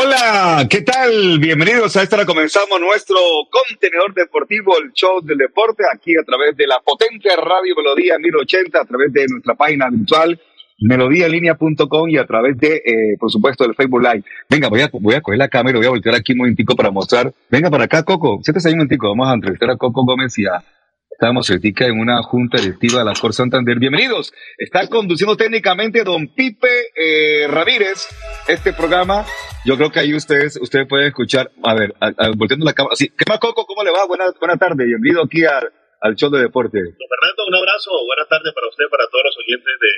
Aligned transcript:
Hola, 0.00 0.66
¿qué 0.68 0.82
tal? 0.82 1.38
Bienvenidos 1.38 1.96
a 1.96 2.02
esta. 2.02 2.24
Comenzamos 2.26 2.80
nuestro 2.80 3.16
contenedor 3.50 4.14
deportivo, 4.14 4.76
el 4.78 4.92
show 4.92 5.20
del 5.22 5.38
deporte, 5.38 5.84
aquí 5.94 6.12
a 6.16 6.24
través 6.24 6.56
de 6.56 6.66
la 6.66 6.80
potente 6.80 7.28
radio 7.36 7.74
Melodía 7.76 8.18
1080, 8.18 8.80
a 8.80 8.84
través 8.84 9.12
de 9.12 9.26
nuestra 9.28 9.54
página 9.54 9.88
virtual 9.90 10.40
melodíalinea.com 10.82 12.10
y 12.10 12.18
a 12.18 12.26
través 12.26 12.58
de, 12.58 12.76
eh, 12.76 13.16
por 13.18 13.30
supuesto, 13.30 13.64
el 13.64 13.74
Facebook 13.74 14.02
Live. 14.02 14.24
Venga, 14.50 14.68
voy 14.68 14.80
a, 14.80 14.90
voy 14.92 15.14
a 15.14 15.20
coger 15.20 15.38
la 15.38 15.48
cámara, 15.48 15.78
voy 15.78 15.86
a 15.86 15.90
voltear 15.90 16.16
aquí 16.16 16.32
un 16.32 16.38
momentico 16.38 16.74
para 16.74 16.90
mostrar. 16.90 17.32
Venga 17.50 17.70
para 17.70 17.84
acá, 17.84 18.02
Coco. 18.02 18.40
Siéntese 18.42 18.68
ahí 18.68 18.74
un 18.74 18.78
momentico. 18.78 19.08
Vamos 19.08 19.28
a 19.28 19.34
entrevistar 19.34 19.70
a 19.70 19.76
Coco 19.76 20.04
Gómez 20.04 20.36
y 20.38 20.46
a 20.46 20.62
Estamos 21.22 21.46
certica 21.46 21.86
en 21.86 22.00
una 22.00 22.20
junta 22.24 22.58
directiva 22.58 22.98
de 22.98 23.04
la 23.04 23.14
Cor 23.14 23.32
Santander. 23.32 23.78
Bienvenidos. 23.78 24.34
Está 24.58 24.88
conduciendo 24.88 25.36
técnicamente 25.36 26.02
don 26.02 26.34
Pipe 26.34 26.66
eh, 26.98 27.46
Ramírez 27.46 28.10
este 28.48 28.72
programa. 28.72 29.24
Yo 29.64 29.76
creo 29.76 29.92
que 29.92 30.00
ahí 30.00 30.18
ustedes 30.18 30.58
ustedes 30.60 30.88
pueden 30.88 31.06
escuchar. 31.06 31.52
A 31.62 31.78
ver, 31.78 31.94
volteando 32.34 32.66
la 32.66 32.74
cámara. 32.74 32.96
Sí. 32.96 33.06
¿Qué 33.16 33.22
más, 33.28 33.38
Coco? 33.38 33.66
¿Cómo 33.66 33.84
le 33.84 33.92
va? 33.92 34.04
Buenas 34.08 34.34
buena 34.40 34.56
tarde. 34.56 34.84
Bienvenido 34.84 35.22
aquí 35.22 35.44
al, 35.44 35.70
al 36.00 36.16
show 36.16 36.28
de 36.28 36.40
deporte. 36.40 36.82
Don 36.82 36.90
Fernando, 36.90 37.46
un 37.46 37.54
abrazo. 37.54 37.90
Buenas 38.04 38.26
tardes 38.26 38.52
para 38.52 38.66
usted, 38.66 38.84
para 38.90 39.06
todos 39.06 39.22
los 39.30 39.36
oyentes 39.46 39.74
de 39.78 39.92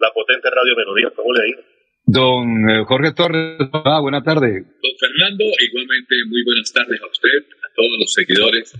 la 0.00 0.08
potente 0.16 0.48
Radio 0.48 0.72
Melodía. 0.80 1.12
¿Cómo 1.14 1.28
le 1.34 1.44
digo? 1.44 1.60
Don 2.08 2.48
eh, 2.70 2.84
Jorge 2.88 3.12
Torres, 3.12 3.68
ah, 3.84 4.00
buenas 4.00 4.24
tardes. 4.24 4.64
Don 4.64 4.96
Fernando, 4.96 5.44
igualmente 5.60 6.14
muy 6.24 6.40
buenas 6.42 6.72
tardes 6.72 6.96
a 7.04 7.06
usted, 7.06 7.52
a 7.52 7.68
todos 7.76 8.00
los 8.00 8.10
seguidores 8.16 8.72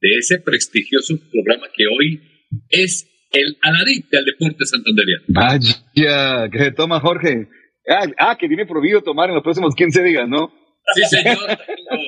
de 0.00 0.08
ese 0.18 0.38
prestigioso 0.40 1.14
programa 1.32 1.66
que 1.74 1.84
hoy 1.86 2.20
es 2.68 3.08
el 3.32 3.56
Alarit 3.62 4.08
del 4.10 4.24
deporte 4.24 4.64
santanderiano. 4.64 5.24
Vaya, 5.28 6.48
que 6.50 6.58
se 6.58 6.72
toma 6.72 7.00
Jorge. 7.00 7.48
Ah, 7.88 8.06
ah, 8.18 8.36
que 8.38 8.48
tiene 8.48 8.66
prohibido 8.66 9.02
tomar 9.02 9.28
en 9.28 9.36
los 9.36 9.44
próximos 9.44 9.74
15 9.74 10.02
días, 10.02 10.28
¿no? 10.28 10.52
Sí, 10.94 11.02
señor. 11.04 11.36
por 11.46 11.98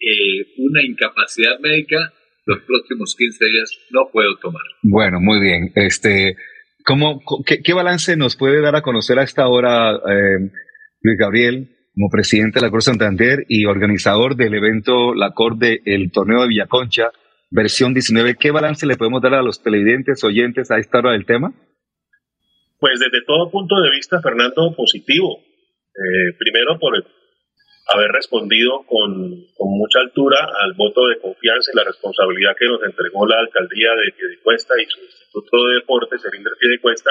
eh, 0.00 0.46
una 0.58 0.82
incapacidad 0.84 1.58
médica, 1.60 2.12
los 2.46 2.58
próximos 2.62 3.14
15 3.16 3.44
días 3.44 3.78
no 3.90 4.10
puedo 4.12 4.36
tomar. 4.38 4.62
Bueno, 4.82 5.20
muy 5.20 5.40
bien. 5.40 5.72
Este, 5.74 6.36
¿cómo, 6.84 7.20
qué, 7.46 7.62
qué 7.62 7.72
balance 7.74 8.16
nos 8.16 8.36
puede 8.36 8.60
dar 8.60 8.74
a 8.76 8.82
conocer 8.82 9.18
a 9.18 9.24
esta 9.24 9.46
hora, 9.48 9.92
eh, 9.92 10.50
Luis 11.02 11.18
Gabriel, 11.18 11.77
como 11.98 12.10
presidente 12.10 12.60
de 12.60 12.66
la 12.66 12.70
Cor 12.70 12.82
Santander 12.82 13.44
y 13.48 13.66
organizador 13.66 14.36
del 14.36 14.54
evento 14.54 15.14
La 15.14 15.32
Cor 15.32 15.58
del 15.58 16.12
torneo 16.12 16.42
de 16.42 16.48
Villaconcha, 16.48 17.10
versión 17.50 17.92
19. 17.92 18.36
¿Qué 18.38 18.52
balance 18.52 18.86
le 18.86 18.96
podemos 18.96 19.20
dar 19.20 19.34
a 19.34 19.42
los 19.42 19.60
televidentes, 19.64 20.22
oyentes 20.22 20.70
a 20.70 20.78
esta 20.78 20.98
hora 20.98 21.12
del 21.12 21.26
tema? 21.26 21.52
Pues 22.78 23.00
desde 23.00 23.24
todo 23.26 23.50
punto 23.50 23.80
de 23.80 23.90
vista, 23.90 24.22
Fernando, 24.22 24.72
positivo. 24.76 25.42
Eh, 25.42 26.38
primero 26.38 26.78
por 26.78 26.94
haber 26.94 28.12
respondido 28.12 28.84
con, 28.86 29.10
con, 29.56 29.68
mucha 29.74 29.98
altura 29.98 30.38
al 30.62 30.74
voto 30.74 31.08
de 31.08 31.18
confianza 31.18 31.72
y 31.72 31.76
la 31.76 31.82
responsabilidad 31.82 32.54
que 32.56 32.66
nos 32.66 32.80
entregó 32.84 33.26
la 33.26 33.40
alcaldía 33.40 33.90
de 33.90 34.12
Piedecuesta 34.12 34.74
y 34.80 34.86
su 34.86 35.00
Instituto 35.00 35.66
de 35.66 35.74
Deportes, 35.74 36.24
el 36.24 36.38
INDER 36.38 36.52
Piedecuesta, 36.60 37.10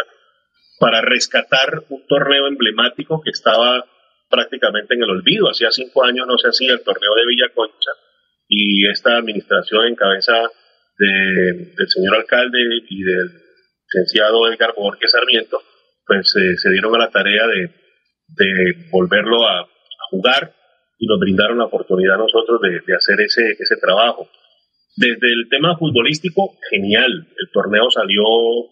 para 0.79 1.01
rescatar 1.01 1.83
un 1.89 2.07
torneo 2.07 2.47
emblemático 2.47 3.19
que 3.21 3.31
estaba 3.31 3.83
prácticamente 4.29 4.95
en 4.95 5.03
el 5.03 5.09
olvido. 5.09 5.49
Hacía 5.49 5.71
cinco 5.71 6.03
años 6.03 6.27
no 6.27 6.37
se 6.37 6.49
hacía 6.49 6.73
el 6.73 6.83
torneo 6.83 7.15
de 7.15 7.25
Villa 7.27 7.49
Concha 7.53 7.91
y 8.47 8.87
esta 8.89 9.17
administración 9.17 9.87
en 9.87 9.95
cabeza 9.95 10.33
de, 10.97 11.73
del 11.75 11.89
señor 11.89 12.15
alcalde 12.15 12.59
y 12.89 13.03
del 13.03 13.29
licenciado 13.93 14.51
Edgar 14.51 14.73
Borges 14.75 15.11
Sarmiento, 15.11 15.61
pues 16.05 16.29
se 16.31 16.69
dieron 16.71 16.95
a 16.95 16.99
la 16.99 17.11
tarea 17.11 17.45
de, 17.47 17.69
de 18.27 18.89
volverlo 18.91 19.45
a, 19.45 19.61
a, 19.61 19.67
jugar 20.09 20.53
y 20.97 21.05
nos 21.05 21.19
brindaron 21.19 21.57
la 21.57 21.65
oportunidad 21.65 22.15
a 22.15 22.19
nosotros 22.19 22.59
de, 22.61 22.81
de 22.85 22.95
hacer 22.95 23.19
ese, 23.21 23.51
ese 23.59 23.75
trabajo. 23.81 24.29
Desde 24.95 25.27
el 25.31 25.47
tema 25.49 25.77
futbolístico, 25.77 26.57
genial. 26.71 27.27
El 27.37 27.51
torneo 27.53 27.91
salió 27.91 28.23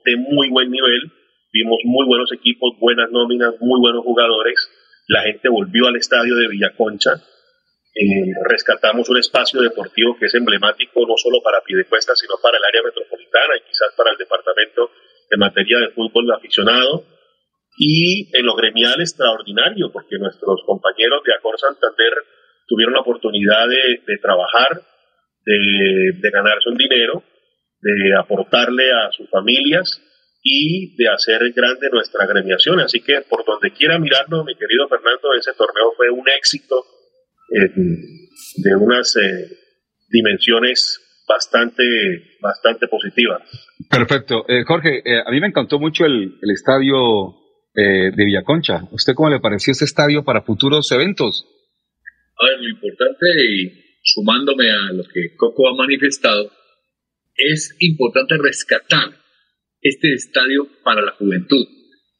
de 0.03 0.15
muy 0.15 0.49
buen 0.49 0.71
nivel. 0.71 1.11
Vimos 1.53 1.77
muy 1.83 2.07
buenos 2.07 2.31
equipos, 2.33 2.73
buenas 2.79 3.11
nóminas, 3.11 3.53
muy 3.59 3.79
buenos 3.79 4.03
jugadores 4.03 4.67
la 5.07 5.21
gente 5.23 5.49
volvió 5.49 5.87
al 5.87 5.95
estadio 5.95 6.35
de 6.35 6.47
Villaconcha, 6.47 7.21
eh, 7.95 8.33
rescatamos 8.49 9.07
un 9.07 9.17
espacio 9.17 9.61
deportivo 9.61 10.17
que 10.19 10.25
es 10.25 10.35
emblemático 10.35 11.05
no 11.07 11.15
solo 11.15 11.39
para 11.41 11.61
Piedecuesta, 11.61 12.13
sino 12.15 12.35
para 12.41 12.57
el 12.57 12.63
área 12.65 12.83
metropolitana 12.83 13.55
y 13.55 13.69
quizás 13.69 13.95
para 13.95 14.11
el 14.11 14.17
departamento 14.17 14.91
de 15.29 15.37
materia 15.37 15.79
de 15.79 15.91
fútbol 15.91 16.29
aficionado. 16.31 17.05
Y 17.77 18.29
en 18.37 18.45
lo 18.45 18.55
gremial 18.55 18.99
extraordinario, 18.99 19.91
porque 19.91 20.17
nuestros 20.17 20.63
compañeros 20.65 21.23
de 21.25 21.33
Acor 21.33 21.59
Santander 21.59 22.13
tuvieron 22.67 22.93
la 22.93 23.01
oportunidad 23.01 23.67
de, 23.67 24.17
trabajar, 24.21 24.81
de, 25.45 26.19
de 26.19 26.29
ganarse 26.31 26.69
un 26.69 26.77
dinero, 26.77 27.23
de 27.81 28.17
aportarle 28.17 28.91
a 28.91 29.11
sus 29.11 29.29
familias 29.29 30.01
y 30.47 30.95
de 30.95 31.09
hacer 31.09 31.41
grande 31.53 31.89
nuestra 31.91 32.23
agremiación. 32.23 32.79
Así 32.79 33.01
que 33.01 33.19
por 33.27 33.43
donde 33.43 33.71
quiera 33.71 33.97
mirarlo, 33.97 34.45
mi 34.45 34.53
querido 34.53 34.87
Fernando, 34.87 35.33
ese 35.37 35.53
torneo 35.53 35.91
fue 35.97 36.11
un 36.11 36.29
éxito 36.29 36.85
eh, 37.49 37.73
de 38.57 38.75
unas 38.75 39.15
eh, 39.17 39.49
dimensiones 40.07 41.01
bastante, 41.27 41.83
bastante 42.39 42.87
positivas. 42.87 43.41
Perfecto. 43.89 44.45
Eh, 44.47 44.63
Jorge, 44.67 45.01
eh, 45.03 45.23
a 45.25 45.31
mí 45.31 45.41
me 45.41 45.47
encantó 45.47 45.79
mucho 45.79 46.05
el, 46.05 46.37
el 46.39 46.51
estadio 46.53 47.33
eh, 47.73 48.11
de 48.15 48.25
Villaconcha. 48.25 48.83
¿Usted 48.91 49.13
cómo 49.15 49.31
le 49.31 49.39
pareció 49.39 49.71
ese 49.71 49.85
estadio 49.85 50.23
para 50.23 50.43
futuros 50.43 50.91
eventos? 50.91 51.47
A 52.37 52.45
ver, 52.45 52.61
lo 52.61 52.69
importante, 52.69 53.25
y 53.49 53.99
sumándome 54.03 54.69
a 54.69 54.93
lo 54.93 55.03
que 55.05 55.35
Coco 55.35 55.69
ha 55.69 55.75
manifestado, 55.75 56.51
es 57.35 57.75
importante 57.79 58.35
rescatar 58.37 59.24
este 59.85 60.13
estadio 60.13 60.67
para 60.83 61.03
la 61.03 61.11
juventud. 61.11 61.67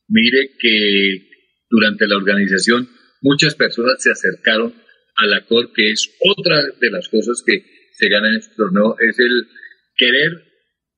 Mire 0.07 0.51
que 0.59 1.29
durante 1.67 2.07
la 2.07 2.17
organización 2.17 2.87
muchas 3.21 3.55
personas 3.55 4.01
se 4.01 4.11
acercaron 4.11 4.73
a 5.17 5.25
la 5.25 5.45
COR, 5.45 5.73
que 5.73 5.91
es 5.91 6.13
otra 6.37 6.61
de 6.61 6.91
las 6.91 7.09
cosas 7.09 7.43
que 7.45 7.65
se 7.91 8.07
gana 8.07 8.29
en 8.29 8.35
este 8.35 8.55
torneo, 8.55 8.95
es 8.99 9.17
el 9.17 9.47
querer 9.95 10.43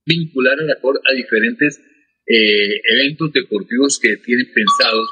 vincular 0.05 0.59
a 0.59 0.65
la 0.65 0.79
COR 0.81 0.99
a 1.09 1.13
diferentes 1.13 1.79
eh, 2.25 2.81
eventos 2.99 3.31
deportivos 3.31 3.99
que 4.01 4.17
tienen 4.17 4.51
pensados 4.53 5.07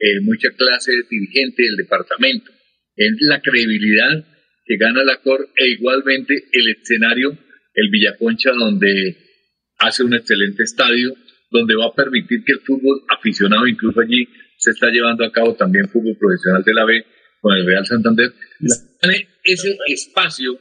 eh, 0.00 0.20
mucha 0.22 0.50
clase 0.50 0.92
dirigente 1.08 1.62
del 1.62 1.76
departamento. 1.76 2.50
Es 2.96 3.12
la 3.20 3.40
credibilidad 3.40 4.26
que 4.66 4.76
gana 4.78 5.04
la 5.04 5.20
COR 5.22 5.48
e 5.56 5.68
igualmente 5.68 6.34
el 6.50 6.70
escenario, 6.70 7.38
el 7.74 7.90
Villaconcha, 7.90 8.50
donde 8.50 9.27
hace 9.78 10.02
un 10.04 10.14
excelente 10.14 10.62
estadio, 10.62 11.14
donde 11.50 11.76
va 11.76 11.86
a 11.86 11.94
permitir 11.94 12.44
que 12.44 12.52
el 12.52 12.60
fútbol 12.60 13.02
aficionado, 13.08 13.66
incluso 13.66 14.00
allí 14.00 14.28
se 14.56 14.70
está 14.70 14.88
llevando 14.90 15.24
a 15.24 15.32
cabo 15.32 15.54
también 15.54 15.88
fútbol 15.88 16.16
profesional 16.18 16.62
de 16.64 16.74
la 16.74 16.84
B 16.84 17.04
con 17.40 17.56
el 17.56 17.66
Real 17.66 17.86
Santander, 17.86 18.32
tiene 19.00 19.28
ese 19.44 19.76
espacio 19.86 20.58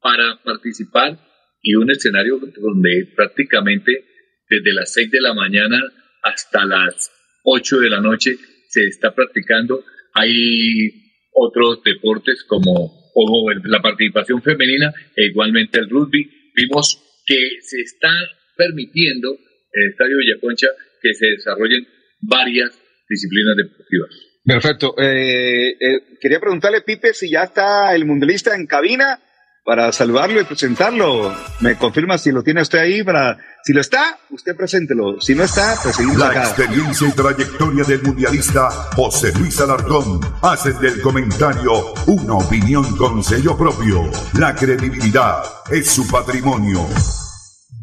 para 0.00 0.40
participar 0.44 1.18
y 1.62 1.74
un 1.74 1.90
escenario 1.90 2.38
donde 2.38 3.12
prácticamente 3.16 4.04
desde 4.48 4.74
las 4.74 4.92
6 4.92 5.10
de 5.10 5.20
la 5.20 5.34
mañana 5.34 5.80
hasta 6.22 6.64
las 6.64 7.10
8 7.44 7.80
de 7.80 7.90
la 7.90 8.00
noche 8.00 8.36
se 8.68 8.86
está 8.86 9.14
practicando. 9.14 9.84
Hay 10.14 10.90
otros 11.32 11.82
deportes 11.82 12.44
como, 12.44 13.10
como 13.12 13.50
la 13.64 13.80
participación 13.80 14.42
femenina 14.42 14.92
e 15.16 15.26
igualmente 15.26 15.78
el 15.78 15.88
rugby. 15.88 16.52
Vimos 16.54 17.02
que 17.26 17.38
se 17.60 17.80
está 17.80 18.10
permitiendo 18.58 19.30
en 19.30 19.82
el 19.82 19.90
Estadio 19.92 20.16
Villaconcha 20.18 20.66
que 21.00 21.14
se 21.14 21.26
desarrollen 21.28 21.86
varias 22.20 22.76
disciplinas 23.08 23.56
deportivas. 23.56 24.10
Perfecto. 24.44 24.94
Eh, 24.98 25.76
eh, 25.78 26.18
quería 26.20 26.40
preguntarle, 26.40 26.80
Pipe, 26.80 27.14
si 27.14 27.30
ya 27.30 27.44
está 27.44 27.94
el 27.94 28.04
mundialista 28.04 28.54
en 28.56 28.66
cabina 28.66 29.20
para 29.68 29.92
saludarlo 29.92 30.40
y 30.40 30.44
presentarlo. 30.44 31.30
Me 31.60 31.76
confirma 31.76 32.16
si 32.16 32.32
lo 32.32 32.42
tiene 32.42 32.62
usted 32.62 32.78
ahí 32.78 33.02
para 33.02 33.36
si 33.62 33.74
lo 33.74 33.82
está, 33.82 34.18
usted 34.30 34.56
preséntelo. 34.56 35.20
Si 35.20 35.34
no 35.34 35.44
está, 35.44 35.74
pues 35.82 35.94
seguimos 35.94 36.18
La 36.18 36.32
experiencia 36.32 37.06
y 37.06 37.12
trayectoria 37.12 37.84
del 37.84 38.02
mundialista 38.02 38.70
José 38.96 39.30
Luis 39.38 39.60
Alarcón 39.60 40.20
hacen 40.40 40.80
del 40.80 41.02
comentario 41.02 41.92
una 42.06 42.36
opinión 42.36 42.96
con 42.96 43.22
sello 43.22 43.58
propio. 43.58 44.10
La 44.38 44.54
credibilidad 44.54 45.42
es 45.70 45.90
su 45.90 46.10
patrimonio. 46.10 46.88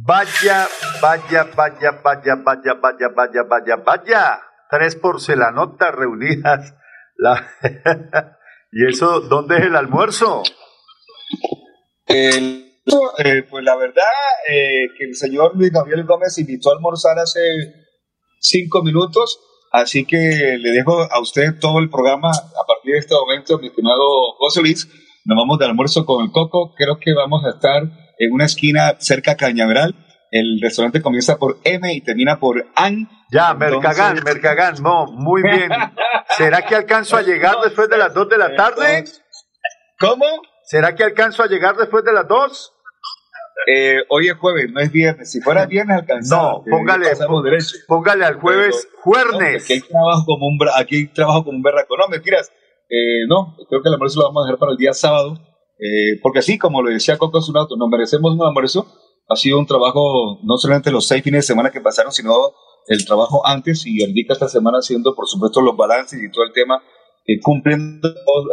Vaya, 0.08 0.68
vaya, 1.02 1.50
vaya, 1.56 2.00
vaya, 2.04 2.36
vaya, 2.44 2.74
vaya, 2.76 3.10
vaya, 3.10 3.44
vaya, 3.50 3.76
vaya. 3.78 4.40
Tres 4.70 4.96
porcelanotas 4.98 5.96
reunidas. 5.96 6.76
La... 7.18 7.48
¿Y 8.72 8.86
eso 8.86 9.22
dónde 9.22 9.58
es 9.58 9.64
el 9.64 9.76
almuerzo? 9.76 10.44
Eh, 12.08 12.76
pues 13.50 13.64
la 13.64 13.76
verdad 13.78 14.04
eh, 14.48 14.90
que 14.96 15.06
el 15.06 15.16
señor 15.16 15.56
Luis 15.56 15.72
Gabriel 15.72 16.04
Gómez 16.04 16.38
invitó 16.38 16.70
a 16.70 16.74
almorzar 16.76 17.18
hace 17.18 17.40
cinco 18.40 18.84
minutos, 18.84 19.40
así 19.72 20.06
que 20.06 20.18
le 20.60 20.70
dejo 20.70 21.02
a 21.02 21.20
usted 21.20 21.58
todo 21.60 21.80
el 21.80 21.90
programa 21.90 22.30
a 22.30 22.68
partir 22.68 22.94
de 22.94 23.00
este 23.00 23.16
momento, 23.16 23.58
mi 23.58 23.68
estimado 23.68 24.34
José 24.38 24.62
Luis. 24.62 24.88
Nos 25.26 25.36
vamos 25.36 25.58
de 25.58 25.66
almuerzo 25.66 26.06
con 26.06 26.24
el 26.24 26.32
Coco, 26.32 26.76
creo 26.76 27.00
que 27.00 27.12
vamos 27.16 27.44
a 27.44 27.56
estar 27.56 28.05
en 28.20 28.32
una 28.32 28.46
esquina 28.46 28.96
cerca 29.00 29.32
a 29.32 29.38
Cañaveral. 29.38 29.96
El 30.32 30.60
restaurante 30.62 31.02
comienza 31.02 31.38
por 31.38 31.58
M 31.64 31.94
y 31.94 32.02
termina 32.02 32.40
por 32.40 32.66
AN. 32.76 33.10
Ya, 33.32 33.54
Mercagán, 33.54 34.22
Mercagán, 34.24 34.76
no, 34.82 35.06
muy 35.08 35.42
bien. 35.44 35.70
¿Será 36.38 36.62
que 36.64 36.76
alcanzo 36.76 37.18
a 37.18 37.22
llegar 37.22 37.56
después 37.64 37.90
de 37.90 37.98
las 37.98 38.14
dos 38.14 38.28
de 38.30 38.38
la 38.38 38.56
tarde? 38.56 39.06
¿Cómo? 40.00 40.26
¿Será 40.64 40.96
que 40.96 41.04
alcanzo 41.04 41.44
a 41.44 41.48
llegar 41.48 41.76
después 41.76 42.04
de 42.04 42.14
las 42.14 42.28
dos? 42.28 42.74
Eh, 43.68 44.00
hoy 44.10 44.28
es 44.28 44.36
jueves, 44.36 44.70
no 44.72 44.80
es 44.82 44.92
viernes. 44.92 45.32
Si 45.32 45.42
fuera 45.42 45.66
viernes 45.66 45.98
alcanzaba. 46.00 46.52
No, 46.52 46.64
póngale, 46.70 47.08
póngale 47.88 48.26
al 48.26 48.36
jueves 48.36 48.88
jueves. 49.06 49.64
aquí 49.64 49.74
hay 49.74 49.82
trabajo 49.82 50.26
como 50.26 50.48
un 50.48 50.58
aquí 50.76 50.96
hay 50.96 51.08
trabajo 51.08 51.44
como 51.46 51.58
un 51.58 51.64
berraco. 51.64 51.96
No, 51.98 52.08
mentiras. 52.08 52.52
Eh, 52.90 53.26
no, 53.28 53.56
creo 53.70 53.82
que 53.82 53.90
el 53.90 53.94
almuerzo 53.94 54.20
lo 54.20 54.28
vamos 54.28 54.44
a 54.44 54.48
dejar 54.48 54.60
para 54.60 54.72
el 54.74 54.78
día 54.78 54.94
sábado. 54.94 55.40
Eh, 55.80 56.20
porque 56.22 56.40
así, 56.40 56.58
como 56.58 56.82
lo 56.82 56.90
decía 56.90 57.18
Coco 57.18 57.40
hace 57.40 57.52
un 57.52 57.58
auto, 57.58 57.76
nos 57.78 57.90
merecemos 57.90 58.34
un 58.34 58.42
almuerzo. 58.42 58.88
Ha 59.28 59.36
sido 59.36 59.60
un 59.60 59.66
trabajo, 59.66 60.40
no 60.44 60.58
solamente 60.58 60.92
los 60.92 61.08
seis 61.08 61.24
fines 61.24 61.40
de 61.40 61.48
semana 61.48 61.72
que 61.72 61.82
pasaron, 61.82 62.12
sino 62.12 62.34
el 62.88 63.06
trabajo 63.06 63.46
antes 63.46 63.86
y 63.86 64.04
el 64.04 64.14
día 64.14 64.26
esta 64.30 64.48
semana 64.48 64.78
haciendo, 64.78 65.16
por 65.16 65.28
supuesto, 65.28 65.62
los 65.62 65.76
balances 65.76 66.22
y 66.22 66.32
todo 66.32 66.44
el 66.46 66.54
tema, 66.54 66.82
que 67.26 67.40
cumplen 67.42 68.02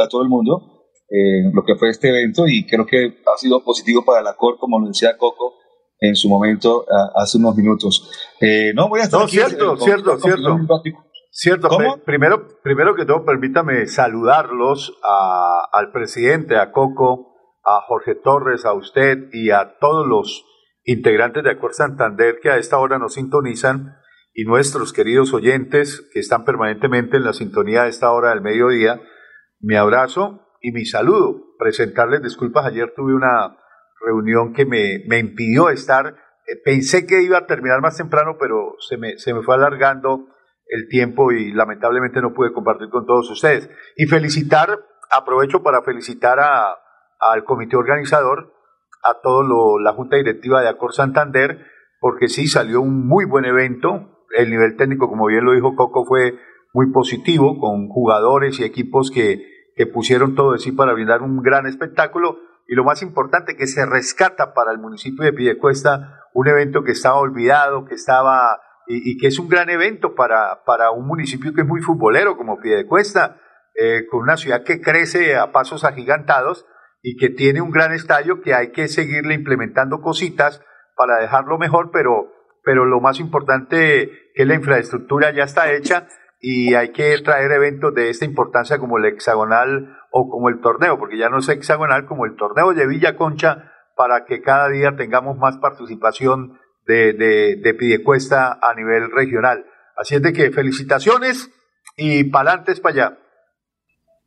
a 0.01 0.09
todo 0.09 0.23
el 0.23 0.29
mundo 0.29 0.73
eh, 1.11 1.51
lo 1.53 1.63
que 1.63 1.75
fue 1.77 1.91
este 1.91 2.09
evento 2.09 2.47
y 2.49 2.65
creo 2.65 2.87
que 2.87 3.19
ha 3.27 3.37
sido 3.37 3.63
positivo 3.63 4.03
para 4.03 4.23
la 4.23 4.35
COR, 4.35 4.57
como 4.59 4.81
lo 4.81 4.89
decía 4.89 5.19
Coco 5.19 5.53
en 6.01 6.17
su 6.17 6.29
momento 6.29 6.87
hace 7.15 7.37
unos 7.37 7.55
minutos. 7.55 8.11
Eh, 8.41 8.73
no, 8.75 8.89
voy 8.89 9.01
a 9.01 9.05
estar 9.05 9.21
no, 9.21 9.29
cierto, 9.29 9.77
cierto, 9.77 10.19
cierto. 10.19 10.59
Cierto, 11.35 11.71
primero, 12.05 12.47
primero 12.63 12.95
que 12.95 13.07
todo, 13.07 13.25
permítame 13.25 13.87
saludarlos 13.87 15.01
a, 15.03 15.67
al 15.73 15.91
presidente, 15.91 16.59
a 16.59 16.73
Coco, 16.73 17.33
a 17.65 17.81
Jorge 17.87 18.15
Torres, 18.15 18.67
a 18.67 18.75
usted 18.75 19.31
y 19.33 19.51
a 19.51 19.79
todos 19.81 20.07
los 20.07 20.45
integrantes 20.85 21.43
de 21.43 21.53
Acor 21.53 21.73
Santander 21.73 22.39
que 22.43 22.51
a 22.51 22.59
esta 22.59 22.77
hora 22.79 22.99
nos 22.99 23.15
sintonizan 23.15 23.97
y 24.35 24.45
nuestros 24.45 24.93
queridos 24.93 25.33
oyentes 25.33 26.07
que 26.13 26.21
están 26.21 26.45
permanentemente 26.45 27.17
en 27.17 27.25
la 27.25 27.33
sintonía 27.33 27.85
a 27.85 27.89
esta 27.89 28.13
hora 28.13 28.29
del 28.29 28.43
mediodía. 28.43 29.01
Mi 29.59 29.77
abrazo 29.77 30.47
y 30.61 30.73
mi 30.73 30.85
saludo. 30.85 31.57
Presentarles 31.59 32.23
disculpas, 32.23 32.67
ayer 32.67 32.93
tuve 32.95 33.15
una 33.15 33.57
reunión 34.05 34.53
que 34.53 34.67
me, 34.67 35.03
me 35.09 35.19
impidió 35.19 35.71
estar. 35.71 36.15
Eh, 36.47 36.61
pensé 36.63 37.07
que 37.07 37.23
iba 37.23 37.39
a 37.39 37.47
terminar 37.47 37.81
más 37.81 37.97
temprano, 37.97 38.37
pero 38.39 38.75
se 38.81 38.99
me, 38.99 39.17
se 39.17 39.33
me 39.33 39.43
fue 39.43 39.55
alargando 39.55 40.27
el 40.67 40.89
tiempo 40.89 41.33
y 41.33 41.53
lamentablemente 41.53 42.21
no 42.21 42.33
pude 42.33 42.53
compartir 42.53 42.89
con 42.89 43.07
todos 43.07 43.31
ustedes. 43.31 43.69
Y 43.97 44.07
felicitar, 44.07 44.79
aprovecho 45.11 45.63
para 45.63 45.83
felicitar 45.83 46.41
a, 46.41 46.77
al 47.21 47.45
comité 47.45 47.77
organizador, 47.77 48.53
a 49.03 49.21
toda 49.21 49.45
la 49.81 49.93
Junta 49.93 50.17
Directiva 50.17 50.63
de 50.63 50.69
Acor 50.69 50.93
Santander, 50.95 51.67
porque 52.01 52.29
sí 52.29 52.47
salió 52.47 52.81
un 52.81 53.07
muy 53.07 53.25
buen 53.25 53.45
evento. 53.45 54.25
El 54.37 54.51
nivel 54.51 54.77
técnico, 54.77 55.09
como 55.09 55.27
bien 55.27 55.45
lo 55.45 55.53
dijo 55.53 55.77
Coco, 55.77 56.05
fue 56.05 56.39
muy 56.73 56.91
positivo, 56.91 57.59
con 57.61 57.89
jugadores 57.89 58.59
y 58.61 58.65
equipos 58.65 59.11
que 59.11 59.53
que 59.75 59.87
pusieron 59.87 60.35
todo 60.35 60.53
de 60.53 60.59
sí 60.59 60.73
para 60.73 60.93
brindar 60.93 61.23
un 61.23 61.43
gran 61.43 61.67
espectáculo 61.67 62.39
y 62.69 62.75
lo 62.75 62.85
más 62.85 63.03
importante 63.03 63.57
que 63.57 63.67
se 63.67 63.87
rescata 63.87 64.55
para 64.55 64.73
el 64.73 64.79
municipio 64.79 65.25
de 65.25 65.33
Pidecuesta 65.33 66.21
un 66.35 66.49
evento 66.49 66.83
que 66.83 66.93
estaba 66.93 67.19
olvidado, 67.19 67.85
que 67.85 67.95
estaba 67.95 68.61
y, 68.87 69.17
que 69.19 69.29
es 69.29 69.39
un 69.39 69.49
gran 69.49 69.71
evento 69.71 70.15
para, 70.15 70.65
para 70.65 70.91
un 70.91 71.07
municipio 71.07 71.53
que 71.55 71.63
es 71.63 71.67
muy 71.67 71.81
futbolero 71.81 72.37
como 72.37 72.61
Piedecuesta, 72.61 73.41
eh, 73.75 74.07
con 74.11 74.21
una 74.21 74.37
ciudad 74.37 74.65
que 74.65 74.81
crece 74.81 75.37
a 75.37 75.53
pasos 75.53 75.85
agigantados 75.85 76.67
y 77.03 77.17
que 77.17 77.31
tiene 77.31 77.61
un 77.61 77.71
gran 77.71 77.93
estadio 77.93 78.43
que 78.43 78.55
hay 78.55 78.71
que 78.73 78.89
seguirle 78.89 79.35
implementando 79.35 80.01
cositas 80.01 80.63
para 80.97 81.17
dejarlo 81.19 81.59
mejor, 81.59 81.91
pero, 81.93 82.33
pero 82.65 82.85
lo 82.85 83.01
más 83.01 83.19
importante 83.19 84.11
que 84.35 84.45
la 84.45 84.55
infraestructura 84.55 85.33
ya 85.33 85.45
está 85.45 85.73
hecha 85.73 86.07
y 86.39 86.75
hay 86.75 86.93
que 86.93 87.17
traer 87.23 87.53
eventos 87.53 87.95
de 87.95 88.11
esta 88.11 88.25
importancia 88.25 88.79
como 88.79 88.99
el 88.99 89.07
hexagonal 89.07 89.97
o 90.11 90.29
como 90.29 90.49
el 90.49 90.61
torneo, 90.61 90.99
porque 90.99 91.17
ya 91.17 91.29
no 91.29 91.39
es 91.39 91.49
hexagonal, 91.49 92.05
como 92.07 92.27
el 92.27 92.37
torneo 92.37 92.75
de 92.75 92.87
Villa 92.87 93.17
Concha, 93.17 93.73
para 93.97 94.25
que 94.25 94.43
cada 94.43 94.69
día 94.69 94.97
tengamos 94.97 95.39
más 95.39 95.59
participación 95.59 96.59
de, 96.87 97.13
de, 97.13 97.57
de 97.57 97.75
Pidecuesta 97.75 98.59
a 98.63 98.75
nivel 98.75 99.11
regional. 99.11 99.65
Así 99.97 100.15
es 100.15 100.23
de 100.23 100.33
que 100.33 100.51
felicitaciones 100.51 101.51
y 101.97 102.25
pa'lantes 102.25 102.81
para 102.81 102.95
allá. 102.95 103.19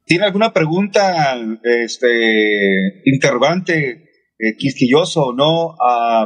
¿Tiene 0.05 0.25
alguna 0.25 0.53
pregunta, 0.53 1.35
este, 1.63 3.01
interrogante 3.05 4.05
eh, 4.37 4.57
quisquilloso 4.57 5.27
o 5.27 5.33
no 5.33 5.77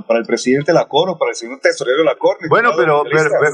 para 0.08 0.20
el 0.20 0.26
presidente 0.26 0.72
de 0.72 0.80
la 0.80 0.88
COR 0.88 1.12
o 1.12 1.20
para 1.20 1.30
el 1.30 1.36
señor 1.36 1.60
tesorero 1.62 2.00
de 2.00 2.06
la 2.06 2.16
COR. 2.16 2.38
Bueno, 2.50 2.72
pero, 2.76 3.04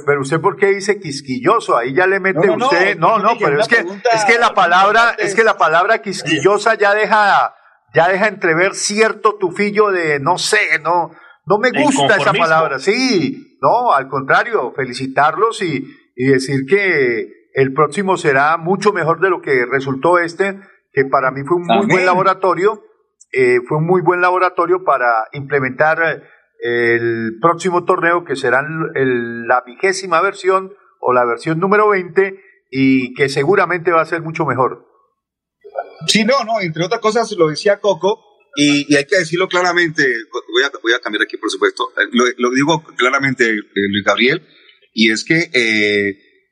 pero, 0.05 0.22
usted 0.22 0.39
por 0.39 0.55
qué 0.55 0.67
dice 0.67 0.98
quisquilloso, 0.98 1.75
ahí 1.75 1.94
ya 1.94 2.08
le 2.08 2.22
mete 2.22 2.50
usted, 2.50 2.98
no, 2.98 3.20
no, 3.20 3.34
pero 3.38 3.60
es 3.60 3.67
que, 3.67 3.84
es 4.13 4.24
que 4.25 4.39
la 4.39 4.53
palabra, 4.53 5.13
es 5.20 5.36
que 5.36 5.44
la 5.44 5.58
palabra 5.58 6.01
quisquillosa 6.01 6.75
ya 6.75 6.94
deja, 6.94 7.53
ya 7.94 8.08
deja 8.08 8.29
entrever 8.29 8.75
cierto 8.75 9.36
tufillo 9.36 9.91
de, 9.91 10.22
no 10.22 10.38
sé, 10.38 10.79
no, 10.82 11.12
no 11.48 11.60
me 11.60 11.72
gusta 11.72 12.18
esa 12.18 12.34
palabra, 12.34 12.80
sí, 12.80 13.58
no, 13.62 13.94
al 13.94 14.08
contrario, 14.08 14.74
felicitarlos 14.75 15.62
y, 15.62 15.86
y 16.16 16.25
decir 16.25 16.66
que 16.68 17.50
el 17.54 17.74
próximo 17.74 18.18
será 18.18 18.58
mucho 18.58 18.94
mejor 18.94 19.20
de 19.22 19.30
lo 19.30 19.42
que 19.42 19.66
resultó 19.66 20.20
este, 20.20 20.60
que 20.92 21.06
para 21.06 21.32
mí 21.32 21.42
fue 21.46 21.58
un 21.58 21.66
muy 21.66 21.88
buen 21.88 22.06
laboratorio 22.06 22.84
eh, 23.38 23.60
fue 23.68 23.80
un 23.80 23.86
muy 23.86 24.02
buen 24.02 24.22
laboratorio 24.22 24.86
para 24.86 25.28
implementar 25.34 26.24
eh, 26.64 26.96
el 26.96 27.38
próximo 27.42 27.84
torneo 27.84 28.24
que 28.24 28.38
será 28.38 28.64
la 28.66 29.62
vigésima 29.66 30.22
versión 30.22 30.74
o 31.02 31.12
la 31.12 31.25
versión 31.25 31.60
número 31.60 31.90
20 31.90 32.40
y 32.72 33.14
que 33.14 33.28
seguramente 33.28 33.92
va 33.92 34.00
a 34.00 34.06
ser 34.06 34.22
mucho 34.22 34.46
mejor. 34.46 34.88
Sí, 36.08 36.24
no, 36.24 36.46
no, 36.46 36.62
entre 36.62 36.86
otras 36.86 37.02
cosas 37.02 37.30
lo 37.38 37.50
decía 37.50 37.82
Coco 37.82 38.22
y, 38.56 38.96
hay 38.96 39.06
que 39.06 39.18
decirlo 39.18 39.48
claramente, 39.48 40.06
voy 40.82 40.94
a, 40.94 41.00
cambiar 41.00 41.24
aquí 41.24 41.38
por 41.38 41.50
supuesto, 41.50 41.92
eh, 41.98 42.34
lo, 42.38 42.52
digo 42.52 42.84
claramente 42.98 43.52
Luis 43.52 44.04
Gabriel, 44.06 44.42
y 44.94 45.12
es 45.12 45.24
que 45.24 45.50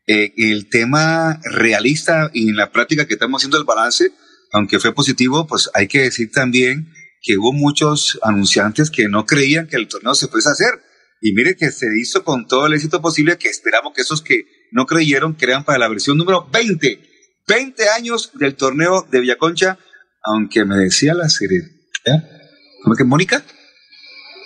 el 0.05 0.69
tema 0.69 1.39
realista 1.43 2.29
y 2.33 2.49
en 2.49 2.57
la 2.57 2.71
práctica 2.71 3.07
que 3.07 3.13
estamos 3.13 3.39
haciendo 3.39 3.57
el 3.57 3.63
balance, 3.63 4.11
aunque 4.53 4.79
fue 4.79 4.93
positivo, 4.93 5.47
pues 5.47 5.69
hay 5.73 5.87
que 5.87 6.01
decir 6.01 6.31
también 6.31 6.93
que 7.23 7.37
hubo 7.37 7.53
muchos 7.53 8.19
anunciantes 8.21 8.91
que 8.91 9.07
no 9.07 9.25
creían 9.25 9.67
que 9.67 9.77
el 9.77 9.87
torneo 9.87 10.13
se 10.13 10.27
fuese 10.27 10.49
a 10.49 10.51
hacer. 10.51 10.73
Y 11.21 11.31
mire 11.31 11.55
que 11.55 11.71
se 11.71 11.87
hizo 11.97 12.23
con 12.25 12.47
todo 12.47 12.67
el 12.67 12.73
éxito 12.73 13.01
posible 13.01 13.37
que 13.37 13.47
esperamos 13.47 13.93
que 13.95 14.01
esos 14.01 14.21
que 14.21 14.45
no 14.71 14.85
creyeron 14.85 15.33
crean 15.33 15.63
para 15.63 15.79
la 15.79 15.87
versión 15.87 16.17
número 16.17 16.47
20. 16.51 16.99
20 17.47 17.89
años 17.89 18.31
del 18.33 18.55
torneo 18.55 19.07
de 19.09 19.21
Villaconcha, 19.21 19.79
aunque 20.21 20.65
me 20.65 20.75
decía 20.75 21.13
la 21.13 21.29
serie, 21.29 21.61
¿cómo 22.83 22.95
que 22.95 23.03
Mónica? 23.03 23.43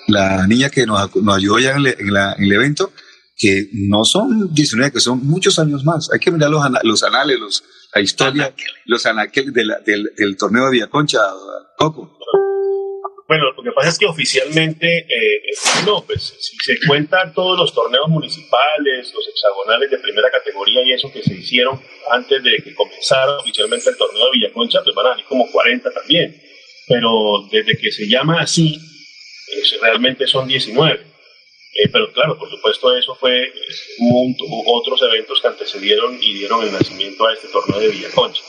La 0.07 0.47
niña 0.47 0.69
que 0.69 0.85
nos, 0.85 0.99
ayudó 1.35 1.59
ya 1.59 1.75
en, 1.75 1.85
el 1.85 2.51
evento, 2.51 2.91
que 3.35 3.69
no 3.73 4.05
son 4.05 4.53
19, 4.53 4.91
que 4.91 4.99
son 4.99 5.25
muchos 5.25 5.59
años 5.59 5.83
más. 5.83 6.09
Hay 6.13 6.19
que 6.19 6.31
mirar 6.31 6.49
los, 6.49 6.63
los 6.83 7.03
anales, 7.03 7.39
los, 7.39 7.63
la 7.93 8.01
historia, 8.01 8.53
los 8.85 9.05
anaqueles 9.05 9.53
del, 9.53 9.73
del, 9.85 10.37
torneo 10.37 10.65
de 10.65 10.71
Villaconcha, 10.71 11.19
Coco. 11.77 12.17
Bueno, 13.27 13.51
lo 13.57 13.61
que 13.61 13.71
pasa 13.73 13.89
es 13.89 13.99
que 13.99 14.05
oficialmente, 14.05 14.99
eh, 14.99 15.41
no, 15.85 16.01
pues 16.05 16.33
si 16.39 16.55
se 16.63 16.79
cuentan 16.87 17.33
todos 17.33 17.59
los 17.59 17.73
torneos 17.73 18.07
municipales, 18.07 19.13
los 19.13 19.27
hexagonales 19.27 19.91
de 19.91 19.97
primera 19.97 20.31
categoría 20.31 20.81
y 20.83 20.93
eso 20.93 21.11
que 21.11 21.21
se 21.21 21.33
hicieron 21.33 21.77
antes 22.09 22.41
de 22.41 22.55
que 22.63 22.73
comenzara 22.73 23.37
oficialmente 23.39 23.89
el 23.89 23.97
torneo 23.97 24.23
de 24.25 24.31
Villaconcha, 24.31 24.79
pues 24.81 24.95
van 24.95 25.07
a 25.07 25.09
salir 25.09 25.25
como 25.25 25.51
40 25.51 25.91
también. 25.91 26.41
Pero 26.87 27.47
desde 27.51 27.77
que 27.77 27.91
se 27.91 28.07
llama 28.07 28.41
así, 28.41 28.79
realmente 29.81 30.27
son 30.27 30.47
19. 30.47 30.99
Eh, 31.73 31.89
pero 31.91 32.11
claro, 32.11 32.37
por 32.39 32.49
supuesto, 32.49 32.95
eso 32.95 33.13
fue 33.15 33.51
otros 34.65 35.01
eventos 35.03 35.41
que 35.41 35.47
antecedieron 35.47 36.17
y 36.21 36.33
dieron 36.33 36.63
el 36.63 36.71
nacimiento 36.71 37.27
a 37.27 37.33
este 37.33 37.49
torneo 37.49 37.79
de 37.79 37.89
Villaconcha. 37.89 38.41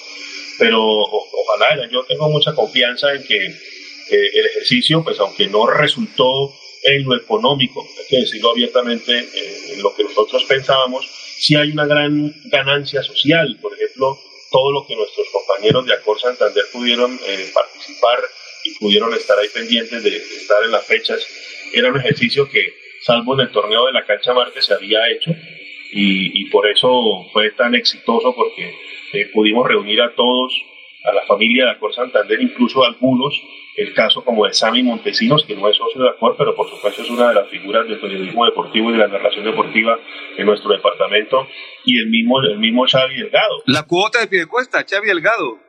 Pero 0.59 0.83
ojalá, 0.83 1.89
yo 1.91 2.05
tengo 2.05 2.29
mucha 2.31 2.55
confianza 2.55 3.13
en 3.13 3.23
que 3.25 3.47
eh, 3.47 4.31
el 4.35 4.47
ejercicio, 4.47 5.05
pues 5.05 5.21
aunque 5.21 5.47
no 5.47 5.67
resultó 5.67 6.55
en 6.85 7.05
lo 7.05 7.17
económico, 7.17 7.87
hay 7.99 8.07
que 8.09 8.21
decirlo 8.21 8.51
abiertamente, 8.51 9.19
eh, 9.19 9.75
en 9.75 9.83
lo 9.83 9.95
que 9.95 10.05
nosotros 10.05 10.45
pensábamos, 10.45 11.07
sí 11.39 11.55
hay 11.55 11.71
una 11.71 11.87
gran 11.87 12.35
ganancia 12.47 13.03
social. 13.03 13.59
Por 13.61 13.75
ejemplo, 13.75 14.19
todo 14.51 14.73
lo 14.73 14.87
que 14.87 14.97
nuestros 14.97 15.27
compañeros 15.31 15.87
de 15.87 15.95
Acor 15.95 16.19
Santander 16.21 16.65
pudieron 16.73 17.19
eh, 17.27 17.51
participar 17.53 18.19
y 18.65 18.75
pudieron 18.79 19.13
estar 19.15 19.39
ahí 19.39 19.49
pendientes 19.49 20.03
de, 20.03 20.17
estar 20.17 20.63
en 20.65 20.73
las 20.73 20.87
fechas, 20.87 21.27
era 21.73 21.91
un 21.91 21.99
ejercicio 21.99 22.49
que, 22.49 22.75
salvo 23.03 23.35
en 23.35 23.41
el 23.41 23.53
torneo 23.53 23.87
de 23.87 23.93
la 23.93 24.05
cancha 24.05 24.33
Marte, 24.33 24.63
se 24.63 24.75
había 24.75 25.09
hecho. 25.11 25.31
Y, 25.91 26.45
por 26.51 26.67
eso 26.69 27.27
fue 27.33 27.51
tan 27.53 27.75
exitoso 27.75 28.35
porque 28.35 28.75
pudimos 29.33 29.67
reunir 29.67 30.03
a 30.03 30.15
todos, 30.15 30.53
a 31.05 31.13
la 31.13 31.23
familia 31.27 31.65
de 31.65 31.71
Acor 31.73 31.95
Santander, 31.95 32.41
incluso 32.41 32.85
algunos 32.85 33.35
el 33.79 33.95
caso 33.95 34.25
como 34.25 34.45
de 34.45 34.53
Sammy 34.53 34.83
Montesinos, 34.83 35.45
que 35.47 35.55
no 35.55 35.69
es 35.69 35.77
socio 35.77 36.03
de 36.03 36.09
Acor, 36.11 36.35
pero 36.37 36.55
por 36.57 36.69
supuesto 36.69 37.03
es 37.03 37.11
una 37.11 37.29
de 37.29 37.35
las 37.35 37.49
figuras 37.49 37.87
del 37.87 38.01
periodismo 38.01 38.45
deportivo 38.45 38.91
y 38.91 38.93
de 38.95 38.99
la 38.99 39.07
narración 39.07 39.45
deportiva 39.45 39.97
en 40.37 40.47
nuestro 40.47 40.73
departamento, 40.73 41.47
y 41.85 41.99
el 41.99 42.09
mismo, 42.09 42.41
el 42.43 42.59
mismo 42.59 42.85
Xavi 42.87 43.15
Delgado. 43.23 43.63
La 43.67 43.85
cuota 43.85 44.19
de 44.21 44.27
Piedecuesta, 44.27 44.85
Xavi 44.85 45.07
Delgado. 45.07 45.61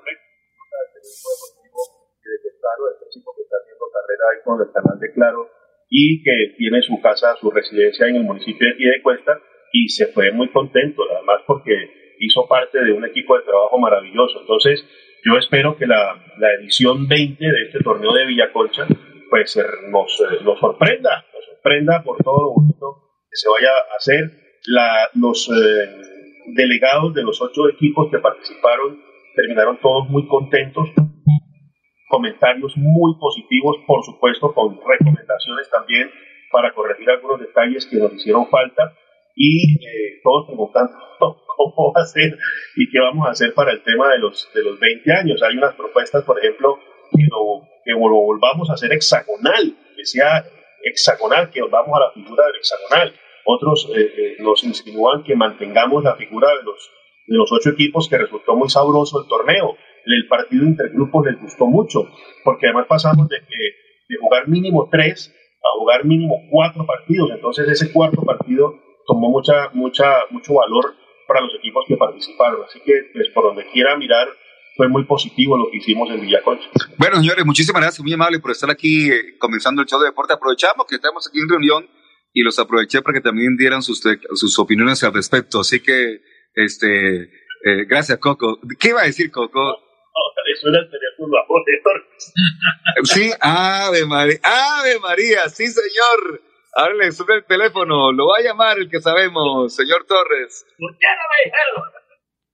que 3.35 3.41
está 3.41 3.57
haciendo 3.61 3.85
carrera 3.93 4.23
ahí 4.31 4.39
con 4.43 4.61
el 4.61 4.71
canal 4.73 4.99
de 4.99 5.13
Claro 5.13 5.49
y 5.89 6.23
que 6.23 6.55
tiene 6.57 6.81
su 6.81 6.99
casa, 7.01 7.35
su 7.39 7.51
residencia 7.51 8.07
en 8.07 8.17
el 8.17 8.23
municipio 8.23 8.67
de 8.67 8.75
Piedecuesta 8.75 9.39
y 9.71 9.89
se 9.89 10.07
fue 10.07 10.31
muy 10.31 10.49
contento, 10.49 11.03
además 11.15 11.41
porque 11.45 11.73
hizo 12.19 12.47
parte 12.47 12.79
de 12.83 12.91
un 12.91 13.05
equipo 13.05 13.37
de 13.37 13.43
trabajo 13.43 13.77
maravilloso. 13.77 14.41
Entonces, 14.41 14.83
yo 15.23 15.37
espero 15.37 15.77
que 15.77 15.85
la, 15.85 16.15
la 16.37 16.53
edición 16.59 17.07
20 17.07 17.43
de 17.43 17.63
este 17.63 17.79
torneo 17.79 18.13
de 18.13 18.25
Villacolcha 18.25 18.87
pues 19.29 19.55
eh, 19.57 19.63
nos, 19.89 20.19
eh, 20.21 20.43
nos 20.43 20.59
sorprenda, 20.59 21.25
nos 21.33 21.45
sorprenda 21.45 22.03
por 22.03 22.17
todo 22.23 22.41
lo 22.41 22.53
bonito 22.53 23.09
que 23.29 23.35
se 23.35 23.47
vaya 23.49 23.69
a 23.69 23.95
hacer. 23.97 24.31
La, 24.65 25.09
los 25.13 25.49
eh, 25.49 26.09
delegados 26.47 27.13
de 27.13 27.23
los 27.23 27.41
ocho 27.41 27.69
equipos 27.69 28.09
que 28.11 28.19
participaron 28.19 28.99
terminaron 29.35 29.79
todos 29.79 30.09
muy 30.09 30.27
contentos, 30.27 30.89
comentarios 32.09 32.75
muy 32.75 33.13
positivos, 33.19 33.77
por 33.87 34.03
supuesto, 34.03 34.53
con 34.53 34.79
recomendaciones 34.85 35.69
también 35.69 36.09
para 36.51 36.73
corregir 36.73 37.09
algunos 37.09 37.39
detalles 37.39 37.85
que 37.85 37.97
nos 37.97 38.13
hicieron 38.13 38.47
falta 38.49 38.93
y 39.35 39.75
eh, 39.75 40.19
todos 40.23 40.47
preguntando 40.47 40.91
cómo 41.59 41.91
va 41.93 42.03
a 42.03 42.05
ser 42.05 42.37
y 42.75 42.89
qué 42.89 42.99
vamos 42.99 43.27
a 43.27 43.31
hacer 43.31 43.53
para 43.53 43.71
el 43.71 43.83
tema 43.83 44.09
de 44.09 44.19
los, 44.19 44.49
de 44.53 44.63
los 44.63 44.79
20 44.79 45.11
años. 45.11 45.43
Hay 45.43 45.57
unas 45.57 45.75
propuestas, 45.75 46.23
por 46.23 46.39
ejemplo, 46.39 46.79
que 47.11 47.23
lo, 47.29 47.67
que 47.83 47.91
lo 47.91 48.21
volvamos 48.21 48.69
a 48.69 48.73
hacer 48.73 48.93
hexagonal, 48.93 49.75
que 49.95 50.05
sea 50.05 50.45
hexagonal, 50.83 51.49
que 51.49 51.61
volvamos 51.61 51.97
a 51.97 52.05
la 52.05 52.11
figura 52.11 52.45
del 52.45 52.55
hexagonal. 52.55 53.13
Otros 53.45 53.89
eh, 53.95 53.99
eh, 54.01 54.35
nos 54.39 54.63
insinúan 54.63 55.23
que 55.23 55.35
mantengamos 55.35 56.03
la 56.03 56.15
figura 56.15 56.47
de 56.47 56.63
los, 56.63 56.89
de 57.27 57.37
los 57.37 57.51
ocho 57.51 57.71
equipos, 57.71 58.07
que 58.07 58.17
resultó 58.17 58.55
muy 58.55 58.69
sabroso 58.69 59.21
el 59.21 59.27
torneo. 59.27 59.75
El 60.05 60.27
partido 60.27 60.63
intergrupos 60.63 61.25
les 61.25 61.41
gustó 61.41 61.65
mucho, 61.67 62.07
porque 62.43 62.67
además 62.67 62.85
pasamos 62.87 63.27
de, 63.27 63.37
de 63.37 64.17
jugar 64.17 64.47
mínimo 64.47 64.87
tres 64.89 65.35
a 65.61 65.77
jugar 65.77 66.05
mínimo 66.05 66.41
cuatro 66.49 66.85
partidos. 66.85 67.31
Entonces 67.31 67.67
ese 67.67 67.91
cuarto 67.91 68.21
partido 68.21 68.75
tomó 69.05 69.29
mucha, 69.29 69.69
mucha, 69.73 70.05
mucho 70.29 70.53
valor 70.53 70.95
para 71.29 71.41
los 71.41 71.53
equipos 71.53 71.85
que 71.87 71.95
participaron. 71.95 72.63
Así 72.65 72.79
que, 72.81 72.93
pues, 73.13 73.29
por 73.33 73.43
donde 73.43 73.69
quiera 73.71 73.95
mirar, 73.95 74.27
fue 74.75 74.89
muy 74.89 75.05
positivo 75.05 75.55
lo 75.57 75.69
que 75.69 75.77
hicimos 75.77 76.09
en 76.09 76.21
Villaconcha. 76.21 76.67
Bueno, 76.97 77.17
señores, 77.17 77.45
muchísimas 77.45 77.81
gracias, 77.81 78.01
muy 78.01 78.13
amable 78.13 78.39
por 78.39 78.51
estar 78.51 78.71
aquí 78.71 79.11
eh, 79.11 79.37
comenzando 79.37 79.81
el 79.81 79.87
show 79.87 79.99
de 79.99 80.07
deporte. 80.07 80.33
Aprovechamos 80.33 80.87
que 80.87 80.95
estamos 80.95 81.27
aquí 81.27 81.39
en 81.39 81.49
reunión 81.49 81.87
y 82.33 82.41
los 82.41 82.57
aproveché 82.57 83.01
para 83.03 83.13
que 83.13 83.21
también 83.21 83.55
dieran 83.57 83.83
sus, 83.83 84.01
sus 84.33 84.57
opiniones 84.57 85.03
al 85.03 85.13
respecto. 85.13 85.59
Así 85.59 85.81
que, 85.81 86.21
este, 86.55 87.23
eh, 87.23 87.85
gracias, 87.87 88.17
Coco. 88.17 88.59
¿Qué 88.79 88.89
iba 88.89 89.01
a 89.01 89.05
decir, 89.05 89.31
Coco? 89.31 89.61
Suena 90.59 90.79
el 90.79 90.89
teléfono 90.89 91.37
a 91.37 91.45
Sí, 93.03 93.31
Ave 93.39 94.05
María, 94.05 94.39
Ave 94.43 94.99
María, 94.99 95.47
sí, 95.47 95.67
señor. 95.67 96.41
Háblale, 96.73 97.11
sube 97.11 97.35
el 97.35 97.45
teléfono, 97.45 98.11
lo 98.11 98.27
va 98.27 98.35
a 98.39 98.43
llamar 98.43 98.77
el 98.77 98.89
que 98.89 98.99
sabemos, 98.99 99.75
señor 99.75 100.05
Torres. 100.07 100.65
¿Por 100.77 100.97
qué 100.97 101.07
no 101.07 101.23
me 101.29 101.45
dijeron? 101.45 101.91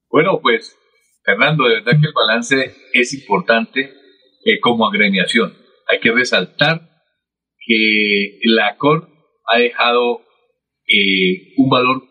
Bueno, 0.09 0.39
pues, 0.41 0.77
Fernando, 1.23 1.65
de 1.65 1.75
verdad 1.75 1.99
que 1.99 2.07
el 2.07 2.13
balance 2.13 2.75
es 2.93 3.13
importante 3.13 3.93
eh, 4.45 4.59
como 4.61 4.87
agremiación. 4.87 5.53
Hay 5.87 5.99
que 5.99 6.11
resaltar 6.11 6.81
que 7.59 8.39
la 8.43 8.77
COR 8.77 9.09
ha 9.51 9.57
dejado 9.59 10.21
eh, 10.87 11.53
un 11.57 11.69
valor 11.69 12.03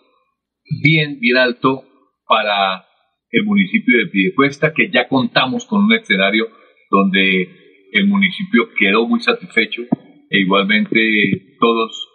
bien, 0.82 1.20
bien 1.20 1.38
alto 1.38 1.84
para 2.26 2.87
el 3.30 3.44
municipio 3.44 3.99
de 3.99 4.11
Piedecuesta, 4.11 4.75
que 4.75 4.90
ya 4.90 5.08
contamos 5.08 5.64
con 5.64 5.84
un 5.84 5.92
escenario 5.94 6.49
donde 6.90 7.49
el 7.92 8.06
municipio 8.06 8.68
quedó 8.78 9.06
muy 9.06 9.20
satisfecho 9.20 9.82
e 10.30 10.38
igualmente 10.40 11.53
todos 11.64 12.09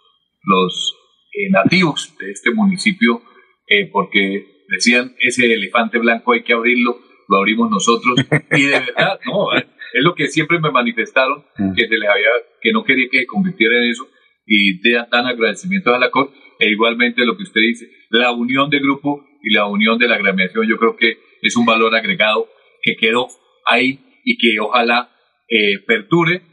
los 0.44 0.96
eh, 1.34 1.50
nativos 1.50 2.16
de 2.20 2.30
este 2.32 2.52
municipio, 2.52 3.24
eh, 3.68 3.90
porque 3.92 4.66
decían, 4.68 5.16
ese 5.20 5.52
elefante 5.52 5.98
blanco 5.98 6.34
hay 6.34 6.44
que 6.44 6.54
abrirlo, 6.54 7.00
lo 7.28 7.38
abrimos 7.38 7.72
nosotros, 7.72 8.20
y 8.52 8.62
de 8.62 8.80
verdad, 8.80 9.20
no, 9.26 9.52
es 9.58 10.04
lo 10.04 10.14
que 10.14 10.28
siempre 10.28 10.60
me 10.60 10.70
manifestaron, 10.70 11.44
mm. 11.58 11.74
que 11.74 11.88
se 11.88 11.98
les 11.98 12.10
había, 12.10 12.30
que 12.62 12.72
no 12.72 12.84
quería 12.84 13.08
que 13.12 13.22
se 13.22 13.26
convirtiera 13.26 13.76
en 13.78 13.90
eso, 13.90 14.08
y 14.46 14.80
de 14.82 15.04
dan 15.12 15.26
agradecimientos 15.26 15.94
a 15.96 16.00
la 16.00 16.12
COR, 16.12 16.32
e 16.60 16.70
igualmente 16.70 17.26
lo 17.26 17.36
que 17.36 17.44
usted 17.44 17.62
dice, 17.62 17.90
la 18.12 18.32
unión 18.32 18.70
de 18.70 18.80
grupo 18.80 19.26
y 19.42 19.54
la 19.54 19.66
unión 19.66 19.98
de 19.98 20.08
la 20.08 20.16
agremiación, 20.16 20.68
yo 20.68 20.78
creo 20.78 20.96
que 20.96 21.18
es 21.42 21.56
un 21.56 21.66
valor 21.66 21.96
agregado 21.96 22.48
que 22.84 22.96
quedó 22.98 23.28
ahí 23.66 24.00
y 24.24 24.38
que 24.38 24.60
ojalá 24.60 25.10
eh, 25.48 25.80
perdure 25.88 26.44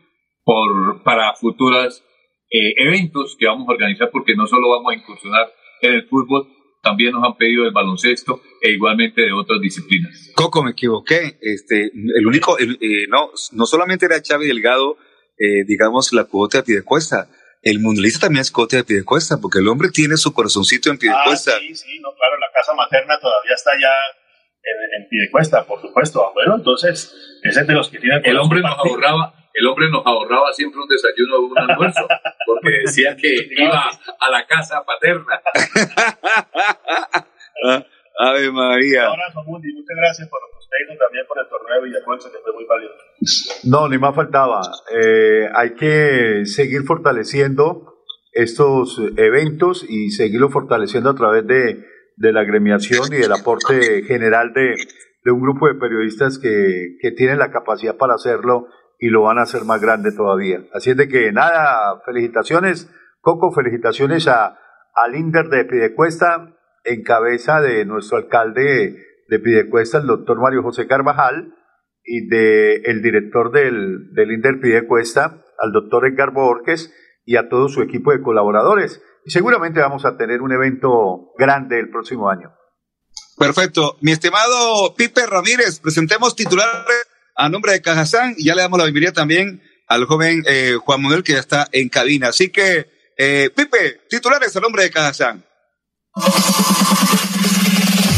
por, 0.44 1.02
para 1.02 1.34
futuros 1.34 2.05
eh, 2.50 2.74
eventos 2.78 3.36
que 3.38 3.46
vamos 3.46 3.68
a 3.68 3.72
organizar, 3.72 4.10
porque 4.10 4.34
no 4.34 4.46
solo 4.46 4.70
vamos 4.70 4.92
a 4.92 4.96
incursionar 4.96 5.52
en 5.82 5.92
el 5.94 6.08
fútbol, 6.08 6.48
también 6.82 7.12
nos 7.12 7.24
han 7.24 7.36
pedido 7.36 7.64
el 7.64 7.72
baloncesto 7.72 8.40
e 8.62 8.70
igualmente 8.70 9.20
de 9.20 9.32
otras 9.32 9.60
disciplinas. 9.60 10.30
Coco, 10.36 10.62
me 10.62 10.70
equivoqué. 10.70 11.36
Este, 11.40 11.90
el 11.92 12.26
único, 12.26 12.58
eh, 12.60 13.06
no, 13.08 13.30
no 13.52 13.66
solamente 13.66 14.06
era 14.06 14.22
Xavi 14.24 14.46
Delgado, 14.46 14.96
eh, 15.38 15.64
digamos, 15.66 16.12
la 16.12 16.24
cuota 16.24 16.58
de 16.58 16.64
Pidecuesta. 16.64 17.28
El 17.62 17.80
mundialista 17.80 18.26
también 18.26 18.42
es 18.42 18.52
cuota 18.52 18.76
de 18.76 18.84
Pidecuesta, 18.84 19.38
porque 19.42 19.58
el 19.58 19.66
hombre 19.66 19.88
tiene 19.90 20.16
su 20.16 20.32
corazoncito 20.32 20.90
en 20.90 20.98
Pidecuesta. 20.98 21.52
Ah, 21.56 21.58
sí, 21.60 21.74
sí, 21.74 21.98
no, 21.98 22.14
claro, 22.14 22.38
la 22.38 22.46
casa 22.54 22.72
materna 22.74 23.18
todavía 23.20 23.54
está 23.54 23.72
ya 23.72 23.90
en, 24.62 25.02
en 25.02 25.08
Pidecuesta, 25.08 25.66
por 25.66 25.80
supuesto. 25.80 26.30
Bueno, 26.34 26.54
entonces, 26.56 27.12
ese 27.42 27.60
es 27.62 27.66
de 27.66 27.74
los 27.74 27.88
que 27.88 27.98
tienen... 27.98 28.20
El 28.24 28.38
hombre 28.38 28.60
nos 28.60 28.78
ahorraba 28.78 29.45
el 29.56 29.66
hombre 29.66 29.90
nos 29.90 30.04
ahorraba 30.04 30.52
siempre 30.52 30.80
un 30.80 30.88
desayuno 30.88 31.36
o 31.36 31.46
un 31.46 31.58
almuerzo, 31.58 32.06
porque 32.46 32.70
decía 32.84 33.16
que 33.16 33.34
iba 33.56 33.90
a 34.20 34.30
la 34.30 34.46
casa 34.46 34.84
paterna. 34.84 35.40
Ave 38.18 38.50
María. 38.50 39.10
Un 39.10 39.20
abrazo, 39.20 39.42
Mundi. 39.44 39.72
Muchas 39.74 39.96
gracias 39.96 40.28
por 40.28 40.40
los 40.40 40.56
y 40.66 40.98
también 40.98 41.24
por 41.26 41.38
el 41.38 41.48
torneo 41.48 41.80
de 41.80 41.88
Villacuenza, 41.88 42.30
que 42.30 42.38
fue 42.38 42.52
muy 42.52 42.64
valioso. 42.66 42.96
No, 43.64 43.88
ni 43.88 43.98
más 43.98 44.14
faltaba. 44.14 44.60
Eh, 44.90 45.48
hay 45.54 45.74
que 45.74 46.44
seguir 46.44 46.82
fortaleciendo 46.82 47.94
estos 48.32 49.00
eventos 49.16 49.84
y 49.88 50.10
seguirlo 50.10 50.50
fortaleciendo 50.50 51.10
a 51.10 51.14
través 51.14 51.46
de, 51.46 51.84
de 52.16 52.32
la 52.32 52.44
gremiación 52.44 53.12
y 53.12 53.16
del 53.16 53.32
aporte 53.32 54.02
general 54.02 54.52
de, 54.52 54.76
de 55.24 55.30
un 55.30 55.40
grupo 55.40 55.66
de 55.66 55.74
periodistas 55.74 56.38
que, 56.38 56.96
que 57.00 57.12
tienen 57.12 57.38
la 57.38 57.50
capacidad 57.50 57.96
para 57.96 58.14
hacerlo 58.14 58.66
y 58.98 59.08
lo 59.08 59.22
van 59.22 59.38
a 59.38 59.42
hacer 59.42 59.64
más 59.64 59.80
grande 59.80 60.12
todavía. 60.12 60.60
Así 60.72 60.90
es 60.90 60.96
de 60.96 61.08
que 61.08 61.32
nada, 61.32 62.00
felicitaciones, 62.04 62.90
Coco, 63.20 63.52
felicitaciones 63.52 64.28
a, 64.28 64.58
al 64.94 65.16
Inder 65.16 65.48
de 65.48 65.64
Pidecuesta, 65.64 66.54
en 66.84 67.02
cabeza 67.02 67.60
de 67.60 67.84
nuestro 67.84 68.18
alcalde 68.18 69.04
de 69.28 69.38
Pidecuesta, 69.40 69.98
el 69.98 70.06
doctor 70.06 70.40
Mario 70.40 70.62
José 70.62 70.86
Carvajal, 70.86 71.54
y 72.04 72.28
de 72.28 72.76
el 72.84 73.02
director 73.02 73.50
del, 73.50 74.12
del 74.12 74.30
Inder 74.30 74.60
Pidecuesta, 74.60 75.42
al 75.58 75.72
doctor 75.72 76.06
Edgar 76.06 76.32
Borges, 76.32 76.94
y 77.24 77.36
a 77.36 77.48
todo 77.48 77.68
su 77.68 77.82
equipo 77.82 78.12
de 78.12 78.22
colaboradores. 78.22 79.02
Y 79.24 79.32
seguramente 79.32 79.80
vamos 79.80 80.04
a 80.04 80.16
tener 80.16 80.40
un 80.40 80.52
evento 80.52 81.32
grande 81.36 81.80
el 81.80 81.90
próximo 81.90 82.30
año. 82.30 82.52
Perfecto. 83.36 83.96
Mi 84.00 84.12
estimado 84.12 84.94
Pipe 84.96 85.26
Ramírez, 85.26 85.80
presentemos 85.80 86.36
titulares 86.36 87.05
a 87.36 87.48
nombre 87.48 87.72
de 87.72 87.82
Cajazán 87.82 88.34
y 88.36 88.44
ya 88.44 88.54
le 88.54 88.62
damos 88.62 88.78
la 88.78 88.84
bienvenida 88.84 89.12
también 89.12 89.62
al 89.86 90.06
joven 90.06 90.42
eh, 90.46 90.76
Juan 90.82 91.02
Manuel 91.02 91.22
que 91.22 91.32
ya 91.34 91.40
está 91.40 91.68
en 91.70 91.88
cabina. 91.88 92.28
Así 92.28 92.48
que, 92.48 92.86
eh, 93.16 93.50
Pipe, 93.54 94.00
titulares 94.08 94.56
a 94.56 94.60
nombre 94.60 94.82
de 94.82 94.90
Cajazán. 94.90 95.44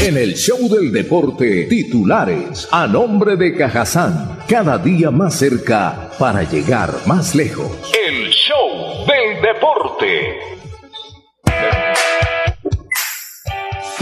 En 0.00 0.16
el 0.16 0.34
show 0.34 0.68
del 0.68 0.92
deporte, 0.92 1.64
titulares 1.64 2.68
a 2.70 2.86
nombre 2.86 3.36
de 3.36 3.56
Cajazán, 3.56 4.38
cada 4.48 4.78
día 4.78 5.10
más 5.10 5.34
cerca 5.34 6.10
para 6.18 6.44
llegar 6.44 6.94
más 7.06 7.34
lejos. 7.34 7.76
El 8.06 8.30
show 8.30 9.04
del 9.06 9.42
deporte. 9.42 10.57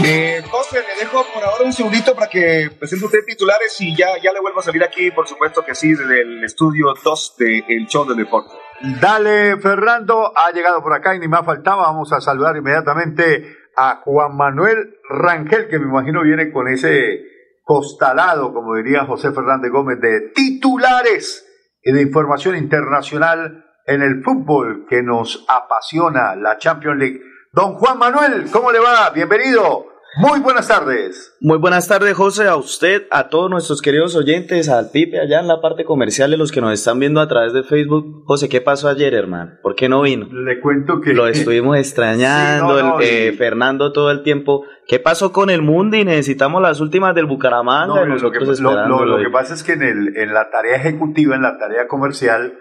Eh, 0.03 0.43
José, 0.49 0.77
le 0.81 1.03
dejo 1.03 1.25
por 1.33 1.43
ahora 1.43 1.65
un 1.65 1.73
segundito 1.73 2.13
para 2.13 2.27
que 2.27 2.69
presente 2.77 3.05
usted 3.05 3.25
titulares 3.25 3.81
y 3.81 3.95
ya, 3.95 4.09
ya 4.21 4.31
le 4.31 4.39
vuelvo 4.39 4.59
a 4.59 4.63
salir 4.63 4.83
aquí, 4.83 5.09
por 5.11 5.27
supuesto 5.27 5.65
que 5.65 5.73
sí, 5.73 5.93
desde 5.93 6.21
el 6.21 6.43
estudio 6.43 6.93
2 7.03 7.35
del 7.37 7.87
show 7.87 8.05
del 8.05 8.17
deporte. 8.17 8.53
Dale, 9.01 9.57
Fernando, 9.57 10.31
ha 10.35 10.51
llegado 10.51 10.83
por 10.83 10.93
acá 10.93 11.15
y 11.15 11.19
ni 11.19 11.27
más 11.27 11.43
faltaba. 11.43 11.83
Vamos 11.83 12.13
a 12.13 12.21
saludar 12.21 12.55
inmediatamente 12.55 13.57
a 13.75 14.01
Juan 14.03 14.37
Manuel 14.37 14.97
Rangel, 15.09 15.67
que 15.67 15.79
me 15.79 15.85
imagino 15.85 16.21
viene 16.21 16.51
con 16.51 16.67
ese 16.67 17.21
costalado, 17.63 18.53
como 18.53 18.75
diría 18.75 19.05
José 19.05 19.31
Fernández 19.31 19.71
Gómez, 19.71 19.99
de 19.99 20.31
titulares 20.33 21.45
y 21.83 21.91
de 21.91 22.01
información 22.03 22.55
internacional 22.55 23.65
en 23.87 24.03
el 24.03 24.23
fútbol 24.23 24.85
que 24.87 25.01
nos 25.01 25.45
apasiona, 25.49 26.35
la 26.35 26.57
Champions 26.57 26.99
League. 26.99 27.21
Don 27.57 27.73
Juan 27.73 27.97
Manuel, 27.97 28.51
¿cómo 28.51 28.71
le 28.71 28.77
va? 28.77 29.09
Bienvenido. 29.09 29.87
Muy 30.17 30.41
buenas 30.41 30.67
tardes. 30.67 31.35
Muy 31.41 31.57
buenas 31.57 31.87
tardes, 31.87 32.13
José, 32.13 32.47
a 32.47 32.55
usted, 32.55 33.07
a 33.09 33.29
todos 33.29 33.49
nuestros 33.49 33.81
queridos 33.81 34.15
oyentes, 34.15 34.69
al 34.69 34.91
Pipe 34.91 35.19
allá 35.19 35.39
en 35.39 35.47
la 35.47 35.59
parte 35.59 35.83
comercial 35.83 36.31
y 36.31 36.37
los 36.37 36.51
que 36.51 36.61
nos 36.61 36.71
están 36.71 36.99
viendo 36.99 37.19
a 37.19 37.27
través 37.27 37.53
de 37.53 37.63
Facebook. 37.63 38.25
José, 38.27 38.47
¿qué 38.47 38.61
pasó 38.61 38.89
ayer, 38.89 39.15
hermano? 39.15 39.53
¿Por 39.63 39.73
qué 39.73 39.89
no 39.89 40.03
vino? 40.03 40.27
Le 40.31 40.59
cuento 40.59 41.01
que... 41.01 41.13
Lo 41.13 41.27
estuvimos 41.27 41.75
extrañando, 41.79 42.99
eh, 43.01 43.33
Fernando, 43.35 43.91
todo 43.91 44.11
el 44.11 44.21
tiempo. 44.21 44.63
¿Qué 44.85 44.99
pasó 44.99 45.33
con 45.33 45.49
el 45.49 45.63
Mundi? 45.63 46.05
Necesitamos 46.05 46.61
las 46.61 46.79
últimas 46.79 47.15
del 47.15 47.25
Bucaramanga. 47.25 48.05
lo, 48.05 48.31
que, 48.31 48.39
lo, 48.39 49.17
que, 49.17 49.29
pasa 49.31 49.55
es 49.55 49.63
que 49.63 49.73
en, 49.73 49.81
el, 49.81 50.15
en 50.15 50.31
la 50.31 50.51
tarea 50.51 50.75
ejecutiva, 50.75 51.35
en 51.35 51.41
la 51.41 51.57
tarea 51.57 51.87
comercial, 51.87 52.53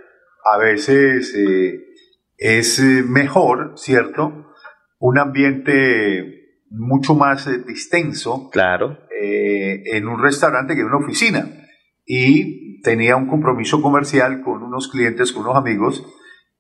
a 0.42 0.56
veces 0.56 1.34
eh, 1.34 1.84
es 2.38 2.78
eh, 2.78 3.04
mejor, 3.06 3.72
¿cierto? 3.74 4.46
Un 4.98 5.18
ambiente 5.18 6.46
mucho 6.70 7.14
más 7.14 7.46
eh, 7.46 7.58
distenso 7.66 8.50
claro. 8.50 8.98
Eh, 9.10 9.96
en 9.96 10.08
un 10.08 10.22
restaurante 10.22 10.74
que 10.74 10.80
en 10.80 10.86
una 10.86 11.04
oficina. 11.04 11.48
Y 12.04 12.80
tenía 12.82 13.16
un 13.16 13.26
compromiso 13.26 13.82
comercial 13.82 14.42
con 14.42 14.62
unos 14.62 14.88
clientes, 14.88 15.32
con 15.32 15.42
unos 15.42 15.56
amigos, 15.56 16.04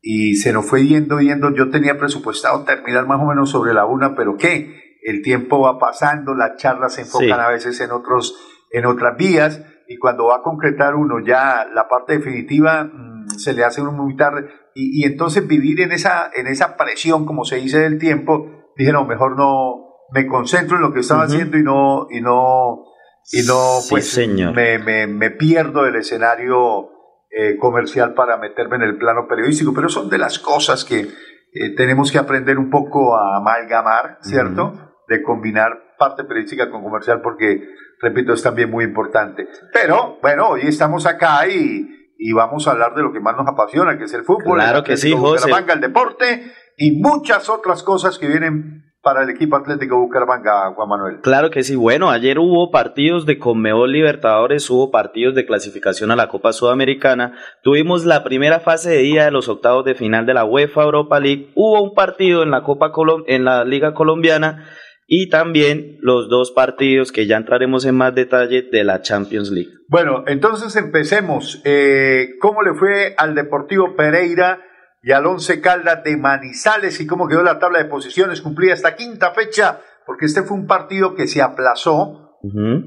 y 0.00 0.36
se 0.36 0.52
nos 0.52 0.66
fue 0.66 0.86
yendo, 0.86 1.20
yendo. 1.20 1.54
Yo 1.54 1.70
tenía 1.70 1.98
presupuestado 1.98 2.64
terminar 2.64 3.06
más 3.06 3.20
o 3.20 3.26
menos 3.26 3.50
sobre 3.50 3.74
la 3.74 3.86
una, 3.86 4.14
pero 4.14 4.36
¿qué? 4.36 4.98
El 5.02 5.22
tiempo 5.22 5.60
va 5.60 5.78
pasando, 5.78 6.34
las 6.34 6.56
charlas 6.56 6.94
se 6.94 7.02
enfocan 7.02 7.38
a 7.38 7.48
veces 7.48 7.80
en, 7.80 7.92
otros, 7.92 8.36
en 8.72 8.86
otras 8.86 9.16
vías, 9.16 9.62
y 9.88 9.98
cuando 9.98 10.26
va 10.26 10.36
a 10.36 10.42
concretar 10.42 10.96
uno 10.96 11.24
ya 11.24 11.64
la 11.72 11.86
parte 11.88 12.18
definitiva, 12.18 12.90
se 13.36 13.52
le 13.52 13.64
hace 13.64 13.82
un 13.82 13.96
muy 13.96 14.16
tarde. 14.16 14.48
Y, 14.74 15.02
y 15.02 15.06
entonces 15.06 15.46
vivir 15.46 15.80
en 15.80 15.92
esa, 15.92 16.30
en 16.34 16.46
esa 16.46 16.76
presión, 16.76 17.26
como 17.26 17.44
se 17.44 17.56
dice 17.56 17.80
del 17.80 17.98
tiempo, 17.98 18.46
dije, 18.76 18.92
no, 18.92 19.04
mejor 19.04 19.36
no, 19.36 19.86
me 20.12 20.26
concentro 20.26 20.76
en 20.76 20.82
lo 20.82 20.92
que 20.92 21.00
estaba 21.00 21.24
haciendo 21.24 21.56
y 21.56 21.62
no, 21.62 22.06
y 22.10 22.20
no, 22.20 22.84
y 23.32 23.42
no, 23.42 23.78
pues 23.88 24.18
Me, 24.54 24.78
me, 24.78 25.06
me, 25.06 25.30
pierdo 25.30 25.82
del 25.82 25.96
escenario 25.96 26.90
eh, 27.30 27.56
comercial 27.58 28.14
para 28.14 28.36
meterme 28.36 28.76
en 28.76 28.82
el 28.82 28.98
plano 28.98 29.26
periodístico, 29.28 29.74
pero 29.74 29.88
son 29.88 30.08
de 30.08 30.18
las 30.18 30.38
cosas 30.38 30.84
que 30.84 31.00
eh, 31.00 31.74
tenemos 31.76 32.12
que 32.12 32.18
aprender 32.18 32.58
un 32.58 32.70
poco 32.70 33.16
a 33.16 33.38
amalgamar, 33.38 34.18
¿cierto? 34.20 34.94
De 35.08 35.22
combinar 35.22 35.96
parte 35.98 36.24
periodística 36.24 36.70
con 36.70 36.82
comercial 36.82 37.20
porque, 37.20 37.68
repito, 38.00 38.32
es 38.32 38.42
también 38.42 38.70
muy 38.70 38.84
importante. 38.84 39.48
Pero, 39.72 40.18
bueno, 40.22 40.50
hoy 40.50 40.62
estamos 40.64 41.06
acá 41.06 41.48
y, 41.48 42.05
y 42.18 42.32
vamos 42.32 42.66
a 42.66 42.72
hablar 42.72 42.94
de 42.94 43.02
lo 43.02 43.12
que 43.12 43.20
más 43.20 43.36
nos 43.36 43.46
apasiona, 43.46 43.98
que 43.98 44.04
es 44.04 44.14
el 44.14 44.24
fútbol, 44.24 44.58
claro 44.58 44.82
que 44.82 44.96
sí, 44.96 45.12
José. 45.12 45.50
el 45.50 45.80
deporte 45.80 46.52
y 46.76 46.92
muchas 46.92 47.48
otras 47.48 47.82
cosas 47.82 48.18
que 48.18 48.26
vienen 48.28 48.86
para 49.06 49.22
el 49.22 49.30
equipo 49.30 49.54
Atlético 49.54 50.00
Bucaramanga, 50.00 50.72
Juan 50.74 50.88
Manuel. 50.88 51.20
Claro 51.20 51.48
que 51.52 51.62
sí. 51.62 51.76
Bueno, 51.76 52.10
ayer 52.10 52.40
hubo 52.40 52.72
partidos 52.72 53.24
de 53.24 53.38
Conmebol 53.38 53.92
Libertadores, 53.92 54.68
hubo 54.68 54.90
partidos 54.90 55.36
de 55.36 55.46
clasificación 55.46 56.10
a 56.10 56.16
la 56.16 56.28
Copa 56.28 56.52
Sudamericana. 56.52 57.32
Tuvimos 57.62 58.04
la 58.04 58.24
primera 58.24 58.58
fase 58.58 58.90
de 58.90 58.98
día 58.98 59.24
de 59.24 59.30
los 59.30 59.48
octavos 59.48 59.84
de 59.84 59.94
final 59.94 60.26
de 60.26 60.34
la 60.34 60.44
UEFA 60.44 60.82
Europa 60.82 61.20
League. 61.20 61.52
Hubo 61.54 61.84
un 61.84 61.94
partido 61.94 62.42
en 62.42 62.50
la 62.50 62.64
Copa 62.64 62.90
Colom 62.90 63.22
en 63.28 63.44
la 63.44 63.64
Liga 63.64 63.94
Colombiana 63.94 64.64
y 65.06 65.28
también 65.28 65.98
los 66.00 66.28
dos 66.28 66.50
partidos 66.50 67.12
que 67.12 67.26
ya 67.26 67.36
entraremos 67.36 67.84
en 67.84 67.96
más 67.96 68.14
detalle 68.14 68.62
de 68.70 68.84
la 68.84 69.02
Champions 69.02 69.50
League. 69.50 69.70
Bueno, 69.88 70.24
entonces 70.26 70.74
empecemos. 70.76 71.62
Eh, 71.64 72.30
¿Cómo 72.40 72.62
le 72.62 72.74
fue 72.74 73.14
al 73.16 73.34
Deportivo 73.34 73.94
Pereira? 73.96 74.60
y 75.06 75.12
al 75.12 75.24
Once 75.24 75.60
Caldas 75.60 76.02
de 76.02 76.16
Manizales 76.16 77.00
y 77.00 77.06
cómo 77.06 77.28
quedó 77.28 77.44
la 77.44 77.60
tabla 77.60 77.78
de 77.78 77.84
posiciones 77.84 78.40
cumplida 78.40 78.74
esta 78.74 78.96
quinta 78.96 79.30
fecha, 79.30 79.78
porque 80.04 80.26
este 80.26 80.42
fue 80.42 80.56
un 80.56 80.66
partido 80.66 81.14
que 81.14 81.28
se 81.28 81.40
aplazó. 81.40 82.38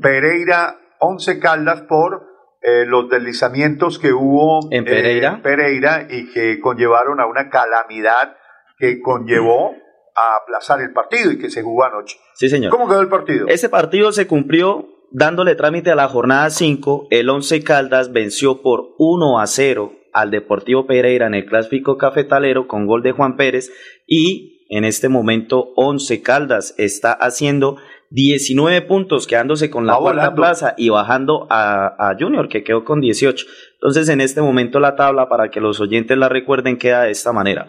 Pereira, 0.01 0.75
Once 0.99 1.39
Caldas 1.39 1.84
por 1.84 2.27
eh, 2.62 2.86
los 2.86 3.10
deslizamientos 3.10 3.99
que 3.99 4.12
hubo 4.12 4.67
en 4.69 4.84
Pereira. 4.84 5.41
Pereira 5.41 6.08
y 6.10 6.29
que 6.34 6.60
conllevaron 6.60 7.21
a 7.21 7.25
una 7.25 7.49
calamidad 7.49 8.36
que 8.77 8.99
conllevó 8.99 9.75
a 10.19 10.38
aplazar 10.43 10.82
el 10.82 10.91
partido 10.91 11.32
y 11.32 11.38
que 11.38 11.49
se 11.49 11.62
jugó 11.62 11.86
anoche. 11.86 12.17
Sí, 12.34 12.49
señor. 12.49 12.71
¿Cómo 12.71 12.88
quedó 12.88 13.01
el 13.01 13.10
partido? 13.10 13.47
Ese 13.47 13.69
partido 13.69 14.12
se 14.12 14.27
cumplió 14.27 14.88
dándole 15.12 15.55
trámite 15.55 15.91
a 15.91 15.95
la 15.95 16.08
jornada 16.08 16.49
5. 16.49 17.08
El 17.10 17.29
Once 17.29 17.63
Caldas 17.63 18.12
venció 18.12 18.62
por 18.62 18.95
1 18.97 19.39
a 19.39 19.47
0 19.47 19.93
al 20.13 20.32
Deportivo 20.32 20.88
Pereira 20.88 21.27
en 21.27 21.36
el 21.36 21.45
clásico 21.45 21.97
cafetalero 21.97 22.67
con 22.67 22.88
gol 22.88 23.03
de 23.03 23.12
Juan 23.12 23.38
Pérez 23.38 23.71
y 24.08 24.65
en 24.69 24.86
este 24.86 25.10
momento 25.10 25.71
Once 25.75 26.21
Caldas 26.21 26.75
está 26.77 27.12
haciendo 27.13 27.77
19 28.12 28.82
puntos, 28.84 29.27
quedándose 29.27 29.69
con 29.69 29.86
la 29.86 29.97
cuarta 29.97 30.34
plaza 30.34 30.73
y 30.77 30.89
bajando 30.89 31.47
a, 31.49 32.10
a, 32.10 32.15
Junior, 32.19 32.49
que 32.49 32.63
quedó 32.63 32.84
con 32.84 33.01
18. 33.01 33.45
Entonces, 33.73 34.10
en 34.10 34.19
este 34.19 34.41
momento 34.41 34.79
la 34.79 34.95
tabla, 34.95 35.29
para 35.29 35.49
que 35.49 35.60
los 35.60 35.79
oyentes 35.79 36.17
la 36.17 36.27
recuerden, 36.27 36.77
queda 36.77 37.03
de 37.03 37.12
esta 37.12 37.32
manera. 37.34 37.67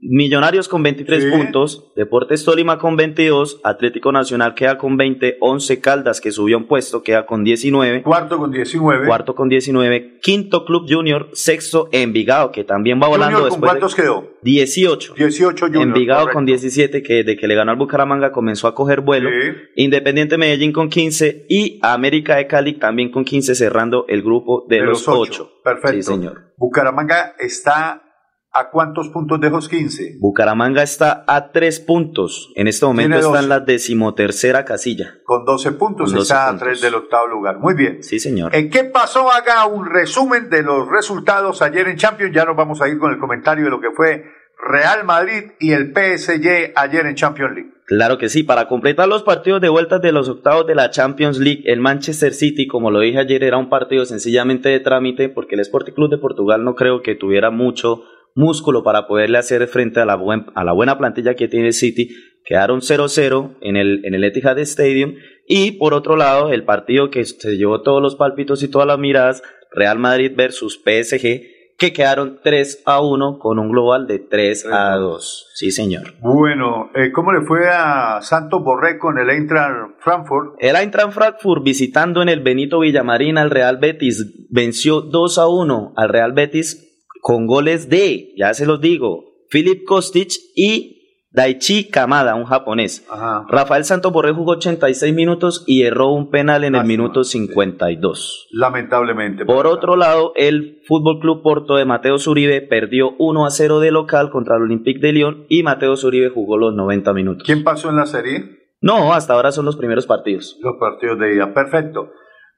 Millonarios 0.00 0.66
con 0.66 0.82
23 0.82 1.26
puntos, 1.26 1.92
Deportes 1.94 2.44
Tolima 2.44 2.78
con 2.78 2.96
22, 2.96 3.60
Atlético 3.62 4.10
Nacional 4.10 4.54
queda 4.54 4.76
con 4.76 4.96
20, 4.96 5.36
11 5.40 5.80
Caldas 5.80 6.20
que 6.20 6.32
subió 6.32 6.58
un 6.58 6.66
puesto 6.66 7.04
queda 7.04 7.26
con 7.26 7.44
19, 7.44 8.02
cuarto 8.02 8.38
con 8.38 8.50
19, 8.50 9.06
cuarto 9.06 9.36
con 9.36 9.48
19, 9.48 10.18
quinto 10.20 10.64
Club 10.64 10.86
Junior, 10.88 11.28
sexto 11.32 11.88
Envigado 11.92 12.50
que 12.50 12.64
también 12.64 13.00
va 13.00 13.06
volando 13.06 13.38
junior, 13.38 13.50
¿con 13.50 13.60
cuántos 13.60 13.94
quedó? 13.94 14.30
18. 14.42 15.14
18 15.14 15.66
Junior, 15.66 15.82
Envigado 15.84 16.30
con 16.30 16.44
17 16.44 17.00
que 17.04 17.22
de 17.22 17.36
que 17.36 17.46
le 17.46 17.54
ganó 17.54 17.70
al 17.70 17.78
Bucaramanga 17.78 18.32
comenzó 18.32 18.66
a 18.66 18.74
coger 18.74 19.00
vuelo, 19.00 19.30
Independiente 19.76 20.38
Medellín 20.38 20.72
con 20.72 20.88
15 20.88 21.46
y 21.48 21.78
América 21.82 22.34
de 22.34 22.48
Cali 22.48 22.80
también 22.80 23.12
con 23.12 23.24
15 23.24 23.54
cerrando 23.54 24.06
el 24.08 24.22
grupo 24.22 24.66
de, 24.68 24.80
los, 24.80 25.06
8. 25.06 25.60
Perfecto. 25.62 25.92
Sí, 25.92 26.02
señor. 26.02 26.52
Bucaramanga 26.56 27.36
está 27.38 28.09
¿A 28.52 28.70
cuántos 28.70 29.10
puntos 29.10 29.40
de 29.40 29.48
los 29.48 29.68
15? 29.68 30.16
Bucaramanga 30.18 30.82
está 30.82 31.24
a 31.28 31.52
3 31.52 31.80
puntos. 31.80 32.50
En 32.56 32.66
este 32.66 32.84
momento 32.84 33.16
está 33.16 33.38
en 33.38 33.48
la 33.48 33.60
decimotercera 33.60 34.64
casilla. 34.64 35.20
Con 35.24 35.44
12 35.44 35.72
puntos 35.72 36.12
está 36.12 36.48
a 36.48 36.58
3 36.58 36.80
del 36.80 36.96
octavo 36.96 37.28
lugar. 37.28 37.58
Muy 37.58 37.74
bien. 37.74 38.02
Sí, 38.02 38.18
señor. 38.18 38.52
¿En 38.52 38.68
qué 38.68 38.82
pasó? 38.82 39.30
Haga 39.30 39.66
un 39.66 39.86
resumen 39.86 40.50
de 40.50 40.64
los 40.64 40.88
resultados 40.88 41.62
ayer 41.62 41.86
en 41.86 41.96
Champions. 41.96 42.34
Ya 42.34 42.44
nos 42.44 42.56
vamos 42.56 42.82
a 42.82 42.88
ir 42.88 42.98
con 42.98 43.12
el 43.12 43.20
comentario 43.20 43.66
de 43.66 43.70
lo 43.70 43.80
que 43.80 43.92
fue 43.94 44.24
Real 44.68 45.04
Madrid 45.04 45.52
y 45.60 45.70
el 45.70 45.92
PSG 45.92 46.72
ayer 46.74 47.06
en 47.06 47.14
Champions 47.14 47.54
League. 47.54 47.70
Claro 47.86 48.18
que 48.18 48.28
sí, 48.28 48.42
para 48.42 48.68
completar 48.68 49.08
los 49.08 49.22
partidos 49.22 49.60
de 49.60 49.68
vuelta 49.68 49.98
de 49.98 50.12
los 50.12 50.28
octavos 50.28 50.66
de 50.66 50.74
la 50.74 50.90
Champions 50.90 51.38
League, 51.38 51.62
el 51.66 51.80
Manchester 51.80 52.32
City, 52.32 52.66
como 52.66 52.90
lo 52.90 53.00
dije 53.00 53.18
ayer, 53.18 53.42
era 53.42 53.58
un 53.58 53.68
partido 53.68 54.04
sencillamente 54.04 54.68
de 54.68 54.80
trámite 54.80 55.28
porque 55.28 55.54
el 55.54 55.60
Sporting 55.60 55.92
Club 55.92 56.10
de 56.10 56.18
Portugal 56.18 56.64
no 56.64 56.74
creo 56.74 57.02
que 57.02 57.16
tuviera 57.16 57.50
mucho 57.50 58.02
músculo 58.34 58.82
para 58.82 59.06
poderle 59.06 59.38
hacer 59.38 59.66
frente 59.68 60.00
a 60.00 60.04
la, 60.04 60.18
a 60.54 60.64
la 60.64 60.72
buena 60.72 60.98
plantilla 60.98 61.34
que 61.34 61.48
tiene 61.48 61.72
City. 61.72 62.10
Quedaron 62.44 62.80
0-0 62.80 63.56
en 63.60 63.76
el, 63.76 64.04
en 64.04 64.14
el 64.14 64.24
Etihad 64.24 64.58
Stadium. 64.58 65.14
Y 65.46 65.72
por 65.72 65.94
otro 65.94 66.16
lado, 66.16 66.50
el 66.50 66.64
partido 66.64 67.10
que 67.10 67.24
se 67.24 67.56
llevó 67.56 67.82
todos 67.82 68.02
los 68.02 68.16
palpitos 68.16 68.62
y 68.62 68.68
todas 68.68 68.86
las 68.86 68.98
miradas, 68.98 69.42
Real 69.72 69.98
Madrid 69.98 70.32
versus 70.34 70.80
PSG, 70.84 71.42
que 71.80 71.94
quedaron 71.94 72.40
3 72.44 72.82
a 72.84 73.00
1 73.00 73.38
con 73.38 73.58
un 73.58 73.70
global 73.70 74.06
de 74.06 74.18
3 74.18 74.66
a 74.70 74.96
2. 74.96 75.50
Sí, 75.54 75.70
señor. 75.70 76.12
Bueno, 76.20 76.90
eh, 76.94 77.10
¿cómo 77.10 77.32
le 77.32 77.40
fue 77.46 77.68
a 77.68 78.20
Santos 78.20 78.62
Borré 78.62 78.98
con 78.98 79.18
el 79.18 79.30
Eintracht 79.30 79.98
Frankfurt? 79.98 80.56
El 80.58 80.76
Eintracht 80.76 81.12
Frankfurt 81.12 81.64
visitando 81.64 82.20
en 82.20 82.28
el 82.28 82.40
Benito 82.40 82.80
Villamarín 82.80 83.38
al 83.38 83.50
Real 83.50 83.78
Betis 83.78 84.46
venció 84.50 85.00
2 85.00 85.38
a 85.38 85.48
1 85.48 85.94
al 85.96 86.08
Real 86.10 86.32
Betis 86.32 86.89
con 87.20 87.46
goles 87.46 87.88
de, 87.88 88.32
ya 88.36 88.54
se 88.54 88.66
los 88.66 88.80
digo, 88.80 89.24
Philip 89.50 89.84
Kostic 89.84 90.30
y 90.54 91.00
Daichi 91.32 91.84
Kamada, 91.84 92.34
un 92.34 92.44
japonés. 92.44 93.06
Rafael 93.48 93.84
Santos 93.84 94.12
Borré 94.12 94.32
jugó 94.32 94.52
86 94.52 95.14
minutos 95.14 95.62
y 95.66 95.84
erró 95.84 96.08
un 96.08 96.28
penal 96.28 96.64
en 96.64 96.74
el 96.74 96.84
minuto 96.84 97.22
52. 97.22 98.48
Lamentablemente. 98.50 99.44
Por 99.44 99.68
otro 99.68 99.94
lado, 99.94 100.32
el 100.34 100.80
Fútbol 100.88 101.20
Club 101.20 101.42
Porto 101.42 101.76
de 101.76 101.84
Mateo 101.84 102.18
Zuribe 102.18 102.62
perdió 102.62 103.14
1 103.18 103.46
a 103.46 103.50
0 103.50 103.78
de 103.78 103.92
local 103.92 104.30
contra 104.30 104.56
el 104.56 104.62
Olympique 104.62 105.00
de 105.00 105.12
Lyon 105.12 105.46
y 105.48 105.62
Mateo 105.62 105.96
Zuribe 105.96 106.30
jugó 106.30 106.58
los 106.58 106.74
90 106.74 107.12
minutos. 107.12 107.46
¿Quién 107.46 107.62
pasó 107.62 107.90
en 107.90 107.96
la 107.96 108.06
serie? 108.06 108.58
No, 108.80 109.12
hasta 109.12 109.34
ahora 109.34 109.52
son 109.52 109.66
los 109.66 109.76
primeros 109.76 110.06
partidos. 110.06 110.58
Los 110.62 110.76
partidos 110.80 111.18
de 111.20 111.34
ida, 111.34 111.54
perfecto. 111.54 112.10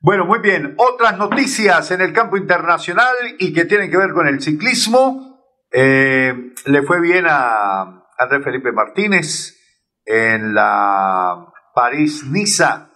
Bueno, 0.04 0.26
muy 0.26 0.40
bien. 0.40 0.74
Otras 0.78 1.16
noticias 1.16 1.92
en 1.92 2.00
el 2.00 2.12
campo 2.12 2.36
internacional 2.36 3.14
y 3.38 3.52
que 3.52 3.66
tienen 3.66 3.88
que 3.88 3.96
ver 3.96 4.12
con 4.12 4.26
el 4.26 4.42
ciclismo. 4.42 5.38
Eh, 5.70 6.52
le 6.66 6.82
fue 6.82 7.00
bien 7.00 7.24
a 7.28 8.02
Andrés 8.18 8.42
Felipe 8.42 8.72
Martínez 8.72 9.56
en 10.04 10.54
la 10.54 11.46
París-Niza. 11.72 12.90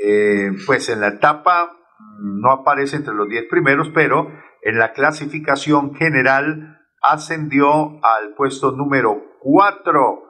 Eh, 0.00 0.52
pues 0.66 0.88
en 0.88 1.00
la 1.00 1.08
etapa 1.08 1.72
no 2.20 2.52
aparece 2.52 2.94
entre 2.94 3.14
los 3.14 3.28
10 3.28 3.46
primeros, 3.50 3.90
pero 3.92 4.30
en 4.62 4.78
la 4.78 4.92
clasificación 4.92 5.96
general 5.96 6.78
ascendió 7.02 7.98
al 8.04 8.34
puesto 8.36 8.70
número 8.70 9.20
4 9.40 10.22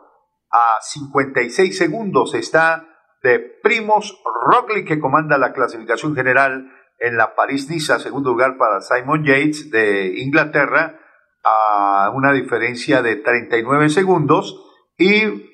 a 0.51 0.81
56 0.81 1.77
segundos. 1.77 2.35
Está 2.35 2.96
de 3.27 3.41
Primos 3.41 4.23
Roglic, 4.47 4.87
que 4.87 5.01
comanda 5.01 5.37
la 5.37 5.53
clasificación 5.53 6.15
general 6.15 6.71
en 7.01 7.17
la 7.17 7.35
París-Niza, 7.35 7.99
segundo 7.99 8.31
lugar 8.31 8.57
para 8.57 8.81
Simon 8.81 9.25
Yates 9.25 9.69
de 9.73 10.21
Inglaterra, 10.21 11.01
a 11.43 12.12
una 12.15 12.33
diferencia 12.33 13.03
de 13.03 13.17
39 13.17 13.89
segundos, 13.89 14.62
y 14.97 15.51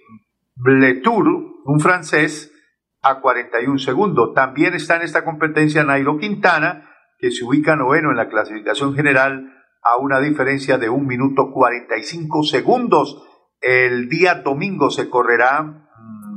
Bletour, 0.55 1.27
un 1.65 1.81
francés, 1.81 2.53
a 3.01 3.21
41 3.21 3.79
segundos. 3.79 4.35
También 4.35 4.75
está 4.75 4.97
en 4.97 5.03
esta 5.03 5.25
competencia 5.25 5.83
Nairo 5.83 6.19
Quintana, 6.19 6.91
que 7.17 7.31
se 7.31 7.43
ubica 7.43 7.75
noveno 7.75 8.11
en 8.11 8.19
la 8.19 8.29
clasificación 8.29 8.95
general 8.95 9.51
a 9.83 9.97
una 9.97 10.21
diferencia 10.21 10.77
de 10.77 10.91
1 10.91 11.09
minuto 11.09 11.51
45 11.51 12.43
segundos. 12.43 13.27
El 13.63 14.11
día 14.11 14.35
domingo 14.35 14.91
se 14.91 15.09
correrá 15.09 15.82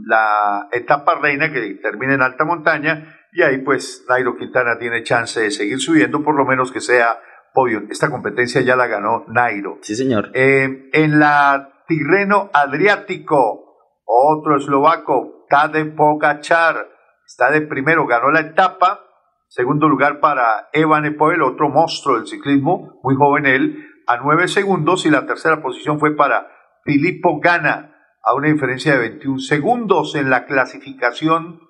la 0.06 0.68
etapa 0.72 1.16
reina 1.16 1.52
que 1.52 1.80
termina 1.82 2.14
en 2.14 2.22
alta 2.22 2.46
montaña 2.46 3.16
y 3.36 3.42
ahí 3.42 3.58
pues 3.58 4.06
Nairo 4.08 4.38
Quintana 4.38 4.78
tiene 4.80 5.04
chance 5.04 5.42
de 5.42 5.52
seguir 5.52 5.80
subiendo, 5.80 6.24
por 6.24 6.36
lo 6.36 6.46
menos 6.46 6.72
que 6.72 6.80
sea 6.80 7.20
podio. 7.54 7.82
Esta 7.90 8.10
competencia 8.10 8.62
ya 8.62 8.76
la 8.76 8.88
ganó 8.88 9.26
Nairo. 9.28 9.80
Sí, 9.82 9.96
señor. 9.96 10.32
Eh, 10.34 10.90
en 10.94 11.20
la 11.20 11.84
Tirreno 11.88 12.50
Adriático, 12.54 14.02
otro 14.06 14.58
eslovaco, 14.58 15.46
Tade 15.50 15.86
Pogacar, 15.86 16.88
está 17.26 17.52
de 17.52 17.62
primero, 17.62 18.08
ganó 18.08 18.32
la 18.32 18.42
etapa. 18.42 19.02
Segundo 19.48 19.88
lugar 19.88 20.20
para 20.20 20.70
Evan 20.74 21.06
Epoel, 21.06 21.42
otro 21.42 21.70
monstruo 21.70 22.18
del 22.18 22.28
ciclismo, 22.28 23.00
muy 23.04 23.16
joven 23.16 23.46
él, 23.46 23.86
a 24.08 24.18
nueve 24.18 24.48
segundos. 24.48 25.06
Y 25.06 25.10
la 25.10 25.26
tercera 25.26 25.62
posición 25.62 26.00
fue 26.00 26.16
para 26.16 26.48
Filippo 26.84 27.40
Gana, 27.42 27.95
a 28.26 28.34
una 28.34 28.48
diferencia 28.48 28.94
de 28.94 29.00
21 29.00 29.40
segundos 29.40 30.16
en 30.16 30.32
la 30.32 30.46
clasificación, 30.46 31.62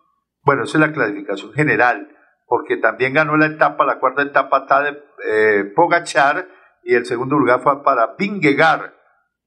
bueno, 0.41 0.63
esa 0.63 0.77
es 0.77 0.81
la 0.81 0.93
clasificación 0.93 1.51
general, 1.53 2.15
porque 2.47 2.77
también 2.77 3.13
ganó 3.13 3.35
la 3.35 3.47
etapa, 3.47 3.85
la 3.85 3.99
cuarta 3.99 4.21
etapa 4.21 4.65
de 4.83 5.03
eh, 5.27 5.63
Pogachar, 5.75 6.47
y 6.83 6.95
el 6.95 7.05
segundo 7.05 7.37
lugar 7.37 7.61
fue 7.61 7.83
para 7.83 8.15
Vingegaard, 8.17 8.93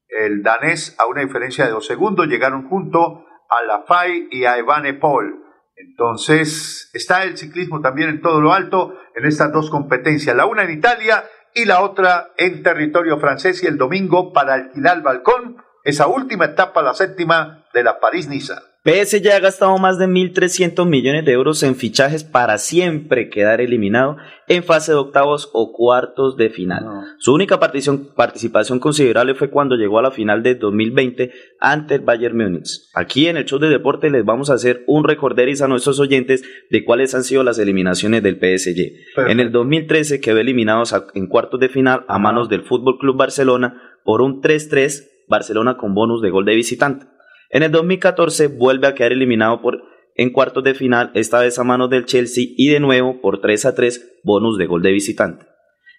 el 0.09 0.43
danés, 0.43 0.97
a 0.99 1.07
una 1.07 1.23
diferencia 1.23 1.65
de 1.65 1.71
dos 1.71 1.87
segundos, 1.87 2.27
llegaron 2.27 2.69
junto 2.69 3.25
a 3.49 3.63
La 3.63 3.83
Fay 3.83 4.29
y 4.31 4.45
a 4.45 4.59
Evane 4.59 4.95
Paul. 4.95 5.45
Entonces, 5.77 6.91
está 6.93 7.23
el 7.23 7.39
ciclismo 7.39 7.81
también 7.81 8.09
en 8.09 8.21
todo 8.21 8.41
lo 8.41 8.53
alto 8.53 8.95
en 9.15 9.25
estas 9.27 9.53
dos 9.53 9.71
competencias, 9.71 10.37
la 10.37 10.47
una 10.47 10.65
en 10.65 10.71
Italia 10.71 11.25
y 11.55 11.65
la 11.65 11.81
otra 11.83 12.33
en 12.37 12.63
territorio 12.63 13.19
francés 13.19 13.63
y 13.63 13.67
el 13.67 13.79
domingo 13.79 14.33
para 14.33 14.55
alquilar 14.55 15.03
balcón 15.03 15.57
esa 15.89 16.07
última 16.07 16.45
etapa, 16.45 16.83
la 16.83 16.93
séptima 16.93 17.65
de 17.73 17.83
la 17.83 17.99
París-Niza. 17.99 18.63
PSG 18.85 19.33
ha 19.33 19.41
gastado 19.41 19.77
más 19.79 19.99
de 19.99 20.07
1.300 20.07 20.87
millones 20.87 21.25
de 21.25 21.33
euros 21.33 21.63
en 21.63 21.77
fichajes 21.77 22.25
para 22.25 22.59
siempre 22.59 23.31
quedar 23.31 23.63
eliminado 23.63 24.19
en 24.49 24.65
fase 24.65 24.93
de 24.93 24.99
octavos 24.99 25.51
o 25.55 25.73
cuartos 25.73 26.37
de 26.37 26.51
final. 26.51 26.85
Su 27.19 27.33
única 27.33 27.59
participación, 27.59 28.81
considerable 28.81 29.35
fue 29.35 29.51
cuando 29.51 29.77
llegó 29.77 29.99
a 29.99 30.03
la 30.03 30.11
final 30.11 30.43
de 30.43 30.57
2020 30.57 31.33
ante 31.59 31.95
el 31.95 32.01
Bayern 32.03 32.37
Múnich. 32.37 32.83
Aquí 32.95 33.27
en 33.27 33.39
el 33.39 33.47
show 33.47 33.59
de 33.59 33.71
deporte 33.71 34.11
les 34.11 34.25
vamos 34.25 34.51
a 34.51 34.55
hacer 34.55 34.85
un 34.87 35.05
recorderis 35.05 35.63
a 35.63 35.69
nuestros 35.69 36.01
oyentes 36.01 36.45
de 36.71 36.85
cuáles 36.85 37.15
han 37.15 37.25
sido 37.25 37.43
las 37.43 37.59
eliminaciones 37.59 38.23
del 38.23 38.37
PSG. 38.37 39.27
En 39.29 39.41
el 39.41 39.53
2013 39.53 40.21
quedó 40.21 40.39
eliminado 40.39 40.83
en 41.15 41.27
cuartos 41.29 41.61
de 41.61 41.71
final 41.71 42.05
a 42.09 42.19
manos 42.19 42.49
del 42.51 42.63
Fútbol 42.63 42.99
Club 42.99 43.17
Barcelona 43.17 43.99
por 44.05 44.21
un 44.23 44.41
3-3 44.41 45.18
Barcelona 45.29 45.77
con 45.77 45.95
bonus 45.95 46.23
de 46.23 46.31
gol 46.31 46.45
de 46.45 46.55
visitante. 46.55 47.07
En 47.51 47.63
el 47.63 47.71
2014 47.71 48.49
vuelve 48.49 48.87
a 48.87 48.95
quedar 48.95 49.13
eliminado 49.13 49.63
por, 49.63 49.83
en 50.15 50.31
cuartos 50.31 50.65
de 50.65 50.75
final, 50.75 51.11
esta 51.15 51.41
vez 51.41 51.59
a 51.59 51.65
manos 51.65 51.91
del 51.91 52.05
Chelsea 52.05 52.45
y 52.57 52.69
de 52.69 52.81
nuevo 52.81 53.21
por 53.21 53.41
3 53.41 53.67
a 53.67 53.75
3 53.75 54.21
bonus 54.25 54.59
de 54.59 54.67
gol 54.67 54.83
de 54.83 54.93
visitante. 54.93 55.47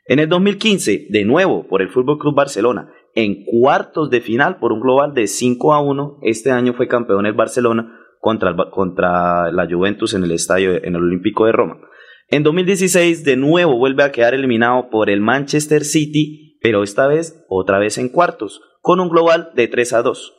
En 0.05 0.19
el 0.19 0.27
2015, 0.27 1.07
de 1.09 1.25
nuevo 1.25 1.67
por 1.67 1.81
el 1.81 1.89
Fútbol 1.89 2.17
Club 2.17 2.35
Barcelona, 2.35 2.91
en 3.15 3.45
cuartos 3.45 4.09
de 4.09 4.21
final 4.21 4.57
por 4.57 4.71
un 4.71 4.81
global 4.81 5.13
de 5.13 5.27
5 5.27 5.73
a 5.73 5.81
1, 5.81 6.19
este 6.23 6.51
año 6.51 6.73
fue 6.73 6.87
campeón 6.87 7.25
el 7.25 7.33
Barcelona 7.33 7.99
contra, 8.19 8.55
contra 8.71 9.51
la 9.51 9.67
Juventus 9.67 10.13
en 10.13 10.23
el 10.23 10.31
estadio 10.31 10.75
en 10.83 10.95
el 10.95 11.03
Olímpico 11.03 11.45
de 11.45 11.51
Roma. 11.51 11.79
En 12.27 12.43
2016, 12.43 13.23
de 13.23 13.37
nuevo 13.37 13.77
vuelve 13.77 14.03
a 14.03 14.11
quedar 14.11 14.33
eliminado 14.33 14.89
por 14.91 15.09
el 15.09 15.21
Manchester 15.21 15.83
City, 15.83 16.59
pero 16.61 16.83
esta 16.83 17.07
vez 17.07 17.43
otra 17.49 17.79
vez 17.79 17.97
en 17.97 18.09
cuartos 18.09 18.61
con 18.89 18.99
un 18.99 19.10
global 19.10 19.52
de 19.54 19.67
3 19.67 19.93
a 19.93 20.02
2. 20.02 20.34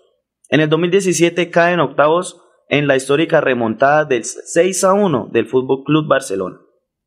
En 0.48 0.58
el 0.58 0.68
2017 0.68 1.50
cae 1.50 1.74
en 1.74 1.78
octavos 1.78 2.42
en 2.68 2.88
la 2.88 2.96
histórica 2.96 3.40
remontada 3.40 4.04
del 4.04 4.24
6 4.24 4.82
a 4.82 4.92
1 4.92 5.28
del 5.32 5.46
Fútbol 5.46 5.84
Club 5.84 6.08
Barcelona, 6.08 6.58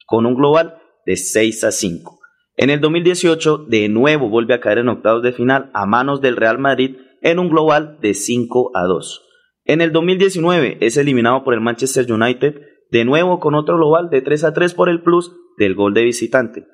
con 0.06 0.26
un 0.26 0.36
global 0.36 0.78
de 1.06 1.18
6 1.18 1.66
a 1.66 1.72
5. 1.74 2.18
En 2.56 2.70
el 2.70 2.80
2018 2.80 3.58
de 3.58 3.90
nuevo 3.90 4.30
vuelve 4.30 4.54
a 4.54 4.62
caer 4.62 4.78
en 4.78 4.88
octavos 4.88 5.22
de 5.22 5.34
final 5.34 5.70
a 5.74 5.86
manos 5.86 6.22
del 6.22 6.38
Real 6.38 6.60
Madrid 6.60 6.96
en 7.22 7.40
un 7.40 7.50
global 7.50 7.98
de 8.00 8.14
5 8.14 8.72
a 8.74 8.84
2. 8.84 9.22
En 9.66 9.82
el 9.82 9.92
2019 9.92 10.78
es 10.80 10.96
eliminado 10.96 11.44
por 11.44 11.56
el 11.56 11.60
Manchester 11.60 12.10
United 12.10 12.56
de 12.90 13.04
nuevo 13.04 13.42
con 13.42 13.54
otro 13.56 13.76
global 13.76 14.10
de 14.10 14.22
3 14.22 14.46
a 14.46 14.54
3 14.54 14.74
por 14.76 14.88
el 14.88 15.02
plus 15.02 15.36
del 15.58 15.76
gol 15.76 15.94
de 15.94 16.06
visitante. 16.06 16.68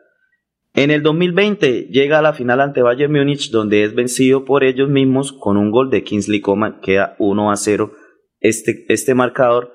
En 0.74 0.92
el 0.92 1.02
2020 1.02 1.88
llega 1.90 2.20
a 2.20 2.22
la 2.22 2.34
final 2.34 2.62
ante 2.62 2.82
Bayern 2.82 3.12
Múnich 3.12 3.50
donde 3.50 3.84
es 3.84 3.96
vencido 3.96 4.46
por 4.46 4.64
ellos 4.64 4.90
mismos 4.90 5.34
con 5.34 5.58
un 5.58 5.72
gol 5.72 5.90
de 5.90 6.04
Kingsley 6.04 6.42
Coman, 6.42 6.80
queda 6.82 7.16
1 7.20 7.52
a 7.52 7.56
0 7.56 7.92
este, 8.40 8.86
este 8.88 9.16
marcador. 9.16 9.74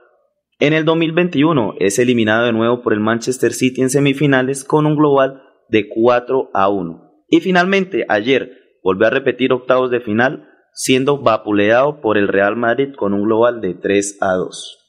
En 0.60 0.72
el 0.72 0.84
2021 0.84 1.74
es 1.80 1.98
eliminado 1.98 2.46
de 2.46 2.52
nuevo 2.52 2.80
por 2.80 2.92
el 2.92 3.00
Manchester 3.00 3.52
City 3.52 3.82
en 3.82 3.90
semifinales 3.90 4.62
con 4.64 4.86
un 4.86 4.96
global 4.96 5.42
de 5.68 5.88
4 5.88 6.50
a 6.54 6.68
1. 6.68 7.24
Y 7.28 7.40
finalmente 7.40 8.06
ayer 8.08 8.52
volvió 8.82 9.08
a 9.08 9.10
repetir 9.10 9.52
octavos 9.52 9.90
de 9.90 10.00
final 10.00 10.48
siendo 10.72 11.18
vapuleado 11.18 12.00
por 12.00 12.18
el 12.18 12.28
Real 12.28 12.56
Madrid 12.56 12.94
con 12.96 13.14
un 13.14 13.24
global 13.24 13.60
de 13.60 13.74
3 13.74 14.18
a 14.20 14.34
2. 14.34 14.80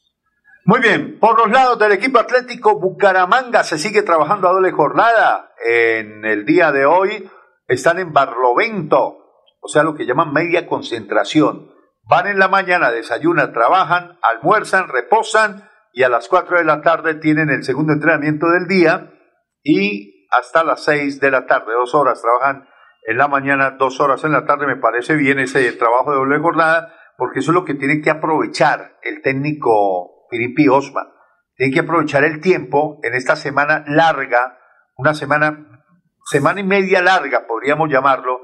Muy 0.64 0.80
bien, 0.80 1.18
por 1.20 1.38
los 1.38 1.50
lados 1.50 1.78
del 1.78 1.92
equipo 1.92 2.18
atlético 2.18 2.80
Bucaramanga 2.80 3.62
se 3.62 3.78
sigue 3.78 4.02
trabajando 4.02 4.48
a 4.48 4.52
doble 4.52 4.72
jornada. 4.72 5.45
En 5.64 6.24
el 6.24 6.44
día 6.44 6.72
de 6.72 6.86
hoy 6.86 7.30
están 7.68 7.98
en 7.98 8.12
Barlovento 8.12 9.26
o 9.66 9.68
sea, 9.68 9.82
lo 9.82 9.96
que 9.96 10.06
llaman 10.06 10.32
media 10.32 10.68
concentración. 10.68 11.72
Van 12.04 12.28
en 12.28 12.38
la 12.38 12.46
mañana, 12.46 12.92
desayunan, 12.92 13.52
trabajan, 13.52 14.16
almuerzan, 14.22 14.86
reposan 14.86 15.68
y 15.92 16.04
a 16.04 16.08
las 16.08 16.28
4 16.28 16.58
de 16.58 16.64
la 16.64 16.82
tarde 16.82 17.16
tienen 17.16 17.50
el 17.50 17.64
segundo 17.64 17.92
entrenamiento 17.92 18.46
del 18.46 18.68
día 18.68 19.12
y 19.64 20.28
hasta 20.30 20.62
las 20.62 20.84
6 20.84 21.18
de 21.18 21.30
la 21.32 21.46
tarde, 21.46 21.72
dos 21.72 21.96
horas 21.96 22.22
trabajan 22.22 22.68
en 23.08 23.18
la 23.18 23.26
mañana, 23.26 23.72
dos 23.72 23.98
horas 23.98 24.22
en 24.22 24.30
la 24.30 24.44
tarde, 24.44 24.68
me 24.68 24.76
parece 24.76 25.16
bien 25.16 25.40
ese 25.40 25.72
trabajo 25.72 26.12
de 26.12 26.18
doble 26.18 26.38
jornada, 26.38 26.94
porque 27.16 27.40
eso 27.40 27.50
es 27.50 27.54
lo 27.56 27.64
que 27.64 27.74
tiene 27.74 28.00
que 28.00 28.10
aprovechar 28.10 28.98
el 29.02 29.20
técnico 29.20 30.28
Filipe 30.30 30.68
Osman. 30.68 31.08
Tiene 31.56 31.72
que 31.74 31.80
aprovechar 31.80 32.22
el 32.22 32.40
tiempo 32.40 33.00
en 33.02 33.14
esta 33.14 33.34
semana 33.34 33.84
larga, 33.88 34.58
una 34.96 35.14
semana, 35.14 35.82
semana 36.24 36.60
y 36.60 36.64
media 36.64 37.02
larga, 37.02 37.46
podríamos 37.46 37.90
llamarlo, 37.90 38.40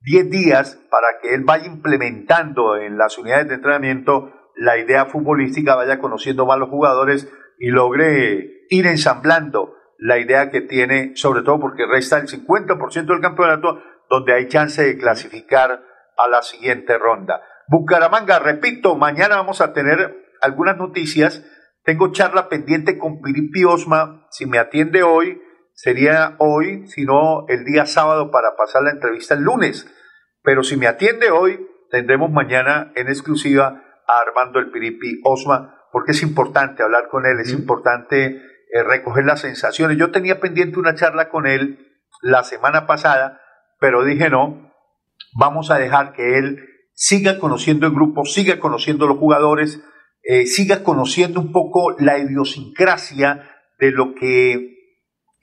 10 0.00 0.30
días 0.30 0.80
para 0.90 1.18
que 1.20 1.34
él 1.34 1.42
vaya 1.44 1.66
implementando 1.66 2.76
en 2.76 2.96
las 2.96 3.18
unidades 3.18 3.48
de 3.48 3.54
entrenamiento 3.54 4.32
la 4.54 4.78
idea 4.78 5.06
futbolística, 5.06 5.74
vaya 5.74 5.98
conociendo 5.98 6.46
más 6.46 6.58
los 6.58 6.70
jugadores 6.70 7.28
y 7.58 7.70
logre 7.70 8.66
ir 8.70 8.86
ensamblando 8.86 9.74
la 9.98 10.18
idea 10.18 10.50
que 10.50 10.60
tiene, 10.60 11.16
sobre 11.16 11.42
todo 11.42 11.58
porque 11.58 11.86
resta 11.86 12.18
el 12.18 12.28
50% 12.28 13.06
del 13.06 13.20
campeonato, 13.20 13.82
donde 14.08 14.34
hay 14.34 14.48
chance 14.48 14.82
de 14.82 14.96
clasificar 14.96 15.82
a 16.16 16.28
la 16.28 16.42
siguiente 16.42 16.96
ronda. 16.98 17.42
Bucaramanga, 17.68 18.38
repito, 18.38 18.94
mañana 18.94 19.36
vamos 19.36 19.60
a 19.60 19.72
tener 19.72 20.24
algunas 20.40 20.76
noticias. 20.76 21.44
Tengo 21.82 22.12
charla 22.12 22.48
pendiente 22.48 22.98
con 22.98 23.20
Piripi 23.20 23.64
Osma. 23.64 24.26
Si 24.30 24.46
me 24.46 24.58
atiende 24.58 25.02
hoy, 25.02 25.40
sería 25.76 26.36
hoy, 26.38 26.88
si 26.88 27.04
no 27.04 27.46
el 27.48 27.64
día 27.64 27.84
sábado 27.84 28.30
para 28.30 28.56
pasar 28.56 28.82
la 28.82 28.90
entrevista 28.90 29.34
el 29.34 29.42
lunes. 29.42 29.86
Pero 30.42 30.62
si 30.62 30.76
me 30.76 30.86
atiende 30.86 31.30
hoy, 31.30 31.64
tendremos 31.90 32.30
mañana 32.30 32.92
en 32.96 33.08
exclusiva 33.08 33.84
a 34.08 34.20
Armando 34.26 34.58
el 34.58 34.70
Piripi 34.70 35.20
Osma, 35.22 35.86
porque 35.92 36.12
es 36.12 36.22
importante 36.22 36.82
hablar 36.82 37.08
con 37.08 37.26
él, 37.26 37.38
es 37.40 37.52
importante 37.52 38.26
eh, 38.26 38.82
recoger 38.82 39.26
las 39.26 39.40
sensaciones. 39.40 39.98
Yo 39.98 40.10
tenía 40.10 40.40
pendiente 40.40 40.78
una 40.78 40.94
charla 40.94 41.28
con 41.28 41.46
él 41.46 41.86
la 42.22 42.42
semana 42.42 42.86
pasada, 42.86 43.42
pero 43.78 44.02
dije 44.02 44.30
no, 44.30 44.72
vamos 45.38 45.70
a 45.70 45.78
dejar 45.78 46.14
que 46.14 46.38
él 46.38 46.70
siga 46.94 47.38
conociendo 47.38 47.86
el 47.86 47.92
grupo, 47.92 48.24
siga 48.24 48.58
conociendo 48.58 49.06
los 49.06 49.18
jugadores, 49.18 49.82
eh, 50.22 50.46
siga 50.46 50.82
conociendo 50.82 51.38
un 51.38 51.52
poco 51.52 51.94
la 51.98 52.18
idiosincrasia 52.18 53.50
de 53.78 53.90
lo 53.90 54.14
que 54.14 54.75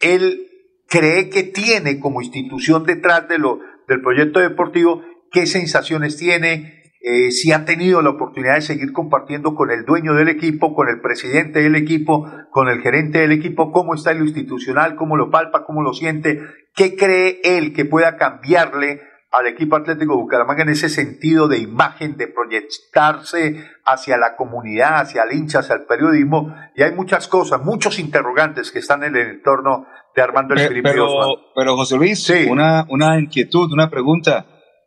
él 0.04 0.48
cree 0.88 1.30
que 1.30 1.44
tiene 1.44 2.00
como 2.00 2.22
institución 2.22 2.86
detrás 2.86 3.28
de 3.28 3.40
lo, 3.40 3.60
del 3.88 4.02
proyecto 4.02 4.40
deportivo, 4.40 5.02
qué 5.32 5.46
sensaciones 5.48 6.18
tiene, 6.18 6.84
eh, 7.06 7.32
si 7.32 7.52
ha 7.52 7.66
tenido 7.66 8.02
la 8.02 8.12
oportunidad 8.12 8.56
de 8.56 8.62
seguir 8.62 8.94
compartiendo 8.94 9.56
con 9.56 9.72
el 9.72 9.84
dueño 9.84 10.14
del 10.14 10.30
equipo, 10.30 10.74
con 10.74 10.88
el 10.88 11.02
presidente 11.02 11.62
del 11.62 11.76
equipo, 11.76 12.30
con 12.50 12.70
el 12.70 12.80
gerente 12.82 13.20
del 13.20 13.34
equipo, 13.34 13.72
cómo 13.72 13.94
está 13.94 14.14
lo 14.14 14.24
institucional, 14.24 14.96
cómo 14.96 15.18
lo 15.18 15.30
palpa, 15.30 15.66
cómo 15.66 15.82
lo 15.82 15.94
siente, 15.94 16.40
qué 16.76 16.96
cree 16.96 17.42
él 17.44 17.74
que 17.74 17.84
pueda 17.84 18.16
cambiarle 18.16 19.02
al 19.34 19.48
equipo 19.48 19.76
Atlético 19.76 20.16
Bucaramanga 20.16 20.62
en 20.62 20.70
ese 20.70 20.90
sentido 20.90 21.48
de 21.48 21.58
imagen, 21.58 22.18
de 22.18 22.28
proyectarse 22.28 23.66
hacia 23.84 24.18
la 24.18 24.36
comunidad, 24.36 25.02
hacia 25.02 25.24
el 25.24 25.36
hincha, 25.36 25.60
hacia 25.60 25.76
el 25.76 25.86
periodismo, 25.86 26.56
y 26.76 26.84
hay 26.84 26.92
muchas 26.92 27.28
cosas, 27.28 27.64
muchos 27.64 27.98
interrogantes 27.98 28.72
que 28.72 28.80
están 28.80 29.04
en 29.04 29.16
el 29.16 29.28
entorno 29.32 29.88
de 30.16 30.22
Armando 30.22 30.54
El 30.54 30.84
Pero, 30.84 31.08
pero, 31.56 31.76
José 31.76 31.98
Luis, 31.98 32.32
una, 32.48 32.86
una 32.90 33.20
inquietud, 33.20 33.72
una 33.72 33.90
pregunta. 33.90 34.46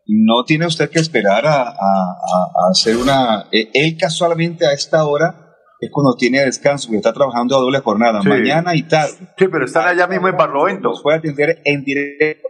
No 0.09 0.45
tiene 0.45 0.65
usted 0.65 0.89
que 0.89 0.99
esperar 0.99 1.45
a, 1.45 1.73
hacer 2.71 2.95
una... 2.95 3.47
Eh, 3.51 3.69
él 3.73 3.97
casualmente 3.99 4.65
a 4.65 4.71
esta 4.71 5.03
hora 5.03 5.47
es 5.81 5.89
cuando 5.91 6.15
tiene 6.15 6.45
descanso, 6.45 6.87
porque 6.87 6.99
está 6.99 7.11
trabajando 7.11 7.57
a 7.57 7.59
doble 7.59 7.79
jornada, 7.79 8.21
mañana 8.23 8.73
y 8.73 8.83
tarde. 8.83 9.17
Sí, 9.37 9.47
pero 9.51 9.65
están 9.65 9.85
allá 9.85 10.07
mismo 10.07 10.29
en 10.29 10.37
Barlovento. 10.37 10.87
Nos 10.89 11.03
puede 11.03 11.17
atender 11.17 11.61
en 11.65 11.83
directo, 11.83 12.47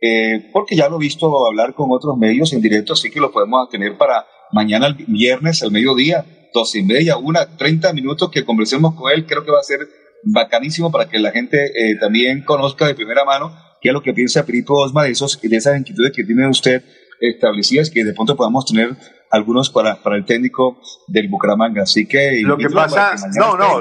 eh, 0.00 0.50
porque 0.52 0.76
ya 0.76 0.88
lo 0.88 0.96
he 0.96 1.00
visto 1.00 1.46
hablar 1.46 1.74
con 1.74 1.90
otros 1.90 2.16
medios 2.16 2.52
en 2.52 2.60
directo, 2.60 2.92
así 2.92 3.10
que 3.10 3.20
lo 3.20 3.32
podemos 3.32 3.68
tener 3.68 3.96
para 3.96 4.26
mañana, 4.52 4.86
el 4.86 4.94
viernes, 4.94 5.62
al 5.62 5.70
mediodía, 5.70 6.24
dos 6.54 6.74
y 6.74 6.82
media, 6.82 7.16
una, 7.16 7.56
treinta 7.56 7.92
minutos 7.92 8.30
que 8.30 8.44
conversemos 8.44 8.94
con 8.94 9.10
él. 9.12 9.26
Creo 9.26 9.44
que 9.44 9.50
va 9.50 9.60
a 9.60 9.64
ser 9.64 9.80
bacanísimo 10.22 10.90
para 10.90 11.08
que 11.08 11.18
la 11.18 11.30
gente 11.30 11.66
eh, 11.66 11.96
también 12.00 12.42
conozca 12.42 12.86
de 12.86 12.94
primera 12.94 13.24
mano 13.24 13.54
qué 13.80 13.88
es 13.88 13.92
lo 13.92 14.02
que 14.02 14.12
piensa 14.12 14.44
Perito 14.44 14.74
Osma 14.74 15.04
de, 15.04 15.10
esos, 15.10 15.40
de 15.40 15.56
esas 15.56 15.78
inquietudes 15.78 16.12
que 16.14 16.24
tiene 16.24 16.48
usted 16.48 16.82
establecidas 17.20 17.90
que 17.90 18.04
de 18.04 18.12
pronto 18.12 18.36
podamos 18.36 18.66
tener 18.66 18.96
algunos 19.30 19.70
para, 19.70 20.02
para 20.02 20.16
el 20.16 20.24
técnico 20.24 20.80
del 21.06 21.28
Bucaramanga. 21.28 21.82
Así 21.82 22.06
que 22.06 22.40
lo 22.42 22.56
que 22.56 22.68
pasa, 22.70 23.14
no, 23.36 23.56
no, 23.56 23.80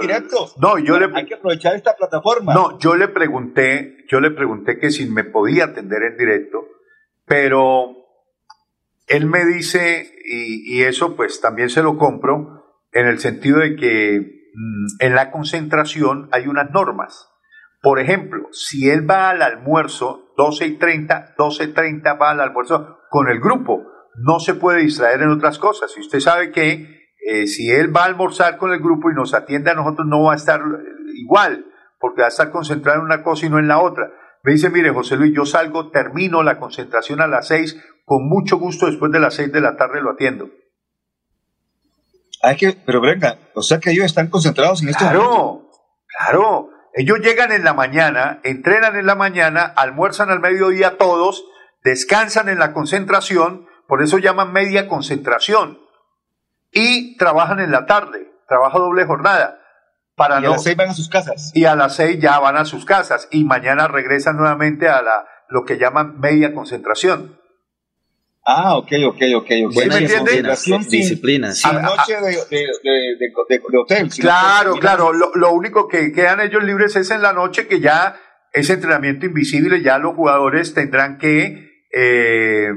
no, 0.58 0.78
yo 0.80 1.00
le, 1.00 1.10
hay 1.14 1.26
que 1.26 1.36
aprovechar 1.36 1.76
esta 1.76 1.96
plataforma. 1.96 2.54
No, 2.54 2.80
yo 2.80 2.96
le 2.96 3.08
pregunté, 3.08 4.06
yo 4.10 4.20
le 4.20 4.32
pregunté 4.32 4.80
que 4.80 4.92
si 4.92 5.10
me 5.10 5.24
podía 5.24 5.66
atender 5.66 6.04
en 6.04 6.18
directo, 6.18 6.66
pero 7.26 7.96
él 9.08 9.26
me 9.26 9.46
dice 9.46 10.12
y, 10.26 10.78
y 10.78 10.84
eso 10.84 11.16
pues 11.16 11.40
también 11.40 11.70
se 11.70 11.84
lo 11.84 11.98
compro 11.98 12.58
en 12.92 13.08
el 13.08 13.20
sentido 13.20 13.60
de 13.60 13.76
que 13.76 14.50
mm, 14.54 15.04
en 15.04 15.16
la 15.16 15.32
concentración 15.32 16.30
hay 16.32 16.48
unas 16.48 16.72
normas. 16.72 17.30
Por 17.82 18.00
ejemplo, 18.00 18.48
si 18.52 18.90
él 18.90 19.10
va 19.10 19.30
al 19.30 19.42
almuerzo 19.42 20.34
12 20.38 20.66
y 20.66 20.78
30, 20.78 21.36
12.30 21.38 22.22
va 22.22 22.32
al 22.32 22.42
almuerzo 22.42 23.00
con 23.10 23.28
el 23.30 23.40
grupo. 23.40 23.84
No 24.18 24.40
se 24.40 24.56
puede 24.56 24.82
distraer 24.82 25.22
en 25.22 25.30
otras 25.30 25.60
cosas. 25.60 25.92
Y 25.96 26.02
usted 26.02 26.20
sabe 26.20 26.52
que 26.52 27.08
eh, 27.26 27.48
si 27.48 27.72
él 27.72 27.96
va 27.96 28.04
a 28.04 28.06
almorzar 28.06 28.58
con 28.58 28.72
el 28.72 28.80
grupo 28.80 29.12
y 29.12 29.16
nos 29.16 29.34
atiende 29.34 29.72
a 29.72 29.76
nosotros, 29.76 30.08
no 30.08 30.24
va 30.24 30.34
a 30.34 30.38
estar 30.38 30.62
igual, 31.14 31.66
porque 32.00 32.22
va 32.22 32.28
a 32.28 32.30
estar 32.30 32.52
concentrado 32.52 33.00
en 33.00 33.06
una 33.06 33.24
cosa 33.24 33.46
y 33.46 33.50
no 33.50 33.60
en 33.60 33.68
la 33.68 33.80
otra. 33.80 34.12
Me 34.44 34.54
dice, 34.54 34.70
mire, 34.70 34.92
José 34.92 35.18
Luis, 35.18 35.34
yo 35.36 35.46
salgo, 35.46 35.90
termino 35.90 36.42
la 36.44 36.58
concentración 36.58 37.22
a 37.22 37.28
las 37.28 37.48
6, 37.48 37.84
con 38.06 38.28
mucho 38.30 38.58
gusto 38.58 38.86
después 38.86 39.12
de 39.12 39.20
las 39.20 39.34
6 39.34 39.52
de 39.52 39.62
la 39.62 39.76
tarde 39.76 40.02
lo 40.02 40.12
atiendo. 40.12 40.50
Hay 42.42 42.56
que, 42.56 42.78
pero 42.86 43.02
venga, 43.02 43.40
o 43.56 43.62
sea 43.62 43.80
que 43.80 43.92
ellos 43.92 44.06
están 44.06 44.30
concentrados 44.30 44.82
en 44.82 44.90
esto. 44.90 45.04
Claro, 45.04 45.70
claro. 46.18 46.70
Ellos 46.94 47.20
llegan 47.20 47.52
en 47.52 47.64
la 47.64 47.74
mañana, 47.74 48.40
entrenan 48.44 48.96
en 48.96 49.06
la 49.06 49.16
mañana, 49.16 49.62
almuerzan 49.64 50.30
al 50.30 50.40
mediodía 50.40 50.98
todos, 50.98 51.44
descansan 51.84 52.50
en 52.50 52.58
la 52.58 52.74
concentración, 52.74 53.67
por 53.88 54.04
eso 54.04 54.18
llaman 54.18 54.54
media 54.54 54.88
concentración, 54.88 55.80
y 56.72 57.18
trabajan 57.18 57.60
en 57.60 57.72
la 57.72 57.86
tarde, 57.86 58.32
trabaja 58.48 58.78
doble 58.78 59.06
jornada. 59.06 59.62
Para 60.16 60.42
y 60.42 60.46
a 60.46 60.50
las 60.50 60.64
seis 60.64 60.76
van 60.76 60.90
a 60.90 60.94
sus 60.94 61.10
casas. 61.10 61.52
Y 61.54 61.66
a 61.66 61.76
las 61.76 61.96
seis 61.96 62.20
ya 62.20 62.40
van 62.40 62.58
a 62.58 62.66
sus 62.66 62.86
casas, 62.86 63.28
y 63.32 63.44
mañana 63.44 63.88
regresan 63.88 64.38
nuevamente 64.38 64.90
a 64.90 65.02
la, 65.02 65.28
lo 65.50 65.64
que 65.64 65.78
llaman 65.78 66.20
media 66.20 66.54
concentración. 66.54 67.40
Ah, 68.50 68.78
ok, 68.78 68.92
ok, 69.08 69.22
ok. 69.36 69.42
okay. 69.42 69.66
me 69.66 69.98
entiendes? 69.98 70.90
Disciplina. 70.90 71.54
Sí. 71.54 71.68
noche 71.70 72.16
de, 72.16 72.32
de, 72.50 73.18
de, 73.20 73.62
hotel. 73.78 74.10
Claro, 74.10 74.76
claro. 74.76 75.12
Lo, 75.12 75.36
lo, 75.36 75.52
único 75.52 75.90
que 75.90 76.14
quedan 76.14 76.40
ellos 76.40 76.64
libres 76.64 76.96
es 76.96 77.12
en 77.12 77.22
la 77.22 77.34
noche 77.34 77.68
que 77.68 77.82
ya 77.82 78.16
ese 78.54 78.74
entrenamiento 78.74 79.26
invisible, 79.26 79.82
ya 79.82 79.98
los 79.98 80.16
jugadores 80.16 80.74
tendrán 80.74 81.18
que 81.18 81.84
eh, 81.94 82.70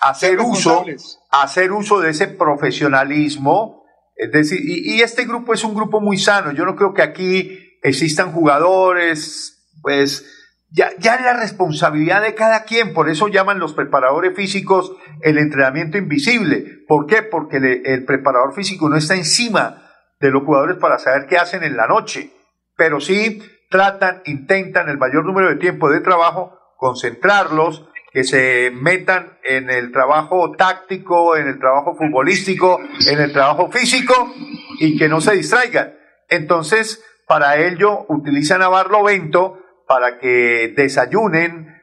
hacer 0.00 0.40
uso, 0.40 0.84
hacer 1.30 1.72
uso 1.72 2.00
de 2.00 2.10
ese 2.10 2.28
profesionalismo. 2.28 3.84
Es 4.16 4.32
decir, 4.32 4.60
y, 4.62 4.96
y 4.96 5.00
este 5.02 5.24
grupo 5.24 5.54
es 5.54 5.64
un 5.64 5.74
grupo 5.74 6.00
muy 6.00 6.18
sano. 6.18 6.52
Yo 6.52 6.64
no 6.64 6.76
creo 6.76 6.92
que 6.94 7.02
aquí 7.02 7.78
existan 7.82 8.32
jugadores, 8.32 9.70
pues, 9.82 10.24
ya, 10.70 10.90
ya 10.98 11.16
es 11.16 11.22
la 11.22 11.32
responsabilidad 11.32 12.22
de 12.22 12.34
cada 12.34 12.64
quien, 12.64 12.92
por 12.92 13.08
eso 13.08 13.28
llaman 13.28 13.58
los 13.58 13.74
preparadores 13.74 14.36
físicos 14.36 14.92
el 15.22 15.38
entrenamiento 15.38 15.98
invisible. 15.98 16.84
¿Por 16.86 17.06
qué? 17.06 17.22
Porque 17.22 17.82
el 17.84 18.04
preparador 18.04 18.54
físico 18.54 18.88
no 18.88 18.96
está 18.96 19.16
encima 19.16 19.90
de 20.20 20.30
los 20.30 20.44
jugadores 20.44 20.76
para 20.76 20.98
saber 20.98 21.26
qué 21.26 21.38
hacen 21.38 21.64
en 21.64 21.76
la 21.76 21.86
noche, 21.86 22.30
pero 22.76 23.00
sí 23.00 23.42
tratan, 23.68 24.22
intentan 24.26 24.88
el 24.88 24.98
mayor 24.98 25.24
número 25.24 25.48
de 25.48 25.56
tiempo 25.56 25.90
de 25.90 26.00
trabajo, 26.00 26.58
concentrarlos, 26.76 27.88
que 28.12 28.24
se 28.24 28.70
metan 28.74 29.38
en 29.44 29.70
el 29.70 29.92
trabajo 29.92 30.52
táctico, 30.56 31.36
en 31.36 31.46
el 31.48 31.58
trabajo 31.58 31.94
futbolístico, 31.94 32.80
en 33.08 33.20
el 33.20 33.32
trabajo 33.32 33.70
físico 33.70 34.32
y 34.80 34.98
que 34.98 35.08
no 35.08 35.20
se 35.20 35.34
distraigan. 35.34 35.94
Entonces, 36.28 37.04
para 37.26 37.58
ello 37.58 38.06
utilizan 38.08 38.62
a 38.62 38.68
Barlovento, 38.68 39.58
para 39.86 40.18
que 40.18 40.72
desayunen, 40.76 41.82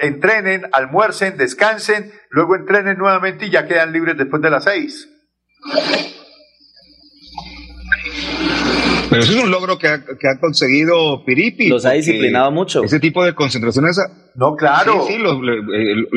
entrenen, 0.00 0.66
almuercen, 0.72 1.36
descansen, 1.36 2.12
luego 2.28 2.54
entrenen 2.54 2.98
nuevamente 2.98 3.46
y 3.46 3.50
ya 3.50 3.66
quedan 3.66 3.92
libres 3.92 4.16
después 4.16 4.42
de 4.42 4.50
las 4.50 4.64
seis. 4.64 5.08
Pero 9.10 9.22
eso 9.22 9.36
es 9.36 9.44
un 9.44 9.50
logro 9.50 9.78
que 9.78 9.88
ha, 9.88 10.40
conseguido 10.40 11.24
Piripi. 11.24 11.68
Los 11.68 11.84
ha 11.84 11.92
disciplinado 11.92 12.50
mucho. 12.50 12.84
Ese 12.84 13.00
tipo 13.00 13.24
de 13.24 13.34
concentraciones. 13.34 14.00
No, 14.36 14.54
claro. 14.54 15.04
Sí, 15.06 15.14
sí, 15.14 15.22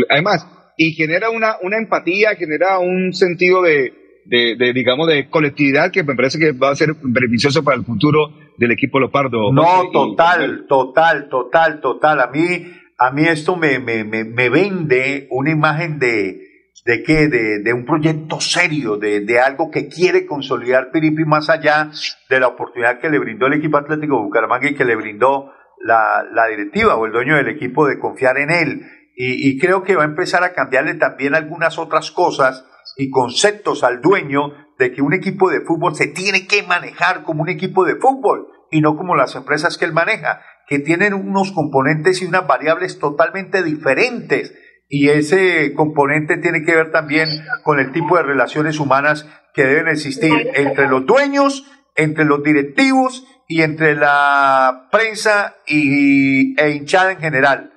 además, 0.10 0.48
y 0.78 0.94
genera 0.94 1.30
una, 1.30 1.56
una 1.62 1.78
empatía, 1.78 2.36
genera 2.36 2.80
un 2.80 3.14
sentido 3.14 3.62
de, 3.64 3.94
de, 4.26 4.74
digamos, 4.74 5.08
de 5.08 5.30
colectividad 5.30 5.92
que 5.92 6.04
me 6.04 6.16
parece 6.16 6.40
que 6.40 6.52
va 6.52 6.70
a 6.70 6.76
ser 6.76 6.96
beneficioso 7.02 7.64
para 7.64 7.78
el 7.78 7.84
futuro 7.84 8.30
del 8.58 8.72
equipo 8.72 9.00
Leopardo. 9.00 9.52
No, 9.52 9.90
total, 9.92 10.66
total, 10.68 11.28
total, 11.30 11.82
total. 11.82 12.22
A 12.22 12.28
mí, 12.28 12.66
a 12.98 13.12
mí 13.12 13.24
esto 13.26 13.56
me, 13.56 13.80
me, 13.80 14.04
me, 14.04 14.24
me 14.24 14.50
vende 14.50 15.28
una 15.32 15.52
imagen 15.52 16.00
de, 16.00 16.53
de 16.86 17.04
qué, 17.04 17.28
de, 17.28 17.60
de, 17.60 17.74
un 17.74 17.86
proyecto 17.86 18.42
serio, 18.42 18.98
de, 18.98 19.22
de, 19.22 19.40
algo 19.40 19.72
que 19.72 19.88
quiere 19.88 20.26
consolidar 20.26 20.92
Piripi 20.92 21.24
más 21.24 21.50
allá 21.50 21.92
de 22.30 22.40
la 22.40 22.48
oportunidad 22.48 23.00
que 23.00 23.10
le 23.10 23.20
brindó 23.20 23.48
el 23.48 23.54
equipo 23.54 23.78
Atlético 23.78 24.22
Bucaramanga 24.22 24.70
y 24.70 24.76
que 24.76 24.84
le 24.84 24.96
brindó 24.96 25.52
la, 25.80 26.26
la 26.32 26.48
directiva 26.48 26.96
o 26.96 27.06
el 27.06 27.14
dueño 27.14 27.38
del 27.38 27.48
equipo 27.50 27.88
de 27.88 28.00
confiar 28.00 28.38
en 28.38 28.52
él. 28.52 28.82
Y, 29.16 29.48
y 29.50 29.60
creo 29.60 29.84
que 29.84 29.96
va 29.96 30.04
a 30.04 30.08
empezar 30.08 30.44
a 30.44 30.54
cambiarle 30.54 30.96
también 30.96 31.36
algunas 31.36 31.78
otras 31.78 32.12
cosas 32.12 32.66
y 32.98 33.10
conceptos 33.10 33.84
al 33.84 34.02
dueño 34.02 34.54
de 34.78 34.92
que 34.92 35.02
un 35.02 35.14
equipo 35.14 35.50
de 35.50 35.62
fútbol 35.62 35.96
se 35.96 36.08
tiene 36.08 36.48
que 36.48 36.64
manejar 36.64 37.24
como 37.24 37.44
un 37.44 37.50
equipo 37.50 37.86
de 37.86 37.96
fútbol 37.96 38.48
y 38.72 38.82
no 38.82 38.98
como 38.98 39.16
las 39.16 39.36
empresas 39.36 39.78
que 39.78 39.86
él 39.86 39.94
maneja, 39.94 40.42
que 40.68 40.80
tienen 40.80 41.14
unos 41.14 41.52
componentes 41.52 42.22
y 42.22 42.26
unas 42.26 42.48
variables 42.48 43.00
totalmente 43.00 43.64
diferentes. 43.64 44.54
Y 44.88 45.10
ese 45.10 45.74
componente 45.74 46.38
tiene 46.38 46.64
que 46.64 46.76
ver 46.76 46.92
también 46.92 47.30
con 47.64 47.80
el 47.80 47.92
tipo 47.92 48.18
de 48.18 48.24
relaciones 48.24 48.80
humanas 48.80 49.28
que 49.54 49.64
deben 49.64 49.88
existir 49.88 50.50
entre 50.56 50.88
los 50.88 51.06
dueños, 51.06 51.66
entre 51.96 52.26
los 52.26 52.44
directivos 52.44 53.26
y 53.48 53.62
entre 53.62 53.96
la 53.96 54.88
prensa 54.92 55.56
y, 55.68 56.60
e 56.60 56.72
hinchada 56.72 57.12
en 57.12 57.20
general. 57.20 57.74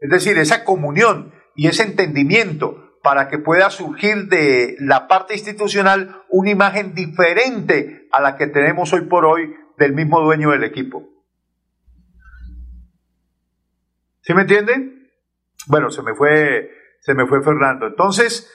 Es 0.00 0.10
decir, 0.10 0.38
esa 0.38 0.64
comunión 0.64 1.32
y 1.54 1.68
ese 1.68 1.82
entendimiento 1.82 2.98
para 3.02 3.28
que 3.28 3.38
pueda 3.38 3.70
surgir 3.70 4.28
de 4.28 4.76
la 4.80 5.08
parte 5.08 5.34
institucional 5.34 6.22
una 6.28 6.50
imagen 6.50 6.94
diferente 6.94 8.08
a 8.12 8.20
la 8.20 8.36
que 8.36 8.46
tenemos 8.46 8.92
hoy 8.92 9.06
por 9.06 9.24
hoy 9.24 9.54
del 9.78 9.94
mismo 9.94 10.20
dueño 10.20 10.50
del 10.50 10.64
equipo. 10.64 11.08
¿Sí 14.20 14.34
me 14.34 14.42
entienden? 14.42 14.99
Bueno, 15.66 15.90
se 15.90 16.02
me 16.02 16.14
fue, 16.14 16.70
se 17.00 17.14
me 17.14 17.26
fue 17.26 17.42
Fernando. 17.42 17.86
Entonces, 17.86 18.50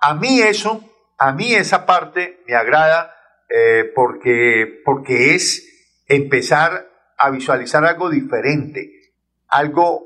a 0.00 0.14
mí 0.14 0.40
eso, 0.40 0.84
a 1.18 1.32
mí 1.32 1.54
esa 1.54 1.86
parte 1.86 2.42
me 2.46 2.54
agrada 2.54 3.14
eh, 3.48 3.90
porque, 3.94 4.82
porque 4.84 5.34
es 5.34 6.02
empezar 6.06 6.88
a 7.16 7.30
visualizar 7.30 7.84
algo 7.84 8.10
diferente, 8.10 8.90
algo 9.48 10.04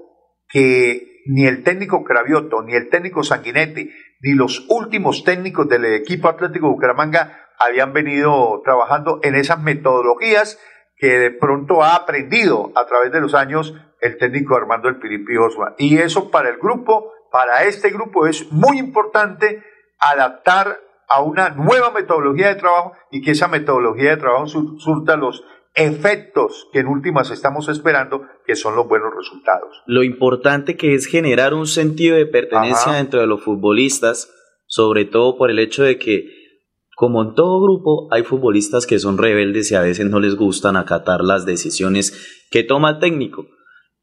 que 0.48 1.22
ni 1.26 1.46
el 1.46 1.62
técnico 1.62 2.04
Cravioto, 2.04 2.62
ni 2.62 2.74
el 2.74 2.88
técnico 2.88 3.22
Sanguinetti, 3.22 3.90
ni 4.20 4.34
los 4.34 4.66
últimos 4.68 5.24
técnicos 5.24 5.68
del 5.68 5.84
equipo 5.84 6.28
Atlético 6.28 6.68
Bucaramanga 6.68 7.48
habían 7.58 7.92
venido 7.92 8.60
trabajando 8.64 9.20
en 9.22 9.34
esas 9.34 9.60
metodologías 9.60 10.58
que 10.96 11.18
de 11.18 11.30
pronto 11.30 11.82
ha 11.82 11.96
aprendido 11.96 12.72
a 12.76 12.86
través 12.86 13.12
de 13.12 13.20
los 13.20 13.34
años 13.34 13.74
el 14.02 14.18
técnico 14.18 14.56
Armando 14.56 14.88
El 14.88 14.98
Piripi 14.98 15.36
Osma. 15.36 15.74
Y 15.78 15.96
eso 15.96 16.30
para 16.30 16.50
el 16.50 16.58
grupo, 16.58 17.12
para 17.30 17.64
este 17.64 17.90
grupo 17.90 18.26
es 18.26 18.50
muy 18.52 18.78
importante 18.78 19.62
adaptar 19.98 20.80
a 21.08 21.22
una 21.22 21.50
nueva 21.50 21.92
metodología 21.92 22.48
de 22.48 22.56
trabajo 22.56 22.92
y 23.10 23.22
que 23.22 23.30
esa 23.30 23.48
metodología 23.48 24.10
de 24.10 24.16
trabajo 24.16 24.46
surta 24.46 25.16
los 25.16 25.44
efectos 25.74 26.68
que 26.72 26.80
en 26.80 26.88
últimas 26.88 27.30
estamos 27.30 27.68
esperando, 27.68 28.26
que 28.44 28.56
son 28.56 28.74
los 28.74 28.88
buenos 28.88 29.14
resultados. 29.16 29.82
Lo 29.86 30.02
importante 30.02 30.76
que 30.76 30.94
es 30.94 31.06
generar 31.06 31.54
un 31.54 31.66
sentido 31.66 32.16
de 32.16 32.26
pertenencia 32.26 32.92
dentro 32.92 33.20
de 33.20 33.26
los 33.26 33.42
futbolistas, 33.42 34.30
sobre 34.66 35.04
todo 35.04 35.38
por 35.38 35.50
el 35.50 35.60
hecho 35.60 35.84
de 35.84 35.98
que, 35.98 36.26
como 36.96 37.22
en 37.22 37.34
todo 37.34 37.62
grupo, 37.62 38.08
hay 38.10 38.24
futbolistas 38.24 38.86
que 38.86 38.98
son 38.98 39.16
rebeldes 39.16 39.70
y 39.70 39.76
a 39.76 39.80
veces 39.80 40.06
no 40.06 40.18
les 40.18 40.34
gustan 40.34 40.76
acatar 40.76 41.20
las 41.22 41.46
decisiones 41.46 42.46
que 42.50 42.64
toma 42.64 42.90
el 42.90 42.98
técnico. 42.98 43.46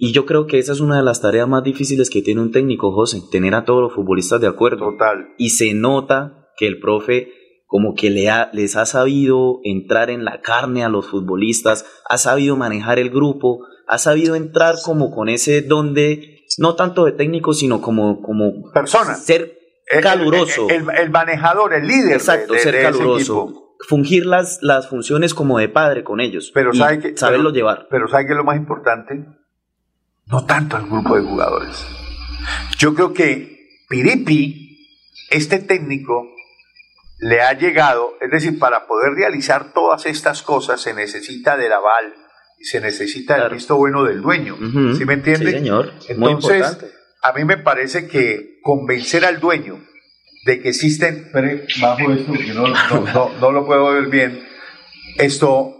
Y 0.01 0.13
yo 0.13 0.25
creo 0.25 0.47
que 0.47 0.59
esa 0.59 0.71
es 0.71 0.79
una 0.79 0.95
de 0.95 1.03
las 1.03 1.21
tareas 1.21 1.47
más 1.47 1.61
difíciles 1.61 2.09
que 2.09 2.21
tiene 2.21 2.39
un 2.39 2.51
técnico, 2.51 2.93
José, 2.93 3.21
tener 3.31 3.53
a 3.53 3.65
todos 3.65 3.81
los 3.81 3.93
futbolistas 3.93 4.39
de 4.39 4.47
acuerdo. 4.47 4.91
Total. 4.91 5.33
Y 5.37 5.49
se 5.49 5.73
nota 5.73 6.47
que 6.55 6.67
el 6.67 6.79
profe 6.79 7.33
como 7.69 7.93
que 7.93 8.09
le 8.09 8.27
les 8.53 8.75
ha 8.77 8.85
sabido 8.87 9.59
entrar 9.63 10.09
en 10.09 10.25
la 10.25 10.41
carne 10.41 10.83
a 10.83 10.89
los 10.89 11.07
futbolistas, 11.07 11.85
ha 12.09 12.17
sabido 12.17 12.55
manejar 12.55 12.97
el 12.97 13.11
grupo, 13.11 13.59
ha 13.87 13.97
sabido 13.99 14.35
entrar 14.35 14.75
como 14.83 15.11
con 15.11 15.29
ese 15.29 15.61
don 15.61 15.93
de, 15.93 16.45
no 16.57 16.75
tanto 16.75 17.05
de 17.05 17.11
técnico, 17.11 17.53
sino 17.53 17.79
como, 17.79 18.23
como 18.23 18.71
persona. 18.71 19.13
Ser 19.13 19.59
caluroso. 20.01 20.67
El, 20.69 21.11
manejador, 21.11 21.73
el 21.73 21.87
líder. 21.87 22.13
Exacto, 22.13 22.55
ser 22.55 22.81
caluroso. 22.81 23.75
Fungir 23.87 24.25
las, 24.25 24.63
las 24.63 24.87
funciones 24.87 25.33
como 25.33 25.59
de 25.59 25.69
padre 25.69 26.03
con 26.03 26.21
ellos. 26.21 26.51
Pero 26.53 26.73
sabe 26.73 26.99
que, 26.99 27.17
saberlo 27.17 27.51
llevar. 27.51 27.87
Pero 27.91 28.07
sabe 28.07 28.25
que 28.25 28.31
es 28.31 28.37
lo 28.37 28.45
más 28.45 28.57
importante, 28.57 29.25
no 30.29 30.45
tanto 30.45 30.77
el 30.77 30.85
grupo 30.85 31.15
de 31.15 31.23
jugadores. 31.23 31.85
Yo 32.77 32.93
creo 32.93 33.13
que 33.13 33.83
Piripi, 33.89 34.87
este 35.29 35.59
técnico, 35.59 36.35
le 37.19 37.41
ha 37.41 37.53
llegado, 37.53 38.13
es 38.21 38.31
decir, 38.31 38.59
para 38.59 38.87
poder 38.87 39.13
realizar 39.13 39.73
todas 39.73 40.05
estas 40.05 40.41
cosas 40.41 40.79
se 40.81 40.93
necesita 40.93 41.57
del 41.57 41.73
aval 41.73 42.13
y 42.59 42.65
se 42.65 42.79
necesita 42.79 43.35
el 43.35 43.49
visto 43.51 43.75
bueno 43.75 44.03
del 44.03 44.21
dueño. 44.21 44.57
¿Sí 44.97 45.05
me 45.05 45.13
entiende? 45.13 45.51
Sí, 45.51 45.57
señor. 45.57 45.93
Entonces, 46.07 46.77
a 47.21 47.33
mí 47.33 47.43
me 47.43 47.57
parece 47.57 48.07
que 48.07 48.59
convencer 48.61 49.25
al 49.25 49.39
dueño 49.39 49.79
de 50.45 50.61
que 50.61 50.69
existen, 50.69 51.29
bajo 51.81 52.11
esto 52.11 52.27
porque 52.27 52.53
no, 52.53 52.67
no, 52.67 53.29
no 53.39 53.51
lo 53.51 53.65
puedo 53.65 53.91
ver 53.91 54.07
bien, 54.07 54.47
esto, 55.17 55.75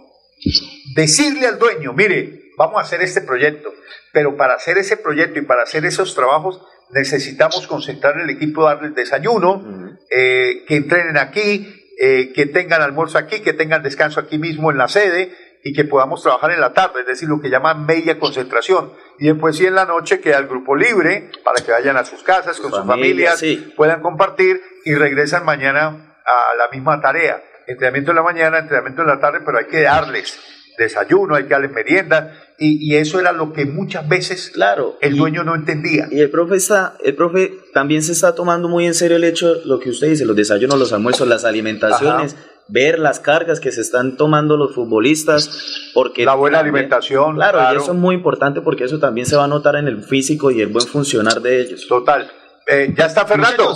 decirle 0.94 1.46
al 1.46 1.58
dueño, 1.58 1.94
mire, 1.94 2.39
vamos 2.60 2.76
a 2.76 2.82
hacer 2.82 3.00
este 3.00 3.22
proyecto, 3.22 3.72
pero 4.12 4.36
para 4.36 4.52
hacer 4.52 4.76
ese 4.76 4.98
proyecto 4.98 5.38
y 5.38 5.42
para 5.42 5.62
hacer 5.62 5.86
esos 5.86 6.14
trabajos 6.14 6.60
necesitamos 6.90 7.66
concentrar 7.66 8.20
el 8.20 8.28
equipo, 8.28 8.64
darles 8.64 8.94
desayuno, 8.94 9.96
eh, 10.10 10.64
que 10.68 10.76
entrenen 10.76 11.16
aquí, 11.16 11.94
eh, 11.98 12.34
que 12.34 12.44
tengan 12.44 12.82
almuerzo 12.82 13.16
aquí, 13.16 13.40
que 13.40 13.54
tengan 13.54 13.82
descanso 13.82 14.20
aquí 14.20 14.36
mismo 14.36 14.70
en 14.70 14.76
la 14.76 14.88
sede 14.88 15.34
y 15.64 15.72
que 15.72 15.84
podamos 15.84 16.22
trabajar 16.22 16.50
en 16.50 16.60
la 16.60 16.74
tarde, 16.74 17.00
es 17.00 17.06
decir, 17.06 17.30
lo 17.30 17.40
que 17.40 17.48
llaman 17.48 17.86
media 17.86 18.18
concentración. 18.18 18.92
Y 19.18 19.28
después 19.28 19.56
sí 19.56 19.64
en 19.64 19.74
la 19.74 19.86
noche 19.86 20.20
queda 20.20 20.36
el 20.36 20.46
grupo 20.46 20.76
libre 20.76 21.30
para 21.42 21.64
que 21.64 21.72
vayan 21.72 21.96
a 21.96 22.04
sus 22.04 22.22
casas 22.22 22.60
con 22.60 22.72
sus 22.72 22.86
familias, 22.86 23.42
puedan 23.74 24.02
compartir 24.02 24.60
y 24.84 24.94
regresan 24.96 25.46
mañana 25.46 25.86
a 26.26 26.54
la 26.56 26.68
misma 26.70 27.00
tarea. 27.00 27.42
Entrenamiento 27.66 28.10
en 28.10 28.16
la 28.16 28.22
mañana, 28.22 28.58
entrenamiento 28.58 29.00
en 29.00 29.08
la 29.08 29.18
tarde, 29.18 29.40
pero 29.46 29.56
hay 29.56 29.66
que 29.66 29.80
darles 29.80 30.38
desayuno, 30.80 31.36
hay 31.36 31.44
que 31.44 31.50
darles 31.50 31.70
merienda, 31.70 32.32
y, 32.62 32.94
eso 32.96 33.18
era 33.18 33.32
lo 33.32 33.54
que 33.54 33.64
muchas 33.64 34.06
veces 34.06 34.50
claro, 34.50 34.98
el 35.00 35.16
dueño 35.16 35.44
no 35.44 35.54
entendía. 35.54 36.08
Y 36.10 36.20
el 36.20 36.28
profe, 36.28 36.56
está, 36.56 36.94
el 37.02 37.16
profe 37.16 37.54
también 37.72 38.02
se 38.02 38.12
está 38.12 38.34
tomando 38.34 38.68
muy 38.68 38.84
en 38.84 38.92
serio 38.92 39.16
el 39.16 39.24
hecho, 39.24 39.54
lo 39.64 39.80
que 39.80 39.88
usted 39.88 40.08
dice, 40.08 40.26
los 40.26 40.36
desayunos, 40.36 40.78
los 40.78 40.92
almuerzos, 40.92 41.26
las 41.26 41.46
alimentaciones, 41.46 42.36
ver 42.68 42.98
las 42.98 43.18
cargas 43.18 43.60
que 43.60 43.72
se 43.72 43.80
están 43.80 44.18
tomando 44.18 44.58
los 44.58 44.74
futbolistas, 44.74 45.90
porque... 45.94 46.26
La 46.26 46.34
buena 46.34 46.58
alimentación. 46.58 47.36
Claro, 47.36 47.60
y 47.72 47.76
eso 47.78 47.92
es 47.92 47.98
muy 47.98 48.14
importante 48.14 48.60
porque 48.60 48.84
eso 48.84 48.98
también 48.98 49.26
se 49.26 49.36
va 49.36 49.44
a 49.44 49.48
notar 49.48 49.76
en 49.76 49.88
el 49.88 50.02
físico 50.02 50.50
y 50.50 50.60
el 50.60 50.68
buen 50.68 50.86
funcionar 50.86 51.40
de 51.40 51.62
ellos. 51.62 51.86
Total. 51.88 52.30
Eh, 52.66 52.92
ya 52.94 53.06
está 53.06 53.24
Fernando. 53.24 53.74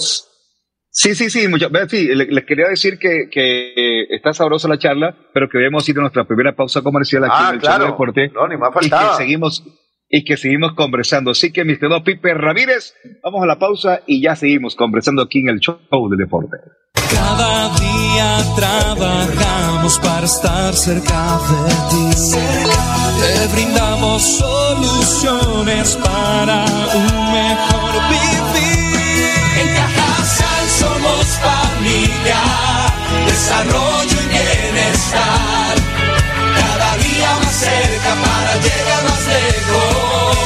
Sí, 0.97 1.17
sí, 1.17 1.29
sí, 1.29 1.49
mucho, 1.49 1.69
sí 1.89 2.07
les 2.15 2.45
quería 2.45 2.69
decir 2.69 3.01
que, 3.01 3.29
que 3.29 4.05
está 4.11 4.33
sabrosa 4.33 4.69
la 4.69 4.79
charla, 4.79 5.17
pero 5.35 5.49
que 5.49 5.59
debemos 5.59 5.89
ir 5.89 5.99
a 5.99 6.03
nuestra 6.03 6.25
primera 6.25 6.55
pausa 6.55 6.83
comercial 6.83 7.25
aquí 7.25 7.35
ah, 7.37 7.49
en 7.49 7.55
el 7.57 7.61
claro. 7.61 7.87
Deporte. 7.87 8.29
No, 8.29 8.47
ni 8.47 8.57
más 8.57 8.71
y 8.81 8.89
que 8.89 8.97
seguimos 9.17 9.65
y 10.09 10.25
que 10.25 10.37
seguimos 10.37 10.75
conversando. 10.75 11.33
Así 11.33 11.53
que, 11.53 11.65
mi 11.65 11.73
estimado 11.73 12.05
Pipe 12.05 12.33
Ramírez, 12.35 12.95
vamos 13.25 13.43
a 13.43 13.47
la 13.47 13.59
pausa 13.59 14.03
y 14.07 14.23
ya 14.23 14.37
seguimos 14.37 14.77
conversando 14.77 15.23
aquí 15.23 15.41
en 15.41 15.49
el 15.49 15.59
Show 15.59 15.81
de 16.11 16.17
Deporte. 16.17 16.59
Cada 17.11 17.77
día 17.77 18.39
trabajamos 18.55 19.99
para 19.99 20.27
estar 20.27 20.75
cerca 20.75 21.41
de 21.51 21.75
ti. 21.91 22.37
Te 23.21 23.53
brindamos 23.53 24.23
soluciones 24.23 25.97
para 25.97 26.65
un 26.95 27.33
mejor 27.33 27.93
vivir. 28.11 28.45
Familia, 32.25 32.43
desarrollo 33.27 34.17
y 34.23 34.27
bienestar. 34.29 35.77
Cada 36.57 36.97
día 36.97 37.35
más 37.43 37.55
cerca 37.55 38.15
para 38.25 38.57
llegar 38.57 39.05
más 39.05 39.27
lejos. 39.27 40.37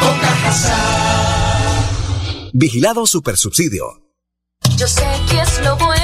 Con 0.00 0.18
Vigilado 2.52 3.06
Supersubsidio. 3.06 4.02
Yo 4.76 4.86
sé 4.86 5.06
que 5.28 5.40
es 5.40 5.60
lo 5.64 5.76
bueno. 5.76 5.98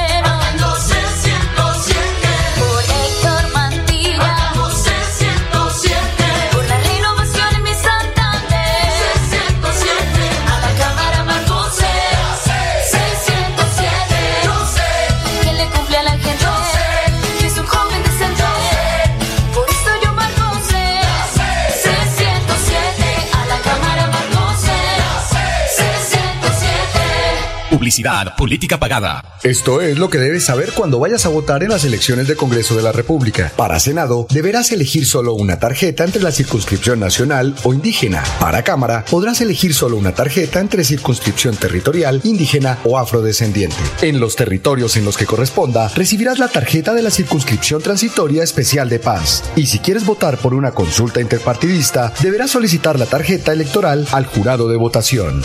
Publicidad, 27.74 28.36
política 28.36 28.78
pagada. 28.78 29.20
Esto 29.42 29.80
es 29.80 29.98
lo 29.98 30.08
que 30.08 30.18
debes 30.18 30.44
saber 30.44 30.70
cuando 30.74 31.00
vayas 31.00 31.26
a 31.26 31.28
votar 31.28 31.64
en 31.64 31.70
las 31.70 31.82
elecciones 31.84 32.28
de 32.28 32.36
Congreso 32.36 32.76
de 32.76 32.84
la 32.84 32.92
República. 32.92 33.50
Para 33.56 33.80
Senado, 33.80 34.28
deberás 34.30 34.70
elegir 34.70 35.04
solo 35.06 35.34
una 35.34 35.58
tarjeta 35.58 36.04
entre 36.04 36.22
la 36.22 36.30
circunscripción 36.30 37.00
nacional 37.00 37.56
o 37.64 37.74
indígena. 37.74 38.22
Para 38.38 38.62
Cámara, 38.62 39.04
podrás 39.10 39.40
elegir 39.40 39.74
solo 39.74 39.96
una 39.96 40.14
tarjeta 40.14 40.60
entre 40.60 40.84
circunscripción 40.84 41.56
territorial, 41.56 42.20
indígena 42.22 42.78
o 42.84 42.96
afrodescendiente. 42.96 43.74
En 44.02 44.20
los 44.20 44.36
territorios 44.36 44.96
en 44.96 45.04
los 45.04 45.16
que 45.16 45.26
corresponda, 45.26 45.88
recibirás 45.96 46.38
la 46.38 46.46
tarjeta 46.46 46.94
de 46.94 47.02
la 47.02 47.10
circunscripción 47.10 47.82
transitoria 47.82 48.44
especial 48.44 48.88
de 48.88 49.00
paz. 49.00 49.42
Y 49.56 49.66
si 49.66 49.80
quieres 49.80 50.06
votar 50.06 50.38
por 50.38 50.54
una 50.54 50.70
consulta 50.70 51.20
interpartidista, 51.20 52.14
deberás 52.20 52.52
solicitar 52.52 53.00
la 53.00 53.06
tarjeta 53.06 53.52
electoral 53.52 54.06
al 54.12 54.26
jurado 54.26 54.68
de 54.68 54.76
votación. 54.76 55.42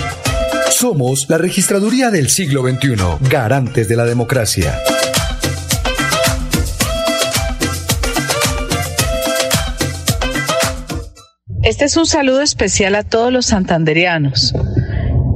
Somos 0.80 1.30
la 1.30 1.38
registraduría 1.38 2.10
del 2.10 2.30
siglo 2.30 2.62
XXI, 2.62 2.96
garantes 3.30 3.90
de 3.90 3.98
la 3.98 4.06
democracia. 4.06 4.80
Este 11.64 11.84
es 11.84 11.98
un 11.98 12.06
saludo 12.06 12.42
especial 12.42 12.96
a 12.96 13.04
todos 13.04 13.30
los 13.34 13.48
santanderianos, 13.48 14.54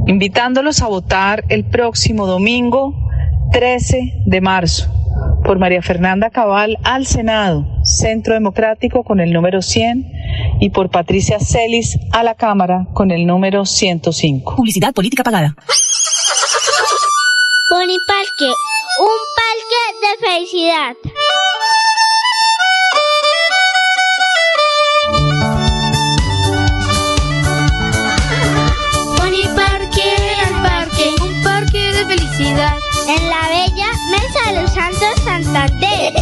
invitándolos 0.07 0.81
a 0.81 0.87
votar 0.87 1.43
el 1.49 1.65
próximo 1.65 2.25
domingo 2.25 2.95
13 3.51 4.23
de 4.25 4.39
marzo 4.39 5.02
por 5.43 5.59
María 5.59 5.81
Fernanda 5.81 6.29
Cabal 6.29 6.77
al 6.83 7.05
Senado, 7.05 7.65
Centro 7.83 8.33
Democrático 8.33 9.03
con 9.03 9.19
el 9.19 9.33
número 9.33 9.61
100 9.61 10.11
y 10.59 10.69
por 10.69 10.89
Patricia 10.89 11.39
Celis 11.39 11.99
a 12.11 12.23
la 12.23 12.35
Cámara 12.35 12.87
con 12.93 13.11
el 13.11 13.25
número 13.25 13.65
105. 13.65 14.55
Publicidad 14.55 14.93
política 14.93 15.23
pagada. 15.23 15.55
Parque, 18.07 18.53
un 18.99 19.19
parque 19.35 19.81
de 20.01 20.27
felicidad. 20.27 20.95
Santander. 35.53 36.13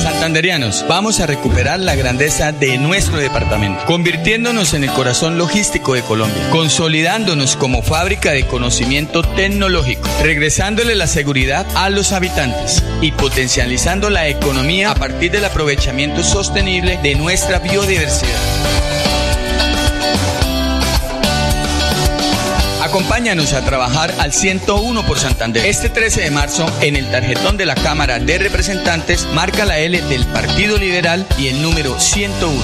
Santanderianos, 0.00 0.84
vamos 0.88 1.18
a 1.18 1.26
recuperar 1.26 1.80
la 1.80 1.96
grandeza 1.96 2.52
de 2.52 2.78
nuestro 2.78 3.16
departamento, 3.18 3.84
convirtiéndonos 3.86 4.74
en 4.74 4.84
el 4.84 4.90
corazón 4.90 5.38
logístico 5.38 5.94
de 5.94 6.02
Colombia, 6.02 6.48
consolidándonos 6.50 7.56
como 7.56 7.82
fábrica 7.82 8.30
de 8.30 8.46
conocimiento 8.46 9.22
tecnológico, 9.22 10.08
regresándole 10.22 10.94
la 10.94 11.08
seguridad 11.08 11.66
a 11.74 11.90
los 11.90 12.12
habitantes 12.12 12.84
y 13.00 13.10
potencializando 13.10 14.08
la 14.08 14.28
economía 14.28 14.92
a 14.92 14.94
partir 14.94 15.32
del 15.32 15.46
aprovechamiento 15.46 16.22
sostenible 16.22 16.96
de 17.02 17.16
nuestra 17.16 17.58
biodiversidad. 17.58 18.93
Acompáñanos 23.24 23.54
a 23.54 23.64
trabajar 23.64 24.14
al 24.18 24.34
101 24.34 25.06
por 25.06 25.18
Santander. 25.18 25.64
Este 25.64 25.88
13 25.88 26.20
de 26.24 26.30
marzo, 26.30 26.66
en 26.82 26.94
el 26.94 27.10
tarjetón 27.10 27.56
de 27.56 27.64
la 27.64 27.74
Cámara 27.74 28.18
de 28.18 28.36
Representantes, 28.36 29.26
marca 29.32 29.64
la 29.64 29.78
L 29.78 29.98
del 30.02 30.26
Partido 30.26 30.76
Liberal 30.76 31.26
y 31.38 31.48
el 31.48 31.62
número 31.62 31.98
101. 31.98 32.60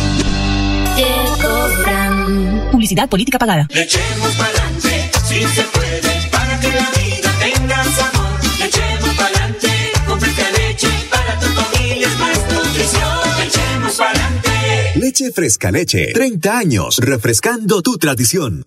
Publicidad 2.71 3.09
política 3.09 3.39
pagada. 3.39 3.69
Le 3.71 3.85
echemos 3.85 4.37
pa'lante, 4.37 5.11
si 5.27 5.45
se 5.47 5.63
puede, 5.63 6.29
para 6.31 6.61
que 6.61 6.69
la 6.69 6.91
vida 6.91 7.33
tenga 7.41 7.83
sabor. 7.85 8.29
Le 8.59 8.67
echemos 8.67 9.15
pa'lante, 9.17 9.93
con 10.07 10.21
fresca 10.21 10.45
leche, 10.59 10.89
para 11.11 11.41
tu 11.41 11.47
familia 11.47 12.07
es 12.07 12.19
más 12.19 12.39
nutrición. 12.53 13.19
Le 13.39 13.45
echemos 13.47 13.97
pa'lante. 13.97 14.51
Leche 14.97 15.33
Fresca 15.33 15.71
Leche. 15.71 16.13
30 16.13 16.59
años 16.59 16.99
refrescando 16.99 17.81
tu 17.81 17.97
tradición. 17.97 18.67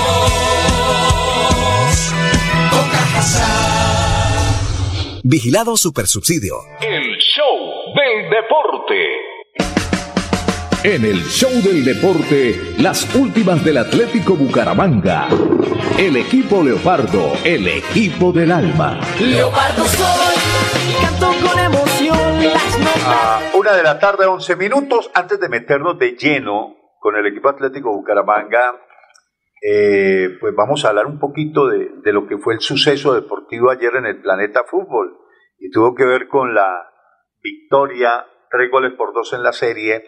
Vigilado 5.31 5.77
Supersubsidio. 5.77 6.55
El 6.81 7.15
show 7.17 7.93
del 7.95 8.29
deporte. 8.29 8.95
En 10.83 11.05
el 11.05 11.23
show 11.23 11.49
del 11.63 11.85
deporte, 11.85 12.59
las 12.79 13.15
últimas 13.15 13.63
del 13.63 13.77
Atlético 13.77 14.35
Bucaramanga. 14.35 15.29
El 15.97 16.17
equipo 16.17 16.61
Leopardo, 16.61 17.31
el 17.45 17.65
equipo 17.65 18.33
del 18.33 18.51
alma. 18.51 18.99
Leopardo 19.21 19.85
soy, 19.85 20.35
canto 21.01 21.31
con 21.47 21.59
emoción 21.59 22.43
las 22.43 22.79
notas. 22.79 23.05
A 23.05 23.51
una 23.57 23.71
de 23.71 23.83
la 23.83 23.99
tarde, 23.99 24.25
11 24.25 24.57
minutos, 24.57 25.09
antes 25.13 25.39
de 25.39 25.47
meternos 25.47 25.97
de 25.97 26.17
lleno 26.17 26.75
con 26.99 27.15
el 27.15 27.25
equipo 27.25 27.47
Atlético 27.47 27.93
Bucaramanga, 27.93 28.81
eh, 29.61 30.27
pues 30.41 30.53
vamos 30.57 30.83
a 30.83 30.89
hablar 30.89 31.05
un 31.05 31.19
poquito 31.19 31.67
de, 31.67 31.87
de, 32.03 32.11
lo 32.11 32.27
que 32.27 32.37
fue 32.37 32.55
el 32.55 32.59
suceso 32.59 33.13
deportivo 33.13 33.71
ayer 33.71 33.95
en 33.95 34.07
el 34.07 34.21
Planeta 34.21 34.63
Fútbol 34.69 35.20
y 35.61 35.69
tuvo 35.69 35.95
que 35.95 36.05
ver 36.05 36.27
con 36.27 36.53
la 36.53 36.91
victoria, 37.41 38.25
tres 38.49 38.69
goles 38.69 38.93
por 38.97 39.13
dos 39.13 39.31
en 39.33 39.43
la 39.43 39.53
serie 39.53 40.03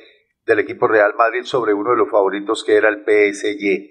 del 0.45 0.59
equipo 0.59 0.87
Real 0.87 1.13
Madrid 1.15 1.43
sobre 1.43 1.73
uno 1.73 1.91
de 1.91 1.97
los 1.97 2.09
favoritos 2.09 2.63
que 2.65 2.75
era 2.75 2.89
el 2.89 3.03
PSG. 3.05 3.89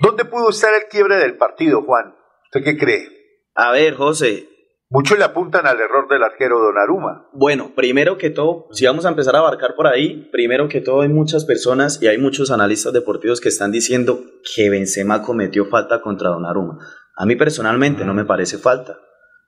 ¿Dónde 0.00 0.24
pudo 0.26 0.50
estar 0.50 0.74
el 0.74 0.88
quiebre 0.88 1.16
del 1.16 1.36
partido, 1.38 1.82
Juan? 1.82 2.14
¿Usted 2.44 2.64
qué 2.64 2.76
cree? 2.76 3.08
A 3.54 3.70
ver, 3.70 3.94
José, 3.94 4.48
Muchos 4.88 5.18
le 5.18 5.24
apuntan 5.24 5.66
al 5.66 5.80
error 5.80 6.06
del 6.08 6.22
arquero 6.22 6.60
Donnarumma. 6.60 7.28
Bueno, 7.32 7.72
primero 7.74 8.18
que 8.18 8.30
todo, 8.30 8.68
si 8.70 8.86
vamos 8.86 9.04
a 9.04 9.08
empezar 9.08 9.34
a 9.34 9.40
abarcar 9.40 9.74
por 9.74 9.88
ahí, 9.88 10.28
primero 10.30 10.68
que 10.68 10.80
todo 10.80 11.00
hay 11.00 11.08
muchas 11.08 11.44
personas 11.44 12.00
y 12.00 12.06
hay 12.06 12.18
muchos 12.18 12.52
analistas 12.52 12.92
deportivos 12.92 13.40
que 13.40 13.48
están 13.48 13.72
diciendo 13.72 14.20
que 14.54 14.70
Benzema 14.70 15.22
cometió 15.22 15.64
falta 15.64 16.00
contra 16.00 16.30
Donnarumma. 16.30 16.78
A 17.16 17.26
mí 17.26 17.34
personalmente 17.34 18.04
no 18.04 18.14
me 18.14 18.24
parece 18.24 18.58
falta. 18.58 18.96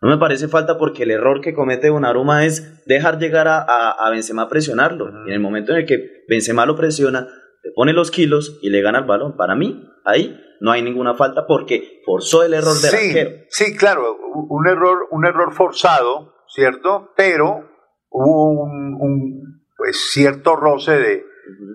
No 0.01 0.09
me 0.09 0.19
parece 0.19 0.47
falta 0.47 0.79
porque 0.79 1.03
el 1.03 1.11
error 1.11 1.41
que 1.41 1.55
comete 1.55 1.89
Donnarumma 1.89 2.45
es 2.45 2.85
dejar 2.87 3.19
llegar 3.19 3.49
a, 3.49 3.63
a, 3.63 4.11
Benzema 4.11 4.43
a 4.43 4.49
presionarlo. 4.49 5.09
Y 5.27 5.29
en 5.29 5.35
el 5.35 5.41
momento 5.41 5.73
en 5.73 5.79
el 5.79 5.87
que 5.87 6.25
Benzema 6.29 6.67
lo 6.67 6.77
presiona, 6.77 7.27
le 7.65 7.73
pone 7.73 7.93
los 7.93 8.13
kilos 8.13 8.61
y 8.63 8.71
le 8.71 8.81
gana 8.81 9.01
el 9.01 9.07
balón. 9.07 9.37
Para 9.37 9.57
mí, 9.57 9.91
ahí 10.05 10.41
no 10.61 10.71
hay 10.71 10.83
ninguna 10.83 11.15
falta 11.15 11.47
porque 11.47 12.01
forzó 12.05 12.45
el 12.45 12.55
error 12.55 12.77
del 12.81 12.91
sí, 12.91 12.97
arquero. 13.09 13.31
Sí, 13.49 13.77
claro, 13.77 14.17
un 14.49 14.69
error, 14.69 15.09
un 15.11 15.27
error 15.27 15.53
forzado, 15.53 16.35
¿cierto? 16.47 17.13
Pero 17.17 17.69
hubo 18.11 18.53
un, 18.53 19.65
pues, 19.77 20.11
cierto 20.13 20.55
roce 20.55 20.93
de, 20.93 21.25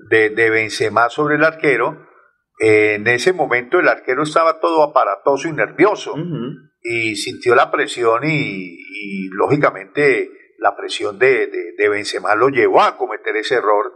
de, 0.10 0.30
de, 0.30 0.50
Benzema 0.50 1.10
sobre 1.10 1.36
el 1.36 1.44
arquero. 1.44 2.08
en 2.60 3.06
ese 3.08 3.34
momento 3.34 3.80
el 3.80 3.90
arquero 3.90 4.24
estaba 4.24 4.62
todo 4.62 4.82
aparatoso 4.82 5.50
y 5.50 5.52
nervioso 5.52 6.16
y 6.84 7.16
sintió 7.16 7.56
la 7.56 7.72
presión 7.72 8.24
y, 8.26 8.80
lógicamente 9.32 10.30
la 10.60 10.76
presión 10.76 11.18
de, 11.20 11.48
de, 11.78 11.90
Benzema 11.90 12.36
lo 12.36 12.50
llevó 12.50 12.82
a 12.82 12.98
cometer 12.98 13.36
ese 13.36 13.56
error. 13.56 13.94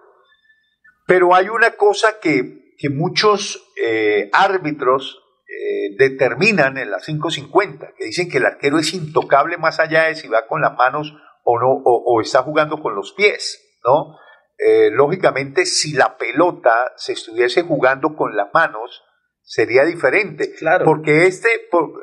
Pero 1.05 1.33
hay 1.33 1.47
una 1.49 1.71
cosa 1.71 2.19
que, 2.19 2.73
que 2.77 2.89
muchos 2.89 3.71
eh, 3.81 4.29
árbitros 4.33 5.23
eh, 5.47 5.95
determinan 5.97 6.77
en 6.77 6.91
la 6.91 6.99
550, 6.99 7.93
que 7.97 8.05
dicen 8.05 8.29
que 8.29 8.37
el 8.37 8.45
arquero 8.45 8.79
es 8.79 8.93
intocable 8.93 9.57
más 9.57 9.79
allá 9.79 10.05
de 10.05 10.15
si 10.15 10.27
va 10.27 10.47
con 10.47 10.61
las 10.61 10.75
manos 10.75 11.13
o 11.43 11.59
no, 11.59 11.69
o, 11.69 12.03
o 12.05 12.21
está 12.21 12.43
jugando 12.43 12.81
con 12.81 12.95
los 12.95 13.13
pies, 13.13 13.79
¿no? 13.85 14.17
Eh, 14.57 14.89
lógicamente, 14.91 15.65
si 15.65 15.93
la 15.93 16.17
pelota 16.17 16.93
se 16.95 17.13
estuviese 17.13 17.61
jugando 17.61 18.15
con 18.15 18.35
las 18.35 18.47
manos, 18.53 19.03
sería 19.47 19.85
diferente. 19.85 20.53
Claro. 20.55 20.83
Porque 20.83 21.25
este, 21.25 21.47
por, 21.71 22.01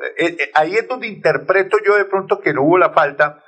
ahí 0.55 0.75
es 0.75 0.87
donde 0.87 1.07
interpreto 1.07 1.77
yo 1.85 1.95
de 1.95 2.05
pronto 2.05 2.41
que 2.41 2.53
no 2.53 2.63
hubo 2.63 2.79
la 2.79 2.91
falta, 2.91 3.43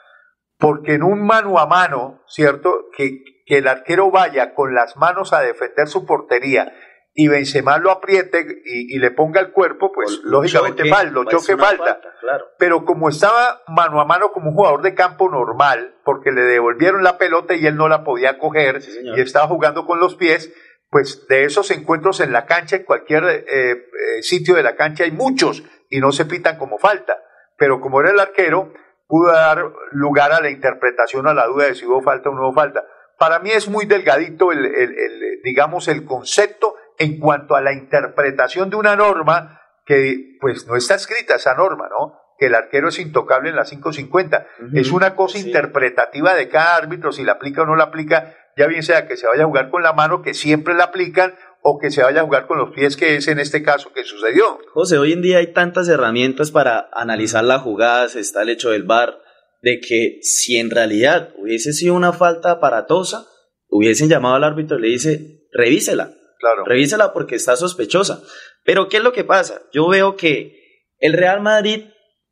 porque 0.60 0.93
en 0.93 1.04
un 1.04 1.26
mano 1.26 1.58
a 1.58 1.66
mano, 1.66 2.22
¿cierto? 2.28 2.86
Que, 2.95 3.24
que 3.45 3.58
el 3.58 3.68
arquero 3.68 4.12
vaya 4.12 4.54
con 4.54 4.76
las 4.76 4.98
manos 4.98 5.34
a 5.34 5.41
defender 5.41 5.88
su 5.88 6.06
portería 6.06 6.74
y 7.20 7.28
Benzema 7.30 7.80
lo 7.80 7.89
apriete 7.89 8.45
y, 8.64 8.95
y 8.95 9.00
le 9.00 9.10
ponga 9.10 9.41
el 9.41 9.52
cuerpo, 9.52 9.91
pues 9.91 10.22
lógicamente 10.24 10.84
choque, 10.84 10.91
mal, 10.91 11.12
lo 11.12 11.24
choque 11.24 11.58
falta. 11.58 11.84
falta 11.84 12.14
claro. 12.20 12.45
Pero 12.60 12.86
como 12.86 13.10
estaba 13.10 13.64
mano 13.68 14.00
a 14.00 14.06
mano 14.06 14.32
como 14.32 14.52
un 14.52 14.56
jugador 14.56 14.84
de 14.84 14.93
campo 14.93 15.28
normal, 15.28 15.95
porque 16.06 16.32
le 16.32 16.41
devolvieron 16.41 17.04
la 17.04 17.18
pelota 17.18 17.56
y 17.56 17.66
él 17.66 17.76
no 17.76 17.89
la 17.89 18.04
podía 18.04 18.38
coger 18.38 18.84
sí, 18.84 19.00
y 19.02 19.20
estaba 19.20 19.48
jugando 19.48 19.88
con 19.88 20.00
los 20.00 20.14
pies, 20.14 20.54
pues 20.98 21.28
de 21.28 21.43
esos 21.43 21.70
encuentros 21.70 22.22
en 22.22 22.32
la 22.32 22.48
cancha, 22.48 22.78
en 22.78 22.84
cualquier 22.84 23.24
eh, 23.26 23.45
eh, 23.48 24.24
sitio 24.24 24.56
de 24.56 24.64
la 24.64 24.76
cancha 24.76 25.04
hay 25.04 25.12
muchos 25.12 25.64
y 25.91 26.00
no 26.00 26.12
se 26.12 26.26
pitan 26.26 26.58
como 26.58 26.80
falta. 26.80 27.22
Pero 27.56 27.80
como 27.80 28.02
era 28.02 28.10
el 28.10 28.20
arquero, 28.20 28.74
pudo 29.06 29.32
dar 29.32 29.64
lugar 29.91 30.32
a 30.32 30.41
la 30.41 30.50
interpretación, 30.50 31.28
a 31.28 31.36
la 31.36 31.45
duda 31.45 31.66
de 31.66 31.76
si 31.76 31.86
hubo 31.86 32.02
falta 32.02 32.32
o 32.32 32.34
no 32.34 32.48
hubo 32.48 32.54
falta. 32.56 32.84
Para 33.20 33.38
mí 33.38 33.52
es 33.52 33.70
muy 33.70 33.86
delgadito 33.86 34.52
el, 34.52 34.66
el, 34.66 34.98
el 34.98 35.41
digamos, 35.43 35.88
el 35.88 36.04
concepto 36.04 36.74
en 36.98 37.20
cuanto 37.20 37.56
a 37.56 37.62
la 37.62 37.74
interpretación 37.74 38.72
de 38.72 38.78
una 38.78 38.95
norma 38.95 39.62
que 39.86 40.39
pues 40.41 40.66
no 40.66 40.76
está 40.76 40.95
escrita 40.95 41.36
esa 41.36 41.54
norma, 41.54 41.89
¿no? 41.89 42.20
Que 42.39 42.48
el 42.48 42.56
arquero 42.56 42.88
es 42.88 42.98
intocable 42.98 43.52
en 43.52 43.56
la 43.56 43.66
550. 43.66 44.48
Uh 44.62 44.64
-huh. 44.64 44.80
Es 44.82 44.91
una 44.91 45.16
cosa 45.16 45.38
sí. 45.38 45.45
interpretativa 45.45 46.34
de 46.34 46.50
cada 46.50 46.76
árbitro, 46.76 47.12
si 47.12 47.24
la 47.24 47.34
aplica 47.34 47.62
o 47.62 47.66
no 47.68 47.76
la 47.76 47.84
aplica, 47.84 48.34
ya 48.58 48.68
bien 48.68 48.84
sea 48.84 49.08
que 49.08 49.18
se 49.18 49.28
vaya 49.28 49.43
a 49.43 49.47
jugar 49.47 49.70
con 49.70 49.84
la 49.84 49.93
mano, 49.93 50.22
que 50.22 50.34
siempre 50.34 50.74
la 50.74 50.86
aplican, 50.86 51.36
o 51.62 51.80
que 51.80 51.91
se 51.91 52.01
vaya 52.01 52.22
a 52.22 52.26
jugar 52.26 52.47
con 52.47 52.58
los 52.58 52.74
pies, 52.74 52.95
que 52.95 53.16
es 53.16 53.28
en 53.28 53.39
este 53.39 53.64
caso 53.64 53.91
que 53.93 54.03
sucedió. 54.03 54.60
José, 54.74 54.97
hoy 54.97 55.14
en 55.14 55.22
día 55.22 55.39
hay 55.39 55.53
tantas 55.53 55.88
herramientas 55.89 56.51
para 56.51 56.89
analizar 56.93 57.43
las 57.43 57.62
jugadas, 57.62 58.16
está 58.16 58.43
el 58.43 58.49
hecho 58.49 58.72
del 58.72 58.84
VAR, 58.84 59.20
de 59.62 59.80
que 59.80 60.20
si 60.22 60.58
en 60.58 60.70
realidad 60.70 61.34
hubiese 61.38 61.74
sido 61.74 61.93
una 61.93 62.14
falta 62.14 62.51
aparatosa, 62.51 63.26
hubiesen 63.70 64.10
llamado 64.10 64.36
al 64.36 64.43
árbitro 64.43 64.78
y 64.78 64.82
le 64.82 64.88
dice, 64.88 65.47
revísela, 65.51 66.12
Claro. 66.39 66.66
Revísela 66.66 67.14
porque 67.14 67.36
está 67.36 67.55
sospechosa. 67.55 68.22
Pero 68.64 68.89
¿qué 68.89 68.97
es 68.97 69.03
lo 69.03 69.12
que 69.12 69.24
pasa? 69.24 69.62
Yo 69.74 69.88
veo 69.88 70.16
que 70.16 70.84
el 70.99 71.14
Real 71.14 71.41
Madrid 71.41 71.86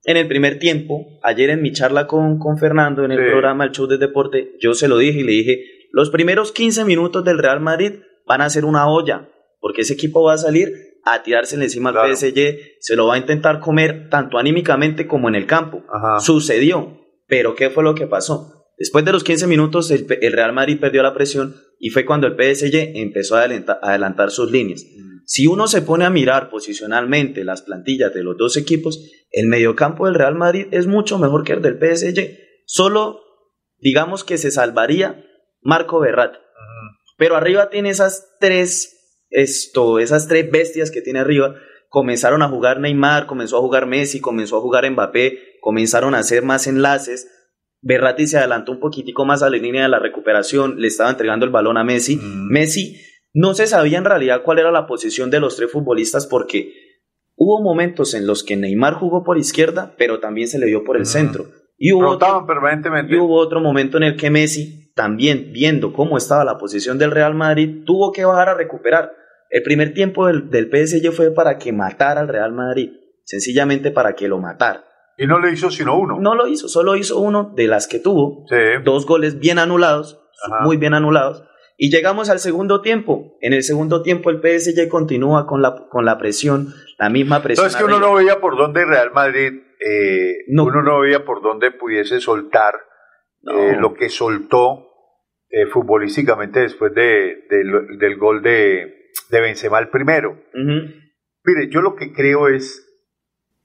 en 0.04 0.18
el 0.18 0.28
primer 0.28 0.60
tiempo, 0.60 1.04
ayer 1.24 1.50
en 1.50 1.64
mi 1.64 1.72
charla 1.72 2.06
con, 2.06 2.38
con 2.38 2.60
Fernando 2.60 3.04
en 3.04 3.12
el 3.12 3.18
sí. 3.18 3.26
programa 3.26 3.64
El 3.64 3.72
Show 3.72 3.88
de 3.88 3.98
Deporte, 3.98 4.52
yo 4.60 4.76
se 4.76 4.88
lo 4.88 5.00
dije 5.00 5.20
y 5.22 5.24
le 5.24 5.32
dije, 5.32 5.64
los 5.96 6.10
primeros 6.10 6.52
15 6.52 6.84
minutos 6.84 7.24
del 7.24 7.38
Real 7.38 7.62
Madrid 7.62 8.02
van 8.28 8.42
a 8.42 8.50
ser 8.50 8.66
una 8.66 8.90
olla, 8.90 9.30
porque 9.62 9.84
ese 9.84 9.94
equipo 9.94 10.24
va 10.24 10.34
a 10.34 10.38
salir 10.38 10.74
a 11.06 11.24
tirarse 11.24 11.56
encima 11.56 11.92
al 11.92 11.96
claro. 11.96 12.14
PSG, 12.14 12.82
se 12.82 12.98
lo 12.98 13.08
va 13.08 13.16
a 13.16 13.18
intentar 13.18 13.62
comer 13.62 14.10
tanto 14.10 14.38
anímicamente 14.38 15.08
como 15.08 15.30
en 15.30 15.36
el 15.36 15.48
campo. 15.48 15.86
Ajá. 15.88 16.20
Sucedió, 16.20 17.00
pero 17.28 17.56
¿qué 17.56 17.70
fue 17.70 17.82
lo 17.82 17.96
que 17.96 18.08
pasó? 18.08 18.66
Después 18.78 19.06
de 19.06 19.14
los 19.14 19.24
15 19.24 19.48
minutos, 19.48 19.90
el, 19.90 20.06
el, 20.20 20.34
Real 20.34 20.52
Madrid 20.52 20.82
perdió 20.82 21.02
la 21.02 21.14
presión 21.14 21.56
y 21.80 21.92
fue 21.92 22.04
cuando 22.04 22.28
el 22.28 22.34
PSG 22.34 22.98
empezó 22.98 23.38
a 23.38 23.44
adelantar, 23.44 23.80
a 23.82 23.92
adelantar 23.92 24.32
sus 24.32 24.52
líneas. 24.52 24.84
Mm. 24.84 25.22
Si 25.24 25.48
uno 25.48 25.66
se 25.68 25.82
pone 25.82 26.04
a 26.04 26.10
mirar 26.10 26.50
posicionalmente 26.50 27.46
las 27.46 27.62
plantillas 27.62 28.14
de 28.14 28.22
los 28.22 28.36
dos 28.36 28.58
equipos, 28.58 29.02
el 29.32 29.48
mediocampo 29.48 30.08
del 30.08 30.16
Real 30.16 30.36
Madrid 30.36 30.68
es 30.72 30.88
mucho 30.88 31.18
mejor 31.20 31.46
que 31.46 31.54
el 31.54 31.62
del 31.62 31.80
PSG. 31.80 32.38
Solo 32.66 33.22
digamos 33.80 34.26
que 34.26 34.38
se 34.38 34.52
salvaría 34.52 35.24
Marco 35.66 36.00
Berratti. 36.00 36.38
Pero 37.18 37.36
arriba 37.36 37.70
tiene 37.70 37.90
esas 37.90 38.38
tres, 38.40 39.26
esto, 39.30 40.00
esas 40.00 40.28
tres 40.28 40.50
bestias 40.50 40.92
que 40.92 41.02
tiene 41.02 41.20
arriba. 41.20 41.56
Comenzaron 41.90 42.42
a 42.42 42.50
jugar 42.50 42.80
Neymar, 42.80 43.26
comenzó 43.26 43.58
a 43.58 43.62
jugar 43.62 43.88
Messi, 43.88 44.22
comenzó 44.22 44.58
a 44.58 44.62
jugar 44.62 44.90
Mbappé, 44.90 45.58
comenzaron 45.62 46.14
a 46.14 46.20
hacer 46.20 46.44
más 46.44 46.68
enlaces. 46.68 47.28
Berratti 47.82 48.28
se 48.28 48.38
adelantó 48.38 48.72
un 48.72 48.80
poquitico 48.80 49.26
más 49.26 49.44
a 49.44 49.50
la 49.50 49.58
línea 49.58 49.84
de 49.84 49.90
la 49.90 50.00
recuperación, 50.00 50.80
le 50.80 50.88
estaba 50.88 51.10
entregando 51.10 51.46
el 51.46 51.52
balón 51.52 51.78
a 51.78 51.84
Messi. 51.84 52.20
Messi 52.50 53.02
no 53.34 53.54
se 53.54 53.68
sabía 53.68 53.98
en 53.98 54.06
realidad 54.06 54.44
cuál 54.44 54.60
era 54.60 54.72
la 54.72 54.88
posición 54.88 55.30
de 55.30 55.40
los 55.40 55.56
tres 55.56 55.72
futbolistas 55.72 56.28
porque 56.28 56.74
hubo 57.36 57.62
momentos 57.62 58.14
en 58.14 58.28
los 58.28 58.44
que 58.44 58.56
Neymar 58.56 58.94
jugó 58.94 59.24
por 59.24 59.38
izquierda, 59.38 59.96
pero 59.98 60.20
también 60.20 60.48
se 60.48 60.60
le 60.60 60.68
dio 60.68 60.84
por 60.84 60.98
el 60.98 61.06
centro. 61.06 61.46
Y 61.78 61.92
hubo, 61.92 62.12
otro, 62.12 62.46
permanentemente. 62.46 63.14
y 63.14 63.18
hubo 63.18 63.36
otro 63.38 63.60
momento 63.60 63.98
en 63.98 64.04
el 64.04 64.16
que 64.16 64.30
Messi, 64.30 64.85
también 64.96 65.52
viendo 65.52 65.94
cómo 65.94 66.18
estaba 66.18 66.46
la 66.46 66.58
posición 66.58 66.98
del 66.98 67.12
Real 67.12 67.36
Madrid, 67.36 67.84
tuvo 67.86 68.12
que 68.12 68.26
bajar 68.26 68.50
a 68.50 68.54
recuperar. 68.56 69.12
El 69.50 69.62
primer 69.62 69.94
tiempo 69.94 70.26
del, 70.26 70.50
del 70.50 70.70
PSG 70.72 71.12
fue 71.12 71.32
para 71.32 71.58
que 71.58 71.72
matara 71.72 72.22
al 72.22 72.30
Real 72.30 72.54
Madrid, 72.54 72.92
sencillamente 73.24 73.92
para 73.92 74.14
que 74.14 74.28
lo 74.28 74.40
matara. 74.40 74.86
Y 75.18 75.28
no 75.28 75.40
le 75.40 75.52
hizo 75.52 75.70
sino 75.70 75.98
uno. 75.98 76.18
No 76.20 76.34
lo 76.34 76.48
hizo, 76.48 76.68
solo 76.68 76.96
hizo 76.96 77.20
uno 77.20 77.54
de 77.56 77.68
las 77.68 77.88
que 77.88 78.00
tuvo. 78.00 78.46
Dos 78.84 79.06
goles 79.06 79.40
bien 79.40 79.60
anulados, 79.60 80.22
muy 80.64 80.78
bien 80.78 80.94
anulados. 80.94 81.44
Y 81.78 81.92
llegamos 81.92 82.30
al 82.30 82.40
segundo 82.40 82.82
tiempo. 82.82 83.38
En 83.42 83.54
el 83.54 83.64
segundo 83.64 84.02
tiempo 84.02 84.30
el 84.30 84.40
PSG 84.40 84.88
continúa 84.88 85.46
con 85.46 85.62
la, 85.62 85.88
con 85.90 86.06
la 86.06 86.18
presión, 86.18 86.74
la 86.98 87.10
misma 87.10 87.42
presión. 87.42 87.66
Entonces 87.66 87.86
que 87.86 87.94
uno 87.94 88.00
no 88.00 88.16
veía 88.16 88.40
por 88.40 88.58
dónde 88.58 88.86
Real 88.86 89.12
Madrid, 89.14 89.60
eh, 89.86 90.46
uno 90.48 90.82
no 90.82 91.00
veía 91.02 91.26
por 91.26 91.42
dónde 91.42 91.72
pudiese 91.72 92.22
soltar 92.22 92.76
eh, 93.54 93.76
lo 93.80 93.94
que 93.94 94.10
soltó 94.10 94.92
eh, 95.50 95.68
futbolísticamente 95.68 96.60
después 96.62 96.94
de, 96.94 97.46
del- 97.50 97.98
del 97.98 98.18
gol 98.18 98.42
de, 98.42 99.12
de 99.30 99.42
Benzema 99.42 99.80
el 99.80 99.90
primero. 99.90 100.42
Mire, 101.44 101.70
yo 101.70 101.82
lo 101.82 101.96
que 101.96 102.12
creo 102.12 102.48
es 102.48 102.82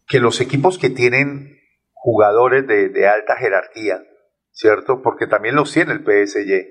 que 0.06 0.20
los 0.20 0.40
equipos 0.40 0.78
que 0.78 0.90
tienen 0.90 1.58
jugadores 1.92 2.66
de, 2.66 2.88
de 2.90 3.06
alta 3.08 3.36
jerarquía, 3.36 4.02
¿cierto? 4.50 5.00
Porque 5.02 5.26
también 5.26 5.54
los 5.54 5.72
tiene 5.72 5.92
el 5.92 6.00
PSG. 6.04 6.66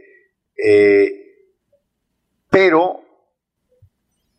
eh, 0.66 1.16
pero 2.52 3.02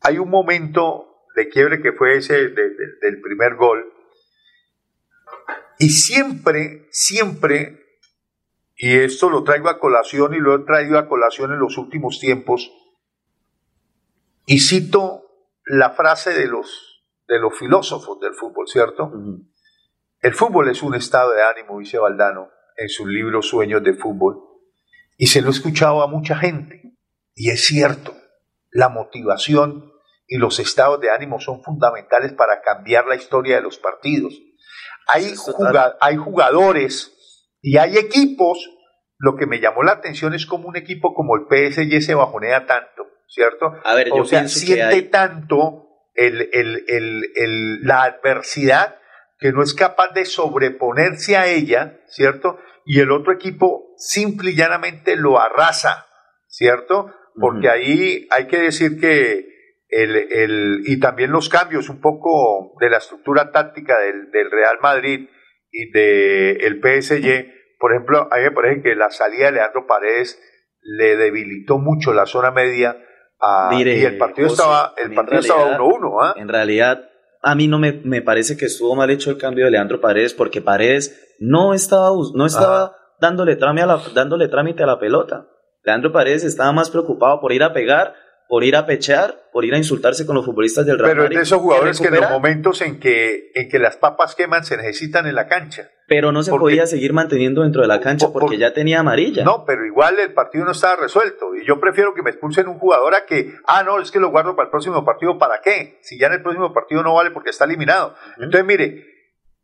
hay 0.02 0.18
un 0.18 0.28
momento 0.30 1.06
de 1.36 1.48
quiebre 1.48 1.80
que 1.80 1.92
fue 1.92 2.16
ese 2.16 2.34
de- 2.34 2.48
de- 2.50 2.98
del 3.02 3.20
primer 3.20 3.54
gol. 3.56 3.84
Y 5.78 5.90
siempre, 5.90 6.86
siempre, 6.90 7.78
y 8.82 8.96
esto 8.96 9.28
lo 9.28 9.44
traigo 9.44 9.68
a 9.68 9.78
colación 9.78 10.32
y 10.34 10.38
lo 10.38 10.54
he 10.54 10.58
traído 10.64 10.98
a 10.98 11.06
colación 11.06 11.52
en 11.52 11.58
los 11.58 11.76
últimos 11.76 12.18
tiempos, 12.18 12.70
y 14.46 14.60
cito 14.60 15.22
la 15.66 15.90
frase 15.90 16.32
de 16.32 16.46
los, 16.46 17.04
de 17.28 17.38
los 17.38 17.56
filósofos 17.58 18.18
del 18.20 18.32
fútbol, 18.34 18.66
¿cierto? 18.66 19.12
El 20.22 20.34
fútbol 20.34 20.68
es 20.70 20.82
un 20.82 20.94
estado 20.94 21.32
de 21.32 21.42
ánimo, 21.42 21.78
dice 21.78 21.98
Valdano 21.98 22.48
en 22.76 22.88
su 22.88 23.06
libro 23.06 23.42
Sueños 23.42 23.82
de 23.82 23.92
Fútbol, 23.92 24.38
y 25.18 25.26
se 25.26 25.42
lo 25.42 25.48
he 25.48 25.50
escuchado 25.50 26.02
a 26.02 26.06
mucha 26.06 26.36
gente, 26.36 26.96
y 27.34 27.50
es 27.50 27.66
cierto, 27.66 28.14
la 28.70 28.88
motivación 28.88 29.92
y 30.26 30.38
los 30.38 30.58
estados 30.58 31.00
de 31.00 31.10
ánimo 31.10 31.38
son 31.38 31.62
fundamentales 31.62 32.32
para 32.32 32.62
cambiar 32.62 33.06
la 33.06 33.16
historia 33.16 33.56
de 33.56 33.62
los 33.62 33.78
partidos. 33.78 34.32
Hay, 35.08 35.34
juga- 35.36 35.96
hay 36.00 36.16
jugadores 36.16 37.16
y 37.62 37.76
hay 37.78 37.96
equipos, 37.98 38.70
lo 39.18 39.36
que 39.36 39.46
me 39.46 39.60
llamó 39.60 39.82
la 39.82 39.92
atención 39.92 40.34
es 40.34 40.46
como 40.46 40.68
un 40.68 40.76
equipo 40.76 41.14
como 41.14 41.34
el 41.36 41.42
PSG 41.48 42.00
se 42.02 42.14
bajonea 42.14 42.66
tanto, 42.66 43.06
¿cierto? 43.26 43.74
A 43.84 43.94
ver, 43.94 44.08
yo 44.08 44.16
o 44.16 44.24
sea, 44.24 44.40
pienso 44.40 44.60
que 44.60 44.66
siente 44.66 44.82
hay- 44.94 45.02
tanto 45.10 45.86
el- 46.14 46.48
el- 46.52 46.84
el- 46.88 47.30
el- 47.34 47.82
la 47.82 48.02
adversidad 48.04 48.96
que 49.38 49.52
no 49.52 49.62
es 49.62 49.74
capaz 49.74 50.12
de 50.12 50.24
sobreponerse 50.24 51.36
a 51.36 51.46
ella, 51.46 51.98
¿cierto? 52.06 52.58
Y 52.84 53.00
el 53.00 53.10
otro 53.10 53.32
equipo 53.32 53.94
simple 53.96 54.50
y 54.50 54.56
llanamente 54.56 55.16
lo 55.16 55.38
arrasa, 55.40 56.06
¿cierto? 56.46 57.14
Porque 57.38 57.68
ahí 57.70 58.26
hay 58.30 58.46
que 58.48 58.58
decir 58.58 58.98
que 59.00 59.48
el, 59.88 60.16
el- 60.16 60.82
y 60.86 60.98
también 61.00 61.30
los 61.30 61.48
cambios 61.48 61.88
un 61.88 62.00
poco 62.00 62.74
de 62.80 62.90
la 62.90 62.98
estructura 62.98 63.50
táctica 63.50 63.98
del, 63.98 64.30
del 64.30 64.50
Real 64.50 64.78
Madrid 64.82 65.28
y 65.72 65.90
del 65.90 66.80
PSG, 66.80 67.46
por 67.78 67.92
ejemplo, 67.92 68.28
a 68.30 68.36
mí 68.36 68.42
me 68.44 68.50
parece 68.52 68.82
que 68.82 68.94
la 68.94 69.10
salida 69.10 69.46
de 69.46 69.52
Leandro 69.52 69.86
Paredes 69.86 70.40
le 70.82 71.16
debilitó 71.16 71.78
mucho 71.78 72.12
la 72.12 72.26
zona 72.26 72.50
media 72.50 72.96
a- 73.40 73.70
Mire, 73.72 73.96
y 73.96 74.04
el 74.04 74.18
partido 74.18 74.48
José, 74.48 74.62
estaba 74.62 74.94
el 75.02 75.14
partido 75.14 75.40
estaba 75.40 75.60
realidad- 75.64 75.80
1-1, 75.80 76.22
¿ah? 76.22 76.34
En 76.36 76.48
realidad, 76.48 77.08
a 77.42 77.54
mí 77.54 77.68
no 77.68 77.78
me, 77.78 77.92
me 78.04 78.20
parece 78.22 78.56
que 78.56 78.66
estuvo 78.66 78.94
mal 78.96 79.10
hecho 79.10 79.30
el 79.30 79.38
cambio 79.38 79.64
de 79.64 79.70
Leandro 79.70 80.00
Paredes, 80.00 80.34
porque 80.34 80.60
Paredes 80.60 81.36
no 81.38 81.72
estaba, 81.72 82.10
no 82.34 82.44
estaba 82.46 82.96
dándole, 83.20 83.56
trámite 83.56 83.82
a 83.84 83.86
la, 83.86 84.00
dándole 84.14 84.48
trámite 84.48 84.82
a 84.82 84.86
la 84.86 84.98
pelota. 84.98 85.46
Leandro 85.84 86.12
Paredes 86.12 86.44
estaba 86.44 86.72
más 86.72 86.90
preocupado 86.90 87.40
por 87.40 87.52
ir 87.52 87.62
a 87.62 87.72
pegar, 87.72 88.14
por 88.50 88.64
ir 88.64 88.74
a 88.74 88.84
pechear, 88.84 89.48
por 89.52 89.64
ir 89.64 89.72
a 89.74 89.76
insultarse 89.76 90.26
con 90.26 90.34
los 90.34 90.44
futbolistas 90.44 90.84
del 90.84 90.98
Real 90.98 91.12
Pero 91.12 91.22
es 91.22 91.30
de 91.30 91.40
esos 91.42 91.60
jugadores 91.60 92.00
que 92.00 92.08
en 92.08 92.16
los 92.16 92.30
momentos 92.30 92.80
en 92.82 92.98
que, 92.98 93.52
en 93.54 93.68
que 93.68 93.78
las 93.78 93.96
papas 93.96 94.34
queman 94.34 94.64
se 94.64 94.76
necesitan 94.76 95.28
en 95.28 95.36
la 95.36 95.46
cancha. 95.46 95.88
Pero 96.08 96.32
no 96.32 96.42
se 96.42 96.50
Porque- 96.50 96.62
podía 96.64 96.86
seguir 96.88 97.12
manteniendo 97.12 97.62
dentro 97.62 97.80
de 97.82 97.86
la 97.86 98.00
cancha 98.00 98.32
porque 98.32 98.58
ya 98.58 98.72
tenía 98.72 98.98
amarilla. 98.98 99.44
No, 99.44 99.64
pero 99.64 99.86
igual 99.86 100.18
el 100.18 100.34
partido 100.34 100.64
no 100.64 100.72
estaba 100.72 100.96
resuelto. 100.96 101.54
Y 101.54 101.64
yo 101.64 101.78
prefiero 101.78 102.12
que 102.12 102.24
me 102.24 102.30
expulsen 102.30 102.66
un 102.66 102.80
jugador 102.80 103.14
a 103.14 103.24
que, 103.24 103.54
ah, 103.68 103.84
no, 103.84 104.00
es 104.00 104.10
que 104.10 104.18
lo 104.18 104.30
guardo 104.30 104.56
para 104.56 104.66
el 104.66 104.70
próximo 104.72 105.04
partido. 105.04 105.38
¿Para 105.38 105.60
qué? 105.62 106.00
Si 106.02 106.18
ya 106.18 106.26
en 106.26 106.32
el 106.32 106.42
próximo 106.42 106.74
partido 106.74 107.04
no 107.04 107.14
vale 107.14 107.30
porque 107.30 107.50
está 107.50 107.66
eliminado. 107.66 108.16
Entonces, 108.38 108.64
mire, 108.64 109.04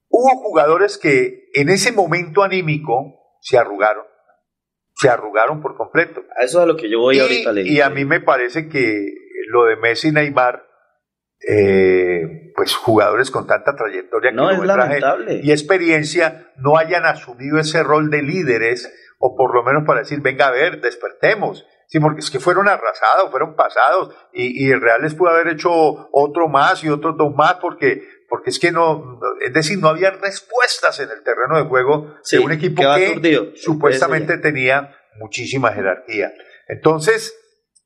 hubo 0.09 0.30
jugadores 0.45 0.97
que 0.97 1.49
en 1.55 1.70
ese 1.70 1.91
momento 1.91 2.45
anímico 2.45 3.37
se 3.41 3.59
arrugaron. 3.59 4.05
Se 4.97 5.09
arrugaron 5.09 5.61
por 5.61 5.76
completo. 5.76 6.22
A 6.38 6.44
eso 6.44 6.59
es 6.59 6.64
a 6.64 6.66
lo 6.66 6.76
que 6.76 6.90
yo 6.90 7.01
voy 7.01 7.16
y, 7.16 7.20
ahorita. 7.20 7.53
le 7.53 7.62
y 7.62 7.80
a 7.80 7.90
mí 7.90 8.05
me 8.05 8.20
parece 8.20 8.68
que 8.68 9.14
lo 9.49 9.64
de 9.66 9.76
Messi 9.76 10.09
y 10.09 10.12
Neymar, 10.12 10.66
eh, 11.47 12.53
pues 12.55 12.74
jugadores 12.74 13.30
con 13.30 13.47
tanta 13.47 13.76
trayectoria, 13.76 14.32
No, 14.32 14.51
es 14.51 15.44
y 15.44 15.51
experiencia, 15.51 16.51
no 16.57 16.78
hayan 16.78 17.05
asumido 17.05 17.59
ese 17.59 17.82
rol 17.82 18.11
de 18.11 18.22
líderes, 18.22 18.92
o 19.18 19.36
por 19.36 19.55
lo 19.55 19.62
menos 19.62 19.84
para 19.86 20.01
decir, 20.01 20.20
venga 20.20 20.49
a 20.49 20.51
ver, 20.51 20.80
despertemos. 20.80 21.66
Sí, 21.88 22.01
porque 22.01 22.18
es 22.18 22.30
que 22.30 22.40
fueron 22.40 22.66
arrasados, 22.68 23.30
fueron 23.30 23.55
pasados, 23.55 24.12
y, 24.32 24.66
y 24.66 24.72
el 24.72 24.80
Real 24.80 25.03
les 25.03 25.14
pudo 25.14 25.30
haber 25.30 25.49
hecho 25.49 25.70
otro 26.11 26.49
más 26.49 26.82
y 26.82 26.88
otros 26.88 27.16
dos 27.16 27.32
más, 27.34 27.55
porque, 27.55 28.03
porque 28.29 28.51
es 28.51 28.59
que 28.59 28.72
no, 28.72 29.20
es 29.45 29.53
decir, 29.53 29.79
no 29.79 29.89
había 29.89 30.11
respuestas 30.11 30.99
en 31.01 31.11
el 31.11 31.22
terreno 31.22 31.57
de 31.57 31.64
juego 31.68 32.14
Sí, 32.22 32.37
de 32.39 32.45
un 32.45 32.53
equipo 32.53 32.83
que 32.83 33.07
aturdido. 33.07 33.47
supuestamente 33.55 34.39
tenía 34.39 34.95
muchísima 35.20 35.72
jerarquía. 35.72 36.33
Entonces, 36.68 37.35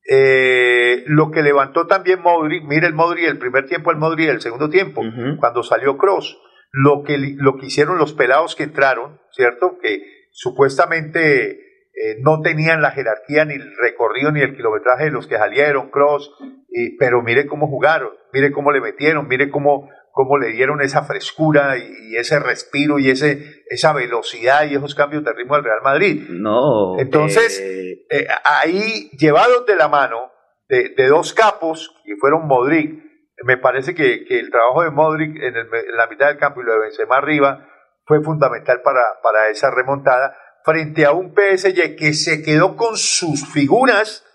eh, 0.08 1.04
lo 1.06 1.30
que 1.30 1.42
levantó 1.42 1.86
también 1.86 2.20
Modric, 2.22 2.64
mire 2.64 2.86
el 2.86 2.94
Modric 2.94 3.28
el 3.28 3.38
primer 3.38 3.66
tiempo, 3.66 3.90
el 3.90 3.98
Modric 3.98 4.28
el 4.28 4.40
segundo 4.40 4.68
tiempo, 4.70 5.02
cuando 5.38 5.62
salió 5.62 5.96
Cross, 5.98 6.36
lo 6.72 7.02
que, 7.04 7.18
lo 7.18 7.56
que 7.58 7.66
hicieron 7.66 7.98
los 7.98 8.12
pelados 8.14 8.56
que 8.56 8.62
entraron, 8.64 9.20
¿cierto? 9.32 9.78
Que 9.80 10.02
supuestamente 10.30 11.50
eh, 11.92 12.16
no 12.20 12.40
tenían 12.40 12.80
la 12.82 12.92
jerarquía, 12.92 13.44
ni 13.44 13.54
el 13.54 13.76
recorrido, 13.76 14.32
ni 14.32 14.40
el 14.40 14.56
kilometraje 14.56 15.04
de 15.04 15.10
los 15.10 15.26
que 15.26 15.36
salieron, 15.36 15.90
Cross, 15.90 16.30
y- 16.70 16.96
pero 16.96 17.22
mire 17.22 17.46
cómo 17.46 17.66
jugaron, 17.68 18.10
mire 18.32 18.52
cómo 18.52 18.72
le 18.72 18.80
metieron, 18.80 19.28
mire 19.28 19.50
cómo, 19.50 19.88
cómo 20.12 20.38
le 20.38 20.48
dieron 20.48 20.80
esa 20.82 21.02
frescura 21.04 21.76
y, 21.78 22.16
ese 22.16 22.38
respiro 22.40 22.98
y 22.98 23.10
ese, 23.10 23.62
esa 23.68 23.92
velocidad 23.92 24.64
y 24.68 24.74
esos 24.74 24.94
cambios 24.94 25.24
de 25.24 25.32
ritmo 25.32 25.54
al 25.54 25.64
Real 25.64 25.80
Madrid. 25.82 26.26
No. 26.28 26.98
Entonces, 26.98 27.60
eh, 27.60 28.26
ahí 28.44 29.10
llevados 29.18 29.64
de 29.66 29.76
la 29.76 29.88
mano 29.88 30.30
de, 30.68 30.90
de 30.96 31.06
dos 31.08 31.32
capos, 31.34 31.94
que 32.04 32.16
fueron 32.16 32.46
Modric, 32.46 33.02
me 33.44 33.56
parece 33.56 33.94
que, 33.94 34.24
que 34.24 34.38
el 34.38 34.50
trabajo 34.50 34.82
de 34.82 34.90
Modric 34.90 35.34
en, 35.36 35.56
el- 35.56 35.66
en 35.74 35.96
la 35.96 36.06
mitad 36.08 36.26
del 36.28 36.36
campo 36.38 36.60
y 36.60 36.64
lo 36.64 36.72
de 36.74 36.80
Benzema 36.80 37.16
arriba 37.16 37.66
fue 38.04 38.22
fundamental 38.22 38.82
para, 38.82 39.00
para 39.22 39.48
esa 39.48 39.70
remontada 39.70 40.36
frente 40.64 41.06
a 41.06 41.12
un 41.12 41.32
PSG 41.34 41.96
que 41.96 42.12
se 42.12 42.42
quedó 42.42 42.76
con 42.76 42.96
sus 42.96 43.50
figuras 43.52 44.26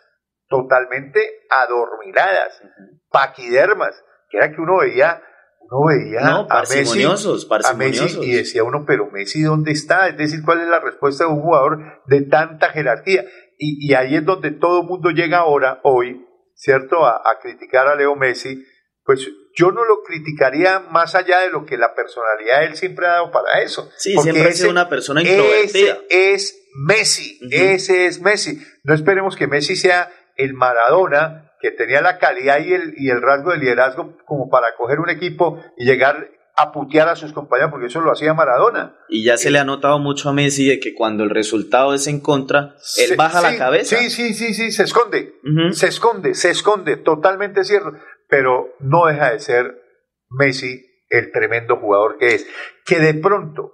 totalmente 0.47 1.19
adormiladas, 1.49 2.61
paquidermas, 3.09 4.03
que 4.29 4.37
era 4.37 4.51
que 4.51 4.61
uno 4.61 4.77
veía, 4.79 5.21
uno 5.69 5.85
veía 5.87 6.21
No, 6.21 6.47
a 6.49 6.61
Messi, 6.61 7.03
a 7.03 7.73
Messi 7.73 8.19
y 8.21 8.33
decía 8.33 8.63
uno, 8.63 8.85
pero 8.85 9.09
Messi, 9.11 9.41
¿dónde 9.41 9.71
está? 9.71 10.07
Es 10.07 10.17
decir, 10.17 10.41
¿cuál 10.43 10.61
es 10.61 10.67
la 10.67 10.79
respuesta 10.79 11.25
de 11.25 11.31
un 11.31 11.41
jugador 11.41 12.01
de 12.07 12.21
tanta 12.21 12.69
jerarquía? 12.69 13.25
Y, 13.57 13.89
y 13.89 13.93
ahí 13.93 14.15
es 14.15 14.25
donde 14.25 14.51
todo 14.51 14.81
el 14.81 14.87
mundo 14.87 15.09
llega 15.11 15.39
ahora, 15.39 15.79
hoy, 15.83 16.25
¿cierto?, 16.53 17.05
a, 17.05 17.17
a 17.17 17.39
criticar 17.41 17.87
a 17.87 17.95
Leo 17.95 18.15
Messi, 18.15 18.63
pues 19.05 19.29
yo 19.55 19.71
no 19.71 19.85
lo 19.85 20.01
criticaría 20.03 20.79
más 20.79 21.15
allá 21.15 21.39
de 21.41 21.51
lo 21.51 21.65
que 21.65 21.77
la 21.77 21.93
personalidad 21.93 22.61
de 22.61 22.65
él 22.67 22.75
siempre 22.75 23.05
ha 23.05 23.11
dado 23.11 23.31
para 23.31 23.61
eso. 23.61 23.89
Sí, 23.97 24.15
siempre 24.17 24.43
ha 24.43 24.51
sido 24.51 24.71
una 24.71 24.89
persona 24.89 25.21
introvertida. 25.21 25.99
Ese 26.09 26.33
es 26.33 26.67
Messi, 26.73 27.39
ese 27.51 28.07
es 28.07 28.19
Messi. 28.19 28.59
No 28.83 28.93
esperemos 28.93 29.35
que 29.35 29.47
Messi 29.47 29.75
sea 29.75 30.11
el 30.35 30.53
Maradona 30.53 31.53
que 31.65 31.71
tenía 31.71 32.01
la 32.01 32.17
calidad 32.19 32.59
y 32.59 32.73
el, 32.73 32.93
y 32.97 33.09
el 33.09 33.21
rasgo 33.21 33.51
de 33.51 33.57
liderazgo 33.57 34.17
como 34.25 34.49
para 34.49 34.75
coger 34.77 34.99
un 34.99 35.09
equipo 35.09 35.59
y 35.77 35.85
llegar 35.85 36.31
a 36.57 36.71
putear 36.71 37.09
a 37.09 37.15
sus 37.15 37.33
compañeros, 37.33 37.71
porque 37.71 37.87
eso 37.87 37.99
lo 37.99 38.11
hacía 38.11 38.33
Maradona. 38.33 38.95
Y 39.09 39.25
ya 39.25 39.35
se 39.35 39.51
le 39.51 39.59
ha 39.59 39.65
notado 39.65 39.99
mucho 39.99 40.29
a 40.29 40.33
Messi 40.33 40.69
de 40.69 40.79
que 40.79 40.93
cuando 40.93 41.23
el 41.23 41.29
resultado 41.29 41.93
es 41.93 42.07
en 42.07 42.21
contra, 42.21 42.75
él 42.97 43.17
baja 43.17 43.41
la 43.41 43.57
cabeza. 43.57 43.97
Sí, 43.97 44.09
sí, 44.09 44.33
sí, 44.33 44.53
sí, 44.53 44.71
se 44.71 44.83
esconde, 44.83 45.33
se 45.71 45.87
esconde, 45.87 46.33
se 46.33 46.51
esconde, 46.51 46.95
totalmente 46.97 47.65
cierto 47.65 47.93
pero 48.27 48.75
no 48.79 49.05
deja 49.05 49.31
de 49.31 49.39
ser 49.39 49.81
Messi 50.29 50.85
el 51.09 51.31
tremendo 51.31 51.77
jugador 51.77 52.17
que 52.17 52.35
es. 52.35 52.47
Que 52.85 52.99
de 52.99 53.13
pronto, 53.13 53.73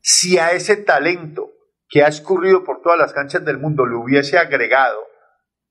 si 0.00 0.38
a 0.38 0.52
ese 0.52 0.76
talento 0.76 1.52
que 1.88 2.02
ha 2.02 2.08
escurrido 2.08 2.64
por 2.64 2.82
todas 2.82 2.98
las 2.98 3.12
canchas 3.12 3.44
del 3.44 3.58
mundo 3.58 3.86
le 3.86 3.96
hubiese 3.96 4.38
agregado 4.38 4.98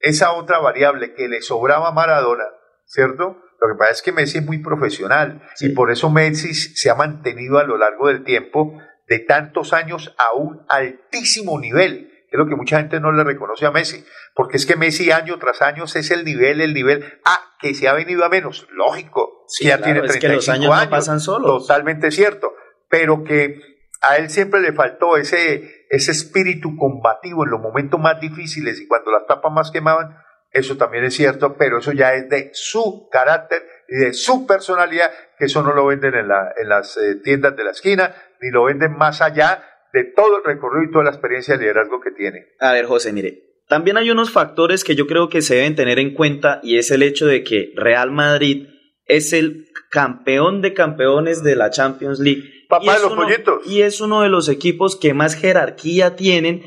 esa 0.06 0.34
otra 0.34 0.60
variable 0.60 1.14
que 1.14 1.28
le 1.28 1.42
sobraba 1.42 1.90
a 1.90 1.92
Maradona, 1.92 2.46
¿cierto? 2.86 3.42
Lo 3.60 3.68
que 3.68 3.78
pasa 3.78 3.92
es 3.92 4.02
que 4.02 4.12
Messi 4.12 4.40
es 4.40 4.46
muy 4.46 4.60
profesional 4.60 5.42
y 5.60 5.70
por 5.70 5.92
eso 5.92 6.10
Messi 6.10 6.54
se 6.54 6.90
ha 6.90 6.96
mantenido 6.96 7.58
a 7.58 7.64
lo 7.64 7.78
largo 7.78 8.08
del 8.08 8.24
tiempo 8.24 8.80
de 9.08 9.20
tantos 9.20 9.74
años 9.74 10.16
a 10.18 10.36
un 10.36 10.66
altísimo 10.68 11.60
nivel 11.60 12.12
es 12.36 12.40
lo 12.40 12.48
que 12.48 12.56
mucha 12.56 12.78
gente 12.78 13.00
no 13.00 13.12
le 13.12 13.24
reconoce 13.24 13.66
a 13.66 13.72
Messi, 13.72 14.04
porque 14.34 14.58
es 14.58 14.66
que 14.66 14.76
Messi 14.76 15.12
año 15.12 15.40
tras 15.40 15.62
año 15.62 15.86
es 15.86 16.12
el 16.12 16.24
nivel, 16.24 16.62
el 16.62 16.74
nivel, 16.74 17.20
ah, 17.26 17.56
que 17.60 17.74
se 17.74 17.88
ha 17.88 17.94
venido 17.94 18.24
a 18.26 18.30
menos, 18.30 18.68
lógico, 18.72 19.46
sí, 19.48 19.66
ya 19.66 19.82
tiene 19.82 20.02
35 20.02 20.36
los 20.36 20.50
años, 20.50 20.74
años, 20.74 20.88
pasan 20.88 21.20
solos. 21.20 21.66
totalmente 21.66 22.12
cierto, 22.12 22.54
pero 22.90 23.24
que 23.24 23.60
a 24.02 24.18
él 24.18 24.30
siempre 24.30 24.62
le 24.62 24.74
faltó 24.74 25.18
ese, 25.18 25.75
ese 25.90 26.12
espíritu 26.12 26.76
combativo 26.78 27.44
en 27.44 27.52
los 27.52 27.62
momentos 27.62 28.00
más 28.00 28.20
difíciles 28.20 28.80
y 28.80 28.88
cuando 28.88 29.12
las 29.12 29.26
tapas 29.28 29.52
más 29.52 29.72
quemaban, 29.72 30.18
eso 30.52 30.78
también 30.78 31.04
es 31.04 31.14
cierto, 31.14 31.58
pero 31.58 31.80
eso 31.80 31.92
ya 31.92 32.14
es 32.14 32.30
de 32.30 32.50
su 32.54 33.10
carácter 33.12 33.62
y 33.90 33.98
de 33.98 34.14
su 34.14 34.48
personalidad, 34.48 35.12
que 35.38 35.46
eso 35.46 35.62
no 35.62 35.74
lo 35.74 35.86
venden 35.88 36.16
en, 36.16 36.28
la, 36.28 36.54
en 36.58 36.70
las 36.70 36.96
eh, 36.98 37.16
tiendas 37.24 37.56
de 37.56 37.64
la 37.66 37.72
esquina, 37.72 38.16
ni 38.42 38.52
lo 38.52 38.64
venden 38.64 38.98
más 38.98 39.22
allá 39.22 39.64
de 39.92 40.06
todo 40.06 40.38
el 40.38 40.44
recorrido 40.44 40.84
y 40.84 40.92
toda 40.92 41.06
la 41.06 41.10
experiencia 41.12 41.56
de 41.56 41.62
liderazgo 41.62 42.00
que 42.02 42.12
tiene. 42.12 42.48
A 42.60 42.72
ver, 42.72 42.86
José, 42.86 43.12
mire, 43.14 43.46
también 43.68 43.98
hay 43.98 44.12
unos 44.12 44.32
factores 44.32 44.84
que 44.84 44.96
yo 44.96 45.08
creo 45.08 45.30
que 45.30 45.42
se 45.42 45.56
deben 45.56 45.76
tener 45.76 46.00
en 46.00 46.14
cuenta 46.14 46.60
y 46.62 46.78
es 46.78 46.92
el 46.92 47.04
hecho 47.04 47.26
de 47.26 47.44
que 47.44 47.72
Real 47.76 48.12
Madrid 48.12 48.68
es 49.08 49.34
el 49.34 49.68
campeón 49.90 50.62
de 50.62 50.74
campeones 50.74 51.44
de 51.44 51.56
la 51.56 51.70
Champions 51.70 52.20
League. 52.20 52.44
Papá 52.70 52.96
de 52.96 53.02
los 53.02 53.14
pollitos. 53.14 53.66
Y 53.68 53.82
es 53.82 54.02
uno 54.02 54.22
de 54.22 54.30
los 54.30 54.50
equipos 54.50 54.96
que 54.96 55.14
más 55.14 55.36
jerarquía 55.36 56.16
tienen 56.16 56.64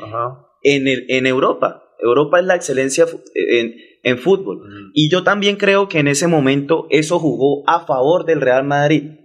en, 0.63 0.89
el, 0.89 1.07
en 1.09 1.27
Europa. 1.27 1.85
Europa 2.01 2.39
es 2.39 2.47
la 2.47 2.55
excelencia 2.55 3.07
en, 3.35 3.75
en 4.03 4.19
fútbol. 4.19 4.91
Y 4.95 5.11
yo 5.11 5.23
también 5.23 5.57
creo 5.57 5.89
que 5.89 5.99
en 5.99 6.09
ese 6.09 6.27
momento 6.27 6.87
eso 6.91 7.19
jugó 7.19 7.69
a 7.69 7.87
favor 7.87 8.25
del 8.25 8.41
Real 8.41 8.65
Madrid. 8.65 9.19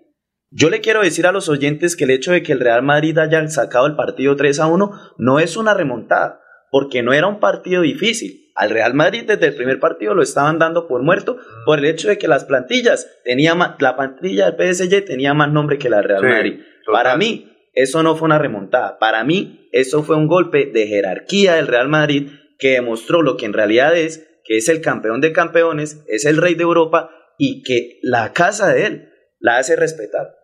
Yo 0.56 0.70
le 0.70 0.82
quiero 0.82 1.02
decir 1.02 1.26
a 1.26 1.32
los 1.32 1.50
oyentes 1.50 1.96
que 1.96 2.04
el 2.04 2.12
hecho 2.12 2.32
de 2.32 2.44
que 2.44 2.52
el 2.52 2.60
Real 2.60 2.84
Madrid 2.84 3.18
haya 3.18 3.48
sacado 3.48 3.88
el 3.88 3.96
partido 3.96 4.36
3 4.36 4.60
a 4.60 4.68
1 4.68 4.92
no 5.18 5.40
es 5.40 5.58
una 5.58 5.74
remontada, 5.74 6.42
porque 6.70 7.02
no 7.02 7.12
era 7.12 7.28
un 7.28 7.40
partido 7.40 7.82
difícil. 7.82 8.43
Al 8.56 8.70
Real 8.70 8.94
Madrid 8.94 9.24
desde 9.26 9.48
el 9.48 9.56
primer 9.56 9.80
partido 9.80 10.14
lo 10.14 10.22
estaban 10.22 10.60
dando 10.60 10.88
por 10.88 11.02
muerto 11.02 11.38
por 11.66 11.80
el 11.80 11.86
hecho 11.86 12.08
de 12.08 12.18
que 12.18 12.28
las 12.28 12.46
plantillas 12.46 13.10
tenía 13.24 13.56
la 13.80 13.96
plantilla 13.96 14.52
del 14.52 14.76
PSG 14.76 15.06
tenía 15.06 15.34
más 15.34 15.52
nombre 15.52 15.78
que 15.78 15.90
la 15.90 15.98
del 15.98 16.08
Real 16.08 16.24
Madrid. 16.24 16.60
Para 16.92 17.18
mí 17.18 17.52
eso 17.74 18.04
no 18.04 18.16
fue 18.16 18.28
una 18.28 18.38
remontada, 18.38 19.00
para 19.00 19.24
mí 19.24 19.68
eso 19.72 20.04
fue 20.04 20.16
un 20.16 20.28
golpe 20.28 20.68
de 20.68 20.86
jerarquía 20.88 21.56
del 21.56 21.68
Real 21.68 21.90
Madrid 21.90 22.30
que 22.60 22.72
demostró 22.72 23.24
lo 23.24 23.38
que 23.38 23.46
en 23.46 23.54
realidad 23.54 23.98
es, 23.98 24.30
que 24.44 24.58
es 24.58 24.70
el 24.70 24.82
campeón 24.82 25.22
de 25.22 25.34
campeones, 25.34 26.04
es 26.08 26.26
el 26.26 26.38
rey 26.38 26.54
de 26.54 26.64
Europa 26.64 27.10
y 27.38 27.64
que 27.64 28.00
la 28.04 28.34
casa 28.34 28.72
de 28.72 28.86
él 28.86 29.10
la 29.40 29.58
hace 29.58 29.76
respetar. 29.76 30.36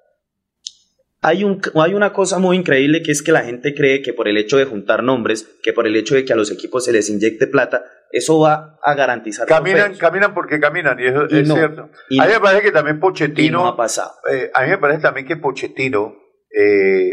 Hay, 1.22 1.44
un, 1.44 1.62
hay 1.76 1.94
una 1.94 2.14
cosa 2.14 2.40
muy 2.40 2.58
increíble 2.58 3.04
que 3.04 3.12
es 3.12 3.22
que 3.22 3.34
la 3.34 3.44
gente 3.44 3.76
cree 3.76 4.02
que 4.02 4.14
por 4.14 4.28
el 4.28 4.38
hecho 4.38 4.58
de 4.58 4.66
juntar 4.66 5.04
nombres, 5.04 5.48
que 5.62 5.74
por 5.74 5.86
el 5.86 5.96
hecho 5.96 6.16
de 6.16 6.26
que 6.26 6.34
a 6.34 6.38
los 6.38 6.50
equipos 6.50 6.86
se 6.86 6.94
les 6.94 7.10
inyecte 7.10 7.46
plata, 7.46 7.84
eso 8.12 8.40
va 8.40 8.80
a 8.82 8.94
garantizar. 8.94 9.48
Caminan, 9.48 9.96
caminan 9.98 10.34
porque 10.34 10.60
caminan, 10.60 11.00
y 11.00 11.06
eso 11.06 11.26
es 11.26 11.48
cierto. 11.48 11.90
a 12.20 12.26
mí 12.26 12.34
me 12.34 12.40
parece 12.40 12.64
que 12.64 12.72
también 12.72 13.00
Pochettino. 13.00 13.68
ha 13.68 13.78
pasado. 13.78 14.14
Eh, 14.32 14.52
a 14.54 14.64
mí 14.64 14.70
me 14.70 14.78
parece 14.78 15.02
también 15.02 15.28
que 15.28 15.38
Pochettino 15.38 16.16
eh, 16.50 17.12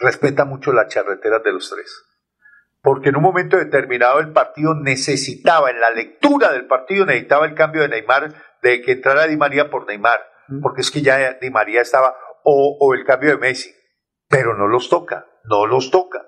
respeta 0.00 0.44
mucho 0.44 0.72
las 0.72 0.88
charreteras 0.88 1.42
de 1.42 1.52
los 1.52 1.70
tres. 1.70 2.04
Porque 2.82 3.08
en 3.08 3.16
un 3.16 3.22
momento 3.22 3.56
determinado 3.56 4.20
el 4.20 4.32
partido 4.32 4.74
necesitaba, 4.74 5.70
en 5.70 5.80
la 5.80 5.90
lectura 5.90 6.52
del 6.52 6.66
partido, 6.66 7.06
necesitaba 7.06 7.46
el 7.46 7.54
cambio 7.54 7.82
de 7.82 7.88
Neymar, 7.88 8.34
de 8.62 8.82
que 8.82 8.92
entrara 8.92 9.26
Di 9.26 9.36
María 9.36 9.70
por 9.70 9.86
Neymar. 9.86 10.20
Porque 10.62 10.82
es 10.82 10.90
que 10.90 11.00
ya 11.00 11.38
Di 11.40 11.50
María 11.50 11.80
estaba 11.80 12.14
o, 12.44 12.94
el 12.94 13.04
cambio 13.04 13.30
de 13.30 13.38
Messi, 13.38 13.74
pero 14.28 14.54
no 14.54 14.68
los 14.68 14.88
toca, 14.88 15.26
no 15.44 15.66
los 15.66 15.90
toca. 15.90 16.26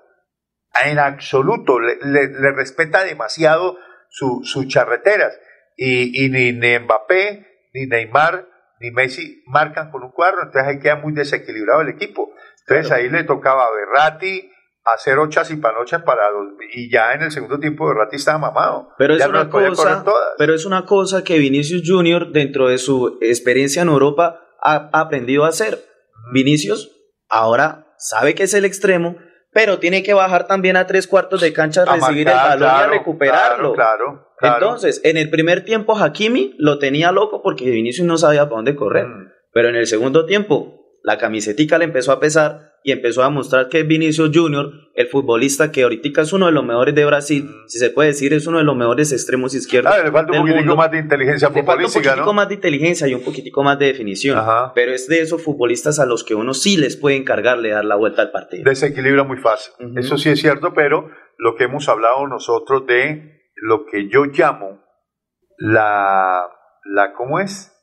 En 0.83 0.99
absoluto, 0.99 1.79
le, 1.79 2.27
respeta 2.53 3.03
demasiado 3.03 3.77
sus 4.17 4.67
charreteras. 4.67 5.37
Y, 5.75 6.29
ni, 6.29 6.51
Mbappé, 6.79 7.69
ni 7.73 7.85
Neymar, 7.85 8.47
ni 8.79 8.91
Messi 8.91 9.43
marcan 9.47 9.91
con 9.91 10.03
un 10.03 10.11
cuadro, 10.11 10.43
entonces 10.43 10.67
ahí 10.67 10.79
queda 10.79 10.95
muy 10.95 11.13
desequilibrado 11.13 11.81
el 11.81 11.89
equipo. 11.89 12.31
Entonces 12.67 12.91
ahí 12.91 13.09
le 13.09 13.23
tocaba 13.23 13.65
a 13.65 13.71
Berratti 13.71 14.51
hacer 14.83 15.19
ochas 15.19 15.51
y 15.51 15.57
panochas 15.57 16.03
para 16.03 16.29
y 16.73 16.89
ya 16.89 17.13
en 17.13 17.23
el 17.23 17.31
segundo 17.31 17.59
tiempo 17.59 17.87
Berratti 17.87 18.15
estaba 18.15 18.37
mamado. 18.37 18.89
Pero 18.97 19.15
es, 19.15 19.27
una 19.27 19.49
cosa, 19.49 20.03
pero 20.37 20.53
es 20.53 20.65
una 20.65 20.85
cosa 20.85 21.23
que 21.23 21.39
Vinicius 21.39 21.83
Junior 21.85 22.31
dentro 22.31 22.69
de 22.69 22.77
su 22.77 23.17
experiencia 23.21 23.81
en 23.81 23.89
Europa 23.89 24.41
ha 24.61 24.89
aprendido 24.93 25.45
a 25.45 25.49
hacer. 25.49 25.79
Vinicius 26.33 26.91
ahora 27.29 27.93
sabe 27.97 28.35
que 28.35 28.43
es 28.43 28.53
el 28.53 28.65
extremo, 28.65 29.17
pero 29.57 29.79
tiene 29.79 30.03
que 30.03 30.13
bajar 30.13 30.45
también 30.45 30.77
a 30.77 30.85
tres 30.85 31.07
cuartos 31.07 31.41
de 31.41 31.51
cancha 31.51 31.81
a, 31.81 31.95
recibir 31.95 32.27
el 32.27 32.35
balón 32.35 32.69
y 32.69 32.83
a 32.83 32.87
recuperarlo. 32.89 33.73
Claro, 33.73 34.29
Entonces, 34.39 35.01
en 35.03 35.17
el 35.17 35.31
primer 35.31 35.65
tiempo, 35.65 35.97
Hakimi 35.97 36.53
lo 36.59 36.77
tenía 36.77 37.11
loco 37.11 37.41
porque 37.41 37.67
Vinicius 37.67 38.05
no 38.05 38.19
sabía 38.19 38.43
para 38.43 38.57
dónde 38.57 38.75
correr. 38.75 39.07
Mm. 39.07 39.31
Pero 39.51 39.69
en 39.69 39.75
el 39.75 39.87
segundo 39.87 40.27
tiempo, 40.27 40.91
la 41.01 41.17
camisetica 41.17 41.79
le 41.79 41.85
empezó 41.85 42.11
a 42.11 42.19
pesar 42.19 42.66
y 42.83 42.91
empezó 42.91 43.23
a 43.23 43.29
mostrar 43.29 43.69
que 43.69 43.83
Vinicius 43.83 44.31
Junior, 44.33 44.71
el 44.93 45.07
futbolista 45.07 45.71
que 45.71 45.83
ahorita 45.83 46.21
es 46.21 46.33
uno 46.33 46.45
de 46.45 46.51
los 46.51 46.63
mejores 46.63 46.95
de 46.95 47.05
Brasil, 47.05 47.43
mm. 47.43 47.67
si 47.67 47.79
se 47.79 47.89
puede 47.89 48.09
decir, 48.09 48.33
es 48.33 48.47
uno 48.47 48.59
de 48.59 48.63
los 48.63 48.75
mejores 48.75 49.11
extremos 49.11 49.53
izquierdos. 49.53 49.93
Ah, 49.93 50.03
le 50.03 50.11
falta 50.11 50.39
un 50.39 50.47
poquitico 50.47 50.75
más 50.75 50.91
de 50.91 50.99
inteligencia 50.99 51.49
futbolística, 51.49 51.75
le 51.75 51.83
falta 51.83 51.97
un 51.99 52.03
poquitico 52.03 52.33
más 52.33 52.47
de 52.49 52.55
inteligencia 52.55 53.07
y 53.07 53.13
un 53.13 53.23
poquitico 53.23 53.63
más 53.63 53.79
de 53.79 53.85
definición. 53.87 54.43
Pero 54.73 54.93
es 54.93 55.07
de 55.07 55.21
esos 55.21 55.43
futbolistas 55.43 55.99
a 55.99 56.05
los 56.05 56.23
que 56.23 56.35
uno 56.35 56.53
sí 56.53 56.77
les 56.77 56.95
puede 56.95 57.17
encargarle 57.17 57.69
dar 57.69 57.85
la 57.85 57.95
vuelta 57.95 58.21
al 58.21 58.31
partido. 58.31 58.63
Desequilibra 58.63 59.23
muy 59.23 59.37
fácil. 59.37 59.73
Eso 59.95 60.17
sí 60.17 60.29
es 60.29 60.39
cierto, 60.39 60.73
pero 60.73 61.09
lo 61.37 61.55
que 61.55 61.65
hemos 61.65 61.89
hablado 61.89 62.27
nosotros 62.27 62.85
de 62.87 63.41
lo 63.55 63.85
que 63.85 64.09
yo 64.09 64.25
llamo 64.25 64.81
la, 65.57 66.43
la 66.85 67.13
¿cómo 67.13 67.39
es? 67.39 67.73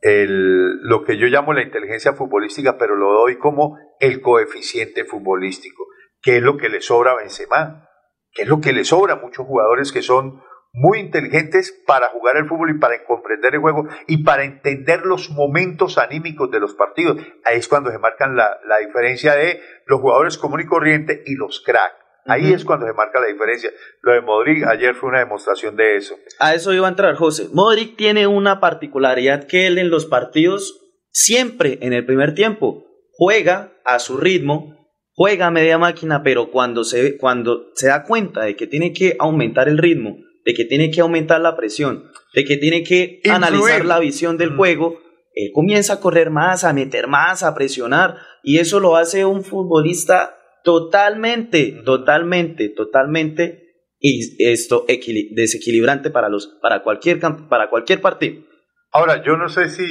el, 0.00 0.80
lo 0.82 1.04
que 1.04 1.18
yo 1.18 1.26
llamo 1.26 1.52
la 1.52 1.62
inteligencia 1.62 2.14
futbolística, 2.14 2.78
pero 2.78 2.96
lo 2.96 3.12
doy 3.12 3.38
como 3.38 3.78
el 4.00 4.20
coeficiente 4.20 5.04
futbolístico, 5.04 5.86
que 6.20 6.38
es 6.38 6.42
lo 6.42 6.56
que 6.56 6.68
le 6.68 6.80
sobra 6.80 7.12
a 7.12 7.16
Benzema, 7.16 7.88
que 8.32 8.42
es 8.42 8.48
lo 8.48 8.60
que 8.60 8.72
le 8.72 8.84
sobra 8.84 9.14
a 9.14 9.20
muchos 9.20 9.46
jugadores 9.46 9.92
que 9.92 10.02
son 10.02 10.42
muy 10.72 10.98
inteligentes 11.00 11.72
para 11.86 12.08
jugar 12.08 12.36
el 12.36 12.46
fútbol 12.46 12.70
y 12.70 12.78
para 12.78 13.04
comprender 13.04 13.54
el 13.54 13.60
juego 13.60 13.88
y 14.06 14.22
para 14.22 14.44
entender 14.44 15.04
los 15.04 15.30
momentos 15.30 15.98
anímicos 15.98 16.50
de 16.50 16.60
los 16.60 16.74
partidos. 16.74 17.18
Ahí 17.44 17.58
es 17.58 17.68
cuando 17.68 17.90
se 17.90 17.98
marcan 17.98 18.36
la, 18.36 18.58
la 18.66 18.78
diferencia 18.78 19.34
de 19.34 19.60
los 19.86 20.00
jugadores 20.00 20.38
común 20.38 20.60
y 20.60 20.66
corriente 20.66 21.22
y 21.26 21.34
los 21.34 21.60
cracks. 21.60 21.96
Ahí 22.26 22.52
es 22.52 22.64
cuando 22.64 22.86
se 22.86 22.92
marca 22.92 23.18
la 23.18 23.26
diferencia. 23.26 23.70
Lo 24.02 24.12
de 24.12 24.20
Modric 24.20 24.64
ayer 24.64 24.94
fue 24.94 25.08
una 25.08 25.18
demostración 25.18 25.74
de 25.74 25.96
eso. 25.96 26.14
A 26.38 26.54
eso 26.54 26.72
iba 26.72 26.86
a 26.86 26.90
entrar, 26.90 27.16
José. 27.16 27.48
Modric 27.52 27.96
tiene 27.96 28.26
una 28.26 28.60
particularidad 28.60 29.46
que 29.46 29.66
él 29.66 29.78
en 29.78 29.90
los 29.90 30.06
partidos, 30.06 30.80
siempre 31.10 31.78
en 31.80 31.92
el 31.92 32.04
primer 32.04 32.34
tiempo, 32.34 32.89
juega 33.20 33.74
a 33.84 33.98
su 33.98 34.16
ritmo, 34.16 34.74
juega 35.12 35.48
a 35.48 35.50
media 35.50 35.76
máquina, 35.76 36.22
pero 36.22 36.50
cuando 36.50 36.84
se, 36.84 37.18
cuando 37.18 37.66
se 37.74 37.88
da 37.88 38.04
cuenta 38.04 38.44
de 38.44 38.56
que 38.56 38.66
tiene 38.66 38.94
que 38.94 39.14
aumentar 39.18 39.68
el 39.68 39.76
ritmo, 39.76 40.16
de 40.46 40.54
que 40.54 40.64
tiene 40.64 40.90
que 40.90 41.02
aumentar 41.02 41.38
la 41.42 41.54
presión, 41.54 42.10
de 42.32 42.46
que 42.46 42.56
tiene 42.56 42.82
que 42.82 43.20
analizar 43.30 43.84
la 43.84 43.98
visión 43.98 44.38
del 44.38 44.56
juego, 44.56 44.98
él 45.34 45.50
comienza 45.52 45.92
a 45.92 46.00
correr 46.00 46.30
más, 46.30 46.64
a 46.64 46.72
meter 46.72 47.08
más, 47.08 47.42
a 47.42 47.54
presionar, 47.54 48.16
y 48.42 48.56
eso 48.56 48.80
lo 48.80 48.96
hace 48.96 49.26
un 49.26 49.44
futbolista 49.44 50.38
totalmente, 50.64 51.72
totalmente, 51.84 52.70
totalmente 52.70 53.66
y 53.98 54.50
esto 54.50 54.86
desequilibrante 54.88 56.08
para, 56.08 56.30
los, 56.30 56.46
para, 56.62 56.82
cualquier, 56.82 57.20
para 57.50 57.68
cualquier 57.68 58.00
partido. 58.00 58.44
Ahora, 58.92 59.22
yo 59.22 59.36
no 59.36 59.50
sé 59.50 59.68
si, 59.68 59.84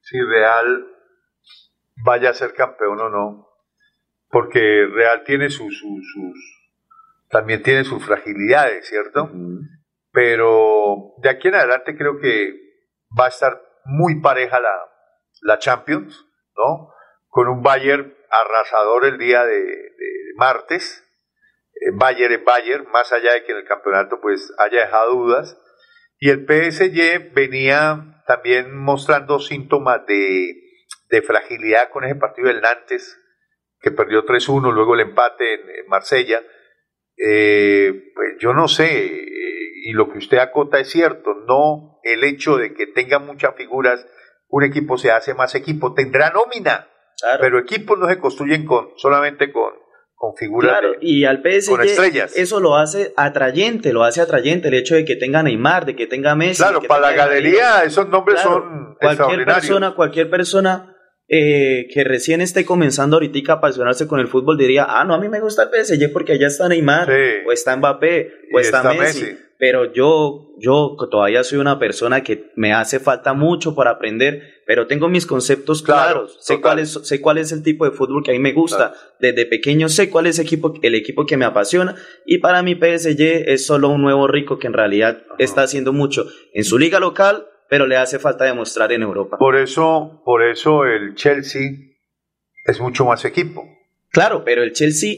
si 0.00 0.18
Real 0.18 0.91
vaya 2.04 2.30
a 2.30 2.34
ser 2.34 2.54
campeón 2.54 3.00
o 3.00 3.08
no, 3.08 3.48
porque 4.28 4.86
Real 4.92 5.24
tiene 5.24 5.50
sus, 5.50 5.78
sus, 5.78 6.62
también 7.28 7.62
tiene 7.62 7.84
sus 7.84 8.04
fragilidades, 8.04 8.88
¿cierto? 8.88 9.30
Pero 10.10 11.14
de 11.18 11.30
aquí 11.30 11.48
en 11.48 11.54
adelante 11.54 11.96
creo 11.96 12.18
que 12.18 12.54
va 13.18 13.26
a 13.26 13.28
estar 13.28 13.62
muy 13.84 14.20
pareja 14.20 14.60
la, 14.60 14.74
la 15.42 15.58
Champions, 15.58 16.26
¿no? 16.56 16.88
Con 17.28 17.48
un 17.48 17.62
Bayern 17.62 18.14
arrasador 18.30 19.06
el 19.06 19.18
día 19.18 19.44
de, 19.44 19.92
martes. 20.36 21.04
Eh, 21.74 21.90
Bayern 21.92 22.32
es 22.32 22.44
Bayern, 22.44 22.90
más 22.90 23.12
allá 23.12 23.34
de 23.34 23.44
que 23.44 23.52
en 23.52 23.58
el 23.58 23.64
campeonato 23.64 24.20
pues 24.20 24.52
haya 24.58 24.80
dejado 24.80 25.12
dudas. 25.12 25.58
Y 26.18 26.30
el 26.30 26.46
PSG 26.46 27.34
venía 27.34 28.22
también 28.26 28.76
mostrando 28.76 29.40
síntomas 29.40 30.06
de, 30.06 30.61
de 31.12 31.20
fragilidad 31.20 31.90
con 31.90 32.04
ese 32.04 32.14
partido 32.14 32.48
del 32.48 32.62
Nantes, 32.62 33.20
que 33.80 33.90
perdió 33.90 34.24
3-1, 34.24 34.72
luego 34.72 34.94
el 34.94 35.00
empate 35.00 35.54
en, 35.54 35.86
Marsella. 35.86 36.42
Eh, 37.18 38.12
pues 38.14 38.28
yo 38.40 38.54
no 38.54 38.66
sé, 38.66 39.18
eh, 39.18 39.72
y 39.84 39.92
lo 39.92 40.10
que 40.10 40.18
usted 40.18 40.38
acota 40.38 40.80
es 40.80 40.88
cierto, 40.88 41.34
no 41.46 42.00
el 42.02 42.24
hecho 42.24 42.56
de 42.56 42.72
que 42.72 42.86
tenga 42.86 43.18
muchas 43.18 43.54
figuras, 43.56 44.06
un 44.48 44.64
equipo 44.64 44.96
se 44.96 45.10
hace 45.10 45.34
más 45.34 45.54
equipo, 45.54 45.92
tendrá 45.92 46.30
nómina, 46.30 46.88
pero 47.40 47.58
equipos 47.58 47.98
no 47.98 48.08
se 48.08 48.18
construyen 48.18 48.64
con 48.64 48.92
solamente 48.96 49.52
con, 49.52 49.74
con 50.14 50.34
figuras 50.34 50.80
y 51.00 51.24
al 51.24 51.42
PSG 51.42 51.80
estrellas. 51.82 52.36
eso 52.36 52.58
lo 52.58 52.76
hace 52.76 53.12
atrayente, 53.16 53.92
lo 53.92 54.02
hace 54.02 54.22
atrayente 54.22 54.68
el 54.68 54.74
hecho 54.74 54.94
de 54.94 55.04
que 55.04 55.16
tenga 55.16 55.42
Neymar, 55.42 55.84
de 55.84 55.94
que 55.94 56.06
tenga 56.06 56.34
Messi. 56.34 56.62
Claro, 56.62 56.80
para 56.82 57.00
la 57.02 57.12
galería 57.12 57.84
esos 57.84 58.08
nombres 58.08 58.40
son 58.40 58.96
cualquier 58.98 59.44
persona, 59.44 59.94
cualquier 59.94 60.30
persona 60.30 60.91
eh, 61.28 61.88
que 61.92 62.04
recién 62.04 62.40
esté 62.40 62.64
comenzando 62.64 63.16
ahorita 63.16 63.52
a 63.52 63.56
apasionarse 63.56 64.06
con 64.06 64.20
el 64.20 64.28
fútbol 64.28 64.58
diría, 64.58 64.86
ah, 64.88 65.04
no, 65.04 65.14
a 65.14 65.18
mí 65.18 65.28
me 65.28 65.40
gusta 65.40 65.62
el 65.64 65.84
PSG 65.84 66.12
porque 66.12 66.32
allá 66.32 66.48
está 66.48 66.68
Neymar, 66.68 67.10
o 67.46 67.52
está 67.52 67.76
Mbappé, 67.76 68.32
o 68.52 68.60
está, 68.60 68.82
Messi 68.94 69.36
pero 69.62 69.92
yo, 69.92 70.56
yo 70.58 70.96
todavía 71.08 71.44
soy 71.44 71.60
una 71.60 71.78
persona 71.78 72.24
que 72.24 72.50
me 72.56 72.72
hace 72.72 72.98
falta 72.98 73.32
mucho 73.32 73.76
para 73.76 73.92
aprender, 73.92 74.64
pero 74.66 74.88
tengo 74.88 75.08
mis 75.08 75.24
conceptos 75.24 75.84
claros, 75.84 76.36
sé, 76.40 76.60
cuál 76.60 76.80
es, 76.80 76.94
sé 77.04 77.20
cuál 77.20 77.38
es 77.38 77.52
el 77.52 77.62
tipo 77.62 77.84
de 77.84 77.92
fútbol 77.92 78.24
que 78.24 78.32
a 78.32 78.34
mí 78.34 78.40
me 78.40 78.50
gusta, 78.50 78.92
desde 79.20 79.46
pequeño 79.46 79.88
sé 79.88 80.10
cuál 80.10 80.26
es 80.26 80.40
el 80.40 80.46
equipo, 80.46 80.74
el 80.82 80.96
equipo 80.96 81.26
que 81.26 81.36
me 81.36 81.44
apasiona, 81.44 81.94
y 82.26 82.38
para 82.38 82.64
mí 82.64 82.74
PSG 82.74 83.44
es 83.46 83.64
solo 83.64 83.90
un 83.90 84.02
nuevo 84.02 84.26
rico 84.26 84.58
que 84.58 84.66
en 84.66 84.72
realidad 84.72 85.22
está 85.38 85.62
haciendo 85.62 85.92
mucho. 85.92 86.26
En 86.54 86.64
su 86.64 86.76
liga 86.76 86.98
local, 86.98 87.46
pero 87.72 87.86
le 87.86 87.96
hace 87.96 88.18
falta 88.18 88.44
demostrar 88.44 88.92
en 88.92 89.00
Europa. 89.00 89.38
Por 89.38 89.56
eso, 89.56 90.20
por 90.26 90.42
eso 90.42 90.84
el 90.84 91.14
Chelsea 91.14 91.70
es 92.66 92.78
mucho 92.80 93.06
más 93.06 93.24
equipo. 93.24 93.66
Claro, 94.10 94.44
pero 94.44 94.62
el 94.62 94.74
Chelsea 94.74 95.14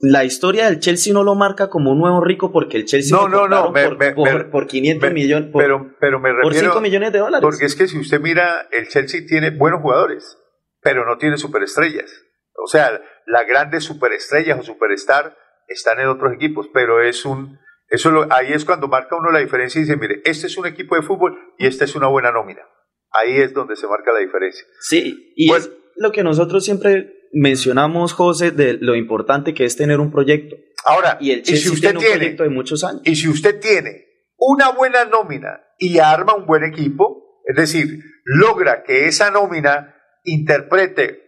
la 0.00 0.24
historia 0.24 0.64
del 0.64 0.80
Chelsea 0.80 1.12
no 1.12 1.22
lo 1.22 1.36
marca 1.36 1.70
como 1.70 1.92
un 1.92 2.00
nuevo 2.00 2.20
rico 2.24 2.50
porque 2.50 2.76
el 2.76 2.86
Chelsea 2.86 3.16
no, 3.16 3.28
no, 3.28 3.46
no, 3.46 3.72
por, 3.72 4.50
por, 4.50 4.66
500 4.66 5.12
millones, 5.12 5.50
pero, 5.56 5.94
pero 6.00 6.18
me 6.18 6.34
por 6.42 6.54
5 6.54 6.80
millones 6.80 7.12
de 7.12 7.20
dólares. 7.20 7.40
Porque 7.40 7.66
es 7.66 7.76
que 7.76 7.86
si 7.86 8.00
usted 8.00 8.20
mira, 8.20 8.66
el 8.72 8.88
Chelsea 8.88 9.20
tiene 9.24 9.50
buenos 9.50 9.80
jugadores, 9.80 10.36
pero 10.80 11.06
no 11.06 11.18
tiene 11.18 11.38
superestrellas. 11.38 12.10
O 12.56 12.66
sea, 12.66 13.00
las 13.26 13.46
grandes 13.46 13.84
superestrellas 13.84 14.58
o 14.58 14.64
superstar 14.64 15.36
están 15.68 16.00
en 16.00 16.08
otros 16.08 16.32
equipos, 16.32 16.66
pero 16.74 17.00
es 17.00 17.24
un, 17.24 17.60
eso 17.88 18.26
ahí 18.30 18.52
es 18.52 18.64
cuando 18.64 18.88
marca 18.88 19.16
uno 19.16 19.30
la 19.30 19.38
diferencia 19.38 19.78
y 19.78 19.82
dice, 19.82 19.96
mire, 19.96 20.20
este 20.24 20.48
es 20.48 20.56
un 20.56 20.66
equipo 20.66 20.96
de 20.96 21.02
fútbol 21.02 21.38
y 21.58 21.66
esta 21.66 21.84
es 21.84 21.94
una 21.94 22.08
buena 22.08 22.32
nómina. 22.32 22.62
Ahí 23.10 23.36
es 23.38 23.54
donde 23.54 23.76
se 23.76 23.86
marca 23.86 24.12
la 24.12 24.18
diferencia. 24.18 24.64
Sí, 24.80 25.32
y 25.36 25.52
es 25.52 25.70
lo 25.96 26.12
que 26.12 26.22
nosotros 26.22 26.64
siempre 26.64 27.28
mencionamos, 27.32 28.12
José, 28.12 28.50
de 28.50 28.74
lo 28.74 28.94
importante 28.94 29.54
que 29.54 29.64
es 29.64 29.76
tener 29.76 30.00
un 30.00 30.10
proyecto. 30.10 30.56
Ahora, 30.84 31.16
y, 31.20 31.30
el 31.30 31.44
si 31.44 31.68
usted 31.68 31.96
tiene, 31.96 32.12
un 32.12 32.18
proyecto 32.18 32.42
de 32.42 32.48
muchos 32.50 32.84
años. 32.84 33.02
Y 33.04 33.16
si 33.16 33.28
usted 33.28 33.60
tiene 33.60 34.06
una 34.36 34.70
buena 34.70 35.04
nómina 35.04 35.62
y 35.78 35.98
arma 35.98 36.34
un 36.34 36.46
buen 36.46 36.64
equipo, 36.64 37.40
es 37.44 37.56
decir, 37.56 38.02
logra 38.24 38.82
que 38.82 39.06
esa 39.06 39.30
nómina 39.30 39.94
interprete 40.24 41.22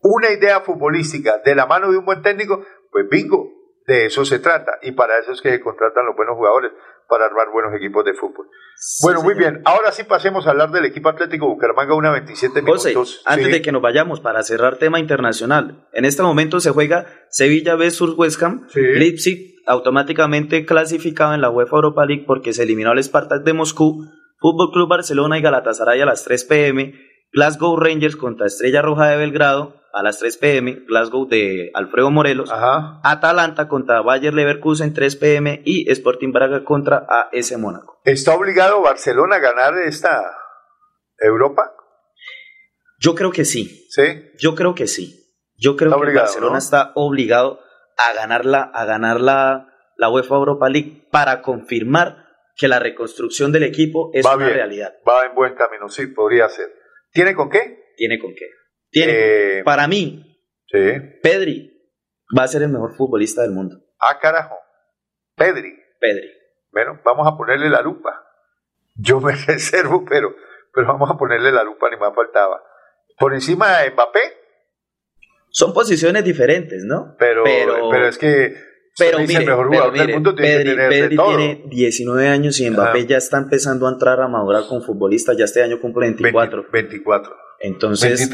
una 0.00 0.30
idea 0.30 0.60
futbolística 0.60 1.38
de 1.44 1.54
la 1.54 1.66
mano 1.66 1.90
de 1.90 1.98
un 1.98 2.04
buen 2.04 2.22
técnico, 2.22 2.64
pues 2.90 3.06
bingo, 3.10 3.57
de 3.88 4.04
eso 4.04 4.24
se 4.26 4.38
trata. 4.38 4.78
Y 4.82 4.92
para 4.92 5.18
eso 5.18 5.32
es 5.32 5.40
que 5.40 5.50
se 5.50 5.60
contratan 5.60 6.04
los 6.04 6.14
buenos 6.14 6.36
jugadores 6.36 6.72
para 7.08 7.24
armar 7.24 7.50
buenos 7.50 7.74
equipos 7.74 8.04
de 8.04 8.12
fútbol. 8.12 8.46
bueno, 9.02 9.22
muy 9.22 9.34
bien. 9.34 9.62
Ahora 9.64 9.92
sí 9.92 10.04
pasemos 10.04 10.46
a 10.46 10.50
hablar 10.50 10.70
del 10.70 10.84
equipo 10.84 11.08
Atlético 11.08 11.48
Bucaramanga, 11.48 11.94
una 11.94 12.12
27 12.12 12.60
minutos. 12.60 13.22
antes 13.24 13.50
de 13.50 13.62
que 13.62 13.72
nos 13.72 13.80
vayamos, 13.80 14.20
para 14.20 14.42
cerrar 14.42 14.76
tema 14.76 15.00
internacional, 15.00 15.88
en 15.92 16.04
este 16.04 16.22
momento 16.22 16.60
se 16.60 16.70
juega 16.70 17.06
Sevilla 17.30 17.76
vs 17.76 18.02
West 18.18 18.42
Ham, 18.42 18.66
Leipzig 18.74 19.56
automáticamente 19.66 20.66
clasificado 20.66 21.32
en 21.32 21.40
la 21.40 21.50
UEFA 21.50 21.76
Europa 21.76 22.04
League 22.04 22.24
porque 22.26 22.52
se 22.52 22.64
eliminó 22.64 22.90
al 22.90 23.02
Spartak 23.02 23.42
de 23.42 23.54
Moscú, 23.54 24.04
Fútbol 24.38 24.70
Club 24.70 24.88
Barcelona 24.88 25.38
y 25.38 25.42
Galatasaray 25.42 26.02
a 26.02 26.06
las 26.06 26.24
3 26.24 26.44
pm, 26.44 26.94
Glasgow 27.32 27.76
Rangers 27.76 28.16
contra 28.16 28.46
Estrella 28.46 28.82
Roja 28.82 29.08
de 29.08 29.16
Belgrado, 29.16 29.78
a 29.92 30.02
las 30.02 30.18
3 30.18 30.36
pm, 30.36 30.84
Glasgow 30.86 31.26
de 31.26 31.70
Alfredo 31.74 32.10
Morelos, 32.10 32.50
Atalanta 32.52 33.68
contra 33.68 34.02
Bayer 34.02 34.34
Leverkusen 34.34 34.92
3 34.94 35.16
pm 35.16 35.62
y 35.64 35.90
Sporting 35.90 36.32
Braga 36.32 36.64
contra 36.64 37.06
AS 37.08 37.56
Mónaco. 37.58 38.00
¿Está 38.04 38.34
obligado 38.34 38.82
Barcelona 38.82 39.36
a 39.36 39.40
ganar 39.40 39.78
esta 39.78 40.22
Europa? 41.18 41.72
Yo 43.00 43.14
creo 43.14 43.30
que 43.30 43.44
sí. 43.44 43.86
¿Sí? 43.90 44.30
Yo 44.38 44.54
creo 44.54 44.74
que 44.74 44.86
sí. 44.86 45.24
Yo 45.56 45.76
creo 45.76 46.00
que 46.00 46.12
Barcelona 46.12 46.58
está 46.58 46.92
obligado 46.94 47.60
a 47.96 48.14
ganarla, 48.14 48.70
a 48.72 48.84
ganar 48.84 49.20
la, 49.20 49.68
la 49.96 50.08
UEFA 50.10 50.36
Europa 50.36 50.68
League 50.68 51.08
para 51.10 51.42
confirmar 51.42 52.28
que 52.56 52.68
la 52.68 52.78
reconstrucción 52.78 53.52
del 53.52 53.64
equipo 53.64 54.10
es 54.12 54.24
una 54.24 54.48
realidad. 54.48 54.94
Va 55.08 55.26
en 55.26 55.34
buen 55.34 55.54
camino, 55.54 55.88
sí, 55.88 56.06
podría 56.08 56.48
ser. 56.48 56.77
¿Tiene 57.18 57.34
con 57.34 57.50
qué? 57.50 57.94
Tiene 57.96 58.16
con 58.20 58.32
qué. 58.32 58.48
Tiene, 58.90 59.12
eh, 59.58 59.64
para 59.64 59.88
mí, 59.88 60.40
Pedri 61.20 61.68
va 62.38 62.44
a 62.44 62.46
ser 62.46 62.62
el 62.62 62.68
mejor 62.68 62.94
futbolista 62.94 63.42
del 63.42 63.50
mundo. 63.50 63.76
Ah, 63.98 64.20
carajo. 64.20 64.54
Pedri. 65.34 65.76
Pedri. 65.98 66.30
Bueno, 66.70 67.00
vamos 67.04 67.26
a 67.26 67.36
ponerle 67.36 67.70
la 67.70 67.82
lupa. 67.82 68.24
Yo 68.94 69.18
me 69.20 69.32
reservo, 69.48 70.04
pero, 70.08 70.32
pero 70.72 70.86
vamos 70.86 71.10
a 71.10 71.16
ponerle 71.16 71.50
la 71.50 71.64
lupa, 71.64 71.90
ni 71.90 71.96
más 71.96 72.14
faltaba. 72.14 72.62
Por 73.18 73.34
encima 73.34 73.78
de 73.78 73.90
Mbappé. 73.90 74.20
Son 75.50 75.74
posiciones 75.74 76.22
diferentes, 76.22 76.84
¿no? 76.84 77.16
Pero, 77.18 77.42
pero, 77.42 78.06
es 78.06 78.16
que 78.16 78.54
pero 78.98 79.18
mire, 79.20 79.36
el 79.36 79.46
mejor 79.46 79.68
jugador 79.68 79.92
del 79.92 80.14
mundo 80.14 80.34
tiene 80.34 80.74
Pedri, 80.74 81.16
tiene 81.16 81.62
19 81.66 82.28
años 82.28 82.58
y 82.60 82.68
Mbappé 82.68 83.06
ya 83.06 83.16
está 83.18 83.38
empezando 83.38 83.86
a 83.86 83.90
entrar 83.92 84.20
a 84.20 84.28
madurar 84.28 84.66
con 84.68 84.82
futbolistas. 84.82 85.36
Ya 85.36 85.44
este 85.44 85.62
año 85.62 85.80
cumple 85.80 86.06
24. 86.06 86.66
24. 86.72 87.36
Entonces, 87.60 88.30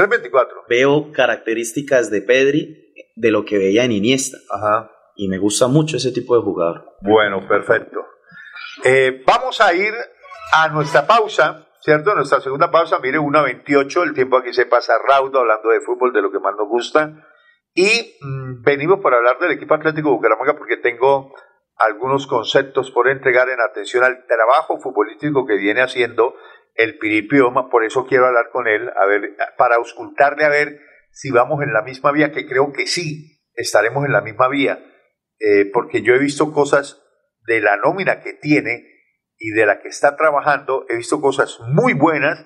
veo 0.68 1.12
características 1.12 2.10
de 2.10 2.22
Pedri 2.22 2.92
de 3.14 3.30
lo 3.30 3.44
que 3.44 3.58
veía 3.58 3.84
en 3.84 3.92
Iniesta. 3.92 4.38
Ajá. 4.50 4.90
Y 5.16 5.28
me 5.28 5.38
gusta 5.38 5.68
mucho 5.68 5.96
ese 5.96 6.12
tipo 6.12 6.36
de 6.36 6.42
jugador. 6.42 6.96
Bueno, 7.00 7.46
perfecto. 7.46 8.00
Eh, 8.82 9.22
vamos 9.26 9.60
a 9.60 9.72
ir 9.74 9.92
a 10.52 10.68
nuestra 10.68 11.06
pausa, 11.06 11.66
¿cierto? 11.80 12.14
Nuestra 12.14 12.40
segunda 12.40 12.70
pausa, 12.70 12.98
mire, 12.98 13.18
1.28, 13.18 14.02
el 14.02 14.14
tiempo 14.14 14.38
aquí 14.38 14.52
se 14.52 14.66
pasa 14.66 14.94
raudo 15.06 15.40
hablando 15.40 15.68
de 15.70 15.80
fútbol, 15.80 16.12
de 16.12 16.22
lo 16.22 16.32
que 16.32 16.40
más 16.40 16.54
nos 16.58 16.68
gusta. 16.68 17.12
Y 17.74 18.16
mm, 18.20 18.62
venimos 18.62 19.00
para 19.00 19.16
hablar 19.16 19.38
del 19.40 19.52
equipo 19.52 19.74
Atlético 19.74 20.12
Bucaramanga 20.12 20.56
porque 20.56 20.76
tengo 20.76 21.34
algunos 21.76 22.26
conceptos 22.26 22.92
por 22.92 23.08
entregar 23.08 23.48
en 23.48 23.60
atención 23.60 24.04
al 24.04 24.26
trabajo 24.26 24.78
futbolístico 24.80 25.44
que 25.44 25.56
viene 25.56 25.82
haciendo 25.82 26.34
el 26.74 26.98
Piripioma, 26.98 27.70
por 27.70 27.84
eso 27.84 28.06
quiero 28.06 28.26
hablar 28.26 28.50
con 28.50 28.66
él, 28.66 28.90
a 28.96 29.06
ver, 29.06 29.36
para 29.56 29.76
auscultarle 29.76 30.44
a 30.44 30.48
ver 30.48 30.80
si 31.10 31.30
vamos 31.30 31.62
en 31.62 31.72
la 31.72 31.82
misma 31.82 32.10
vía, 32.10 32.32
que 32.32 32.46
creo 32.46 32.72
que 32.72 32.86
sí, 32.86 33.40
estaremos 33.54 34.04
en 34.04 34.12
la 34.12 34.20
misma 34.20 34.48
vía, 34.48 34.84
eh, 35.38 35.70
porque 35.72 36.02
yo 36.02 36.14
he 36.14 36.18
visto 36.18 36.52
cosas 36.52 37.00
de 37.46 37.60
la 37.60 37.76
nómina 37.76 38.20
que 38.20 38.32
tiene 38.32 38.88
y 39.38 39.50
de 39.50 39.66
la 39.66 39.80
que 39.80 39.88
está 39.88 40.16
trabajando, 40.16 40.84
he 40.88 40.96
visto 40.96 41.20
cosas 41.20 41.58
muy 41.68 41.92
buenas, 41.92 42.44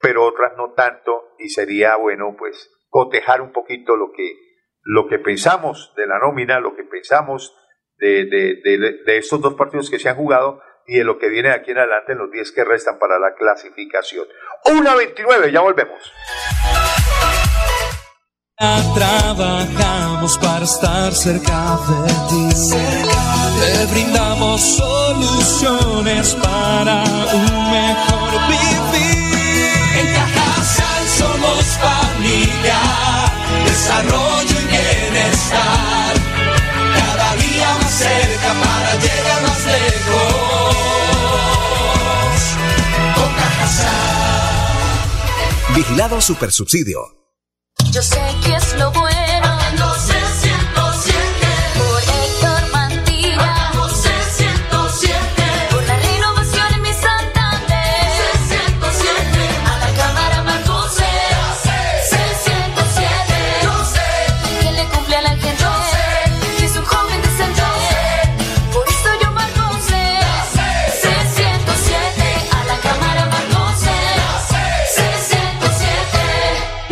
pero 0.00 0.24
otras 0.24 0.56
no 0.56 0.72
tanto, 0.72 1.34
y 1.38 1.50
sería 1.50 1.96
bueno, 1.96 2.34
pues, 2.36 2.70
cotejar 2.88 3.40
un 3.40 3.52
poquito 3.52 3.96
lo 3.96 4.10
que, 4.10 4.49
lo 4.82 5.06
que 5.08 5.18
pensamos 5.18 5.92
de 5.96 6.06
la 6.06 6.18
nómina, 6.18 6.60
lo 6.60 6.74
que 6.74 6.84
pensamos 6.84 7.54
de, 7.98 8.24
de, 8.24 8.60
de, 8.62 9.02
de 9.04 9.18
estos 9.18 9.40
dos 9.40 9.54
partidos 9.54 9.90
que 9.90 9.98
se 9.98 10.08
han 10.08 10.16
jugado, 10.16 10.60
y 10.86 10.98
de 10.98 11.04
lo 11.04 11.18
que 11.18 11.28
viene 11.28 11.50
de 11.50 11.54
aquí 11.54 11.70
en 11.70 11.78
adelante 11.78 12.12
en 12.12 12.18
los 12.18 12.30
10 12.32 12.52
que 12.52 12.64
restan 12.64 12.98
para 12.98 13.18
la 13.18 13.34
clasificación. 13.34 14.26
1.29, 14.64 15.52
ya 15.52 15.60
volvemos. 15.60 16.12
Trabajamos 18.94 20.36
para 20.38 20.64
estar 20.64 21.12
cerca 21.12 21.78
de 21.88 22.12
ti. 22.28 22.48
Te 23.60 23.86
brindamos 23.92 24.60
soluciones 24.60 26.34
para 26.34 27.04
un 27.32 27.70
mejor 27.70 28.32
vivir. 28.48 29.70
En 29.96 30.14
Cajasal 30.14 31.06
somos 31.06 31.78
familia, 31.78 32.80
desarrollo 33.64 34.49
bienestar. 34.80 36.14
Cada 36.94 37.34
día 37.36 37.74
más 37.80 37.92
cerca 37.92 38.54
para 38.62 38.94
llegar 38.96 39.42
más 39.42 39.64
lejos. 39.66 40.74
Con 43.14 43.30
Cajasal. 43.34 44.60
Vigilado 45.74 46.20
Supersubsidio. 46.20 47.00
Yo 47.92 48.02
sé 48.02 48.20
que 48.44 48.54
es 48.54 48.74
lo 48.74 48.90
bueno. 48.92 49.10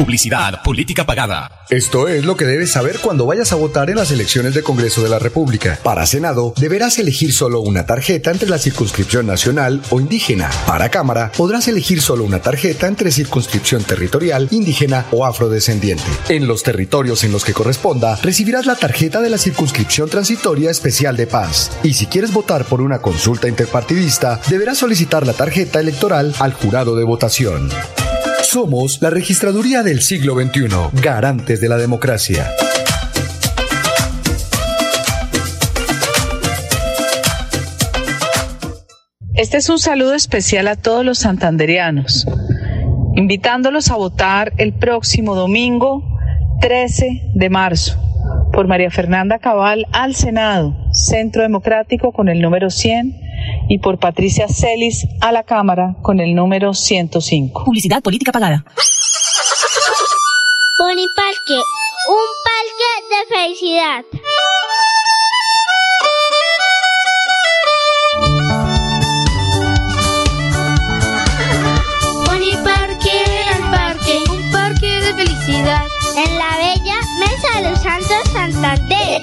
Publicidad, 0.09 0.63
política 0.63 1.05
pagada. 1.05 1.67
Esto 1.69 2.09
es 2.09 2.25
lo 2.25 2.35
que 2.35 2.47
debes 2.47 2.71
saber 2.71 2.99
cuando 2.99 3.27
vayas 3.27 3.53
a 3.53 3.57
votar 3.57 3.91
en 3.91 3.97
las 3.97 4.11
elecciones 4.11 4.55
de 4.55 4.63
Congreso 4.63 5.03
de 5.03 5.11
la 5.11 5.19
República. 5.19 5.79
Para 5.83 6.07
Senado, 6.07 6.55
deberás 6.57 6.99
elegir 6.99 7.31
solo 7.35 7.61
una 7.61 7.85
tarjeta 7.85 8.31
entre 8.31 8.49
la 8.49 8.57
circunscripción 8.57 9.27
nacional 9.27 9.83
o 9.91 10.01
indígena. 10.01 10.49
Para 10.67 10.89
Cámara, 10.89 11.31
podrás 11.37 11.69
elegir 11.69 12.01
solo 12.01 12.25
una 12.25 12.41
tarjeta 12.41 12.87
entre 12.87 13.11
circunscripción 13.11 13.85
territorial, 13.85 14.49
indígena 14.51 15.05
o 15.11 15.27
afrodescendiente. 15.27 16.05
En 16.31 16.47
los 16.49 16.63
territorios 16.63 17.23
en 17.25 17.33
los 17.33 17.45
que 17.45 17.53
corresponda, 17.53 18.17
recibirás 18.23 18.65
la 18.65 18.77
tarjeta 18.77 19.21
de 19.21 19.29
la 19.29 19.37
circunscripción 19.37 20.09
transitoria 20.09 20.71
especial 20.71 21.19
de 21.19 21.27
paz. 21.27 21.71
Y 21.83 21.93
si 21.93 22.07
quieres 22.07 22.33
votar 22.33 22.65
por 22.65 22.81
una 22.81 23.01
consulta 23.01 23.47
interpartidista, 23.47 24.41
deberás 24.49 24.79
solicitar 24.79 25.27
la 25.27 25.35
tarjeta 25.35 25.81
electoral 25.81 26.35
al 26.39 26.55
jurado 26.55 26.97
de 26.97 27.05
votación. 27.05 27.69
Somos 28.51 29.03
la 29.03 29.11
registraduría 29.11 29.83
del 29.83 30.01
siglo 30.01 30.35
XXI, 30.35 31.03
garantes 31.03 31.61
de 31.61 31.69
la 31.69 31.77
democracia. 31.77 32.51
Este 39.35 39.59
es 39.59 39.69
un 39.69 39.79
saludo 39.79 40.15
especial 40.15 40.67
a 40.69 40.77
todos 40.77 41.05
los 41.05 41.19
santanderianos, 41.19 42.27
invitándolos 43.17 43.91
a 43.91 43.97
votar 43.97 44.55
el 44.57 44.73
próximo 44.73 45.35
domingo 45.35 46.03
13 46.63 47.33
de 47.35 47.51
marzo 47.51 48.01
por 48.55 48.67
María 48.67 48.91
Fernanda 48.91 49.39
Cabal 49.41 49.87
al 49.93 50.15
Senado, 50.15 50.75
Centro 50.91 51.43
Democrático 51.43 52.13
con 52.13 52.31
el 52.31 52.41
número 52.41 52.71
100 52.71 53.28
y 53.69 53.79
por 53.79 53.99
Patricia 53.99 54.49
Celis 54.49 55.07
a 55.21 55.33
la 55.33 55.43
Cámara 55.43 55.97
con 56.03 56.21
el 56.21 56.35
número 56.35 56.75
105. 56.75 57.65
Publicidad 57.65 58.03
política 58.03 58.33
pagada. 58.33 58.65
Parque, 61.15 61.63
un 62.09 62.27
parque 62.45 62.91
de 63.11 63.21
felicidad. 63.35 64.05
Pony 72.25 72.53
Parque, 72.65 73.17
el 73.53 73.63
parque, 73.71 74.15
un 74.31 74.51
parque 74.53 74.87
de 74.87 75.15
felicidad. 75.15 75.87
En 76.17 76.39
la 76.39 76.57
bella 76.57 77.01
Mesa 77.19 77.61
de 77.61 77.71
los 77.71 77.81
Santos 77.81 78.25
Santander. 78.33 79.23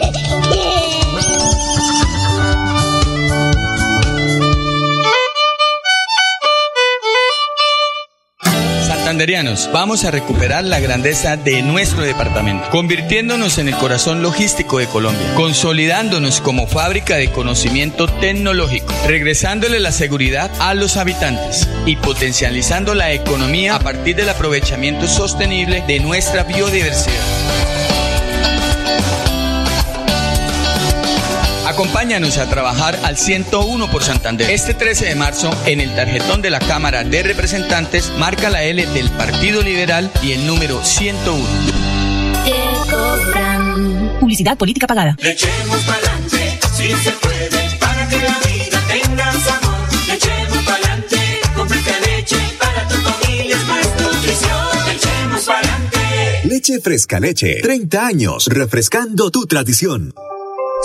Vamos 9.73 10.05
a 10.05 10.11
recuperar 10.11 10.63
la 10.65 10.79
grandeza 10.79 11.35
de 11.35 11.63
nuestro 11.63 12.03
departamento, 12.03 12.69
convirtiéndonos 12.69 13.57
en 13.57 13.67
el 13.67 13.75
corazón 13.75 14.21
logístico 14.21 14.77
de 14.77 14.85
Colombia, 14.85 15.33
consolidándonos 15.33 16.41
como 16.41 16.67
fábrica 16.67 17.15
de 17.15 17.31
conocimiento 17.31 18.05
tecnológico, 18.05 18.93
regresándole 19.07 19.79
la 19.79 19.91
seguridad 19.91 20.51
a 20.59 20.75
los 20.75 20.95
habitantes 20.95 21.67
y 21.87 21.95
potencializando 21.95 22.93
la 22.93 23.13
economía 23.13 23.73
a 23.73 23.79
partir 23.79 24.15
del 24.15 24.29
aprovechamiento 24.29 25.07
sostenible 25.07 25.83
de 25.87 25.99
nuestra 26.01 26.43
biodiversidad. 26.43 27.84
Acompáñanos 31.75 32.37
a 32.37 32.49
trabajar 32.49 32.97
al 33.03 33.17
101 33.17 33.91
por 33.91 34.01
Santander. 34.01 34.49
Este 34.49 34.73
13 34.73 35.07
de 35.07 35.15
marzo, 35.15 35.51
en 35.65 35.81
el 35.81 35.93
tarjetón 35.93 36.41
de 36.41 36.49
la 36.49 36.59
Cámara 36.59 37.03
de 37.03 37.21
Representantes, 37.21 38.13
marca 38.17 38.49
la 38.49 38.63
L 38.63 38.85
del 38.85 39.09
Partido 39.11 39.61
Liberal 39.61 40.09
y 40.23 40.31
el 40.31 40.47
número 40.47 40.81
101. 40.81 41.45
Publicidad 44.21 44.57
política 44.57 44.87
pagada. 44.87 45.17
Le 45.19 45.31
echemos 45.31 45.83
pa'lante, 45.83 46.59
si 46.77 46.93
se 46.93 47.11
puede, 47.11 47.77
para 47.77 48.07
que 48.07 48.19
la 48.19 48.39
vida 48.39 48.81
tenga 48.87 49.33
sabor. 49.33 49.75
Le 50.07 50.13
echemos 50.13 50.63
pa'lante, 50.63 51.17
completa 51.57 51.91
leche, 52.05 52.37
para 52.57 52.87
tu 52.87 52.95
familia 52.95 53.57
es 53.57 53.67
más 53.67 53.85
nutrición. 54.01 54.67
Le 54.85 54.93
echemos 54.93 55.43
pa'lante. 55.43 56.41
Leche 56.45 56.79
Fresca 56.79 57.19
Leche. 57.19 57.59
30 57.61 58.07
años 58.07 58.47
refrescando 58.47 59.29
tu 59.29 59.45
tradición. 59.45 60.13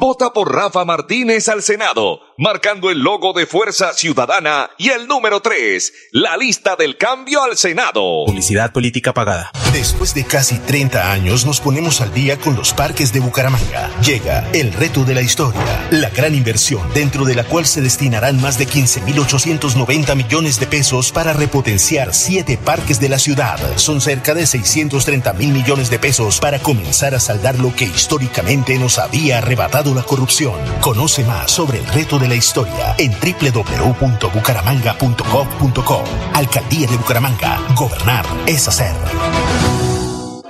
Vota 0.00 0.32
por 0.32 0.54
Rafa 0.54 0.84
Martínez 0.84 1.48
al 1.48 1.60
Senado, 1.60 2.20
marcando 2.36 2.88
el 2.88 3.00
logo 3.00 3.32
de 3.32 3.46
Fuerza 3.46 3.92
Ciudadana 3.94 4.70
y 4.78 4.90
el 4.90 5.08
número 5.08 5.40
3, 5.42 5.92
la 6.12 6.36
lista 6.36 6.76
del 6.76 6.96
cambio 6.96 7.42
al 7.42 7.56
Senado. 7.56 8.22
Publicidad 8.24 8.72
política 8.72 9.12
pagada. 9.12 9.50
Después 9.72 10.14
de 10.14 10.24
casi 10.24 10.60
30 10.60 11.10
años 11.10 11.44
nos 11.44 11.60
ponemos 11.60 12.00
al 12.00 12.14
día 12.14 12.38
con 12.38 12.54
los 12.54 12.72
parques 12.74 13.12
de 13.12 13.18
Bucaramanga. 13.18 13.90
Llega 14.00 14.48
el 14.52 14.72
reto 14.72 15.02
de 15.02 15.16
la 15.16 15.20
historia, 15.20 15.88
la 15.90 16.10
gran 16.10 16.32
inversión 16.32 16.80
dentro 16.94 17.24
de 17.24 17.34
la 17.34 17.42
cual 17.42 17.66
se 17.66 17.82
destinarán 17.82 18.40
más 18.40 18.56
de 18.56 18.68
15.890 18.68 20.14
millones 20.14 20.60
de 20.60 20.68
pesos 20.68 21.10
para 21.10 21.32
repotenciar 21.32 22.14
siete 22.14 22.56
parques 22.56 23.00
de 23.00 23.08
la 23.08 23.18
ciudad. 23.18 23.58
Son 23.74 24.00
cerca 24.00 24.34
de 24.34 24.46
630 24.46 25.32
mil 25.32 25.48
millones 25.48 25.90
de 25.90 25.98
pesos 25.98 26.38
para 26.38 26.60
comenzar 26.60 27.16
a 27.16 27.20
saldar 27.20 27.58
lo 27.58 27.74
que 27.74 27.86
históricamente 27.86 28.78
nos 28.78 29.00
había 29.00 29.38
arrebatado 29.38 29.87
la 29.94 30.02
corrupción. 30.02 30.54
Conoce 30.80 31.24
más 31.24 31.50
sobre 31.50 31.78
el 31.78 31.86
reto 31.86 32.18
de 32.18 32.28
la 32.28 32.34
historia 32.34 32.94
en 32.98 33.12
www.bucaramanga.gov.co. 33.12 36.04
Alcaldía 36.34 36.86
de 36.86 36.96
Bucaramanga. 36.96 37.58
Gobernar 37.74 38.26
es 38.46 38.68
hacer. 38.68 38.94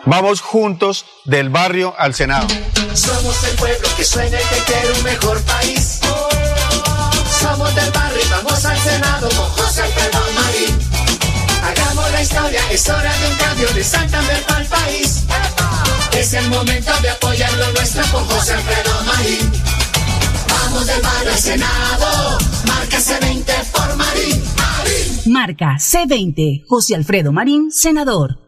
Vamos 0.04 0.40
juntos 0.40 1.04
del 1.24 1.50
barrio 1.50 1.94
al 1.98 2.14
Senado. 2.14 2.46
Somos 2.94 3.42
el 3.44 3.54
pueblo 3.56 3.88
que 3.96 4.04
sueña 4.04 4.38
y 4.40 4.44
que 4.54 4.62
quiere 4.64 4.92
un 4.92 5.02
mejor 5.02 5.42
país. 5.42 5.98
Somos 7.40 7.74
del 7.74 7.90
barrio 7.92 8.20
y 8.24 8.28
vamos 8.30 8.64
al 8.64 8.78
Senado 8.78 9.28
con 9.28 9.50
José 9.50 9.82
Alfredo 9.82 10.20
Marín. 10.34 10.78
Hagamos 11.62 12.10
la 12.10 12.22
historia, 12.22 12.62
es 12.70 12.88
hora 12.88 13.14
de 13.18 13.28
un 13.28 13.34
cambio 13.36 13.68
de 13.74 13.84
Santander 13.84 14.42
para 14.46 14.60
el 14.60 14.66
país. 14.66 15.24
Es 16.12 16.34
el 16.34 16.48
momento 16.48 16.90
de 17.02 17.10
apoyar 17.10 17.52
lo 17.54 17.72
nuestro 17.72 18.02
con 18.12 18.24
José 18.24 18.54
Alfredo 18.54 19.04
Marín. 19.04 19.52
Vamos 20.48 20.86
del 20.86 21.00
barrio 21.00 21.32
al 21.32 21.38
Senado, 21.38 22.38
marca 22.66 22.98
C20 22.98 23.64
por 23.72 23.96
Marín. 23.96 24.42
Marín. 24.56 25.32
Marca 25.32 25.76
C20, 25.78 26.64
José 26.66 26.94
Alfredo 26.94 27.32
Marín, 27.32 27.70
senador. 27.70 28.47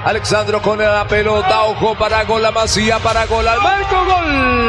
Alexandro 0.03 0.61
con 0.61 0.79
la 0.79 1.07
pelota, 1.07 1.63
ojo 1.63 1.95
para 1.95 2.23
gol, 2.23 2.41
la 2.41 2.51
para 2.51 3.25
gol, 3.27 3.47
al 3.47 3.61
marco, 3.61 4.05
gol. 4.05 4.61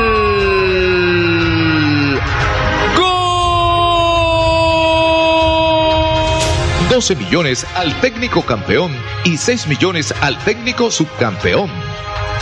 12 6.91 7.17
millones 7.17 7.67
al 7.75 7.99
técnico 8.03 8.43
campeón 8.43 8.95
y 9.25 9.39
6 9.39 9.67
millones 9.69 10.15
al 10.21 10.37
técnico 10.45 10.91
subcampeón. 10.91 11.71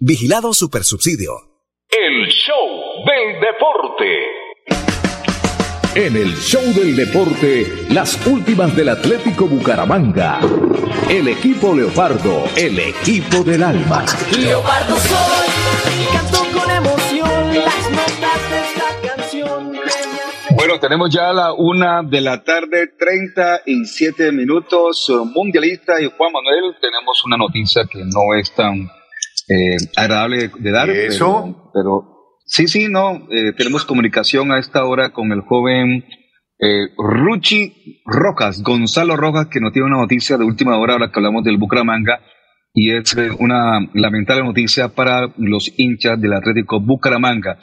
Vigilado 0.00 0.52
Supersubsidio. 0.52 1.32
El 1.88 2.28
show 2.28 3.04
del 3.06 3.40
deporte. 3.40 4.06
En 5.94 6.16
el 6.16 6.34
show 6.36 6.62
del 6.74 6.96
deporte, 6.96 7.86
las 7.90 8.26
últimas 8.26 8.74
del 8.74 8.88
Atlético 8.88 9.46
Bucaramanga. 9.46 10.40
El 11.08 11.28
equipo 11.28 11.74
Leopardo, 11.74 12.44
el 12.56 12.78
equipo 12.78 13.44
del 13.44 13.62
alma. 13.62 14.04
Leopardo 14.36 14.96
soy, 14.96 15.48
canto 16.12 16.58
con 16.58 16.70
emoción 16.70 17.54
las 17.54 17.90
notas 17.90 18.50
de 18.50 18.60
esta 18.60 19.16
canción. 19.16 19.76
Bueno, 20.56 20.80
tenemos 20.80 21.10
ya 21.14 21.32
la 21.32 21.52
una 21.52 22.02
de 22.02 22.20
la 22.20 22.42
tarde, 22.42 22.88
37 22.98 24.32
minutos. 24.32 25.12
Mundialista 25.32 26.00
y 26.00 26.10
Juan 26.10 26.32
Manuel, 26.32 26.74
tenemos 26.80 27.24
una 27.24 27.36
noticia 27.36 27.84
que 27.84 28.00
no 28.00 28.34
es 28.36 28.52
tan 28.54 28.90
eh, 29.48 29.76
agradable 29.96 30.50
de 30.58 30.70
dar. 30.70 30.88
¿Y 30.88 30.92
eso? 30.92 31.42
Pero, 31.42 31.70
pero 31.72 32.14
sí, 32.46 32.68
sí, 32.68 32.88
no. 32.88 33.26
eh, 33.30 33.52
tenemos 33.56 33.84
comunicación 33.84 34.52
a 34.52 34.58
esta 34.58 34.84
hora 34.84 35.12
con 35.12 35.32
el 35.32 35.40
joven 35.42 36.04
eh, 36.58 36.88
Ruchi 36.96 38.00
Rojas, 38.06 38.62
Gonzalo 38.62 39.16
Rojas, 39.16 39.48
que 39.48 39.60
nos 39.60 39.72
tiene 39.72 39.88
una 39.88 39.98
noticia 39.98 40.38
de 40.38 40.44
última 40.44 40.78
hora, 40.78 40.94
ahora 40.94 41.10
que 41.10 41.18
hablamos 41.18 41.44
del 41.44 41.58
Bucaramanga. 41.58 42.20
Y 42.72 42.92
es 42.92 43.16
eh, 43.16 43.30
una 43.38 43.80
lamentable 43.94 44.44
noticia 44.44 44.88
para 44.88 45.32
los 45.36 45.70
hinchas 45.76 46.20
del 46.20 46.32
Atlético 46.32 46.80
Bucaramanga. 46.80 47.58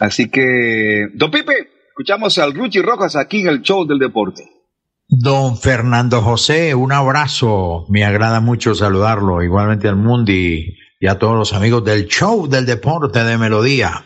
Así 0.00 0.30
que, 0.30 1.08
don 1.14 1.30
Pipe, 1.30 1.68
escuchamos 1.88 2.38
al 2.38 2.54
Ruchi 2.54 2.80
Rojas 2.80 3.16
aquí 3.16 3.42
en 3.42 3.48
el 3.48 3.62
show 3.62 3.86
del 3.86 3.98
deporte. 3.98 4.44
Don 5.08 5.56
Fernando 5.56 6.22
José, 6.22 6.74
un 6.74 6.92
abrazo. 6.92 7.86
Me 7.88 8.04
agrada 8.04 8.40
mucho 8.40 8.74
saludarlo. 8.74 9.42
Igualmente 9.42 9.88
al 9.88 9.96
Mundi 9.96 10.74
y 11.00 11.06
a 11.06 11.18
todos 11.18 11.36
los 11.36 11.52
amigos 11.52 11.84
del 11.84 12.06
show 12.06 12.48
del 12.48 12.66
deporte 12.66 13.22
de 13.22 13.38
Melodía. 13.38 14.04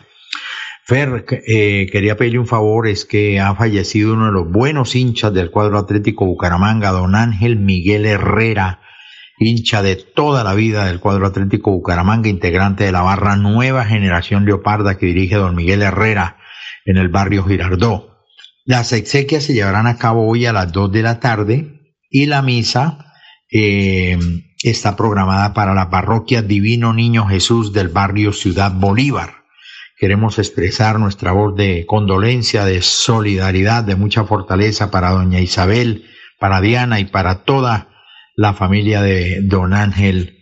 Fer, 0.85 1.25
eh, 1.47 1.87
quería 1.91 2.17
pedirle 2.17 2.39
un 2.39 2.47
favor, 2.47 2.87
es 2.87 3.05
que 3.05 3.39
ha 3.39 3.55
fallecido 3.55 4.13
uno 4.13 4.25
de 4.25 4.33
los 4.33 4.51
buenos 4.51 4.95
hinchas 4.95 5.33
del 5.33 5.49
cuadro 5.49 5.79
atlético 5.79 6.25
Bucaramanga, 6.25 6.91
don 6.91 7.15
Ángel 7.15 7.57
Miguel 7.57 8.05
Herrera, 8.05 8.81
hincha 9.39 9.81
de 9.81 9.95
toda 9.95 10.43
la 10.43 10.53
vida 10.53 10.85
del 10.85 10.99
cuadro 10.99 11.25
atlético 11.25 11.71
Bucaramanga, 11.71 12.29
integrante 12.29 12.83
de 12.83 12.91
la 12.91 13.01
barra 13.01 13.37
Nueva 13.37 13.85
Generación 13.85 14.45
Leoparda 14.45 14.97
que 14.97 15.05
dirige 15.07 15.35
don 15.35 15.55
Miguel 15.55 15.81
Herrera 15.81 16.37
en 16.85 16.97
el 16.97 17.07
barrio 17.07 17.45
Girardó. 17.45 18.19
Las 18.65 18.93
exequias 18.93 19.43
se 19.43 19.53
llevarán 19.53 19.87
a 19.87 19.97
cabo 19.97 20.27
hoy 20.27 20.45
a 20.45 20.53
las 20.53 20.71
2 20.71 20.91
de 20.91 21.01
la 21.01 21.19
tarde 21.19 21.79
y 22.09 22.25
la 22.27 22.41
misa 22.41 23.13
eh, 23.51 24.17
está 24.69 24.95
programada 24.95 25.53
para 25.53 25.73
la 25.73 25.89
parroquia 25.89 26.41
Divino 26.41 26.93
Niño 26.93 27.27
Jesús 27.27 27.73
del 27.73 27.89
barrio 27.89 28.33
Ciudad 28.33 28.71
Bolívar. 28.71 29.43
Queremos 29.97 30.39
expresar 30.39 30.99
nuestra 30.99 31.31
voz 31.31 31.55
de 31.55 31.85
condolencia, 31.85 32.65
de 32.65 32.81
solidaridad, 32.81 33.83
de 33.83 33.95
mucha 33.95 34.23
fortaleza 34.25 34.91
para 34.91 35.11
doña 35.11 35.39
Isabel, 35.39 36.05
para 36.39 36.61
Diana 36.61 36.99
y 36.99 37.05
para 37.05 37.43
toda 37.43 37.89
la 38.35 38.53
familia 38.53 39.01
de 39.01 39.41
don 39.41 39.73
Ángel 39.73 40.39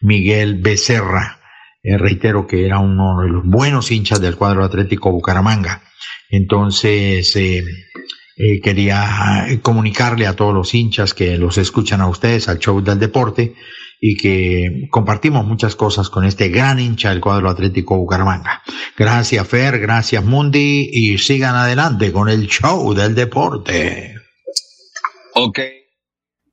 Miguel 0.00 0.60
Becerra. 0.60 1.40
Eh, 1.82 1.98
reitero 1.98 2.46
que 2.46 2.64
era 2.64 2.78
uno 2.78 3.22
de 3.22 3.28
los 3.28 3.44
buenos 3.44 3.90
hinchas 3.90 4.20
del 4.20 4.36
cuadro 4.36 4.64
atlético 4.64 5.10
Bucaramanga. 5.10 5.82
Entonces, 6.30 7.34
eh, 7.36 7.64
eh, 8.36 8.60
quería 8.60 9.46
comunicarle 9.62 10.26
a 10.26 10.36
todos 10.36 10.54
los 10.54 10.74
hinchas 10.74 11.14
que 11.14 11.38
los 11.38 11.58
escuchan 11.58 12.00
a 12.00 12.08
ustedes, 12.08 12.48
al 12.48 12.58
show 12.58 12.82
del 12.82 12.98
deporte, 12.98 13.54
y 14.04 14.16
que 14.16 14.88
compartimos 14.90 15.46
muchas 15.46 15.76
cosas 15.76 16.10
con 16.10 16.24
este 16.24 16.48
gran 16.48 16.80
hincha 16.80 17.10
del 17.10 17.20
cuadro 17.20 17.48
atlético 17.48 17.96
Bucaramanga. 17.96 18.60
Gracias 18.98 19.46
Fer, 19.46 19.78
gracias 19.78 20.24
Mundi, 20.24 20.90
y 20.92 21.18
sigan 21.18 21.54
adelante 21.54 22.10
con 22.10 22.28
el 22.28 22.48
show 22.48 22.92
del 22.94 23.14
deporte. 23.14 24.16
Ok. 25.34 25.60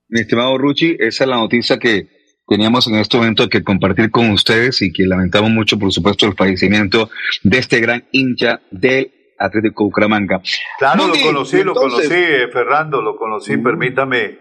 Mi 0.10 0.22
estimado 0.22 0.58
Ruchi, 0.60 0.96
esa 1.00 1.24
es 1.24 1.30
la 1.30 1.38
noticia 1.38 1.80
que 1.80 2.08
teníamos 2.48 2.88
en 2.88 2.96
este 2.96 3.18
momento 3.18 3.50
que 3.50 3.64
compartir 3.64 4.12
con 4.12 4.30
ustedes 4.30 4.82
y 4.82 4.92
que 4.92 5.04
lamentamos 5.08 5.52
mucho, 5.52 5.80
por 5.80 5.92
supuesto, 5.92 6.28
el 6.28 6.36
fallecimiento 6.36 7.10
de 7.44 7.58
este 7.58 7.80
gran 7.80 8.06
hincha 8.12 8.62
del 8.70 9.12
Atlético 9.40 9.86
Bucaramanga. 9.86 10.42
Claro, 10.78 11.04
Mundi, 11.04 11.20
lo 11.20 11.26
conocí, 11.26 11.64
lo 11.64 11.74
conocí, 11.74 12.14
eh, 12.14 12.50
Fernando, 12.52 13.02
lo 13.02 13.16
conocí. 13.16 13.58
Permítame 13.58 14.40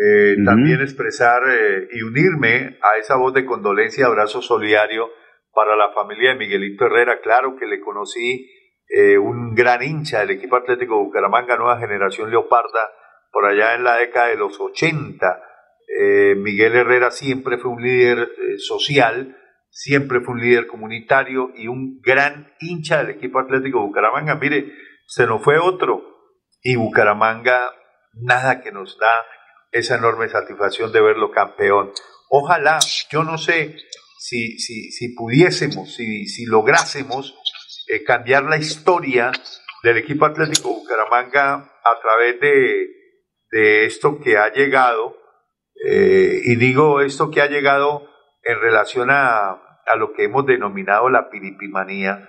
eh, 0.00 0.36
también 0.44 0.80
expresar 0.80 1.42
eh, 1.48 1.88
y 1.90 2.02
unirme 2.02 2.78
a 2.82 2.98
esa 3.00 3.16
voz 3.16 3.34
de 3.34 3.44
condolencia 3.44 4.02
y 4.02 4.04
abrazo 4.04 4.40
solidario 4.40 5.10
para 5.52 5.74
la 5.74 5.92
familia 5.92 6.30
de 6.30 6.36
Miguelito 6.36 6.86
Herrera. 6.86 7.20
Claro 7.20 7.56
que 7.58 7.66
le 7.66 7.80
conocí 7.80 8.48
eh, 8.88 9.18
un 9.18 9.56
gran 9.56 9.82
hincha 9.82 10.20
del 10.20 10.30
equipo 10.30 10.54
Atlético 10.54 11.02
Bucaramanga, 11.02 11.56
nueva 11.56 11.80
generación 11.80 12.30
Leoparda, 12.30 12.92
por 13.32 13.44
allá 13.44 13.74
en 13.74 13.82
la 13.82 13.96
década 13.96 14.28
de 14.28 14.36
los 14.36 14.60
80. 14.60 15.42
Eh, 16.00 16.34
Miguel 16.36 16.76
Herrera 16.76 17.10
siempre 17.10 17.58
fue 17.58 17.72
un 17.72 17.82
líder 17.82 18.28
social, 18.58 19.36
siempre 19.70 20.20
fue 20.20 20.34
un 20.34 20.40
líder 20.40 20.66
comunitario 20.66 21.50
y 21.54 21.68
un 21.68 22.00
gran 22.00 22.52
hincha 22.60 22.98
del 22.98 23.16
equipo 23.16 23.38
Atlético 23.38 23.80
Bucaramanga. 23.80 24.34
Mire, 24.36 24.72
se 25.06 25.26
nos 25.26 25.42
fue 25.42 25.58
otro 25.58 26.02
y 26.62 26.76
Bucaramanga 26.76 27.74
nada 28.14 28.60
que 28.60 28.72
nos 28.72 28.98
da 28.98 29.12
esa 29.70 29.96
enorme 29.96 30.28
satisfacción 30.28 30.92
de 30.92 31.00
verlo 31.00 31.30
campeón. 31.30 31.92
Ojalá, 32.30 32.78
yo 33.10 33.24
no 33.24 33.38
sé 33.38 33.76
si, 34.18 34.58
si, 34.58 34.90
si 34.90 35.14
pudiésemos, 35.14 35.94
si, 35.94 36.26
si 36.26 36.46
lográsemos 36.46 37.34
eh, 37.88 38.02
cambiar 38.02 38.44
la 38.44 38.58
historia 38.58 39.32
del 39.82 39.98
equipo 39.98 40.26
Atlético 40.26 40.70
Bucaramanga 40.70 41.54
a 41.84 42.00
través 42.02 42.40
de, 42.40 42.88
de 43.50 43.86
esto 43.86 44.20
que 44.20 44.36
ha 44.36 44.52
llegado, 44.52 45.16
eh, 45.86 46.40
y 46.44 46.56
digo 46.56 47.00
esto 47.00 47.30
que 47.30 47.40
ha 47.40 47.46
llegado 47.46 48.07
en 48.42 48.60
relación 48.60 49.10
a, 49.10 49.50
a 49.86 49.96
lo 49.96 50.12
que 50.12 50.24
hemos 50.24 50.46
denominado 50.46 51.08
la 51.08 51.30
piripimanía, 51.30 52.28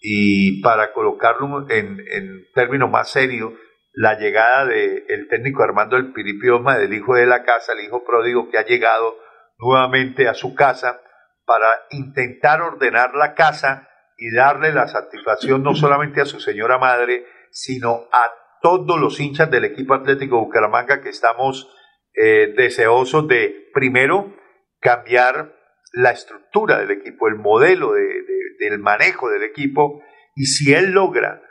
y 0.00 0.62
para 0.62 0.92
colocarlo 0.92 1.68
en, 1.70 1.98
en 2.10 2.44
términos 2.54 2.90
más 2.90 3.10
serios, 3.10 3.52
la 3.92 4.16
llegada 4.16 4.64
del 4.66 5.26
técnico 5.28 5.64
Armando 5.64 5.96
El 5.96 6.12
Piripioma, 6.12 6.78
del 6.78 6.94
hijo 6.94 7.16
de 7.16 7.26
la 7.26 7.42
casa, 7.42 7.72
el 7.72 7.84
hijo 7.84 8.04
pródigo 8.04 8.48
que 8.48 8.58
ha 8.58 8.64
llegado 8.64 9.16
nuevamente 9.58 10.28
a 10.28 10.34
su 10.34 10.54
casa 10.54 11.00
para 11.44 11.66
intentar 11.90 12.62
ordenar 12.62 13.14
la 13.14 13.34
casa 13.34 13.88
y 14.16 14.32
darle 14.32 14.72
la 14.72 14.86
satisfacción 14.86 15.64
no 15.64 15.74
solamente 15.74 16.20
a 16.20 16.26
su 16.26 16.38
señora 16.38 16.78
madre, 16.78 17.26
sino 17.50 18.06
a 18.12 18.30
todos 18.62 19.00
los 19.00 19.18
hinchas 19.18 19.50
del 19.50 19.64
equipo 19.64 19.94
Atlético 19.94 20.38
Bucaramanga 20.38 21.00
que 21.00 21.08
estamos 21.08 21.68
eh, 22.14 22.54
deseosos 22.56 23.26
de, 23.26 23.70
primero, 23.72 24.32
cambiar 24.80 25.54
la 25.92 26.10
estructura 26.10 26.78
del 26.78 26.90
equipo, 26.90 27.28
el 27.28 27.36
modelo 27.36 27.92
del 27.92 28.78
manejo 28.78 29.30
del 29.30 29.42
equipo, 29.42 30.02
y 30.34 30.46
si 30.46 30.72
él 30.72 30.92
logra 30.92 31.42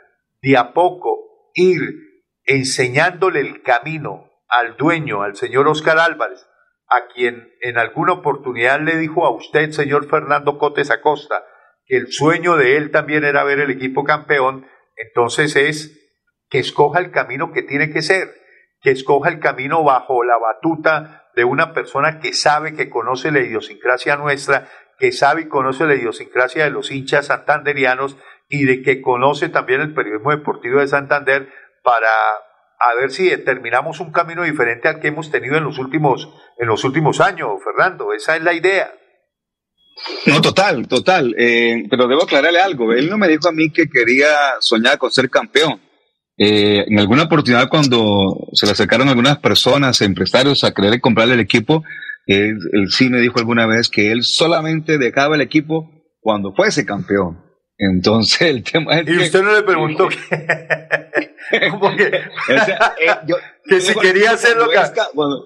de 0.42 0.56
a 0.56 0.72
poco 0.72 1.50
ir 1.54 1.80
enseñándole 2.44 3.40
el 3.40 3.62
camino 3.62 4.30
al 4.48 4.76
dueño, 4.76 5.22
al 5.22 5.36
señor 5.36 5.68
Oscar 5.68 5.98
Álvarez, 5.98 6.46
a 6.88 7.08
quien 7.12 7.52
en 7.60 7.76
alguna 7.76 8.14
oportunidad 8.14 8.80
le 8.80 8.96
dijo 8.96 9.26
a 9.26 9.30
usted, 9.30 9.70
señor 9.72 10.08
Fernando 10.08 10.58
Cotes 10.58 10.90
Acosta, 10.90 11.44
que 11.84 11.96
el 11.96 12.12
sueño 12.12 12.56
de 12.56 12.76
él 12.76 12.90
también 12.90 13.24
era 13.24 13.44
ver 13.44 13.60
el 13.60 13.70
equipo 13.70 14.04
campeón, 14.04 14.66
entonces 14.96 15.54
es 15.56 15.94
que 16.48 16.58
escoja 16.58 17.00
el 17.00 17.10
camino 17.10 17.52
que 17.52 17.62
tiene 17.62 17.90
que 17.90 18.00
ser, 18.00 18.34
que 18.80 18.90
escoja 18.90 19.30
el 19.30 19.40
camino 19.40 19.82
bajo 19.84 20.24
la 20.24 20.38
batuta 20.38 21.28
de 21.34 21.44
una 21.44 21.72
persona 21.72 22.20
que 22.20 22.32
sabe, 22.32 22.74
que 22.74 22.90
conoce 22.90 23.30
la 23.30 23.40
idiosincrasia 23.40 24.16
nuestra, 24.16 24.68
que 24.98 25.12
sabe 25.12 25.42
y 25.42 25.48
conoce 25.48 25.86
la 25.86 25.94
idiosincrasia 25.94 26.64
de 26.64 26.70
los 26.70 26.90
hinchas 26.90 27.26
santanderianos 27.26 28.16
y 28.48 28.64
de 28.64 28.82
que 28.82 29.00
conoce 29.00 29.48
también 29.48 29.80
el 29.80 29.94
periodismo 29.94 30.30
deportivo 30.30 30.80
de 30.80 30.88
Santander 30.88 31.48
para 31.82 32.08
a 32.80 32.94
ver 32.94 33.10
si 33.10 33.28
determinamos 33.28 34.00
un 34.00 34.12
camino 34.12 34.44
diferente 34.44 34.88
al 34.88 35.00
que 35.00 35.08
hemos 35.08 35.30
tenido 35.30 35.56
en 35.56 35.64
los 35.64 35.78
últimos, 35.78 36.28
en 36.58 36.68
los 36.68 36.84
últimos 36.84 37.20
años, 37.20 37.50
Fernando. 37.62 38.12
Esa 38.12 38.36
es 38.36 38.42
la 38.42 38.52
idea. 38.52 38.92
No, 40.26 40.40
total, 40.40 40.86
total. 40.86 41.34
Eh, 41.36 41.84
pero 41.90 42.06
debo 42.06 42.22
aclararle 42.22 42.60
algo. 42.60 42.92
Él 42.92 43.10
no 43.10 43.18
me 43.18 43.26
dijo 43.26 43.48
a 43.48 43.52
mí 43.52 43.72
que 43.72 43.88
quería 43.88 44.28
soñar 44.60 44.96
con 44.96 45.10
ser 45.10 45.28
campeón. 45.28 45.80
Eh, 46.38 46.84
en 46.86 46.98
alguna 46.98 47.24
oportunidad, 47.24 47.68
cuando 47.68 48.48
se 48.52 48.66
le 48.66 48.72
acercaron 48.72 49.08
algunas 49.08 49.38
personas, 49.38 50.00
empresarios, 50.00 50.62
a 50.64 50.72
querer 50.72 51.00
comprarle 51.00 51.34
el 51.34 51.40
equipo, 51.40 51.82
él, 52.26 52.58
él 52.72 52.88
sí 52.90 53.08
me 53.10 53.20
dijo 53.20 53.38
alguna 53.38 53.66
vez 53.66 53.88
que 53.88 54.12
él 54.12 54.22
solamente 54.22 54.98
dejaba 54.98 55.34
el 55.34 55.40
equipo 55.40 55.90
cuando 56.20 56.54
fuese 56.54 56.86
campeón. 56.86 57.40
Entonces 57.78 58.42
el 58.50 58.62
tema 58.62 58.98
es 58.98 59.08
Y 59.08 59.16
usted 59.16 59.42
no 59.42 59.52
le 59.52 59.62
preguntó 59.62 60.08
que, 60.08 60.16
que, 63.68 63.80
si 63.80 63.94
quería 63.94 64.32
hacerlo 64.32 64.66
cuando, 65.14 65.44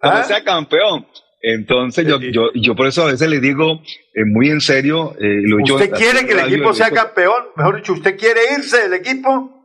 cuando 0.00 0.20
¿Ah? 0.20 0.24
sea 0.24 0.42
campeón. 0.44 1.06
Entonces 1.44 2.06
yo, 2.06 2.20
yo, 2.20 2.50
yo 2.54 2.76
por 2.76 2.86
eso 2.86 3.02
a 3.02 3.06
veces 3.06 3.28
le 3.28 3.40
digo 3.40 3.82
eh, 4.14 4.24
muy 4.24 4.48
en 4.48 4.60
serio. 4.60 5.14
Eh, 5.18 5.40
lo 5.42 5.58
yo- 5.66 5.74
¿Usted 5.74 5.90
quiere 5.90 6.24
que 6.24 6.32
el 6.34 6.38
equipo 6.40 6.72
sea 6.72 6.90
campeón? 6.90 7.48
Mejor 7.56 7.76
dicho, 7.76 7.92
¿usted 7.94 8.16
quiere 8.16 8.40
irse 8.56 8.88
del 8.88 8.94
equipo? 8.94 9.61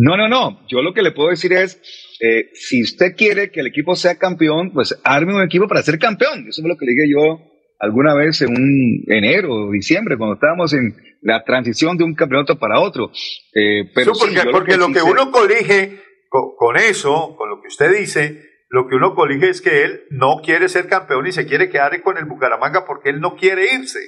No, 0.00 0.16
no, 0.16 0.28
no. 0.28 0.64
Yo 0.68 0.80
lo 0.80 0.94
que 0.94 1.02
le 1.02 1.10
puedo 1.10 1.30
decir 1.30 1.52
es, 1.52 1.80
eh, 2.20 2.50
si 2.54 2.82
usted 2.82 3.16
quiere 3.16 3.50
que 3.50 3.60
el 3.60 3.66
equipo 3.66 3.96
sea 3.96 4.16
campeón, 4.16 4.72
pues 4.72 4.96
arme 5.02 5.34
un 5.34 5.42
equipo 5.42 5.66
para 5.66 5.82
ser 5.82 5.98
campeón. 5.98 6.46
Eso 6.48 6.62
es 6.62 6.68
lo 6.68 6.76
que 6.76 6.86
le 6.86 6.92
dije 6.92 7.10
yo 7.10 7.40
alguna 7.80 8.14
vez 8.14 8.40
en 8.42 8.50
un 8.50 9.02
enero 9.08 9.52
o 9.52 9.72
diciembre, 9.72 10.16
cuando 10.16 10.34
estábamos 10.34 10.72
en 10.72 10.94
la 11.20 11.42
transición 11.42 11.96
de 11.96 12.04
un 12.04 12.14
campeonato 12.14 12.60
para 12.60 12.78
otro. 12.78 13.10
Eh, 13.52 13.90
pero 13.92 14.14
Sí, 14.14 14.28
sí, 14.28 14.36
porque 14.52 14.76
lo 14.76 14.92
que 14.92 15.02
uno 15.02 15.32
colige 15.32 16.00
con, 16.28 16.54
con 16.56 16.76
eso, 16.76 17.34
con 17.36 17.50
lo 17.50 17.60
que 17.60 17.66
usted 17.66 17.92
dice, 17.98 18.40
lo 18.68 18.86
que 18.86 18.94
uno 18.94 19.16
colige 19.16 19.48
es 19.48 19.60
que 19.60 19.82
él 19.82 20.02
no 20.10 20.42
quiere 20.44 20.68
ser 20.68 20.86
campeón 20.86 21.26
y 21.26 21.32
se 21.32 21.46
quiere 21.46 21.70
quedar 21.70 22.00
con 22.02 22.18
el 22.18 22.26
Bucaramanga 22.26 22.84
porque 22.86 23.10
él 23.10 23.18
no 23.20 23.34
quiere 23.34 23.74
irse. 23.74 23.98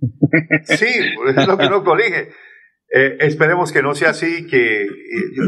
Sí, 0.64 0.86
eso 0.86 1.40
es 1.40 1.46
lo 1.46 1.56
que 1.56 1.66
uno 1.66 1.82
colige. 1.82 2.28
Eh, 2.94 3.16
esperemos 3.20 3.72
que 3.72 3.82
no 3.82 3.94
sea 3.94 4.10
así, 4.10 4.46
que 4.46 4.82
eh, 4.84 4.88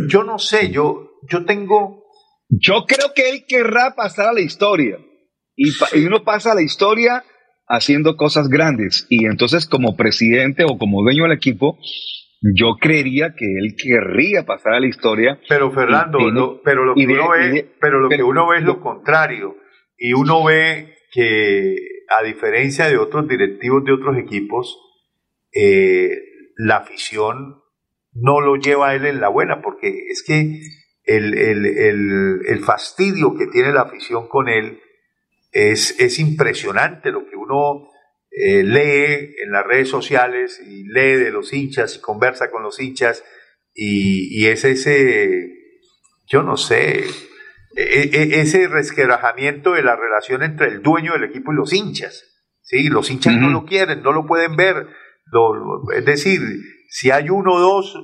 yo, 0.09 0.25
no 0.25 0.39
sé, 0.39 0.71
yo, 0.71 1.13
yo 1.29 1.45
tengo... 1.45 2.05
Yo 2.49 2.85
creo 2.87 3.13
que 3.15 3.31
él 3.31 3.45
querrá 3.49 3.95
pasar 3.97 4.29
a 4.29 4.33
la 4.33 4.41
historia. 4.41 4.99
Y, 5.57 5.71
pa- 5.79 5.89
y 5.95 6.05
uno 6.05 6.25
pasa 6.25 6.53
a 6.53 6.55
la 6.55 6.63
historia 6.63 7.23
haciendo 7.69 8.17
cosas 8.17 8.49
grandes. 8.49 9.07
Y 9.09 9.25
entonces, 9.27 9.67
como 9.69 9.97
presidente 9.97 10.65
o 10.65 10.77
como 10.77 11.03
dueño 11.03 11.23
del 11.25 11.33
equipo, 11.33 11.79
yo 12.57 12.75
creería 12.81 13.35
que 13.37 13.45
él 13.47 13.77
querría 13.77 14.45
pasar 14.45 14.75
a 14.75 14.81
la 14.81 14.89
historia. 14.89 15.39
Pero 15.49 15.71
Fernando, 15.71 16.19
Y 16.19 16.23
tiene- 16.25 16.41
lo- 16.41 16.61
pero 16.63 16.85
lo 16.85 16.95
que 16.95 17.07
de- 17.07 17.13
uno 17.13 17.31
ve, 17.31 17.49
de- 17.51 17.71
pero 17.81 18.01
lo 18.01 18.09
que 18.09 18.23
uno 18.23 18.49
ve 18.49 18.59
es 18.59 18.65
lo 18.65 18.81
contrario. 18.81 19.57
Y 19.97 20.13
uno 20.15 20.43
ve 20.45 20.95
que, 21.13 21.77
a 22.19 22.25
diferencia 22.25 22.89
de 22.89 22.97
otros 22.99 23.29
directivos 23.29 23.85
de 23.85 23.93
otros 23.93 24.17
equipos, 24.19 24.77
eh, 25.53 26.11
la 26.67 26.77
afición 26.79 27.63
no 28.13 28.41
lo 28.41 28.57
lleva 28.57 28.91
a 28.91 28.95
él 28.95 29.07
en 29.07 29.21
la 29.21 29.29
buena, 29.29 29.63
porque 29.63 29.89
es 30.11 30.23
que 30.23 30.61
el, 31.05 31.35
el- 31.35 31.67
el- 31.67 32.41
el 32.47 32.61
fastidio 32.65 33.35
que 33.37 33.47
tiene 33.47 33.73
la 33.73 33.83
afición 33.83 34.29
con 34.29 34.49
él 34.49 34.81
es, 35.53 35.99
es 35.99 36.19
impresionante 36.19 37.11
lo 37.11 37.27
que 37.29 37.37
uno 37.37 37.89
eh, 38.31 38.63
lee 38.63 39.35
en 39.43 39.51
las 39.53 39.65
redes 39.67 39.89
sociales 39.89 40.61
y 40.65 40.85
lee 40.85 41.17
de 41.17 41.31
los 41.33 41.53
hinchas 41.53 41.97
y 41.97 42.01
conversa 42.01 42.51
con 42.51 42.63
los 42.63 42.81
hinchas 42.81 43.25
y, 43.75 44.29
y 44.41 44.47
es 44.49 44.65
ese, 44.65 45.49
yo 46.27 46.43
no 46.43 46.57
sé, 46.57 47.05
e- 47.77 48.11
e- 48.13 48.41
ese 48.41 48.69
resquebrajamiento 48.69 49.73
de 49.73 49.83
la 49.83 49.97
relación 49.97 50.43
entre 50.43 50.69
el 50.69 50.83
dueño 50.83 51.13
del 51.15 51.25
equipo 51.25 51.53
y 51.53 51.57
los 51.57 51.73
hinchas. 51.73 52.25
¿sí? 52.63 52.89
Los 52.89 53.11
hinchas 53.11 53.37
no 53.37 53.49
lo 53.49 53.65
quieren, 53.65 54.03
no 54.03 54.13
lo 54.13 54.27
pueden 54.27 54.55
ver. 54.57 54.87
Lo- 55.33 55.93
es 55.97 56.05
decir, 56.05 56.41
si 56.89 57.11
hay 57.11 57.31
uno 57.31 57.55
o 57.55 57.61
dos, 57.61 57.97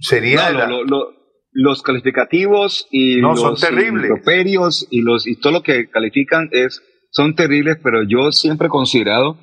sería... 0.00 0.50
No, 0.50 0.58
la- 0.58 0.66
lo- 0.68 0.84
lo- 0.84 1.18
los 1.50 1.82
calificativos 1.82 2.86
y 2.90 3.16
No, 3.20 3.30
los 3.30 3.40
son 3.40 3.56
terribles. 3.56 4.10
improperios 4.10 4.86
y 4.90 5.00
los 5.00 5.26
y 5.26 5.40
todo 5.40 5.54
lo 5.54 5.62
que 5.62 5.88
califican 5.88 6.48
es 6.52 6.82
son 7.10 7.34
terribles, 7.34 7.78
pero 7.82 8.02
yo 8.04 8.30
siempre 8.32 8.66
he 8.66 8.70
considerado 8.70 9.38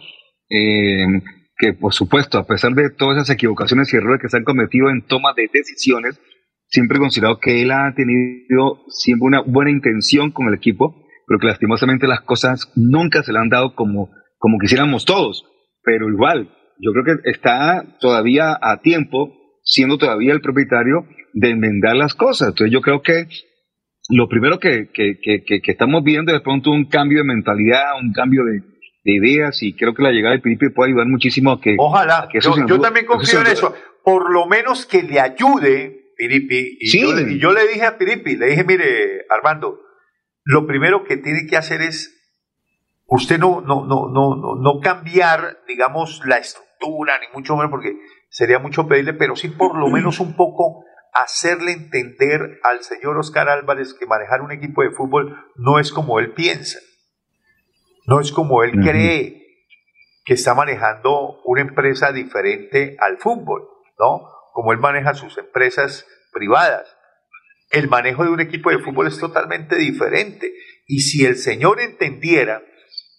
eh, 0.50 1.08
que, 1.58 1.74
por 1.74 1.94
supuesto, 1.94 2.38
a 2.38 2.46
pesar 2.46 2.74
de 2.74 2.90
todas 2.92 3.18
esas 3.18 3.32
equivocaciones 3.32 3.92
y 3.92 3.98
errores 3.98 4.22
que 4.22 4.30
se 4.30 4.38
han 4.38 4.44
cometido 4.44 4.90
en 4.92 5.02
toma 5.08 5.34
de 5.36 5.50
decisiones, 5.52 6.18
siempre 6.68 6.98
he 6.98 7.02
considerado 7.02 7.40
que 7.40 7.64
él 7.64 7.72
ha 7.72 7.92
tenido 7.96 8.84
siempre 8.90 9.26
una 9.28 9.42
buena 9.42 9.72
intención 9.72 10.32
con 10.32 10.48
el 10.48 10.54
equipo, 10.54 10.96
pero 11.28 11.40
que 11.40 11.48
lastimosamente 11.48 12.08
las 12.08 12.22
cosas 12.22 12.72
nunca 12.76 13.24
se 13.24 13.34
le 13.34 13.40
han 13.40 13.50
dado 13.50 13.74
como, 13.74 14.12
como 14.38 14.58
quisiéramos 14.60 15.04
todos. 15.06 15.44
Pero 15.86 16.10
igual, 16.10 16.50
yo 16.80 16.92
creo 16.92 17.04
que 17.24 17.30
está 17.30 17.86
todavía 18.00 18.58
a 18.62 18.82
tiempo, 18.82 19.34
siendo 19.64 19.98
todavía 19.98 20.34
el 20.34 20.42
propietario, 20.42 21.08
de 21.34 21.50
enmendar 21.52 21.96
las 21.96 22.14
cosas. 22.16 22.50
Entonces 22.50 22.72
yo 22.74 22.82
creo 22.82 23.02
que 23.02 23.28
lo 24.10 24.28
primero 24.30 24.60
que, 24.60 24.90
que, 24.94 25.20
que, 25.22 25.42
que- 25.44 25.72
estamos 25.72 26.04
viendo 26.04 26.32
es 26.32 26.40
de 26.40 26.44
pronto 26.44 26.72
un 26.72 26.86
cambio 26.90 27.20
de 27.20 27.24
mentalidad, 27.26 28.00
un 28.02 28.14
cambio 28.14 28.44
de, 28.46 28.62
de 29.04 29.14
ideas 29.14 29.62
y 29.64 29.74
creo 29.76 29.94
que 29.94 30.04
la 30.04 30.12
llegada 30.12 30.36
de 30.36 30.42
Pipe 30.42 30.70
puede 30.70 30.92
ayudar 30.92 31.08
muchísimo 31.08 31.52
a 31.52 31.62
que... 31.62 31.76
Ojalá, 31.78 32.24
a 32.24 32.28
que 32.30 32.38
eso 32.40 32.56
yo, 32.58 32.68
yo 32.68 32.80
también 32.80 33.06
confío 33.06 33.42
en 33.42 33.48
eso. 33.48 33.74
Por 34.04 34.32
lo 34.32 34.46
menos 34.46 34.86
que 34.86 35.02
le 35.04 35.20
ayude, 35.20 36.12
Piripi. 36.18 36.78
Y, 36.80 36.88
Sí. 36.88 37.02
yo, 37.02 37.20
y 37.20 37.40
yo 37.40 37.52
le 37.52 37.68
dije 37.68 37.84
a 37.86 37.98
Piripi, 37.98 38.36
le 38.38 38.46
dije, 38.48 38.64
mire, 38.64 39.26
Armando, 39.30 39.80
lo 40.44 40.68
primero 40.68 41.04
que 41.04 41.18
tiene 41.18 41.48
que 41.50 41.58
hacer 41.58 41.82
es 41.82 42.15
usted 43.08 43.40
no, 43.40 43.62
no, 43.62 43.86
no, 43.86 44.10
no, 44.10 44.36
no, 44.36 44.56
no 44.56 44.80
cambiar, 44.82 45.60
digamos, 45.68 46.22
la 46.26 46.38
estructura, 46.38 47.20
ni 47.20 47.28
mucho 47.34 47.56
menos, 47.56 47.72
porque 47.72 47.94
sería 48.30 48.60
mucho 48.60 48.88
pedirle, 48.88 49.14
pero 49.14 49.36
sí 49.36 49.50
por 49.50 49.78
lo 49.78 49.88
menos 49.88 50.20
un 50.20 50.36
poco 50.36 50.84
hacerle 51.14 51.72
entender 51.72 52.60
al 52.64 52.84
señor 52.84 53.18
Oscar 53.18 53.48
Álvarez 53.48 53.94
que 53.94 54.06
manejar 54.06 54.42
un 54.42 54.52
equipo 54.52 54.84
de 54.84 54.92
fútbol 54.92 55.38
no 55.56 55.80
es 55.80 55.92
como 55.92 56.20
él 56.20 56.34
piensa, 56.34 56.80
no 58.06 58.20
es 58.20 58.32
como 58.32 58.64
él 58.64 58.72
cree 58.82 59.46
que 60.26 60.34
está 60.34 60.54
manejando 60.56 61.40
una 61.46 61.62
empresa 61.62 62.12
diferente 62.12 62.98
al 63.00 63.18
fútbol, 63.18 63.70
¿no? 64.00 64.28
Como 64.52 64.74
él 64.74 64.80
maneja 64.80 65.14
sus 65.14 65.38
empresas 65.38 66.06
privadas. 66.34 66.98
El 67.70 67.88
manejo 67.88 68.24
de 68.24 68.32
un 68.32 68.42
equipo 68.42 68.72
de 68.72 68.80
fútbol 68.80 69.08
es 69.08 69.20
totalmente 69.20 69.76
diferente. 69.76 70.52
Y 70.88 71.00
si 71.02 71.26
el 71.26 71.38
señor 71.38 71.80
entendiera 71.80 72.62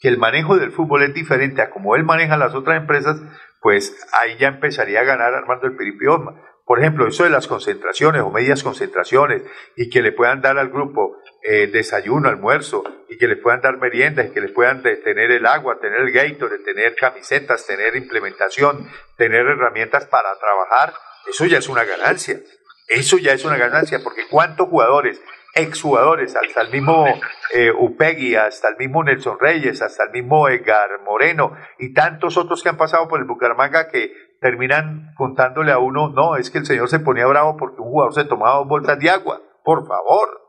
el 0.09 0.19
manejo 0.19 0.57
del 0.57 0.73
fútbol 0.73 1.03
es 1.03 1.15
diferente 1.15 1.63
a 1.63 1.71
como 1.71 1.97
él 1.97 2.05
maneja 2.05 2.37
las 2.37 2.55
otras 2.55 2.77
empresas, 2.77 3.21
pues 3.61 4.07
ahí 4.13 4.37
ya 4.39 4.49
empezaría 4.49 5.01
a 5.01 5.05
ganar 5.05 5.35
Armando 5.35 5.67
el 5.67 5.77
Piripi 5.77 6.07
Osma. 6.07 6.41
Por 6.65 6.81
ejemplo, 6.81 7.07
eso 7.07 7.25
de 7.25 7.31
las 7.31 7.47
concentraciones 7.47 8.23
o 8.23 8.31
medias 8.31 8.63
concentraciones 8.63 9.43
y 9.77 9.89
que 9.89 10.03
le 10.03 10.13
puedan 10.13 10.41
dar 10.41 10.59
al 10.59 10.69
grupo 10.69 11.17
eh, 11.43 11.69
desayuno, 11.69 12.29
almuerzo 12.29 12.83
y 13.09 13.17
que 13.19 13.29
le 13.29 13.37
puedan 13.37 13.61
dar 13.61 13.79
meriendas 13.79 14.27
y 14.27 14.31
que 14.33 14.41
les 14.41 14.51
puedan 14.51 14.83
tener 14.83 15.31
el 15.31 15.47
agua, 15.47 15.79
tener 15.81 16.01
el 16.01 16.11
Gatorade, 16.11 16.59
tener 16.65 16.97
camisetas, 16.97 17.67
tener 17.67 17.95
implementación, 17.95 18.91
tener 19.17 19.47
herramientas 19.47 20.07
para 20.07 20.29
trabajar, 20.41 20.95
eso 21.29 21.47
ya 21.47 21.59
es 21.59 21.69
una 21.69 21.85
ganancia. 21.85 22.41
Eso 22.89 23.19
ya 23.19 23.33
es 23.33 23.45
una 23.45 23.57
ganancia 23.57 24.01
porque 24.03 24.27
cuántos 24.29 24.69
jugadores 24.69 25.21
exjugadores, 25.57 26.37
hasta 26.37 26.61
el 26.63 26.71
mismo 26.71 27.07
eh, 27.55 27.73
Upegui, 27.73 28.37
hasta 28.37 28.69
el 28.69 28.77
mismo 28.77 29.03
Nelson 29.03 29.39
Reyes, 29.41 29.83
hasta 29.83 30.05
el 30.05 30.11
mismo 30.11 30.49
Edgar 30.49 30.89
Moreno 31.05 31.53
y 31.79 31.93
tantos 31.93 32.37
otros 32.37 32.63
que 32.63 32.69
han 32.69 32.77
pasado 32.77 33.09
por 33.09 33.19
el 33.19 33.27
Bucaramanga 33.27 33.89
que 33.89 34.13
terminan 34.41 35.15
contándole 35.17 35.73
a 35.73 35.79
uno, 35.79 36.11
no, 36.11 36.37
es 36.37 36.51
que 36.51 36.59
el 36.59 36.67
señor 36.67 36.89
se 36.89 37.01
ponía 37.01 37.27
bravo 37.27 37.57
porque 37.57 37.81
un 37.81 37.89
jugador 37.89 38.15
se 38.15 38.25
tomaba 38.25 38.59
dos 38.59 38.69
bolsas 38.69 38.99
de 38.99 39.11
agua, 39.11 39.41
por 39.65 39.87
favor. 39.87 40.43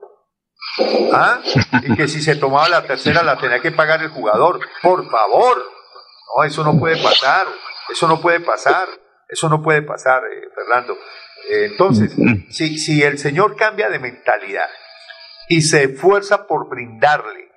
¿Ah? 1.14 1.40
Y 1.84 1.96
que 1.96 2.08
si 2.08 2.22
se 2.22 2.36
tomaba 2.36 2.68
la 2.68 2.86
tercera 2.86 3.24
la 3.24 3.38
tenía 3.38 3.60
que 3.60 3.72
pagar 3.72 4.02
el 4.02 4.10
jugador, 4.10 4.60
por 4.82 5.10
favor. 5.10 5.58
No, 6.36 6.44
eso 6.44 6.64
no 6.64 6.78
puede 6.78 7.02
pasar, 7.02 7.48
eso 7.90 8.08
no 8.08 8.20
puede 8.20 8.42
pasar, 8.42 8.88
eso 9.30 9.48
no 9.48 9.62
puede 9.62 9.82
pasar, 9.82 10.24
eh, 10.26 10.50
Fernando. 10.54 10.98
Entonces, 11.50 12.14
si, 12.50 12.78
si 12.78 13.04
el 13.04 13.18
señor 13.18 13.56
cambia 13.56 13.90
de 13.90 14.00
mentalidad, 14.00 14.68
y 15.48 15.62
se 15.62 15.84
esfuerza 15.84 16.48
por 16.48 16.70
brindarle 16.70 17.50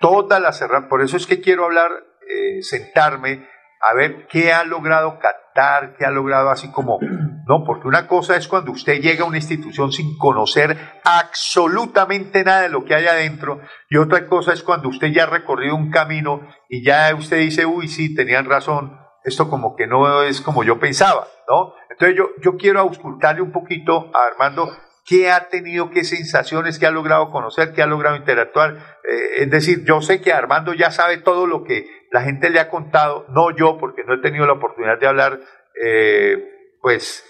toda 0.00 0.40
la 0.40 0.52
cerrada. 0.52 0.88
Por 0.88 1.02
eso 1.02 1.16
es 1.16 1.26
que 1.26 1.40
quiero 1.40 1.64
hablar, 1.64 1.90
eh, 2.28 2.62
sentarme 2.62 3.46
a 3.82 3.94
ver 3.94 4.26
qué 4.28 4.52
ha 4.52 4.64
logrado 4.64 5.18
captar, 5.18 5.96
qué 5.96 6.04
ha 6.04 6.10
logrado 6.10 6.50
así 6.50 6.70
como, 6.70 6.98
no, 7.48 7.64
porque 7.64 7.88
una 7.88 8.06
cosa 8.06 8.36
es 8.36 8.46
cuando 8.46 8.70
usted 8.70 9.00
llega 9.00 9.24
a 9.24 9.28
una 9.28 9.38
institución 9.38 9.92
sin 9.92 10.16
conocer 10.18 10.76
absolutamente 11.04 12.44
nada 12.44 12.62
de 12.62 12.68
lo 12.68 12.84
que 12.84 12.94
hay 12.94 13.06
adentro, 13.06 13.60
y 13.90 13.96
otra 13.96 14.26
cosa 14.26 14.52
es 14.52 14.62
cuando 14.62 14.88
usted 14.88 15.08
ya 15.08 15.24
ha 15.24 15.26
recorrido 15.26 15.74
un 15.74 15.90
camino 15.90 16.48
y 16.68 16.84
ya 16.84 17.12
usted 17.14 17.38
dice, 17.38 17.66
uy, 17.66 17.88
sí, 17.88 18.14
tenían 18.14 18.46
razón, 18.46 18.98
esto 19.24 19.48
como 19.48 19.74
que 19.74 19.86
no 19.86 20.22
es 20.22 20.40
como 20.40 20.62
yo 20.62 20.78
pensaba, 20.78 21.26
¿no? 21.48 21.74
Entonces 21.90 22.16
yo, 22.16 22.28
yo 22.42 22.56
quiero 22.56 22.80
auscultarle 22.80 23.42
un 23.42 23.52
poquito 23.52 24.10
a 24.14 24.26
Armando 24.26 24.70
qué 25.04 25.30
ha 25.30 25.48
tenido, 25.48 25.90
qué 25.90 26.04
sensaciones, 26.04 26.78
qué 26.78 26.86
ha 26.86 26.90
logrado 26.90 27.30
conocer, 27.30 27.72
qué 27.72 27.82
ha 27.82 27.86
logrado 27.86 28.16
interactuar. 28.16 28.76
Eh, 29.08 29.42
es 29.42 29.50
decir, 29.50 29.84
yo 29.84 30.00
sé 30.00 30.20
que 30.20 30.32
Armando 30.32 30.74
ya 30.74 30.90
sabe 30.90 31.18
todo 31.18 31.46
lo 31.46 31.64
que 31.64 31.86
la 32.10 32.22
gente 32.22 32.50
le 32.50 32.60
ha 32.60 32.68
contado, 32.68 33.26
no 33.30 33.50
yo, 33.50 33.78
porque 33.78 34.04
no 34.04 34.14
he 34.14 34.18
tenido 34.18 34.46
la 34.46 34.54
oportunidad 34.54 34.98
de 34.98 35.06
hablar, 35.06 35.40
eh, 35.82 36.44
pues, 36.80 37.24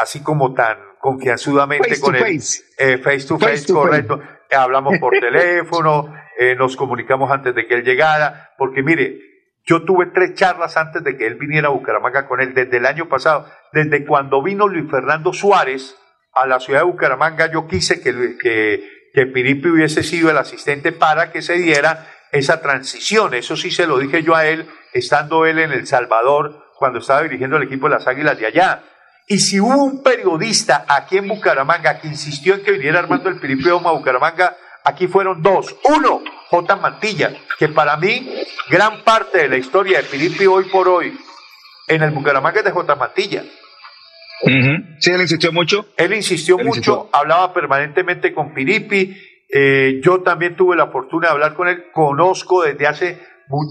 así 0.00 0.22
como 0.22 0.54
tan 0.54 0.78
confianzudamente 1.00 2.00
con 2.00 2.16
él. 2.16 2.40
Eh, 2.78 2.98
face 2.98 3.26
to 3.26 3.38
face, 3.38 3.72
correcto. 3.72 4.20
Hablamos 4.50 4.98
por 4.98 5.12
teléfono, 5.20 6.12
nos 6.56 6.76
comunicamos 6.76 7.30
antes 7.30 7.54
de 7.54 7.66
que 7.66 7.74
él 7.74 7.84
llegara, 7.84 8.54
porque 8.56 8.82
mire, 8.82 9.18
yo 9.64 9.84
tuve 9.84 10.06
tres 10.06 10.34
charlas 10.34 10.76
antes 10.76 11.04
de 11.04 11.16
que 11.16 11.26
él 11.26 11.34
viniera 11.34 11.68
a 11.68 11.72
Bucaramanga 11.72 12.26
con 12.26 12.40
él, 12.40 12.54
desde 12.54 12.78
el 12.78 12.86
año 12.86 13.08
pasado, 13.08 13.46
desde 13.72 14.06
cuando 14.06 14.42
vino 14.42 14.66
Luis 14.66 14.90
Fernando 14.90 15.32
Suárez, 15.34 15.94
a 16.32 16.46
la 16.46 16.60
ciudad 16.60 16.80
de 16.80 16.86
Bucaramanga, 16.86 17.50
yo 17.50 17.66
quise 17.66 18.00
que, 18.00 18.36
que, 18.40 19.10
que 19.14 19.68
hubiese 19.68 20.02
sido 20.02 20.30
el 20.30 20.38
asistente 20.38 20.92
para 20.92 21.32
que 21.32 21.42
se 21.42 21.54
diera 21.54 22.06
esa 22.32 22.60
transición. 22.60 23.34
Eso 23.34 23.56
sí 23.56 23.70
se 23.70 23.86
lo 23.86 23.98
dije 23.98 24.22
yo 24.22 24.34
a 24.34 24.46
él, 24.46 24.68
estando 24.92 25.46
él 25.46 25.58
en 25.58 25.72
El 25.72 25.86
Salvador, 25.86 26.64
cuando 26.76 27.00
estaba 27.00 27.22
dirigiendo 27.22 27.56
el 27.56 27.64
equipo 27.64 27.88
de 27.88 27.94
las 27.94 28.06
Águilas 28.06 28.38
de 28.38 28.46
allá. 28.46 28.82
Y 29.26 29.40
si 29.40 29.60
hubo 29.60 29.84
un 29.84 30.02
periodista 30.02 30.86
aquí 30.88 31.18
en 31.18 31.28
Bucaramanga 31.28 32.00
que 32.00 32.08
insistió 32.08 32.54
en 32.54 32.62
que 32.62 32.72
viniera 32.72 33.00
Armando 33.00 33.28
el 33.28 33.38
Piripi 33.38 33.68
a 33.68 33.74
Bucaramanga, 33.74 34.56
aquí 34.84 35.06
fueron 35.06 35.42
dos. 35.42 35.76
Uno, 35.84 36.22
J. 36.48 36.76
Mantilla, 36.76 37.32
que 37.58 37.68
para 37.68 37.96
mí, 37.98 38.26
gran 38.70 39.02
parte 39.04 39.38
de 39.38 39.48
la 39.48 39.56
historia 39.58 39.98
de 39.98 40.04
Piripi 40.04 40.46
hoy 40.46 40.64
por 40.64 40.88
hoy 40.88 41.18
en 41.88 42.02
el 42.02 42.10
Bucaramanga 42.10 42.60
es 42.60 42.64
de 42.64 42.70
J. 42.70 42.94
Mantilla. 42.96 43.44
Sí, 45.00 45.10
él 45.10 45.20
insistió 45.20 45.52
mucho. 45.52 45.86
Él 45.96 46.14
insistió 46.14 46.58
mucho, 46.58 47.08
hablaba 47.12 47.52
permanentemente 47.52 48.32
con 48.32 48.54
Piripi. 48.54 49.16
Eh, 49.50 50.00
yo 50.02 50.20
también 50.22 50.56
tuve 50.56 50.76
la 50.76 50.88
fortuna 50.88 51.28
de 51.28 51.32
hablar 51.32 51.54
con 51.54 51.68
él. 51.68 51.84
Conozco 51.92 52.62
desde 52.62 52.86
hace, 52.86 53.18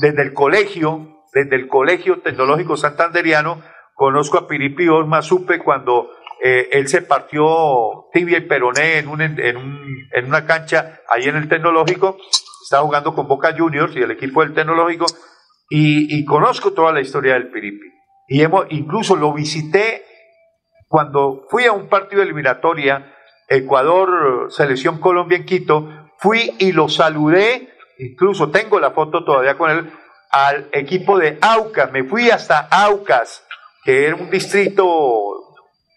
desde 0.02 0.22
el 0.22 0.34
colegio, 0.34 1.24
desde 1.34 1.56
el 1.56 1.68
Colegio 1.68 2.20
Tecnológico 2.20 2.78
Santanderiano, 2.78 3.62
conozco 3.94 4.38
a 4.38 4.48
Piripi 4.48 4.88
Osma, 4.88 5.22
supe 5.22 5.60
cuando 5.60 6.10
eh, 6.44 6.70
él 6.72 6.88
se 6.88 7.02
partió 7.02 8.08
tibia 8.12 8.40
y 8.40 8.42
peroné 8.42 8.98
en, 8.98 9.08
un, 9.08 9.22
en, 9.22 9.58
un, 9.58 9.80
en 10.12 10.26
una 10.26 10.46
cancha 10.46 11.02
ahí 11.10 11.26
en 11.26 11.36
el 11.36 11.48
Tecnológico. 11.48 12.18
Estaba 12.64 12.84
jugando 12.84 13.14
con 13.14 13.28
Boca 13.28 13.56
Juniors 13.58 13.96
y 13.96 14.02
el 14.02 14.12
equipo 14.12 14.42
del 14.42 14.54
Tecnológico. 14.54 15.06
Y, 15.70 16.18
y 16.18 16.26
conozco 16.26 16.74
toda 16.74 16.92
la 16.92 17.02
historia 17.02 17.34
del 17.34 17.50
Piripi. 17.50 17.88
Y 18.28 18.42
hemos, 18.42 18.66
incluso 18.70 19.16
lo 19.16 19.34
visité 19.34 20.04
cuando 20.88 21.46
fui 21.50 21.66
a 21.66 21.74
un 21.74 21.90
partido 21.90 22.22
de 22.22 22.26
eliminatoria, 22.26 23.14
Ecuador, 23.48 24.48
Selección 24.52 25.00
Colombia 25.00 25.38
en 25.38 25.46
Quito, 25.46 25.90
fui 26.18 26.56
y 26.60 26.72
lo 26.72 26.90
saludé, 26.90 27.70
incluso 28.00 28.50
tengo 28.50 28.80
la 28.80 28.92
foto 28.92 29.24
todavía 29.24 29.58
con 29.58 29.72
él, 29.72 29.92
al 30.30 30.68
equipo 30.72 31.18
de 31.18 31.38
Aucas, 31.42 31.92
me 31.92 32.04
fui 32.04 32.30
hasta 32.30 32.68
Aucas, 32.70 33.46
que 33.84 34.06
era 34.06 34.16
un 34.16 34.30
distrito 34.30 34.86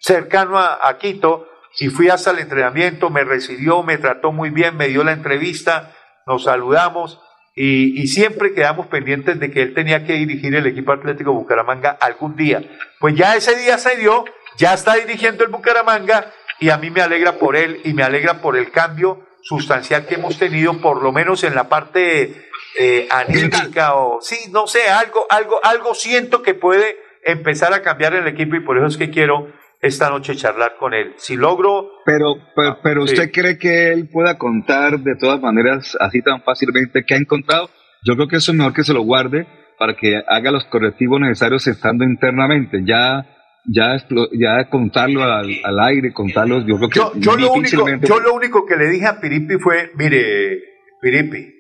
cercano 0.01 0.59
a, 0.59 0.97
Quito, 0.99 1.47
y 1.79 1.89
fui 1.89 2.09
hasta 2.09 2.31
el 2.31 2.39
entrenamiento, 2.39 3.11
me 3.11 3.25
recibió, 3.25 3.83
me 3.83 3.99
trató 3.99 4.33
muy 4.33 4.51
bien, 4.51 4.77
me 4.77 4.89
dio 4.89 5.05
la 5.05 5.13
entrevista, 5.13 5.93
nos 6.27 6.45
saludamos, 6.45 7.21
y, 7.55 8.01
y, 8.01 8.07
siempre 8.07 8.55
quedamos 8.55 8.87
pendientes 8.87 9.39
de 9.41 9.51
que 9.51 9.63
él 9.63 9.75
tenía 9.75 10.07
que 10.07 10.15
dirigir 10.15 10.55
el 10.55 10.67
equipo 10.67 10.93
Atlético 10.93 11.33
Bucaramanga 11.33 11.91
algún 11.91 12.37
día. 12.37 12.63
Pues 13.01 13.17
ya 13.17 13.35
ese 13.35 13.57
día 13.57 13.77
se 13.77 13.97
dio 13.97 14.25
ya 14.57 14.75
está 14.75 14.95
dirigiendo 14.95 15.45
el 15.45 15.51
Bucaramanga 15.51 16.33
y 16.59 16.71
a 16.71 16.79
mí 16.79 16.91
me 16.91 17.01
alegra 17.01 17.33
por 17.39 17.57
él 17.57 17.81
y 17.85 17.95
me 17.95 18.03
alegra 18.03 18.41
por 18.41 18.57
el 18.57 18.71
cambio 18.71 19.27
sustancial 19.43 20.07
que 20.07 20.17
hemos 20.17 20.39
tenido, 20.39 20.81
por 20.81 21.03
lo 21.03 21.13
menos 21.13 21.45
en 21.45 21.55
la 21.55 21.69
parte 21.69 22.49
eh, 22.79 23.09
anímica 23.11 23.95
o 23.95 24.21
sí, 24.21 24.51
no 24.53 24.67
sé, 24.67 24.89
algo, 24.89 25.27
algo, 25.31 25.59
algo 25.65 25.95
siento 25.95 26.43
que 26.43 26.55
puede 26.55 26.97
empezar 27.25 27.73
a 27.73 27.83
cambiar 27.83 28.15
el 28.15 28.27
equipo 28.27 28.57
y 28.57 28.61
por 28.61 28.77
eso 28.77 28.87
es 28.87 28.97
que 28.97 29.11
quiero 29.11 29.49
esta 29.81 30.11
noche 30.11 30.37
charlar 30.37 30.77
con 30.77 30.93
él. 30.93 31.15
Si 31.17 31.37
logro... 31.37 31.91
Pero, 32.05 32.37
pero, 32.83 33.03
¿usted 33.03 33.31
cree 33.33 33.59
que 33.59 33.93
él 33.93 34.09
pueda 34.09 34.37
contar 34.37 34.99
de 35.01 35.17
todas 35.17 35.41
maneras 35.41 35.97
así 36.01 36.21
tan 36.23 36.43
fácilmente 36.43 37.05
que 37.05 37.15
ha 37.15 37.19
encontrado? 37.19 37.71
Yo 38.05 38.15
creo 38.15 38.29
que 38.29 38.37
eso 38.37 38.53
es 38.53 38.59
mejor 38.59 38.75
que 38.75 38.85
se 38.85 38.93
lo 38.93 39.03
guarde 39.03 39.47
para 39.79 39.97
que 39.97 40.23
haga 40.27 40.51
los 40.51 40.65
correctivos 40.67 41.21
necesarios 41.21 41.67
estando 41.67 42.05
internamente. 42.05 42.83
Ya 42.85 43.27
ya, 43.65 43.97
ya 44.33 44.69
contarlo 44.71 45.23
al, 45.23 45.81
aire, 45.81 46.13
contarlo, 46.13 46.61
yo 46.67 46.77
creo 46.77 46.89
que 46.89 46.99
yo, 46.99 47.13
yo 47.17 47.37
lo 47.37 47.53
único, 47.53 47.87
yo 48.01 48.21
lo 48.21 48.35
único 48.35 48.67
que 48.67 48.77
le 48.77 48.89
dije 48.89 49.07
a 49.07 49.21
Piripi 49.21 49.59
fue, 49.59 49.93
mire, 49.95 50.59
Piripi, 51.01 51.55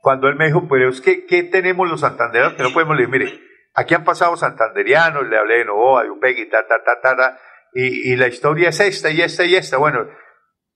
cuando 0.00 0.28
él 0.28 0.36
me 0.36 0.46
dijo, 0.46 0.66
pero 0.68 0.88
es 0.88 1.00
que, 1.00 1.26
¿qué 1.26 1.44
tenemos 1.44 1.88
los 1.88 2.00
santanderianos 2.00 2.56
que 2.56 2.62
no 2.62 2.72
podemos 2.72 2.96
leer? 2.96 3.08
Mire, 3.08 3.40
aquí 3.74 3.94
han 3.94 4.04
pasado 4.04 4.36
santanderianos, 4.36 5.28
le 5.28 5.38
hablé 5.38 5.58
de 5.58 5.64
Novoa, 5.64 6.02
de 6.02 6.10
Upegui, 6.10 6.48
ta, 6.48 6.66
ta, 6.66 6.82
ta, 6.84 7.00
ta, 7.00 7.38
y, 7.74 8.12
y 8.12 8.16
la 8.16 8.28
historia 8.28 8.70
es 8.70 8.80
esta 8.80 9.10
y 9.10 9.20
esta 9.20 9.44
y 9.44 9.54
esta. 9.54 9.76
Bueno, 9.76 10.06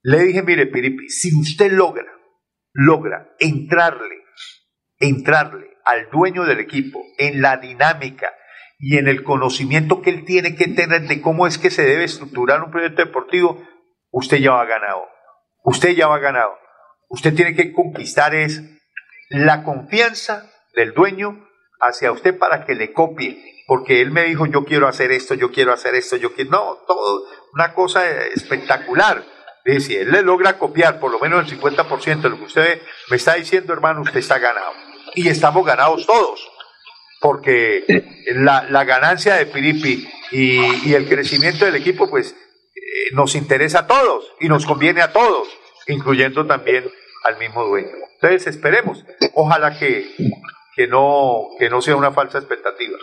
le 0.02 0.18
dije, 0.18 0.42
mire, 0.42 0.66
Piripi, 0.66 1.08
si 1.08 1.34
usted 1.34 1.72
logra, 1.72 2.06
logra 2.72 3.34
entrarle, 3.38 4.22
entrarle 4.98 5.76
al 5.84 6.08
dueño 6.10 6.44
del 6.44 6.60
equipo 6.60 7.02
en 7.18 7.42
la 7.42 7.56
dinámica, 7.56 8.32
y 8.78 8.98
en 8.98 9.08
el 9.08 9.22
conocimiento 9.22 10.02
que 10.02 10.10
él 10.10 10.24
tiene 10.24 10.54
que 10.54 10.68
tener 10.68 11.02
de 11.08 11.20
cómo 11.20 11.46
es 11.46 11.58
que 11.58 11.70
se 11.70 11.82
debe 11.82 12.04
estructurar 12.04 12.62
un 12.62 12.70
proyecto 12.70 13.04
deportivo, 13.04 13.62
usted 14.10 14.38
ya 14.38 14.52
va 14.52 14.64
ganado. 14.64 15.06
Usted 15.64 15.90
ya 15.90 16.08
va 16.08 16.18
ganado. 16.18 16.56
Usted 17.08 17.34
tiene 17.34 17.54
que 17.54 17.72
conquistar 17.72 18.34
es 18.34 18.62
la 19.28 19.64
confianza 19.64 20.50
del 20.74 20.92
dueño 20.92 21.48
hacia 21.80 22.12
usted 22.12 22.38
para 22.38 22.64
que 22.64 22.74
le 22.74 22.92
copie, 22.92 23.62
porque 23.66 24.00
él 24.00 24.10
me 24.10 24.24
dijo, 24.24 24.46
yo 24.46 24.64
quiero 24.64 24.88
hacer 24.88 25.10
esto, 25.12 25.34
yo 25.34 25.50
quiero 25.50 25.72
hacer 25.72 25.94
esto, 25.94 26.16
yo 26.16 26.34
quiero... 26.34 26.50
No, 26.50 26.78
todo, 26.86 27.24
una 27.52 27.74
cosa 27.74 28.08
espectacular. 28.08 29.24
Y 29.64 29.80
si 29.80 29.96
él 29.96 30.12
le 30.12 30.22
logra 30.22 30.58
copiar 30.58 31.00
por 31.00 31.10
lo 31.10 31.18
menos 31.18 31.50
el 31.50 31.60
50% 31.60 32.20
de 32.20 32.30
lo 32.30 32.38
que 32.38 32.44
usted 32.44 32.82
me 33.10 33.16
está 33.16 33.34
diciendo, 33.34 33.72
hermano, 33.72 34.02
usted 34.02 34.18
está 34.18 34.38
ganado. 34.38 34.72
Y 35.14 35.28
estamos 35.28 35.66
ganados 35.66 36.06
todos, 36.06 36.48
porque 37.26 37.82
la, 38.36 38.66
la 38.70 38.84
ganancia 38.84 39.34
de 39.34 39.46
Piripi 39.46 40.06
y, 40.30 40.88
y, 40.88 40.94
el 40.94 41.08
crecimiento 41.08 41.64
del 41.64 41.74
equipo, 41.74 42.08
pues 42.08 42.36
eh, 42.76 43.14
nos 43.14 43.34
interesa 43.34 43.80
a 43.80 43.86
todos 43.88 44.32
y 44.38 44.46
nos 44.46 44.64
conviene 44.64 45.02
a 45.02 45.12
todos, 45.12 45.48
incluyendo 45.88 46.46
también 46.46 46.84
al 47.24 47.36
mismo 47.38 47.64
dueño. 47.64 47.88
Entonces 48.14 48.46
esperemos, 48.46 49.04
ojalá 49.34 49.76
que, 49.76 50.06
que, 50.76 50.86
no, 50.86 51.48
que 51.58 51.68
no 51.68 51.82
sea 51.82 51.96
una 51.96 52.12
falsa 52.12 52.38
expectativa. 52.38 52.96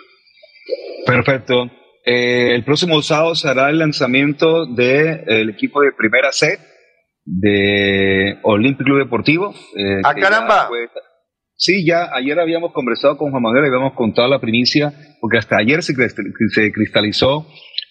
Perfecto. 1.05 1.65
Eh, 2.05 2.55
el 2.55 2.63
próximo 2.63 3.01
sábado 3.01 3.35
será 3.35 3.69
el 3.71 3.79
lanzamiento 3.79 4.67
del 4.67 5.49
equipo 5.49 5.81
de 5.81 5.91
primera 5.91 6.31
C 6.31 6.59
de 7.25 8.39
Olympic 8.43 8.85
Club 8.85 8.99
Deportivo. 8.99 9.53
Eh, 9.75 9.99
¡Ah, 10.01 10.15
caramba! 10.15 10.69
Sí, 11.55 11.85
ya 11.85 12.09
ayer 12.13 12.39
habíamos 12.39 12.73
conversado 12.73 13.17
con 13.17 13.31
Juan 13.31 13.43
Manuel 13.43 13.65
y 13.65 13.67
habíamos 13.67 13.93
contado 13.93 14.27
la 14.27 14.39
primicia, 14.39 14.93
porque 15.21 15.37
hasta 15.37 15.57
ayer 15.57 15.83
se, 15.83 15.93
cristalizó, 16.71 17.47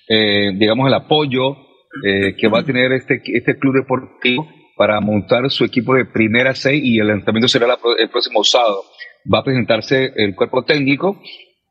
eh, 0.09 0.53
digamos, 0.59 0.87
el 0.87 0.95
apoyo 0.95 1.57
eh, 2.05 2.35
que 2.39 2.49
va 2.49 2.61
a 2.61 2.65
tener 2.65 2.93
este, 2.93 3.21
este 3.25 3.59
club 3.59 3.75
deportivo 3.75 4.49
para 4.77 5.01
montar 5.01 5.51
su 5.51 5.65
equipo 5.65 5.95
de 5.95 6.07
primera 6.07 6.55
C 6.55 6.75
y 6.75 6.99
el 6.99 7.09
lanzamiento 7.09 7.49
será 7.49 7.79
el 7.99 8.09
próximo 8.11 8.43
sábado. 8.45 8.83
Va 9.33 9.41
a 9.41 9.45
presentarse 9.45 10.13
el 10.17 10.35
cuerpo 10.35 10.65
técnico 10.65 11.21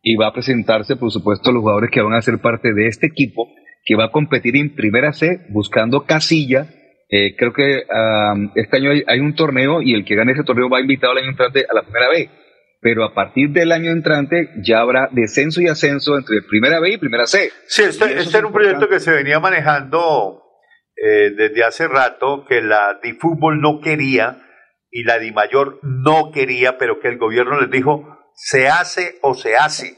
y 0.01 0.15
va 0.15 0.27
a 0.27 0.33
presentarse, 0.33 0.95
por 0.95 1.11
supuesto, 1.11 1.51
los 1.51 1.61
jugadores 1.61 1.91
que 1.91 2.01
van 2.01 2.13
a 2.13 2.21
ser 2.21 2.39
parte 2.39 2.73
de 2.73 2.87
este 2.87 3.07
equipo 3.07 3.47
que 3.83 3.95
va 3.95 4.05
a 4.05 4.11
competir 4.11 4.55
en 4.55 4.75
Primera 4.75 5.13
C 5.13 5.41
buscando 5.49 6.05
casilla. 6.05 6.67
Eh, 7.13 7.35
creo 7.35 7.51
que 7.51 7.83
este 8.55 8.77
año 8.77 8.91
hay, 9.05 9.19
un 9.19 9.35
torneo 9.35 9.81
y 9.81 9.93
el 9.93 10.05
que 10.05 10.15
gane 10.15 10.31
ese 10.31 10.45
torneo 10.45 10.69
va 10.69 10.79
invitado 10.79 11.11
el 11.11 11.19
año 11.19 11.31
entrante 11.31 11.65
a 11.69 11.73
la 11.73 11.83
Primera 11.83 12.09
B. 12.09 12.29
Pero 12.79 13.03
a 13.03 13.13
partir 13.13 13.49
del 13.49 13.71
año 13.73 13.91
entrante 13.91 14.49
ya 14.65 14.79
habrá 14.79 15.09
descenso 15.11 15.61
y 15.61 15.67
ascenso 15.67 16.17
entre 16.17 16.41
Primera 16.41 16.79
B 16.79 16.93
y 16.93 16.97
Primera 16.97 17.27
C. 17.27 17.51
Sí, 17.67 17.83
este, 17.83 18.19
este 18.19 18.37
era 18.37 18.47
un 18.47 18.53
proyecto 18.53 18.87
que 18.89 18.99
se 18.99 19.11
venía 19.11 19.39
manejando 19.39 20.41
eh, 20.95 21.31
desde 21.35 21.63
hace 21.63 21.87
rato, 21.87 22.45
que 22.47 22.61
la 22.61 22.99
DiFútbol 23.03 23.59
no 23.59 23.81
quería 23.81 24.41
y 24.89 25.03
la 25.03 25.19
DiMayor 25.19 25.79
no 25.83 26.31
quería, 26.31 26.77
pero 26.77 26.99
que 26.99 27.09
el 27.09 27.17
gobierno 27.17 27.59
les 27.59 27.69
dijo, 27.69 28.19
se 28.35 28.67
hace 28.67 29.19
o 29.21 29.33
se 29.33 29.55
hace. 29.55 29.97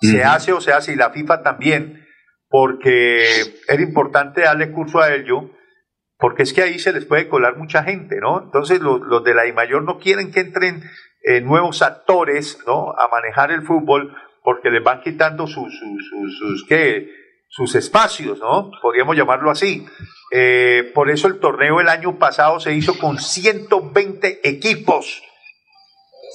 Se 0.00 0.22
hace 0.22 0.52
o 0.52 0.60
se 0.60 0.72
hace, 0.72 0.92
y 0.92 0.96
la 0.96 1.10
FIFA 1.10 1.42
también, 1.42 2.06
porque 2.48 3.24
era 3.66 3.82
importante 3.82 4.42
darle 4.42 4.70
curso 4.70 5.00
a 5.00 5.14
ello, 5.14 5.50
porque 6.18 6.42
es 6.42 6.52
que 6.52 6.62
ahí 6.62 6.78
se 6.78 6.92
les 6.92 7.04
puede 7.04 7.28
colar 7.28 7.56
mucha 7.56 7.82
gente, 7.82 8.16
¿no? 8.20 8.42
Entonces 8.42 8.80
los, 8.80 9.00
los 9.00 9.22
de 9.24 9.34
la 9.34 9.46
I 9.46 9.52
mayor 9.52 9.82
no 9.82 9.98
quieren 9.98 10.30
que 10.30 10.40
entren 10.40 10.82
eh, 11.22 11.40
nuevos 11.40 11.82
actores, 11.82 12.58
¿no? 12.66 12.92
A 12.92 13.08
manejar 13.08 13.50
el 13.50 13.62
fútbol, 13.62 14.16
porque 14.42 14.70
les 14.70 14.82
van 14.82 15.00
quitando 15.00 15.46
sus, 15.46 15.78
sus, 15.78 16.08
sus, 16.08 16.38
sus 16.38 16.66
¿qué? 16.68 17.10
sus 17.48 17.74
espacios, 17.74 18.38
¿no? 18.40 18.70
Podríamos 18.82 19.16
llamarlo 19.16 19.50
así. 19.50 19.86
Eh, 20.32 20.90
por 20.94 21.10
eso 21.10 21.28
el 21.28 21.38
torneo 21.38 21.80
el 21.80 21.88
año 21.88 22.18
pasado 22.18 22.60
se 22.60 22.72
hizo 22.72 22.98
con 22.98 23.18
120 23.18 24.48
equipos 24.48 25.22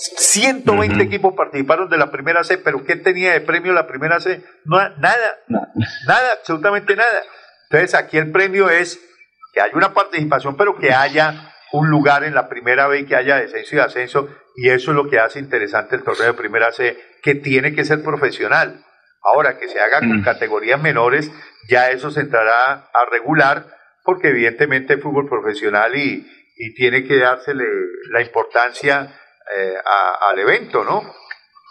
120 0.01 1.03
equipos 1.03 1.33
participaron 1.35 1.89
de 1.89 1.97
la 1.97 2.11
primera 2.11 2.43
C, 2.43 2.57
pero 2.57 2.83
¿qué 2.83 2.95
tenía 2.95 3.33
de 3.33 3.41
premio 3.41 3.73
la 3.73 3.87
primera 3.87 4.19
C? 4.19 4.43
No, 4.65 4.77
nada, 4.97 5.39
nada, 5.47 6.31
absolutamente 6.39 6.95
nada. 6.95 7.21
Entonces 7.69 7.93
aquí 7.93 8.17
el 8.17 8.31
premio 8.31 8.69
es 8.69 8.99
que 9.53 9.61
haya 9.61 9.76
una 9.76 9.94
participación, 9.94 10.56
pero 10.56 10.78
que 10.78 10.94
haya 10.94 11.53
un 11.72 11.90
lugar 11.90 12.23
en 12.23 12.34
la 12.34 12.49
primera 12.49 12.88
B 12.88 12.99
y 12.99 13.06
que 13.06 13.15
haya 13.15 13.38
descenso 13.38 13.76
y 13.76 13.80
ascenso, 13.80 14.30
y 14.56 14.69
eso 14.69 14.91
es 14.91 14.98
lo 14.98 15.10
que 15.10 15.19
hace 15.19 15.40
interesante 15.40 15.95
el 15.95 16.03
torneo 16.03 16.28
de 16.28 16.34
primera 16.34 16.72
C, 16.72 16.98
que 17.23 17.36
tiene 17.36 17.73
que 17.73 17.86
ser 17.86 18.03
profesional. 18.03 18.84
Ahora, 19.23 19.57
que 19.57 19.68
se 19.68 19.80
haga 19.80 19.99
con 19.99 20.19
mm. 20.19 20.23
categorías 20.23 20.82
menores, 20.82 21.32
ya 21.69 21.91
eso 21.91 22.10
se 22.10 22.22
entrará 22.22 22.90
a 22.94 23.06
regular, 23.10 23.68
porque 24.03 24.30
evidentemente 24.30 24.94
el 24.94 25.02
fútbol 25.02 25.30
profesional 25.30 25.95
y, 25.95 26.28
y 26.57 26.73
tiene 26.73 27.03
que 27.03 27.18
dársele 27.18 27.65
la 28.11 28.22
importancia 28.22 29.15
eh, 29.57 29.73
al 30.30 30.40
evento, 30.40 30.84
¿no? 30.84 31.03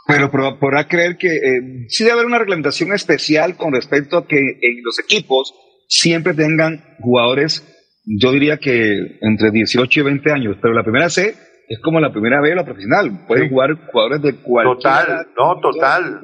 Pero, 0.07 0.31
podrá 0.59 0.89
creer 0.89 1.16
que 1.16 1.28
eh, 1.28 1.86
sí 1.89 2.05
debe 2.05 2.15
haber 2.15 2.27
una 2.27 2.39
reglamentación 2.39 2.93
especial 2.93 3.57
con 3.57 3.73
respecto 3.73 4.19
a 4.19 4.27
que 4.27 4.39
en 4.39 4.82
los 4.82 4.98
equipos 4.98 5.55
siempre 5.90 6.34
tengan 6.34 6.82
jugadores, 7.00 7.66
yo 8.06 8.30
diría 8.32 8.56
que 8.58 9.18
entre 9.20 9.50
18 9.50 10.00
y 10.00 10.02
20 10.02 10.32
años, 10.32 10.56
pero 10.62 10.72
la 10.72 10.84
primera 10.84 11.10
C 11.10 11.34
es 11.68 11.78
como 11.80 12.00
la 12.00 12.12
primera 12.12 12.40
B 12.40 12.54
la 12.54 12.64
profesional, 12.64 13.26
pueden 13.26 13.50
jugar 13.50 13.70
jugadores 13.92 14.22
de 14.22 14.36
cualquier 14.36 14.76
Total, 14.76 15.26
no, 15.36 15.60
total. 15.60 16.20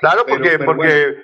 Claro, 0.00 0.24
porque, 0.26 0.58
porque, 0.64 1.14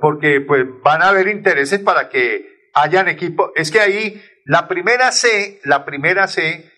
porque 0.00 0.40
pues 0.40 0.66
van 0.84 1.02
a 1.02 1.08
haber 1.08 1.28
intereses 1.28 1.80
para 1.80 2.08
que 2.08 2.70
hayan 2.74 3.08
equipos. 3.08 3.50
Es 3.54 3.70
que 3.70 3.80
ahí 3.80 4.20
la 4.44 4.68
primera 4.68 5.10
C, 5.12 5.60
la 5.64 5.84
primera 5.84 6.26
C 6.26 6.70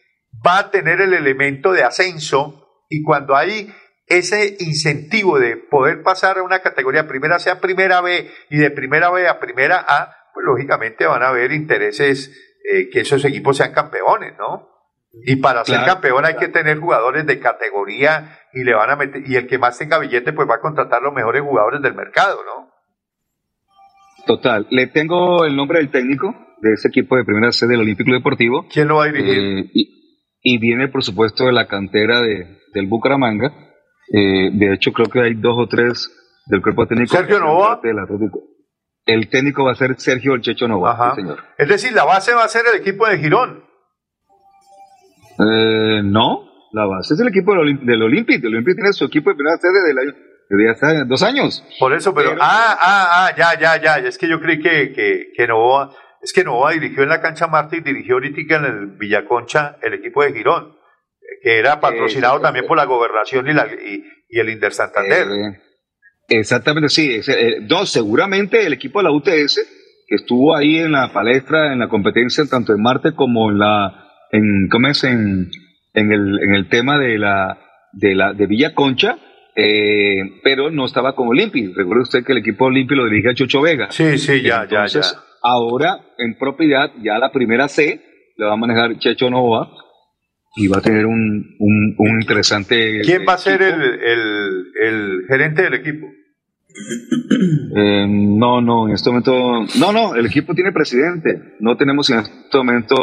va 0.47 0.59
a 0.59 0.71
tener 0.71 1.01
el 1.01 1.15
elemento 1.15 1.73
de 1.73 1.85
ascenso 1.85 2.85
y 2.89 3.03
cuando 3.03 3.37
hay 3.37 3.73
ese 4.07 4.57
incentivo 4.61 5.39
de 5.39 5.57
poder 5.57 6.03
pasar 6.03 6.39
a 6.39 6.43
una 6.43 6.61
categoría 6.61 7.07
primera 7.07 7.39
sea 7.39 7.61
primera 7.61 8.03
B 8.03 8.31
y 8.51 8.59
de 8.59 8.71
primera 8.71 9.11
B 9.11 9.27
a 9.27 9.41
primera 9.41 9.83
A, 9.87 10.15
pues 10.35 10.45
lógicamente 10.45 11.07
van 11.07 11.23
a 11.23 11.29
haber 11.29 11.53
intereses 11.53 12.31
eh, 12.69 12.91
que 12.91 13.01
esos 13.01 13.25
equipos 13.25 13.57
sean 13.57 13.73
campeones, 13.73 14.35
¿no? 14.39 14.69
Y 15.27 15.37
para 15.37 15.65
ser 15.65 15.85
campeón 15.85 16.25
hay 16.25 16.35
que 16.37 16.49
tener 16.49 16.79
jugadores 16.79 17.25
de 17.25 17.39
categoría 17.39 18.41
y 18.53 18.65
le 18.65 18.75
van 18.75 18.91
a 18.91 18.97
meter, 18.97 19.23
y 19.25 19.37
el 19.37 19.47
que 19.47 19.59
más 19.59 19.79
tenga 19.79 19.99
billete 19.99 20.33
pues 20.33 20.49
va 20.49 20.57
a 20.57 20.61
contratar 20.61 21.03
los 21.03 21.15
mejores 21.15 21.43
jugadores 21.43 21.81
del 21.83 21.95
mercado, 21.95 22.41
¿no? 22.45 22.71
Total. 24.27 24.67
Le 24.71 24.89
tengo 24.89 25.45
el 25.45 25.55
nombre 25.55 25.79
del 25.79 25.91
técnico 25.91 26.35
de 26.61 26.73
ese 26.73 26.89
equipo 26.89 27.17
de 27.17 27.25
primera 27.25 27.53
C 27.53 27.67
del 27.67 27.81
Olímpico 27.81 28.13
Deportivo. 28.13 28.67
¿Quién 28.73 28.89
lo 28.89 28.97
va 28.97 29.05
a 29.05 29.07
dirigir? 29.07 29.39
Eh, 29.39 29.71
y 30.43 30.59
viene 30.59 30.89
por 30.89 31.05
supuesto 31.05 31.45
de 31.45 31.53
la 31.53 31.69
cantera 31.69 32.21
de, 32.21 32.59
del 32.73 32.87
Bucaramanga. 32.87 33.53
Eh, 34.13 34.51
de 34.53 34.75
hecho 34.75 34.93
creo 34.93 35.09
que 35.09 35.21
hay 35.21 35.35
dos 35.35 35.55
o 35.57 35.69
tres 35.69 36.11
del 36.47 36.61
cuerpo 36.61 36.87
técnico. 36.87 37.17
Sergio 37.17 37.39
Nova. 37.39 37.81
El 39.07 39.29
técnico 39.29 39.65
va 39.65 39.73
a 39.73 39.75
ser 39.75 39.99
Sergio 39.99 40.35
El 40.35 40.41
Checho 40.41 40.67
Nova. 40.67 41.15
señor. 41.15 41.45
Es 41.59 41.69
decir, 41.69 41.93
la 41.93 42.05
base 42.05 42.33
va 42.35 42.45
a 42.45 42.49
ser 42.49 42.63
el 42.73 42.81
equipo 42.81 43.07
de 43.07 43.19
Girón. 43.19 43.65
Eh, 45.39 46.01
no, 46.05 46.51
la 46.73 46.87
base 46.87 47.15
es 47.15 47.21
el 47.21 47.29
equipo 47.29 47.55
del, 47.55 47.85
del 47.85 48.03
Olympic. 48.03 48.43
El 48.45 48.55
Olympic 48.55 48.77
tiene 48.77 48.93
su 48.93 49.05
equipo 49.05 49.31
de 49.31 49.37
primera 49.37 49.59
sede 49.59 49.87
del 49.87 49.99
año 49.99 50.15
hace 50.71 51.05
dos 51.07 51.23
años. 51.23 51.65
Por 51.79 51.93
eso, 51.95 52.15
pero, 52.15 52.37
ah, 52.41 52.77
ah, 52.81 53.09
ah, 53.11 53.35
ya, 53.37 53.59
ya, 53.59 53.81
ya, 53.81 53.99
es 54.07 54.19
que 54.19 54.29
yo 54.29 54.41
creí 54.41 54.61
que, 54.61 54.93
que, 54.93 55.33
que 55.35 55.47
Novoa 55.47 55.95
es 56.23 56.33
que 56.33 56.43
Nova 56.43 56.73
dirigió 56.73 57.03
en 57.03 57.11
la 57.11 57.21
cancha 57.21 57.49
Marte 57.49 57.77
y 57.77 57.81
dirigió 57.81 58.15
ahorita 58.15 58.57
en 58.57 58.65
el 58.65 58.87
Villaconcha 58.97 59.77
el 59.83 59.93
equipo 59.93 60.23
de 60.23 60.33
Girón, 60.33 60.75
que 61.43 61.59
era 61.59 61.81
patrocinado 61.81 62.41
también 62.41 62.67
por 62.67 62.79
la 62.79 62.87
gobernación 62.87 63.47
y, 63.47 63.53
la, 63.53 63.67
y, 63.67 64.03
el 64.31 64.49
Inter 64.49 64.73
Santander. 64.73 65.29
Eh, 65.29 65.61
exactamente, 66.29 66.89
sí. 66.89 67.21
Eh, 67.27 67.61
no, 67.69 67.87
seguramente 67.87 68.67
el 68.67 68.73
equipo 68.73 69.01
de 69.01 69.05
la 69.05 69.13
UTS, 69.13 69.61
que 70.07 70.17
estuvo 70.17 70.55
ahí 70.55 70.79
en 70.79 70.93
la 70.93 71.13
palestra, 71.13 71.73
en 71.73 71.79
la 71.79 71.89
competencia, 71.89 72.45
tanto 72.47 72.73
en 72.73 72.83
Marte 72.83 73.15
como 73.15 73.51
en 73.51 73.59
la, 73.59 74.05
en, 74.33 74.69
¿cómo 74.71 74.89
es? 74.89 75.05
En, 75.05 75.51
en, 75.95 76.13
el, 76.13 76.41
en 76.43 76.55
el 76.55 76.69
tema 76.69 76.99
de 76.99 77.19
la, 77.19 77.59
de 77.93 78.15
la, 78.15 78.33
de 78.33 78.47
Villa 78.47 78.75
Concha, 78.75 79.19
eh, 79.57 80.41
pero 80.43 80.71
no 80.71 80.85
estaba 80.85 81.15
con 81.15 81.29
Olimpi. 81.29 81.73
Recuerde 81.73 82.03
usted 82.03 82.25
que 82.25 82.33
el 82.33 82.39
equipo 82.39 82.67
Olimpi 82.67 82.95
lo 82.95 83.05
dirige 83.09 83.31
a 83.31 83.35
Chocho 83.35 83.63
Vega. 83.63 83.91
Sí, 83.91 84.19
sí, 84.19 84.43
ya, 84.43 84.67
ya, 84.69 84.87
ya. 84.87 85.01
Ahora, 85.43 86.01
en 86.19 86.37
propiedad, 86.39 86.91
ya 87.03 87.19
la 87.19 87.31
primera 87.31 87.69
C 87.69 88.01
le 88.37 88.47
va 88.47 88.55
a 88.55 88.57
manejar 88.57 88.99
Checho 88.99 89.31
Nova 89.31 89.71
y 90.57 90.69
va 90.69 90.79
a 90.79 90.81
tener 90.81 91.07
un, 91.07 91.57
un, 91.59 92.21
interesante. 92.21 93.01
¿Quién 93.03 93.25
va 93.29 93.35
a 93.35 93.39
ser 93.39 93.61
el, 93.63 93.83
el, 93.83 94.67
el 94.83 95.21
gerente 95.29 95.63
del 95.63 95.75
equipo? 95.75 96.07
Eh, 97.77 98.07
no, 98.09 98.61
no, 98.61 98.89
en 98.89 98.95
este 98.95 99.11
momento. 99.11 99.33
No, 99.79 99.93
no, 99.93 100.15
el 100.15 100.27
equipo 100.27 100.55
tiene 100.55 100.73
presidente. 100.73 101.57
No 101.61 101.77
tenemos 101.77 102.11
en 102.11 102.21
este 102.21 102.59
momento 102.59 102.97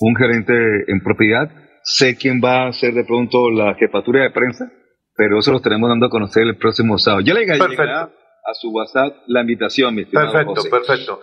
un 0.00 0.16
gerente 0.16 0.54
en 0.86 1.02
propiedad. 1.02 1.50
Sé 1.82 2.16
quién 2.16 2.40
va 2.42 2.66
a 2.66 2.72
ser 2.72 2.94
de 2.94 3.04
pronto 3.04 3.50
la 3.50 3.74
jefatura 3.74 4.22
de 4.22 4.30
prensa, 4.30 4.70
pero 5.16 5.38
eso 5.38 5.52
lo 5.52 5.60
tenemos 5.60 5.88
dando 5.88 6.06
a 6.06 6.10
conocer 6.10 6.42
el 6.44 6.56
próximo 6.56 6.98
sábado. 6.98 7.22
Ya 7.22 7.34
le 7.34 7.46
Perfecto 7.46 8.12
a 8.44 8.54
su 8.54 8.70
WhatsApp 8.70 9.14
la 9.26 9.42
invitación, 9.42 9.94
mi 9.94 10.04
Perfecto, 10.04 10.62
perfecto. 10.70 11.20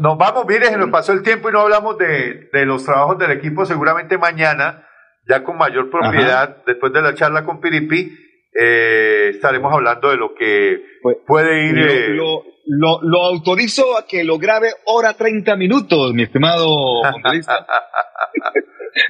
nos 0.00 0.18
vamos, 0.18 0.46
mire, 0.46 0.66
se 0.66 0.78
nos 0.78 0.90
pasó 0.90 1.12
el 1.12 1.22
tiempo 1.22 1.48
y 1.48 1.52
no 1.52 1.60
hablamos 1.60 1.98
de, 1.98 2.48
de, 2.52 2.66
los 2.66 2.84
trabajos 2.84 3.18
del 3.18 3.32
equipo. 3.32 3.64
Seguramente 3.66 4.18
mañana, 4.18 4.86
ya 5.28 5.42
con 5.42 5.58
mayor 5.58 5.90
propiedad, 5.90 6.62
después 6.66 6.92
de 6.92 7.02
la 7.02 7.14
charla 7.14 7.44
con 7.44 7.60
Piripi, 7.60 8.16
eh, 8.54 9.30
estaremos 9.34 9.72
hablando 9.72 10.10
de 10.10 10.16
lo 10.16 10.34
que 10.34 10.80
puede 11.26 11.66
ir... 11.68 11.78
eh, 11.78 12.08
Lo, 12.10 12.44
lo, 12.66 13.00
lo 13.02 13.22
autorizo 13.24 13.96
a 13.98 14.06
que 14.06 14.22
lo 14.24 14.38
grabe 14.38 14.68
hora 14.86 15.14
30 15.14 15.56
minutos, 15.56 16.12
mi 16.14 16.22
estimado 16.22 16.66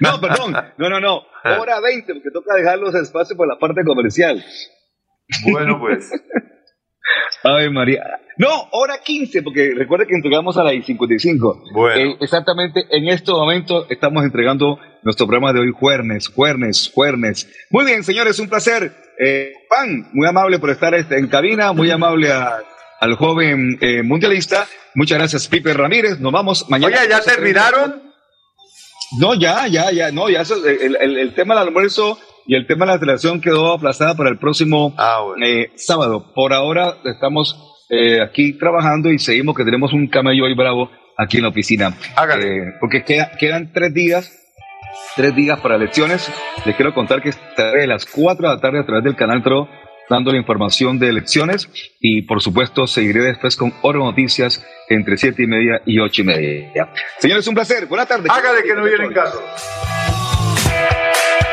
no, 0.00 0.20
perdón, 0.20 0.52
no, 0.78 0.88
no, 0.88 1.00
no, 1.00 1.22
hora 1.44 1.80
20, 1.80 2.14
porque 2.14 2.30
toca 2.32 2.54
dejar 2.54 2.78
los 2.78 2.94
espacios 2.94 3.36
por 3.36 3.46
la 3.48 3.58
parte 3.58 3.82
comercial. 3.84 4.42
Bueno, 5.50 5.78
pues. 5.80 6.10
Ay, 7.44 7.68
María. 7.70 8.04
No, 8.38 8.48
hora 8.72 8.98
15, 9.04 9.42
porque 9.42 9.72
recuerda 9.76 10.06
que 10.06 10.14
entregamos 10.14 10.56
a 10.56 10.62
las 10.64 10.72
55. 10.84 11.64
Bueno. 11.74 12.12
Eh, 12.12 12.16
exactamente 12.20 12.86
en 12.90 13.08
este 13.08 13.32
momento 13.32 13.86
estamos 13.90 14.24
entregando 14.24 14.78
nuestro 15.02 15.26
programa 15.26 15.52
de 15.52 15.60
hoy, 15.60 15.72
Juernes, 15.78 16.28
Juernes, 16.28 16.90
Juernes. 16.94 17.52
Muy 17.70 17.84
bien, 17.84 18.04
señores, 18.04 18.38
un 18.38 18.48
placer. 18.48 18.92
Eh, 19.24 19.52
Pan, 19.68 20.08
muy 20.12 20.26
amable 20.26 20.58
por 20.58 20.70
estar 20.70 20.94
este, 20.94 21.16
en 21.18 21.28
cabina, 21.28 21.72
muy 21.72 21.90
amable 21.90 22.32
a- 22.32 22.60
al 23.00 23.14
joven 23.16 23.78
eh, 23.80 24.02
mundialista. 24.02 24.66
Muchas 24.94 25.18
gracias, 25.18 25.48
Pipe 25.48 25.72
Ramírez. 25.74 26.18
Nos 26.20 26.32
vamos 26.32 26.68
mañana. 26.68 26.96
Oye, 26.98 27.08
¿ya 27.08 27.20
terminaron? 27.20 28.02
No, 29.20 29.34
ya, 29.34 29.66
ya, 29.68 29.90
ya, 29.92 30.10
no, 30.10 30.30
ya 30.30 30.40
eso, 30.42 30.56
el, 30.66 30.96
el- 30.96 31.18
el 31.18 31.34
tema 31.34 31.54
del 31.54 31.68
almuerzo 31.68 32.18
y 32.46 32.54
el 32.56 32.66
tema 32.66 32.86
de 32.86 32.92
la 32.92 32.98
selección 32.98 33.40
quedó 33.40 33.72
aplazada 33.72 34.14
para 34.16 34.30
el 34.30 34.38
próximo 34.38 34.94
eh, 35.44 35.70
sábado. 35.76 36.32
Por 36.34 36.52
ahora 36.52 36.96
estamos 37.04 37.56
eh, 37.90 38.20
aquí 38.22 38.54
trabajando 38.58 39.10
y 39.10 39.18
seguimos 39.18 39.54
que 39.56 39.64
tenemos 39.64 39.92
un 39.92 40.08
camello 40.08 40.44
hoy 40.44 40.54
bravo 40.54 40.90
aquí 41.18 41.36
en 41.36 41.42
la 41.44 41.50
oficina. 41.50 41.94
Eh, 42.40 42.72
porque 42.80 43.04
queda- 43.04 43.32
quedan 43.38 43.72
tres 43.72 43.92
días, 43.92 44.32
tres 45.16 45.34
días 45.34 45.60
para 45.60 45.76
elecciones. 45.76 46.30
Les 46.64 46.76
quiero 46.76 46.94
contar 46.94 47.22
que 47.22 47.30
estaré 47.30 47.84
a 47.84 47.86
las 47.86 48.06
4 48.06 48.48
de 48.48 48.54
la 48.54 48.60
tarde 48.60 48.80
a 48.80 48.86
través 48.86 49.04
del 49.04 49.16
canal 49.16 49.42
TRO 49.42 49.68
dando 50.08 50.30
la 50.30 50.38
información 50.38 50.98
de 50.98 51.08
elecciones 51.08 51.68
y 52.00 52.22
por 52.22 52.42
supuesto 52.42 52.86
seguiré 52.86 53.22
después 53.22 53.56
con 53.56 53.72
Oro 53.82 54.00
Noticias 54.00 54.64
entre 54.88 55.16
siete 55.16 55.44
y 55.44 55.46
media 55.46 55.80
y 55.86 55.98
ocho 56.00 56.22
y 56.22 56.24
media. 56.24 56.90
Señores, 57.18 57.46
un 57.46 57.54
placer. 57.54 57.86
Buenas 57.86 58.08
tardes. 58.08 58.30
Hágale 58.30 58.62
que 58.62 58.74
no 58.74 58.84
viene 58.84 59.04
en 59.04 59.12
carro. 59.12 59.40